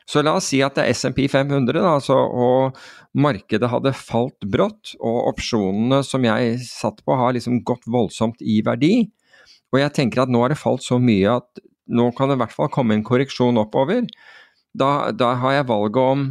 Så 0.08 0.20
la 0.20 0.34
oss 0.36 0.50
si 0.52 0.60
at 0.64 0.76
det 0.76 0.84
er 0.84 0.96
SMP 0.96 1.24
500, 1.32 1.78
da, 1.78 1.94
altså, 1.96 2.16
og 2.16 2.76
markedet 3.16 3.70
hadde 3.72 3.94
falt 3.96 4.48
brått, 4.52 4.92
og 5.00 5.30
opsjonene 5.32 6.02
som 6.04 6.24
jeg 6.26 6.58
satt 6.66 7.00
på 7.06 7.16
har 7.16 7.36
liksom 7.36 7.62
gått 7.66 7.88
voldsomt 7.88 8.44
i 8.44 8.60
verdi. 8.66 9.08
Og 9.72 9.80
jeg 9.80 9.94
tenker 9.96 10.24
at 10.24 10.32
nå 10.32 10.44
har 10.44 10.52
det 10.52 10.60
falt 10.60 10.84
så 10.84 11.00
mye 11.02 11.38
at 11.40 11.64
nå 11.94 12.10
kan 12.16 12.30
det 12.30 12.38
i 12.38 12.42
hvert 12.44 12.54
fall 12.54 12.70
komme 12.72 12.96
en 12.96 13.04
korreksjon 13.04 13.60
oppover. 13.60 14.04
Da, 14.76 15.12
da 15.12 15.34
har 15.40 15.58
jeg 15.58 15.70
valget 15.70 16.00
om 16.00 16.28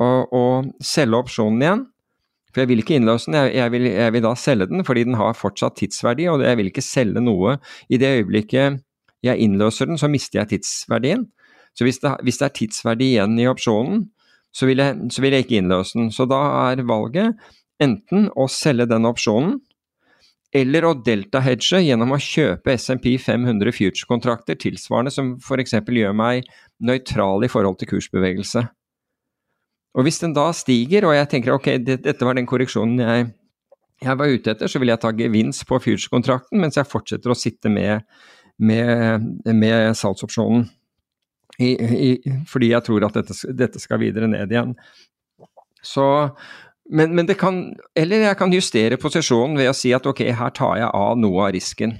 å, 0.00 0.10
å 0.26 0.44
selge 0.84 1.20
opsjonen 1.20 1.64
igjen. 1.64 1.86
For 2.50 2.64
jeg 2.64 2.70
vil 2.72 2.82
ikke 2.82 2.96
innløse 2.98 3.30
den, 3.30 3.38
jeg, 3.38 3.52
jeg, 3.60 3.72
vil, 3.74 3.88
jeg, 3.92 4.14
vil, 4.14 4.24
da 4.26 4.32
selge 4.38 4.66
den 4.72 4.86
fordi 4.86 5.04
den 5.06 5.18
har 5.20 5.36
fortsatt 5.38 5.76
tidsverdi, 5.78 6.26
og 6.32 6.42
jeg 6.42 6.58
vil 6.58 6.70
ikke 6.72 6.84
selge 6.84 7.22
noe. 7.22 7.58
I 7.92 8.00
det 8.00 8.14
øyeblikket 8.18 8.80
jeg 9.26 9.44
innløser 9.44 9.90
den, 9.90 10.00
så 10.00 10.10
mister 10.10 10.40
jeg 10.40 10.56
tidsverdien. 10.56 11.28
Så 11.78 11.86
hvis 11.86 12.00
det, 12.02 12.16
hvis 12.26 12.40
det 12.40 12.48
er 12.48 12.56
tidsverdi 12.56 13.12
igjen 13.14 13.38
i 13.38 13.46
opsjonen, 13.50 14.08
så 14.50 14.66
vil, 14.66 14.82
jeg, 14.82 15.10
så 15.14 15.22
vil 15.22 15.36
jeg 15.36 15.46
ikke 15.46 15.60
innløse 15.60 15.98
den. 15.98 16.10
Så 16.10 16.26
da 16.30 16.40
er 16.72 16.82
valget 16.88 17.38
enten 17.80 18.26
å 18.34 18.48
selge 18.50 18.88
den 18.90 19.06
opsjonen, 19.08 19.60
eller 20.50 20.88
å 20.88 20.96
delta-hedge 21.06 21.78
gjennom 21.84 22.16
å 22.16 22.18
kjøpe 22.18 22.74
SMP 22.74 23.12
500 23.22 23.70
future-kontrakter 23.76 24.58
tilsvarende, 24.58 25.12
som 25.14 25.36
f.eks. 25.38 25.76
gjør 25.78 26.16
meg 26.18 26.48
nøytral 26.82 27.46
i 27.46 27.50
forhold 27.52 27.78
til 27.78 27.92
kursbevegelse. 27.92 28.64
Og 29.98 30.06
hvis 30.06 30.20
den 30.22 30.34
da 30.36 30.50
stiger, 30.54 31.08
og 31.08 31.16
jeg 31.16 31.28
tenker 31.32 31.56
ok, 31.56 31.72
det, 31.82 32.00
dette 32.04 32.26
var 32.26 32.38
den 32.38 32.48
korreksjonen 32.48 33.02
jeg, 33.02 33.30
jeg, 34.04 34.16
var 34.20 34.30
ute 34.30 34.52
etter, 34.54 34.70
så 34.70 34.80
vil 34.82 34.92
jeg 34.92 35.02
ta 35.02 35.10
gevinst 35.16 35.66
på 35.68 35.80
future-kontrakten 35.82 36.62
mens 36.62 36.78
jeg 36.78 36.88
fortsetter 36.88 37.32
å 37.32 37.38
sitte 37.38 37.72
med, 37.72 38.06
med, 38.62 39.26
med 39.50 39.98
salgsopsjonen. 39.98 40.68
I, 41.60 41.74
i, 41.74 42.10
fordi 42.48 42.70
jeg 42.70 42.86
tror 42.86 43.04
at 43.04 43.18
dette, 43.18 43.34
dette, 43.52 43.80
skal 43.82 44.00
videre 44.00 44.30
ned 44.30 44.52
igjen. 44.54 44.70
Så, 45.84 46.04
men, 46.88 47.12
men, 47.16 47.26
det 47.28 47.36
kan 47.40 47.58
Eller 47.96 48.24
jeg 48.24 48.38
kan 48.40 48.52
justere 48.52 48.98
posisjonen 49.00 49.58
ved 49.58 49.68
å 49.68 49.76
si 49.76 49.92
at 49.96 50.06
ok, 50.08 50.22
her 50.38 50.54
tar 50.56 50.78
jeg 50.80 50.88
av 50.88 51.18
noe 51.20 51.48
av 51.48 51.52
risken. 51.56 51.98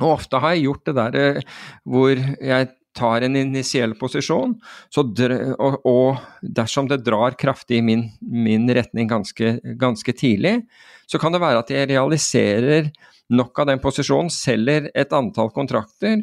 Og 0.00 0.14
ofte 0.14 0.40
har 0.40 0.54
jeg 0.54 0.64
gjort 0.68 0.88
det 0.88 0.96
der 0.96 1.18
eh, 1.20 1.58
hvor 1.84 2.14
jeg 2.14 2.70
tar 2.96 3.26
en 3.26 3.36
initiell 3.38 3.94
posisjon, 3.98 4.54
og, 4.96 5.78
og, 5.84 6.22
dersom 6.42 6.88
det 6.90 7.02
drar 7.06 7.36
kraftig 7.40 7.80
i 7.80 7.84
min, 7.84 8.06
min 8.20 8.68
retning 8.70 9.10
ganske, 9.10 9.58
ganske, 9.80 10.16
tidlig, 10.16 10.60
så 11.10 11.20
kan 11.20 11.34
det 11.34 11.42
være 11.42 11.64
at 11.64 11.74
jeg 11.74 11.90
realiserer 11.90 12.90
nok 13.34 13.58
av 13.60 13.70
den 13.70 13.82
posisjonen, 13.82 14.32
selger 14.32 14.90
et 14.94 15.12
antall 15.16 15.50
kontrakter 15.54 16.20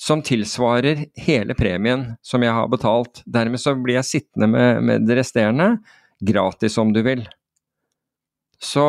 som 0.00 0.22
tilsvarer 0.24 1.04
hele 1.20 1.54
premien 1.54 2.06
som 2.24 2.42
jeg 2.42 2.54
har 2.56 2.70
betalt. 2.72 3.20
Dermed 3.28 3.60
så 3.60 3.74
blir 3.76 3.98
jeg 3.98 4.08
sittende 4.08 4.48
med, 4.48 4.80
med 4.86 5.04
det 5.08 5.18
resterende 5.20 5.74
gratis, 6.20 6.78
om 6.80 6.92
du 6.92 7.02
vil. 7.04 7.26
Så 8.60 8.84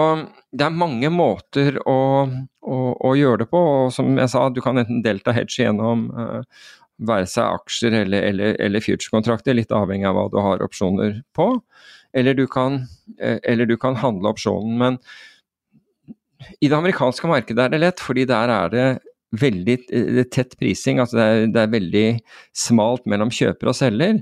det 0.52 0.66
er 0.68 0.76
mange 0.76 1.08
måter 1.12 1.78
å, 1.88 2.28
å, 2.28 2.78
å, 2.92 3.12
gjøre 3.16 3.46
det 3.46 3.50
på. 3.52 3.60
og 3.60 3.94
Som 3.96 4.18
jeg 4.20 4.32
sa, 4.34 4.50
du 4.52 4.60
kan 4.64 4.82
enten 4.82 5.00
delta 5.04 5.32
hedge 5.36 5.64
gjennom 5.64 6.10
uh, 6.12 6.66
være 7.08 7.28
seg 7.30 7.58
aksjer 7.60 7.96
eller, 8.04 8.28
eller, 8.30 8.58
eller 8.62 8.84
future-kontrakter, 8.84 9.56
litt 9.58 9.74
avhengig 9.76 10.08
av 10.10 10.18
hva 10.18 10.28
du 10.32 10.40
har 10.42 10.64
opsjoner 10.66 11.22
på. 11.38 11.48
Eller 12.18 12.36
du 12.38 12.46
kan, 12.52 12.84
eh, 13.20 13.40
eller 13.44 13.70
du 13.70 13.78
kan 13.80 13.98
handle 14.02 14.34
opsjonen. 14.34 14.78
Men 14.82 15.00
i 16.60 16.70
det 16.70 16.78
amerikanske 16.78 17.30
markedet 17.30 17.66
er 17.66 17.74
det 17.74 17.82
lett, 17.82 18.04
fordi 18.04 18.28
der 18.30 18.54
er 18.54 18.74
det 18.74 18.86
veldig 19.42 19.78
eh, 19.96 20.22
tett 20.30 20.58
prising. 20.60 21.00
altså 21.00 21.18
det 21.18 21.26
er, 21.26 21.50
det 21.56 21.64
er 21.64 21.76
veldig 21.76 22.06
smalt 22.58 23.08
mellom 23.10 23.32
kjøper 23.34 23.72
og 23.72 23.78
selger. 23.78 24.22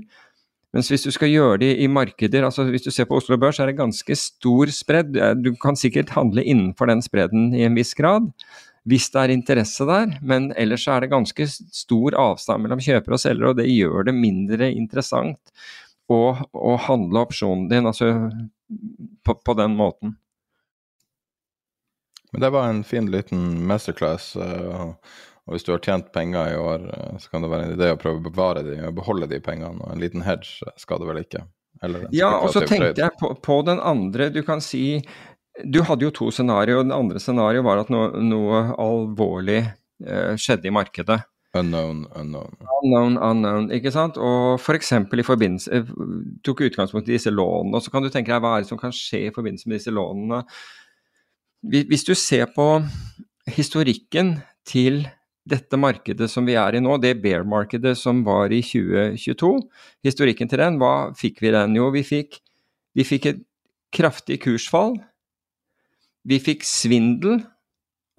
Mens 0.70 0.86
hvis 0.86 1.02
du 1.02 1.10
skal 1.10 1.32
gjøre 1.32 1.58
det 1.64 1.70
i 1.82 1.88
markeder, 1.90 2.44
altså 2.46 2.68
hvis 2.68 2.84
du 2.86 2.92
ser 2.94 3.08
på 3.10 3.18
Oslo 3.18 3.34
Børs, 3.42 3.58
er 3.58 3.66
det 3.66 3.80
ganske 3.80 4.14
stor 4.14 4.70
spredd. 4.70 5.18
Du 5.42 5.50
kan 5.58 5.74
sikkert 5.74 6.12
handle 6.14 6.44
innenfor 6.46 6.86
den 6.86 7.02
spredden 7.02 7.50
i 7.58 7.64
en 7.66 7.74
viss 7.74 7.90
grad 7.98 8.30
hvis 8.88 9.10
det 9.12 9.20
er 9.22 9.34
interesse 9.34 9.86
der. 9.88 10.16
Men 10.22 10.50
ellers 10.58 10.86
er 10.88 11.04
det 11.04 11.12
ganske 11.12 11.46
stor 11.50 12.16
avstand 12.18 12.64
mellom 12.64 12.82
kjøper 12.82 13.16
og 13.16 13.22
selger, 13.22 13.50
og 13.50 13.60
det 13.60 13.68
gjør 13.70 14.08
det 14.08 14.16
mindre 14.16 14.70
interessant 14.72 15.54
å, 16.10 16.36
å 16.52 16.76
handle 16.88 17.24
opsjonen 17.26 17.68
din 17.70 17.86
altså 17.90 18.12
på, 19.26 19.34
på, 19.34 19.56
den 19.58 19.76
måten. 19.78 20.16
Men 22.32 22.44
det 22.46 22.52
var 22.54 22.70
en 22.70 22.84
fin 22.86 23.10
liten 23.10 23.66
masterclass. 23.66 24.32
Uh, 24.38 24.94
og 25.46 25.56
hvis 25.56 25.66
du 25.66 25.72
har 25.74 25.82
tjent 25.82 26.12
penger 26.14 26.52
i 26.52 26.58
år, 26.58 26.90
uh, 26.90 27.16
så 27.18 27.32
kan 27.32 27.42
det 27.42 27.50
være 27.50 27.68
en 27.68 27.78
idé 27.78 27.90
å 27.92 27.98
prøve 28.00 28.22
å 28.22 28.26
bevare 28.26 28.66
de 28.66 28.76
og 28.86 28.98
beholde 28.98 29.30
de 29.30 29.40
pengene. 29.42 29.82
Og 29.82 29.94
en 29.94 30.02
liten 30.02 30.26
hedge 30.26 30.70
skal 30.78 31.02
det 31.02 31.10
vel 31.10 31.24
ikke? 31.24 31.46
ja, 32.12 32.28
og 32.42 32.50
så 32.52 32.60
tenkte 32.66 32.98
jeg 32.98 33.14
på, 33.20 33.30
på, 33.40 33.60
den 33.64 33.80
andre. 33.80 34.28
Du 34.34 34.42
kan 34.44 34.60
si 34.60 35.00
du 35.64 35.82
hadde 35.86 36.06
jo 36.06 36.12
to 36.14 36.30
scenarioer. 36.34 36.86
Det 36.86 36.96
andre 36.96 37.20
scenarioet 37.22 37.66
var 37.66 37.82
at 37.82 37.92
noe, 37.92 38.10
noe 38.24 38.62
alvorlig 38.80 39.60
eh, 39.62 40.34
skjedde 40.40 40.70
i 40.70 40.74
markedet. 40.74 41.20
Unknown, 41.58 42.04
unknown. 42.14 42.54
Unknown, 42.78 43.16
unknown, 43.18 43.70
ikke 43.74 43.90
sant. 43.94 44.18
Og 44.22 44.60
f.eks. 44.60 44.92
i 44.94 45.26
forbindelse 45.26 45.72
eh, 45.74 45.94
Tok 46.46 46.62
utgangspunkt 46.68 47.10
i 47.10 47.16
disse 47.16 47.32
lånene. 47.34 47.74
Og 47.76 47.84
så 47.84 47.92
kan 47.92 48.04
du 48.04 48.10
tenke 48.12 48.30
deg 48.30 48.42
hva 48.44 48.56
er 48.56 48.64
det 48.64 48.70
som 48.70 48.78
kan 48.80 48.94
skje 48.94 49.26
i 49.28 49.32
forbindelse 49.34 49.70
med 49.70 49.80
disse 49.80 49.94
lånene. 49.94 50.44
Hvis 51.60 52.06
du 52.06 52.14
ser 52.16 52.46
på 52.54 52.68
historikken 53.50 54.38
til 54.68 55.02
dette 55.50 55.76
markedet 55.80 56.28
som 56.30 56.46
vi 56.46 56.54
er 56.60 56.76
i 56.76 56.82
nå, 56.82 56.94
det 57.02 57.18
bear-markedet 57.20 57.96
som 57.98 58.22
var 58.24 58.52
i 58.54 58.62
2022, 58.62 59.52
historikken 60.06 60.48
til 60.48 60.62
den, 60.62 60.78
hva 60.80 61.10
fikk 61.18 61.42
vi 61.42 61.52
den? 61.52 61.74
Jo, 61.76 61.90
vi 61.92 62.04
fikk, 62.06 62.38
vi 62.96 63.04
fikk 63.04 63.26
et 63.32 63.42
kraftig 63.90 64.38
kursfall 64.44 64.94
vi 66.28 66.40
fikk 66.42 66.64
svindel, 66.68 67.40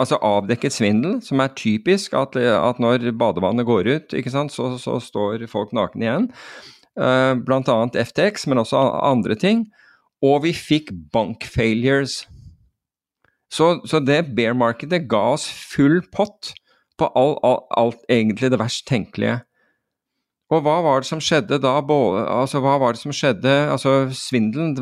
altså 0.02 0.18
avdekket 0.26 0.74
svindel, 0.74 1.20
som 1.26 1.42
er 1.44 1.54
typisk 1.58 2.16
at, 2.18 2.36
at 2.38 2.82
når 2.82 3.12
badevannet 3.18 3.68
går 3.68 3.90
ut, 3.92 4.16
sant, 4.34 4.54
så, 4.54 4.74
så 4.82 4.98
står 5.04 5.46
folk 5.52 5.76
nakne 5.78 6.08
igjen. 6.08 6.30
Uh, 7.00 7.38
blant 7.40 7.70
annet 7.72 8.00
FTX, 8.10 8.48
men 8.50 8.60
også 8.60 8.80
andre 9.06 9.38
ting. 9.40 9.68
Og 10.22 10.44
vi 10.46 10.54
fikk 10.54 10.92
bank 11.14 11.46
failures. 11.48 12.26
Så, 13.52 13.80
så 13.86 14.00
det 14.04 14.34
bear 14.36 14.56
markedet 14.58 15.06
ga 15.12 15.22
oss 15.36 15.48
full 15.50 16.02
pott 16.14 16.54
på 17.00 17.08
all, 17.18 17.38
all, 17.44 17.64
alt 17.78 18.04
egentlig 18.12 18.52
det 18.54 18.60
verst 18.62 18.86
tenkelige. 18.90 19.42
Og 20.52 20.60
hva 20.66 20.80
var 20.84 21.00
det 21.00 21.08
som 21.08 21.22
skjedde 21.24 21.62
da? 21.64 21.78
Altså, 21.80 22.60
hva 22.64 22.74
var 22.82 22.96
det 22.96 23.00
som 23.00 23.14
skjedde? 23.16 23.52
Altså, 23.72 24.10
svindelen, 24.16 24.74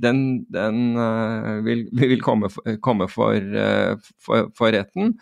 den, 0.00 0.22
den 0.52 0.78
uh, 0.96 1.58
vil, 1.66 1.84
vil, 2.00 2.22
komme, 2.24 2.48
for, 2.52 2.78
komme 2.84 3.08
for, 3.12 3.36
uh, 3.36 4.00
for, 4.24 4.48
for, 4.56 4.72
retten. 4.72 5.12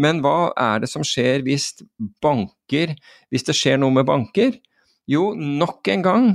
Men 0.00 0.22
hva 0.24 0.54
er 0.56 0.80
det 0.84 0.88
som 0.88 1.04
skjer 1.04 1.44
hvis 1.44 1.74
banker 2.22 2.94
Hvis 3.28 3.44
det 3.44 3.56
skjer 3.58 3.76
noe 3.82 3.92
med 3.92 4.08
banker? 4.08 4.56
Jo, 5.08 5.34
nok 5.36 5.88
en 5.92 6.04
gang 6.04 6.26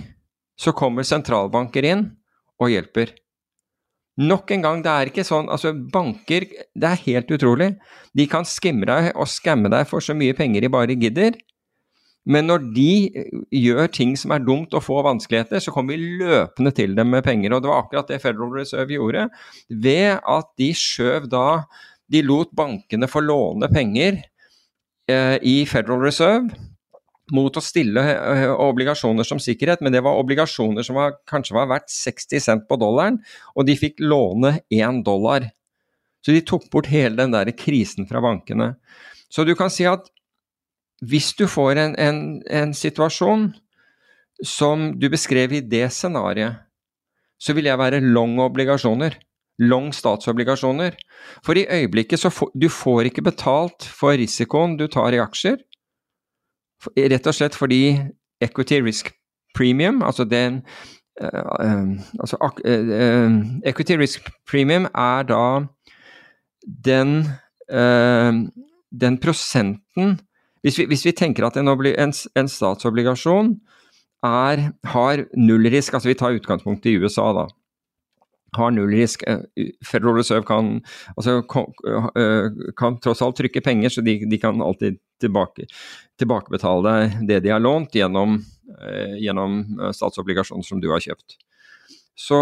så 0.59 0.73
kommer 0.77 1.05
sentralbanker 1.07 1.85
inn 1.89 2.05
og 2.61 2.69
hjelper. 2.69 3.15
Nok 4.21 4.51
en 4.53 4.61
gang, 4.61 4.83
det 4.85 4.91
er 4.93 5.09
ikke 5.09 5.25
sånn 5.25 5.49
Altså, 5.49 5.71
banker, 5.73 6.45
det 6.45 6.89
er 6.89 7.01
helt 7.07 7.33
utrolig. 7.33 7.71
De 8.13 8.27
kan 8.29 8.45
skimme 8.45 8.85
deg 8.85 9.09
og 9.17 9.25
skamme 9.29 9.71
deg 9.73 9.89
for 9.89 10.05
så 10.05 10.13
mye 10.17 10.37
penger 10.37 10.61
de 10.61 10.71
bare 10.73 10.97
gidder. 10.99 11.41
Men 12.23 12.47
når 12.47 12.67
de 12.75 12.91
eh, 13.11 13.31
gjør 13.63 13.89
ting 13.91 14.13
som 14.19 14.33
er 14.35 14.43
dumt 14.45 14.75
og 14.75 14.85
får 14.85 15.07
vanskeligheter, 15.09 15.63
så 15.63 15.73
kommer 15.75 15.97
vi 15.97 16.19
løpende 16.21 16.71
til 16.75 16.95
dem 16.95 17.11
med 17.11 17.25
penger. 17.25 17.55
Og 17.55 17.63
det 17.63 17.71
var 17.71 17.83
akkurat 17.83 18.11
det 18.11 18.21
Federal 18.23 18.53
Reserve 18.55 18.95
gjorde, 18.95 19.25
ved 19.69 20.19
at 20.19 20.53
de 20.59 20.69
skjøv 20.77 21.31
da 21.31 21.47
De 22.13 22.19
lot 22.21 22.51
bankene 22.53 23.07
få 23.09 23.21
låne 23.23 23.65
penger 23.71 24.19
eh, 25.09 25.37
i 25.41 25.63
Federal 25.65 26.03
Reserve 26.03 26.51
mot 27.33 27.55
å 27.57 27.63
stille 27.63 28.03
eh, 28.03 28.43
obligasjoner 28.51 29.25
som 29.25 29.39
sikkerhet, 29.41 29.81
men 29.81 29.95
det 29.95 30.03
var 30.03 30.19
obligasjoner 30.19 30.85
som 30.85 30.99
var, 30.99 31.15
kanskje 31.29 31.55
var 31.55 31.71
verdt 31.71 31.89
60 31.89 32.43
cent 32.43 32.65
på 32.69 32.77
dollaren, 32.77 33.21
og 33.55 33.65
de 33.65 33.77
fikk 33.79 34.03
låne 34.03 34.57
1 34.67 35.01
dollar. 35.07 35.47
Så 36.23 36.35
de 36.35 36.43
tok 36.45 36.67
bort 36.71 36.91
hele 36.91 37.17
den 37.19 37.33
der 37.33 37.51
krisen 37.55 38.07
fra 38.09 38.21
bankene. 38.23 38.73
Så 39.31 39.47
du 39.47 39.55
kan 39.59 39.71
si 39.73 39.87
at 39.89 40.11
hvis 41.09 41.33
du 41.37 41.45
får 41.49 41.79
en, 41.81 41.95
en, 41.99 42.19
en 42.49 42.73
situasjon 42.75 43.49
som 44.43 44.91
du 44.99 45.09
beskrev 45.11 45.55
i 45.57 45.63
det 45.65 45.87
scenarioet, 45.95 46.61
så 47.39 47.55
vil 47.55 47.67
jeg 47.67 47.79
være 47.79 48.03
long 48.03 48.37
obligasjoner. 48.39 49.17
Long 49.61 49.91
statsobligasjoner. 49.93 50.95
For 51.45 51.59
i 51.59 51.67
øyeblikket 51.69 52.21
så 52.23 52.31
får 52.33 52.53
du 52.55 52.69
får 52.71 53.09
ikke 53.09 53.25
betalt 53.25 53.85
for 53.85 54.15
risikoen 54.17 54.77
du 54.79 54.87
tar 54.87 55.13
i 55.13 55.21
aksjer. 55.21 55.59
Rett 56.95 57.27
og 57.29 57.35
slett 57.35 57.55
fordi 57.55 57.99
equity 58.43 58.79
risk 58.83 59.11
premium, 59.55 60.01
altså 60.03 60.25
den 60.25 60.63
uh, 61.21 61.93
altså, 62.19 62.39
uh, 62.41 63.35
Equity 63.69 63.99
risk 63.99 64.31
premium 64.49 64.87
er 64.89 65.27
da 65.29 65.43
den, 66.83 67.25
den 68.91 69.17
prosenten 69.19 70.17
hvis 70.63 70.79
vi, 70.79 70.87
hvis 70.91 71.05
vi 71.05 71.15
tenker 71.15 71.47
at 71.47 71.57
en, 71.59 71.67
en, 71.67 72.13
en 72.13 72.49
statsobligasjon 72.49 73.55
er, 74.23 74.69
har 74.87 75.25
nullrisk, 75.35 75.93
altså 75.93 76.11
vi 76.11 76.17
tar 76.19 76.37
utgangspunkt 76.37 76.87
i 76.87 76.95
USA, 76.97 77.31
da 77.35 77.49
har 78.57 78.71
nullrisk. 78.71 79.23
Eh, 79.27 79.39
Federal 79.85 80.15
Reserve 80.15 80.43
kan, 80.43 80.81
altså, 81.15 81.37
eh, 82.17 82.73
kan, 82.77 82.99
tross 82.99 83.21
alt 83.21 83.37
trykke 83.37 83.61
penger, 83.61 83.89
så 83.89 84.01
de, 84.01 84.17
de 84.29 84.37
kan 84.37 84.61
alltid 84.61 84.99
tilbake, 85.21 85.67
tilbakebetale 86.19 87.25
det 87.27 87.39
de 87.43 87.53
har 87.53 87.63
lånt 87.63 87.95
gjennom, 87.95 88.39
eh, 88.81 89.17
gjennom 89.23 89.63
statsobligasjoner 89.93 90.63
som 90.63 90.81
du 90.81 90.89
har 90.91 91.03
kjøpt. 91.03 91.37
Så 92.15 92.39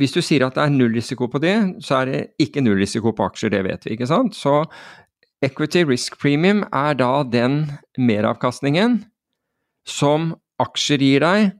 hvis 0.00 0.14
du 0.14 0.22
sier 0.24 0.46
at 0.46 0.56
det 0.56 0.64
er 0.64 0.72
nullrisiko 0.72 1.28
på 1.30 1.40
det, 1.42 1.56
så 1.84 2.00
er 2.00 2.10
det 2.10 2.20
ikke 2.40 2.62
nullrisiko 2.64 3.12
på 3.16 3.26
aksjer, 3.28 3.52
det 3.52 3.64
vet 3.66 3.84
vi, 3.86 3.96
ikke 3.96 4.08
sant. 4.08 4.38
Så 4.38 4.64
Equity 5.40 5.86
risk 5.88 6.18
premium 6.20 6.66
er 6.68 6.96
da 7.00 7.22
den 7.24 7.62
meravkastningen 7.96 8.98
som 9.88 10.34
aksjer 10.60 11.00
gir 11.00 11.24
deg 11.24 11.54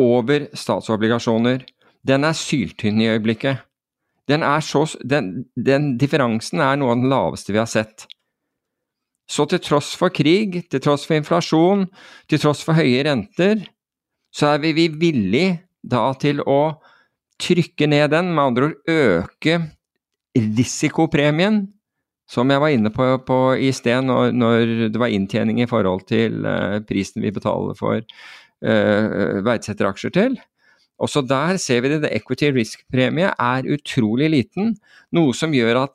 over 0.00 0.46
statsobligasjoner. 0.56 1.66
Den 2.08 2.24
er 2.24 2.36
syltynn 2.36 3.02
i 3.02 3.10
øyeblikket. 3.12 3.60
Den, 4.30 4.44
så, 4.64 4.86
den, 5.04 5.44
den 5.56 5.96
differansen 6.00 6.62
er 6.64 6.78
noe 6.80 6.94
av 6.94 7.02
den 7.02 7.12
laveste 7.12 7.52
vi 7.52 7.60
har 7.60 7.68
sett. 7.68 8.06
Så 9.28 9.44
til 9.50 9.60
tross 9.62 9.92
for 9.98 10.12
krig, 10.14 10.62
til 10.72 10.82
tross 10.82 11.04
for 11.08 11.18
inflasjon, 11.18 11.84
til 12.30 12.40
tross 12.40 12.64
for 12.64 12.78
høye 12.78 13.04
renter, 13.06 13.60
så 14.32 14.54
er 14.54 14.64
vi, 14.64 14.72
vi 14.76 14.88
villige 14.88 15.60
da 15.82 16.08
til 16.16 16.40
å 16.48 16.78
trykke 17.42 17.88
ned 17.90 18.12
den, 18.14 18.32
med 18.32 18.44
andre 18.44 18.70
ord 18.70 18.92
øke 18.92 19.60
risikopremien 20.32 21.66
som 22.32 22.48
jeg 22.48 22.62
var 22.62 22.72
inne 22.72 22.92
på, 22.94 23.06
på 23.28 23.38
i 23.60 23.68
sted, 23.76 24.06
når, 24.08 24.32
når, 24.32 24.70
det 24.94 25.00
var 25.00 25.12
inntjening 25.12 25.60
i 25.60 25.68
forhold 25.68 26.06
til 26.08 26.40
uh, 26.46 26.78
prisen 26.88 27.24
vi 27.24 27.34
betaler 27.34 27.76
for 27.76 28.00
uh, 28.00 29.42
verdsetteraksjer 29.44 30.14
til. 30.16 30.38
Også 31.02 31.24
der 31.26 31.58
ser 31.60 31.82
vi 31.82 31.90
det. 31.92 32.02
The 32.04 32.12
equity 32.16 32.52
risk-premie 32.54 33.32
er 33.32 33.68
utrolig 33.74 34.30
liten, 34.32 34.76
noe 35.12 35.34
som 35.36 35.54
gjør 35.56 35.84
at 35.86 35.94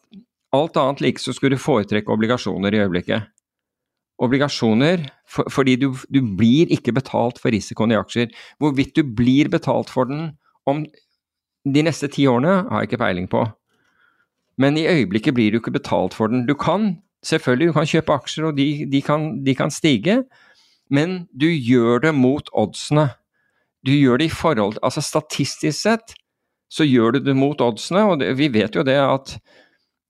alt 0.56 0.78
annet 0.80 1.04
like 1.04 1.22
så 1.22 1.34
skulle 1.36 1.58
du 1.58 1.64
foretrekke 1.64 2.12
obligasjoner 2.14 2.76
i 2.76 2.82
øyeblikket. 2.84 3.34
Obligasjoner 4.24 5.06
for, 5.30 5.50
fordi 5.54 5.76
du, 5.78 5.92
du, 6.10 6.22
blir 6.38 6.72
ikke 6.74 6.96
betalt 6.98 7.38
for 7.42 7.54
risikoen 7.54 7.94
i 7.94 8.00
aksjer. 8.00 8.32
Hvorvidt 8.62 8.96
du 8.98 9.04
blir 9.06 9.52
betalt 9.54 9.92
for 9.94 10.10
den 10.10 10.32
om 10.68 10.84
de 11.68 11.84
neste 11.84 12.10
ti 12.12 12.26
årene, 12.28 12.64
har 12.70 12.84
jeg 12.84 12.92
ikke 12.92 13.04
peiling 13.04 13.28
på. 13.32 13.44
Men 14.58 14.78
i 14.78 14.88
øyeblikket 14.90 15.36
blir 15.38 15.52
du 15.52 15.60
ikke 15.62 15.76
betalt 15.76 16.16
for 16.18 16.28
den. 16.28 16.46
Du 16.48 16.56
kan 16.58 16.98
selvfølgelig 17.26 17.68
du 17.68 17.74
kan 17.74 17.90
kjøpe 17.90 18.14
aksjer, 18.14 18.50
og 18.50 18.58
de, 18.58 18.86
de, 18.92 19.02
kan, 19.02 19.30
de 19.46 19.56
kan, 19.56 19.72
stige, 19.72 20.24
men 20.90 21.26
du 21.34 21.48
gjør 21.48 22.00
det 22.08 22.14
mot 22.16 22.50
oddsene. 22.54 23.10
Du 23.86 23.92
gjør 23.92 24.18
det 24.18 24.26
i 24.26 24.34
forhold 24.34 24.80
Altså 24.84 25.02
statistisk 25.06 25.80
sett 25.80 26.16
så 26.70 26.84
gjør 26.84 27.16
du 27.16 27.20
det 27.24 27.36
mot 27.38 27.62
oddsene, 27.64 28.04
og 28.04 28.20
det, 28.20 28.34
vi 28.40 28.50
vet 28.52 28.76
jo 28.76 28.84
det 28.84 28.98
at 29.00 29.38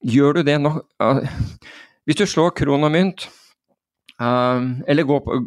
gjør 0.01 0.39
du 0.39 0.45
det 0.47 0.55
nå 0.61 0.71
uh, 1.03 1.19
Hvis 2.07 2.17
du 2.17 2.25
slår 2.25 2.55
kron 2.57 2.87
og 2.87 2.93
mynt, 2.93 3.27
uh, 4.21 4.63
eller 4.87 5.05
gå 5.05 5.19
på, 5.21 5.37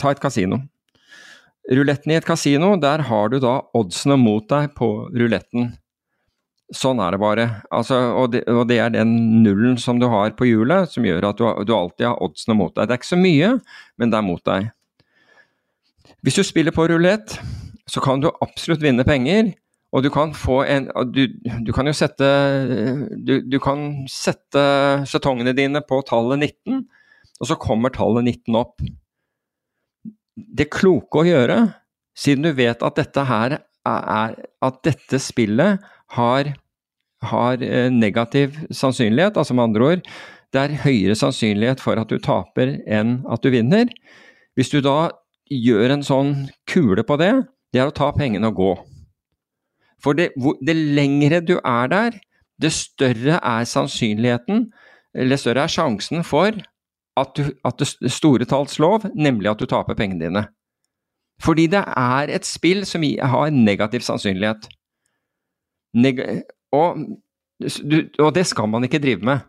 ta 0.00 0.12
et 0.12 0.20
kasino. 0.20 0.60
Ruletten 1.72 2.12
i 2.12 2.18
et 2.18 2.26
kasino, 2.26 2.74
der 2.82 3.06
har 3.08 3.30
du 3.32 3.38
da 3.42 3.60
oddsene 3.74 4.18
mot 4.20 4.44
deg 4.50 4.74
på 4.76 4.90
ruletten. 5.14 5.72
Sånn 6.74 6.98
er 6.98 7.14
det 7.14 7.20
bare. 7.22 7.44
Altså, 7.70 7.98
og, 8.18 8.32
det, 8.32 8.40
og, 8.50 8.64
det, 8.66 8.80
er 8.82 8.90
den 8.90 9.12
nullen 9.44 9.76
som 9.78 10.00
du 10.02 10.08
har 10.10 10.32
på 10.34 10.48
hjulet, 10.48 10.90
som 10.90 11.04
gjør 11.06 11.28
at 11.28 11.38
du, 11.38 11.44
du, 11.62 11.74
alltid 11.76 12.08
har 12.08 12.22
oddsene 12.24 12.56
mot 12.58 12.74
deg. 12.74 12.88
Det 12.88 12.96
er 12.96 13.00
ikke 13.00 13.12
så 13.12 13.20
mye, 13.20 13.52
men 14.00 14.10
det 14.10 14.18
er 14.18 14.26
mot 14.26 14.42
deg. 14.50 14.72
Hvis 16.26 16.40
du 16.40 16.42
spiller 16.46 16.74
på 16.74 16.88
rulett, 16.90 17.36
så 17.86 18.02
kan 18.02 18.22
du 18.22 18.32
absolutt 18.42 18.82
vinne 18.82 19.06
penger. 19.06 19.52
Og 19.94 20.02
du 20.02 20.10
kan 20.10 20.32
få 20.34 20.64
en 20.66 20.88
Du, 21.14 21.22
du 21.38 21.70
kan 21.72 21.86
jo 21.86 21.94
sette 21.94 22.26
du, 23.14 23.38
du 23.46 23.58
kan 23.62 23.86
sette 24.10 24.62
setongene 25.06 25.54
dine 25.56 25.80
på 25.86 26.00
tallet 26.08 26.42
19, 26.42 26.82
og 27.40 27.50
så 27.50 27.56
kommer 27.60 27.94
tallet 27.94 28.26
19 28.26 28.58
opp. 28.58 28.82
Det 30.34 30.66
kloke 30.74 31.22
å 31.22 31.28
gjøre, 31.28 31.60
siden 32.18 32.48
du 32.48 32.52
vet 32.58 32.82
at 32.82 32.98
dette 32.98 33.24
her 33.30 33.60
er 33.86 34.34
At 34.66 34.80
dette 34.82 35.20
spillet 35.22 35.78
har, 36.14 36.54
har 37.22 37.62
eh, 37.62 37.90
negativ 37.90 38.58
sannsynlighet, 38.70 39.36
altså 39.36 39.56
med 39.56 39.70
andre 39.70 39.90
ord 39.90 40.08
det 40.54 40.62
er 40.62 40.80
høyere 40.86 41.16
sannsynlighet 41.18 41.82
for 41.82 42.00
at 42.00 42.10
du 42.10 42.20
taper 42.22 42.78
enn 42.86 43.20
at 43.32 43.44
du 43.44 43.50
vinner. 43.52 43.90
Hvis 44.56 44.72
du 44.72 44.80
da 44.84 45.10
gjør 45.52 45.96
en 45.96 46.04
sånn 46.06 46.32
kule 46.70 47.04
på 47.06 47.18
det, 47.20 47.32
det 47.74 47.82
er 47.82 47.90
å 47.90 47.96
ta 47.96 48.12
pengene 48.16 48.50
og 48.50 48.60
gå. 48.60 48.72
For 50.02 50.16
det, 50.16 50.30
det 50.64 50.76
lengre 50.76 51.42
du 51.44 51.56
er 51.58 51.90
der, 51.92 52.16
det 52.62 52.72
større 52.72 53.40
er 53.42 53.68
sannsynligheten, 53.68 54.68
eller 55.16 55.40
større 55.40 55.66
er 55.66 55.72
sjansen 55.72 56.24
for 56.24 56.56
at, 57.16 57.36
du, 57.36 57.52
at 57.64 57.80
det 57.80 58.12
store 58.12 58.48
talls 58.48 58.78
lov, 58.80 59.08
nemlig 59.16 59.50
at 59.52 59.60
du 59.60 59.68
taper 59.68 59.96
pengene 59.98 60.24
dine. 60.24 60.44
Fordi 61.42 61.66
det 61.68 61.82
er 62.00 62.32
et 62.32 62.48
spill 62.48 62.84
som 62.88 63.04
har 63.04 63.52
negativ 63.52 64.04
sannsynlighet 64.06 64.70
og, 66.76 67.04
og, 68.20 68.32
det 68.36 68.44
skal 68.48 68.68
man 68.70 68.84
ikke 68.86 69.00
drive 69.02 69.24
med. 69.24 69.44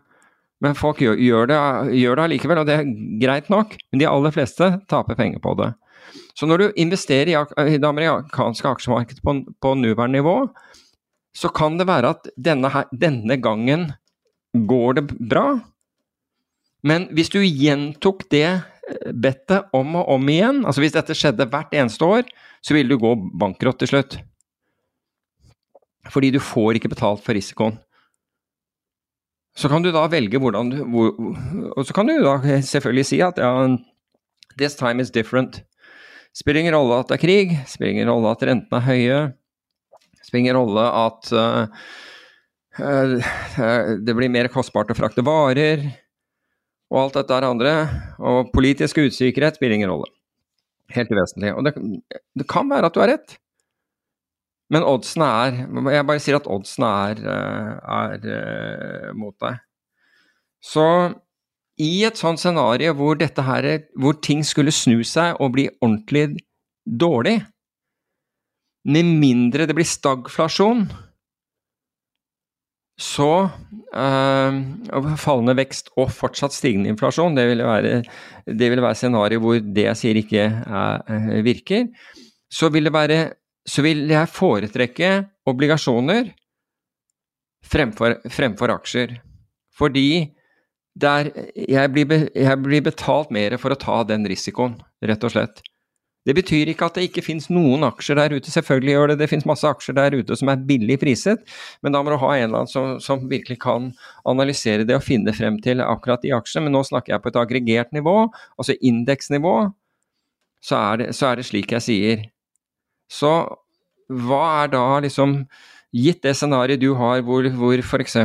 Men 0.64 0.74
folk 0.74 1.02
gjør, 1.02 1.18
gjør 1.22 1.50
det, 1.50 1.58
gjør 2.00 2.18
det 2.18 2.24
allikevel, 2.24 2.62
og 2.62 2.66
det 2.66 2.78
er 2.78 2.88
greit 3.22 3.50
nok. 3.52 3.76
Men 3.92 4.02
de 4.02 4.08
aller 4.10 4.34
fleste 4.34 4.72
taper 4.90 5.18
penger 5.18 5.42
på 5.44 5.54
det. 5.60 5.72
Så 6.38 6.48
når 6.48 6.58
du 6.62 6.80
investerer 6.80 7.30
i, 7.30 7.78
det 7.78 7.86
amerikanske 7.86 8.70
aksjemarkedet 8.70 9.22
på, 9.22 9.36
på 9.62 9.74
nåværende 9.78 10.18
nivå, 10.18 10.36
så 11.36 11.50
kan 11.54 11.78
det 11.78 11.86
være 11.86 12.14
at 12.16 12.30
denne, 12.34 12.70
denne 12.90 13.36
gangen 13.42 13.90
går 14.54 14.98
det 14.98 15.04
bra. 15.30 15.60
Men 16.86 17.08
hvis 17.14 17.30
du 17.34 17.40
gjentok 17.42 18.24
det 18.32 18.46
eh, 18.48 19.12
bettet 19.12 19.68
om 19.76 19.98
og 20.00 20.10
om 20.14 20.30
igjen, 20.32 20.64
altså 20.64 20.82
hvis 20.82 20.96
dette 20.96 21.16
skjedde 21.18 21.48
hvert 21.50 21.74
eneste 21.74 22.06
år, 22.06 22.26
så 22.64 22.74
ville 22.74 22.94
du 22.94 23.02
gå 23.02 23.14
bankrott 23.38 23.80
til 23.82 23.92
slutt. 23.92 24.18
Fordi 26.12 26.32
du 26.34 26.40
får 26.40 26.78
ikke 26.78 26.90
betalt 26.92 27.22
for 27.24 27.36
risikoen. 27.36 27.76
Så 29.58 29.68
kan 29.70 29.82
du 29.82 29.90
da 29.90 30.04
velge 30.10 30.38
hvordan 30.38 30.70
du 30.70 30.82
hvor, 30.86 31.14
Og 31.74 31.86
så 31.86 31.94
kan 31.96 32.06
du 32.06 32.20
da 32.22 32.38
selvfølgelig 32.62 33.06
si 33.08 33.18
at 33.24 33.40
ja, 33.42 33.50
this 34.58 34.76
time 34.78 35.02
is 35.02 35.10
different. 35.10 35.62
Spiller 36.36 36.60
ingen 36.60 36.76
rolle 36.76 37.00
at 37.00 37.08
det 37.10 37.18
er 37.18 37.24
krig, 37.24 37.56
spiller 37.66 37.96
ingen 37.96 38.10
rolle 38.10 38.30
at 38.30 38.44
rentene 38.46 38.78
er 38.78 38.86
høye, 38.86 39.22
spiller 40.22 40.44
ingen 40.44 40.58
rolle 40.58 40.84
at 41.00 41.32
uh, 41.34 41.88
uh, 42.78 43.96
det 44.04 44.14
blir 44.14 44.30
mer 44.30 44.50
kostbart 44.52 44.92
å 44.92 44.98
frakte 44.98 45.24
varer, 45.26 45.88
og 46.92 47.00
alt 47.02 47.18
dette 47.18 47.34
er 47.36 47.48
andre. 47.48 47.74
Og 48.22 48.52
politisk 48.54 49.00
usikkerhet 49.02 49.58
spiller 49.58 49.80
ingen 49.80 49.90
rolle. 49.90 50.08
Helt 50.94 51.10
uvesentlig. 51.12 51.52
Og 51.56 51.66
det, 51.66 51.74
det, 52.38 52.46
kan 52.48 52.70
være 52.70 52.88
at 52.88 52.94
du 52.94 53.02
har 53.02 53.12
rett, 53.12 53.36
men 54.68 54.84
oddsene 54.84 55.28
er 55.46 55.56
Jeg 55.94 56.06
bare 56.08 56.20
sier 56.20 56.36
at 56.36 56.48
oddsene 56.50 56.90
er, 57.08 57.22
eh, 57.34 58.28
er 58.28 59.14
mot 59.16 59.36
deg. 59.40 59.60
Så 60.60 60.84
i 61.78 62.02
et 62.04 62.18
sånt 62.18 62.40
scenario 62.42 62.92
hvor, 62.98 63.16
her, 63.16 63.68
hvor 63.96 64.18
ting 64.22 64.42
skulle 64.44 64.74
snu 64.74 65.04
seg 65.06 65.38
og 65.38 65.54
bli 65.54 65.68
ordentlig 65.80 66.40
dårlig, 66.84 67.38
med 68.88 69.04
mindre 69.20 69.66
det 69.68 69.76
blir 69.76 69.86
stagflasjon, 69.86 70.86
så 72.98 73.32
øh, 73.94 74.56
Fallende 75.22 75.54
vekst 75.54 75.92
og 76.00 76.10
fortsatt 76.10 76.56
stigende 76.56 76.90
inflasjon, 76.90 77.36
det 77.36 77.44
vil 77.46 77.62
være, 77.62 78.00
det 78.46 78.70
vil 78.72 78.82
være 78.82 78.98
scenario 78.98 79.42
hvor 79.44 79.60
det 79.62 79.84
jeg 79.86 80.00
sier 80.00 80.18
ikke 80.18 80.48
er, 80.48 81.42
virker. 81.46 81.86
Så 82.50 82.72
vil, 82.74 82.90
være, 82.90 83.20
så 83.68 83.84
vil, 83.84 84.06
jeg 84.10 84.32
foretrekke 84.32 85.12
obligasjoner 85.48 86.32
fremfor, 87.68 88.18
fremfor 88.32 88.72
aksjer. 88.78 89.18
Fordi 89.78 90.34
der 90.98 91.30
jeg 91.54 91.90
blir, 91.94 92.28
jeg 92.34 92.60
blir 92.64 92.84
betalt 92.88 93.30
mer 93.34 93.56
for 93.60 93.74
å 93.74 93.78
ta 93.78 94.02
den 94.08 94.26
risikoen, 94.28 94.78
rett 95.04 95.26
og 95.26 95.34
slett. 95.34 95.60
Det 96.26 96.34
betyr 96.36 96.68
ikke 96.68 96.88
at 96.90 96.98
det 96.98 97.06
ikke 97.06 97.22
finnes 97.24 97.46
noen 97.48 97.86
aksjer 97.86 98.18
der 98.18 98.34
ute, 98.36 98.50
selvfølgelig 98.52 98.92
gjør 98.92 99.10
det 99.12 99.18
det. 99.20 99.28
finnes 99.30 99.46
masse 99.48 99.64
aksjer 99.64 99.96
der 99.96 100.16
ute 100.18 100.36
som 100.36 100.50
er 100.52 100.64
billig 100.68 100.98
priset, 101.00 101.44
men 101.80 101.94
da 101.94 102.02
må 102.02 102.12
du 102.12 102.18
ha 102.20 102.32
en 102.34 102.42
eller 102.42 102.64
annen 102.64 102.72
som, 102.72 102.98
som, 103.00 103.22
virkelig 103.30 103.56
kan 103.62 103.92
analysere 104.28 104.84
det 104.84 104.98
og 104.98 105.06
finne 105.06 105.32
frem 105.32 105.56
til 105.64 105.80
akkurat 105.80 106.24
de 106.24 106.34
aksjene. 106.36 106.66
Men 106.66 106.76
nå 106.76 106.82
snakker 106.84 107.14
jeg 107.14 107.24
på 107.24 107.32
et 107.32 107.40
aggregert 107.40 107.96
nivå, 107.96 108.16
altså 108.58 108.76
indeksnivå, 108.76 109.54
så, 110.60 110.82
så 111.14 111.30
er 111.30 111.40
det 111.40 111.48
slik 111.48 111.72
jeg 111.78 111.86
sier. 111.86 112.28
Så 113.08 113.32
hva 114.08 114.44
er 114.62 114.72
da 114.72 114.84
liksom 115.04 115.42
Gitt 115.88 116.20
det 116.20 116.34
scenarioet 116.36 116.82
du 116.82 116.90
har 116.98 117.22
hvor, 117.24 117.46
hvor 117.56 117.80
f.eks. 117.80 118.18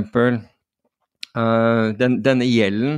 Uh, 1.31 1.93
den, 1.95 2.17
denne 2.19 2.43
gjelden 2.43 2.97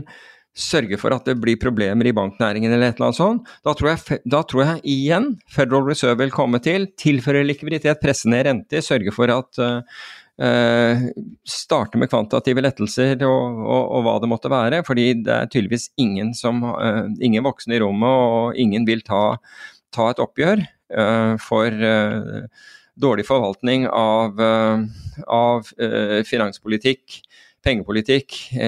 sørger 0.56 0.98
for 0.98 1.14
at 1.14 1.28
det 1.28 1.36
blir 1.38 1.60
problemer 1.60 2.08
i 2.08 2.14
banknæringen 2.16 2.72
eller 2.72 2.90
et 2.90 2.98
eller 2.98 3.10
annet 3.10 3.20
sånt, 3.20 3.50
da 3.68 3.74
tror, 3.76 3.92
jeg, 3.92 4.20
da 4.32 4.40
tror 4.48 4.64
jeg 4.64 4.84
igjen 4.96 5.34
Federal 5.52 5.84
Reserve 5.86 6.18
vil 6.24 6.34
komme 6.34 6.62
til, 6.64 6.88
tilføre 6.98 7.44
likviditet, 7.46 8.00
presse 8.02 8.32
ned 8.32 8.48
renter, 8.48 8.84
sørge 8.84 9.14
for 9.16 9.32
at 9.36 9.60
uh, 9.62 10.00
uh, 10.42 11.06
Starte 11.46 12.00
med 12.02 12.10
kvantitative 12.12 12.64
lettelser 12.64 13.20
og, 13.28 13.60
og, 13.68 13.84
og, 13.84 14.06
hva 14.08 14.16
det 14.24 14.32
måtte 14.32 14.52
være. 14.52 14.82
Fordi 14.88 15.10
det 15.28 15.36
er 15.36 15.52
tydeligvis 15.52 15.90
ingen, 16.02 16.34
som, 16.38 16.64
uh, 16.72 17.04
ingen 17.20 17.46
voksne 17.46 17.78
i 17.78 17.84
rommet, 17.84 18.10
og 18.10 18.60
ingen 18.66 18.88
vil 18.88 19.04
ta, 19.06 19.36
ta 19.94 20.10
et 20.12 20.24
oppgjør 20.24 20.64
for 21.42 21.86
dårlig 22.96 23.26
forvaltning 23.28 23.88
av, 23.90 24.38
av 25.28 25.72
finanspolitikk 26.30 27.20
pengepolitikk 27.66 28.36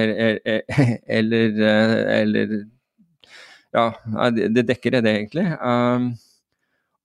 eller, 1.18 1.60
eller, 2.22 2.56
Ja, 3.76 3.92
det 4.32 4.64
dekker 4.66 4.96
det, 4.96 5.04
egentlig. 5.12 5.44
Um, 5.62 6.14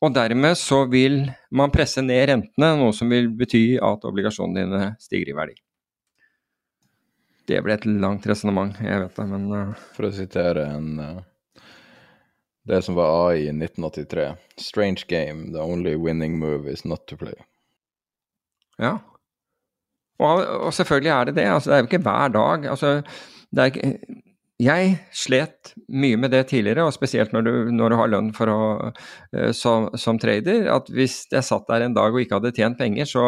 og 0.03 0.15
dermed 0.15 0.57
så 0.59 0.85
vil 0.91 1.27
man 1.51 1.73
presse 1.75 2.03
ned 2.03 2.23
rentene, 2.31 2.71
noe 2.79 2.95
som 2.97 3.11
vil 3.13 3.29
bety 3.37 3.77
at 3.83 4.07
obligasjonene 4.09 4.65
dine 4.65 4.87
stiger 5.03 5.33
i 5.33 5.37
verdi. 5.37 5.59
Det 7.51 7.59
ble 7.67 7.75
et 7.75 7.85
langt 7.91 8.27
resonnement, 8.31 8.79
jeg 8.81 9.03
vet 9.03 9.19
det, 9.19 9.27
men. 9.29 9.75
For 9.97 10.09
å 10.09 10.15
sitere 10.15 10.65
en 10.79 10.89
Det 12.69 12.83
som 12.87 12.95
var 12.95 13.29
AI 13.29 13.47
i 13.47 13.49
1983. 13.51 14.35
Strange 14.57 15.05
game, 15.09 15.53
the 15.53 15.63
only 15.63 15.97
winning 15.97 16.39
move 16.39 16.71
is 16.71 16.85
not 16.85 17.07
to 17.11 17.17
play. 17.17 17.35
Ja, 18.79 18.99
og, 20.23 20.43
og, 20.47 20.75
selvfølgelig 20.75 21.11
er 21.11 21.25
det 21.25 21.37
det. 21.37 21.47
Altså, 21.51 21.71
det 21.71 21.77
er 21.77 21.81
jo 21.81 21.91
ikke 21.91 22.05
hver 22.07 22.29
dag. 22.29 22.69
Altså, 22.71 22.93
ikke, 23.65 23.93
jeg 24.63 24.95
slet 25.13 25.75
mye 25.89 26.17
med 26.17 26.31
det 26.31 26.47
tidligere, 26.53 26.87
og 26.87 26.95
spesielt 26.95 27.33
når 27.33 27.41
du, 27.41 27.53
når 27.75 27.89
du 27.89 27.97
har 27.99 28.13
lønn 28.13 28.31
å, 28.31 28.63
uh, 29.37 29.51
som, 29.57 29.91
som, 29.99 30.21
trader. 30.23 30.69
At 30.73 30.91
hvis 30.93 31.25
jeg 31.33 31.47
satt 31.47 31.69
der 31.69 31.87
en 31.87 31.97
dag 31.99 32.15
og 32.15 32.23
ikke 32.23 32.39
hadde 32.39 32.55
tjent 32.57 32.79
penger, 32.79 33.09
så, 33.09 33.27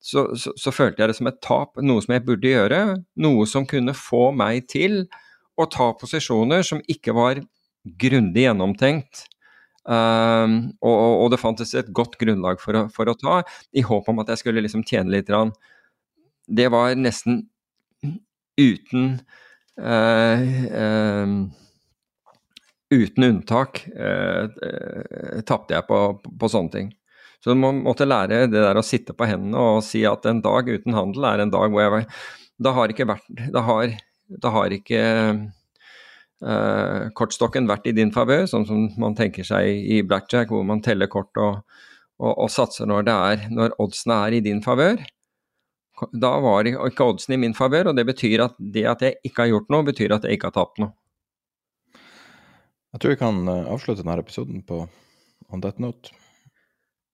så, 0.00 0.30
så, 0.36 0.54
så, 0.56 0.72
følte 0.72 1.02
jeg 1.02 1.12
det 1.12 1.18
som 1.20 1.30
et 1.30 1.42
tap. 1.44 1.76
Noe 1.82 2.04
som 2.04 2.16
jeg 2.16 2.26
burde 2.26 2.54
gjøre. 2.54 2.82
Noe 3.20 3.48
som 3.50 3.68
kunne 3.68 3.96
få 3.96 4.30
meg 4.36 4.68
til 4.72 5.04
å 5.60 5.68
ta 5.68 5.92
posisjoner 6.00 6.64
som 6.64 6.80
ikke 6.88 7.12
var 7.14 7.42
grundig 7.84 8.46
gjennomtenkt. 8.46 9.26
Um, 9.82 10.76
og, 10.78 10.94
og, 10.94 11.28
det 11.32 11.40
fantes 11.42 11.72
et 11.74 11.88
godt 11.90 12.14
grunnlag 12.20 12.60
for 12.62 12.78
å, 12.78 12.82
for 12.94 13.10
å, 13.10 13.16
ta, 13.18 13.40
i 13.74 13.82
håp 13.82 14.06
om 14.12 14.20
at 14.22 14.28
jeg 14.30 14.44
skulle 14.44 14.62
liksom 14.62 14.84
tjene 14.86 15.10
litt. 15.10 15.32
Rann 15.32 15.50
det 16.46 16.68
var 16.72 16.94
nesten 16.98 17.42
uten 18.60 19.16
uh, 19.80 20.46
uh, 20.82 21.34
Uten 22.92 23.24
unntak 23.24 23.86
uh, 23.88 24.50
tapte 25.48 25.72
jeg 25.72 25.86
på, 25.88 25.98
på, 26.28 26.48
sånne 26.52 26.72
ting. 26.74 26.90
Så 27.40 27.54
man 27.56 27.78
måtte 27.86 28.04
lære 28.04 28.42
det 28.52 28.60
der 28.60 28.76
å 28.76 28.84
sitte 28.84 29.14
på 29.16 29.24
hendene 29.30 29.56
og 29.56 29.86
si 29.86 30.02
at 30.04 30.28
en 30.28 30.42
dag 30.44 30.68
uten 30.68 30.92
handel 30.92 31.24
er 31.30 31.40
en 31.40 31.54
dag 31.54 31.72
hvor 31.72 31.80
jeg 31.80 31.94
var 31.94 32.04
Da 32.60 32.74
har 32.76 32.92
ikke 32.92 33.08
vært 33.08 33.40
Da 33.54 33.62
har, 33.64 33.94
da 34.44 34.52
har 34.52 34.76
ikke 34.76 35.00
uh, 36.44 37.08
kortstokken 37.18 37.70
vært 37.70 37.88
i 37.90 37.96
din 37.96 38.12
favør, 38.14 38.44
sånn 38.50 38.68
som 38.68 38.84
man 39.00 39.16
tenker 39.18 39.46
seg 39.46 39.68
i 39.68 40.02
blackjack, 40.06 40.52
hvor 40.52 40.66
man 40.68 40.82
teller 40.84 41.10
kort 41.12 41.32
og, 41.40 41.62
og, 42.20 42.32
og 42.34 42.52
satser 42.52 42.90
når, 42.90 43.08
det 43.08 43.18
er, 43.32 43.48
når 43.54 43.76
oddsene 43.82 44.20
er 44.26 44.38
i 44.38 44.44
din 44.44 44.62
favør 44.64 45.02
da 46.10 46.32
var 46.42 46.66
ikke 46.66 47.06
oddsen 47.06 47.36
i 47.36 47.40
min 47.40 47.54
favør, 47.54 47.90
og 47.90 47.98
det 47.98 48.04
betyr 48.08 48.46
at 48.46 48.56
det 48.58 48.84
at 48.88 49.04
jeg 49.04 49.18
ikke 49.28 49.44
har 49.44 49.52
gjort 49.52 49.70
noe, 49.72 49.86
betyr 49.86 50.14
at 50.16 50.26
jeg 50.26 50.38
ikke 50.38 50.50
har 50.50 50.56
tapt 50.56 50.82
noe. 50.82 50.94
Jeg 52.92 53.00
tror 53.00 53.14
vi 53.14 53.20
kan 53.20 53.38
eh, 53.48 53.68
avslutte 53.72 54.02
denne 54.02 54.18
episoden 54.20 54.64
på 54.68 54.82
on 55.52 55.62
that 55.64 55.78
note. 55.80 56.12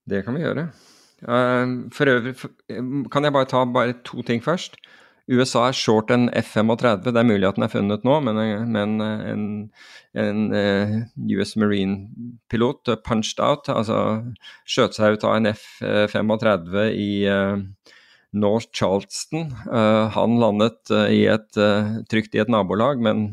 Det 0.08 0.24
kan 0.26 0.34
vi 0.34 0.42
gjøre. 0.42 0.68
Eh, 1.22 1.74
for 1.94 2.14
øvrig 2.14 2.34
kan 3.12 3.28
jeg 3.28 3.36
bare 3.36 3.50
ta 3.50 3.64
bare 3.64 3.98
to 4.06 4.24
ting 4.26 4.42
først. 4.42 4.80
USA 5.28 5.66
er 5.68 5.76
short 5.76 6.10
en 6.14 6.28
F-35. 6.32 7.10
Det 7.12 7.20
er 7.20 7.28
mulig 7.28 7.48
at 7.48 7.58
den 7.58 7.66
er 7.66 7.72
funnet 7.72 8.04
nå, 8.06 8.16
men, 8.24 8.40
men 8.72 8.94
en, 9.04 9.44
en, 10.16 10.42
eh, 10.56 10.94
US 11.36 11.52
Marine-pilot 11.60 12.94
punched 13.04 13.42
out, 13.44 13.68
altså 13.68 13.98
skjøt 14.68 14.96
seg 14.96 15.18
ut 15.18 15.26
av 15.28 15.36
en 15.36 15.50
F-35 15.52 16.78
i 16.96 17.10
North 18.38 18.72
Charleston. 18.76 19.50
Han 20.16 20.38
landet 20.40 20.92
i 21.12 21.22
et, 21.32 21.60
trygt 22.12 22.36
i 22.36 22.42
et 22.42 22.52
nabolag, 22.52 23.00
men 23.04 23.26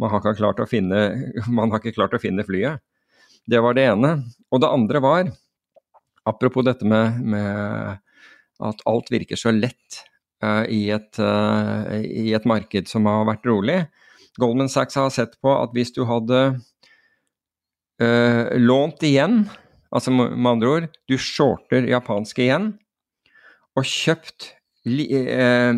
man 0.00 0.12
har, 0.12 0.24
ikke 0.24 0.40
klart 0.40 0.62
å 0.64 0.68
finne, 0.68 1.04
man 1.58 1.72
har 1.72 1.82
ikke 1.82 1.96
klart 1.98 2.16
å 2.16 2.22
finne 2.22 2.46
flyet. 2.48 2.80
Det 3.48 3.60
var 3.60 3.76
det 3.76 3.88
ene. 3.90 4.14
Og 4.52 4.62
det 4.62 4.70
andre 4.70 5.02
var, 5.02 5.32
apropos 6.28 6.64
dette 6.64 6.86
med, 6.86 7.20
med 7.34 8.00
at 8.62 8.82
alt 8.88 9.10
virker 9.12 9.40
så 9.40 9.52
lett 9.54 10.02
i 10.42 10.82
et, 10.90 11.18
i, 12.02 12.32
et, 12.34 12.46
marked 12.48 12.90
som 12.90 13.06
har 13.06 13.26
vært 13.28 13.46
rolig. 13.46 13.78
Goldman 14.40 14.70
Sachs 14.72 14.98
har 14.98 15.10
sett 15.14 15.36
på 15.44 15.52
at 15.54 15.74
hvis 15.76 15.94
du 15.94 16.02
hadde 16.08 16.40
lånt 18.58 19.04
igjen, 19.06 19.44
altså 19.94 20.10
med 20.14 20.50
andre 20.50 20.72
ord, 20.72 20.88
du 21.06 21.14
shorter 21.20 21.86
japanske 21.90 22.46
igjen, 22.46 22.72
og 23.78 23.88
kjøpt 23.88 24.50
eh, 24.86 25.72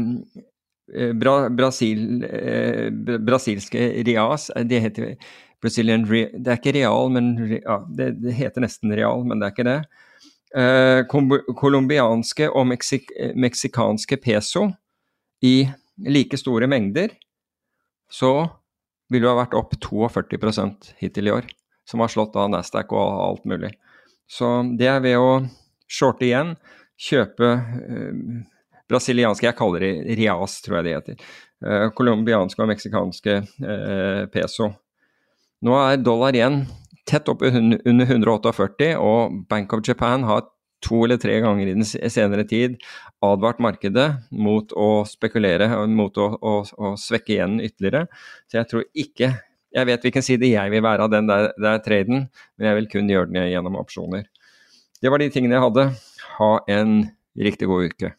eh, 0.94 1.12
Bra, 1.18 1.34
Brasil, 1.50 2.24
uh, 2.24 3.18
brasilske 3.22 3.86
Rias 4.06 4.50
Det 4.66 4.80
heter 4.82 5.14
Brazilian 5.62 6.04
Det 6.06 6.48
er 6.48 6.58
ikke 6.58 6.74
real, 6.76 7.12
men 7.14 7.34
ja, 7.60 7.78
det, 7.88 8.10
det, 8.24 8.34
heter 8.36 8.64
nesten 8.64 8.92
real, 8.92 9.24
men 9.24 9.40
det 9.40 9.46
er 9.46 9.54
ikke 9.54 9.68
det. 9.68 9.78
Eh, 10.54 11.02
colombianske 11.10 12.46
og 12.46 12.68
meksik, 12.70 13.10
meksikanske 13.34 14.20
peso 14.22 14.68
i 15.42 15.64
like 16.06 16.38
store 16.38 16.68
mengder, 16.70 17.10
så 18.10 18.46
vil 19.10 19.24
du 19.24 19.28
ha 19.28 19.36
vært 19.40 19.56
opp 19.58 19.74
42 19.82 20.94
hittil 21.00 21.28
i 21.28 21.34
år. 21.34 21.50
Som 21.84 22.00
har 22.00 22.08
slått 22.08 22.36
av 22.40 22.48
Nasdaq 22.48 22.94
og 22.96 23.18
alt 23.26 23.44
mulig. 23.44 23.74
Så 24.30 24.62
det 24.78 24.88
er 24.88 25.02
ved 25.04 25.18
å 25.20 25.42
shorte 25.90 26.24
igjen, 26.24 26.54
kjøpe 26.96 27.50
eh, 27.50 28.22
brasilianske 28.88 29.48
Jeg 29.48 29.58
kaller 29.58 29.84
det 29.84 30.16
rias, 30.20 30.60
tror 30.64 30.78
jeg 30.78 30.86
det 30.86 30.94
heter. 30.94 31.26
Eh, 31.64 31.88
og 31.90 32.70
meksikanske 32.70 33.36
eh, 33.42 34.22
peso. 34.32 34.70
Nå 35.64 35.76
er 35.80 36.00
dollar 36.00 36.36
igjen 36.36 36.62
tett 37.08 37.28
opp 37.28 37.42
under 37.44 38.06
148, 38.06 38.94
og 39.00 39.44
Bank 39.50 39.72
of 39.76 39.84
Japan 39.86 40.24
har 40.28 40.46
to 40.84 41.04
eller 41.04 41.18
tre 41.20 41.38
ganger 41.40 41.68
i 41.68 41.74
den 41.76 41.86
senere 41.86 42.44
tid 42.48 42.76
advart 43.24 43.60
markedet 43.62 44.08
mot 44.30 44.72
å 44.76 44.88
spekulere, 45.08 45.68
mot 45.88 46.16
å, 46.20 46.28
å, 46.36 46.54
å 46.64 46.94
svekke 47.00 47.38
igjen 47.38 47.58
ytterligere. 47.64 48.06
Så 48.48 48.60
jeg 48.60 48.70
tror 48.70 48.88
ikke 48.92 49.34
Jeg 49.74 49.88
vet 49.88 50.04
hvilken 50.06 50.22
side 50.22 50.46
jeg 50.46 50.70
vil 50.70 50.84
være 50.86 51.02
av 51.02 51.10
den 51.10 51.26
der, 51.26 51.48
der 51.58 51.80
traden, 51.82 52.28
men 52.54 52.66
jeg 52.68 52.76
vil 52.76 52.84
kun 52.92 53.08
gjøre 53.10 53.26
den 53.26 53.48
gjennom 53.50 53.74
opsjoner. 53.80 54.28
Det 55.02 55.10
var 55.10 55.18
de 55.18 55.26
tingene 55.34 55.56
jeg 55.56 55.64
hadde. 55.64 55.86
Ha 56.36 56.50
en 56.70 56.92
riktig 57.34 57.66
god 57.66 57.88
uke. 57.90 58.12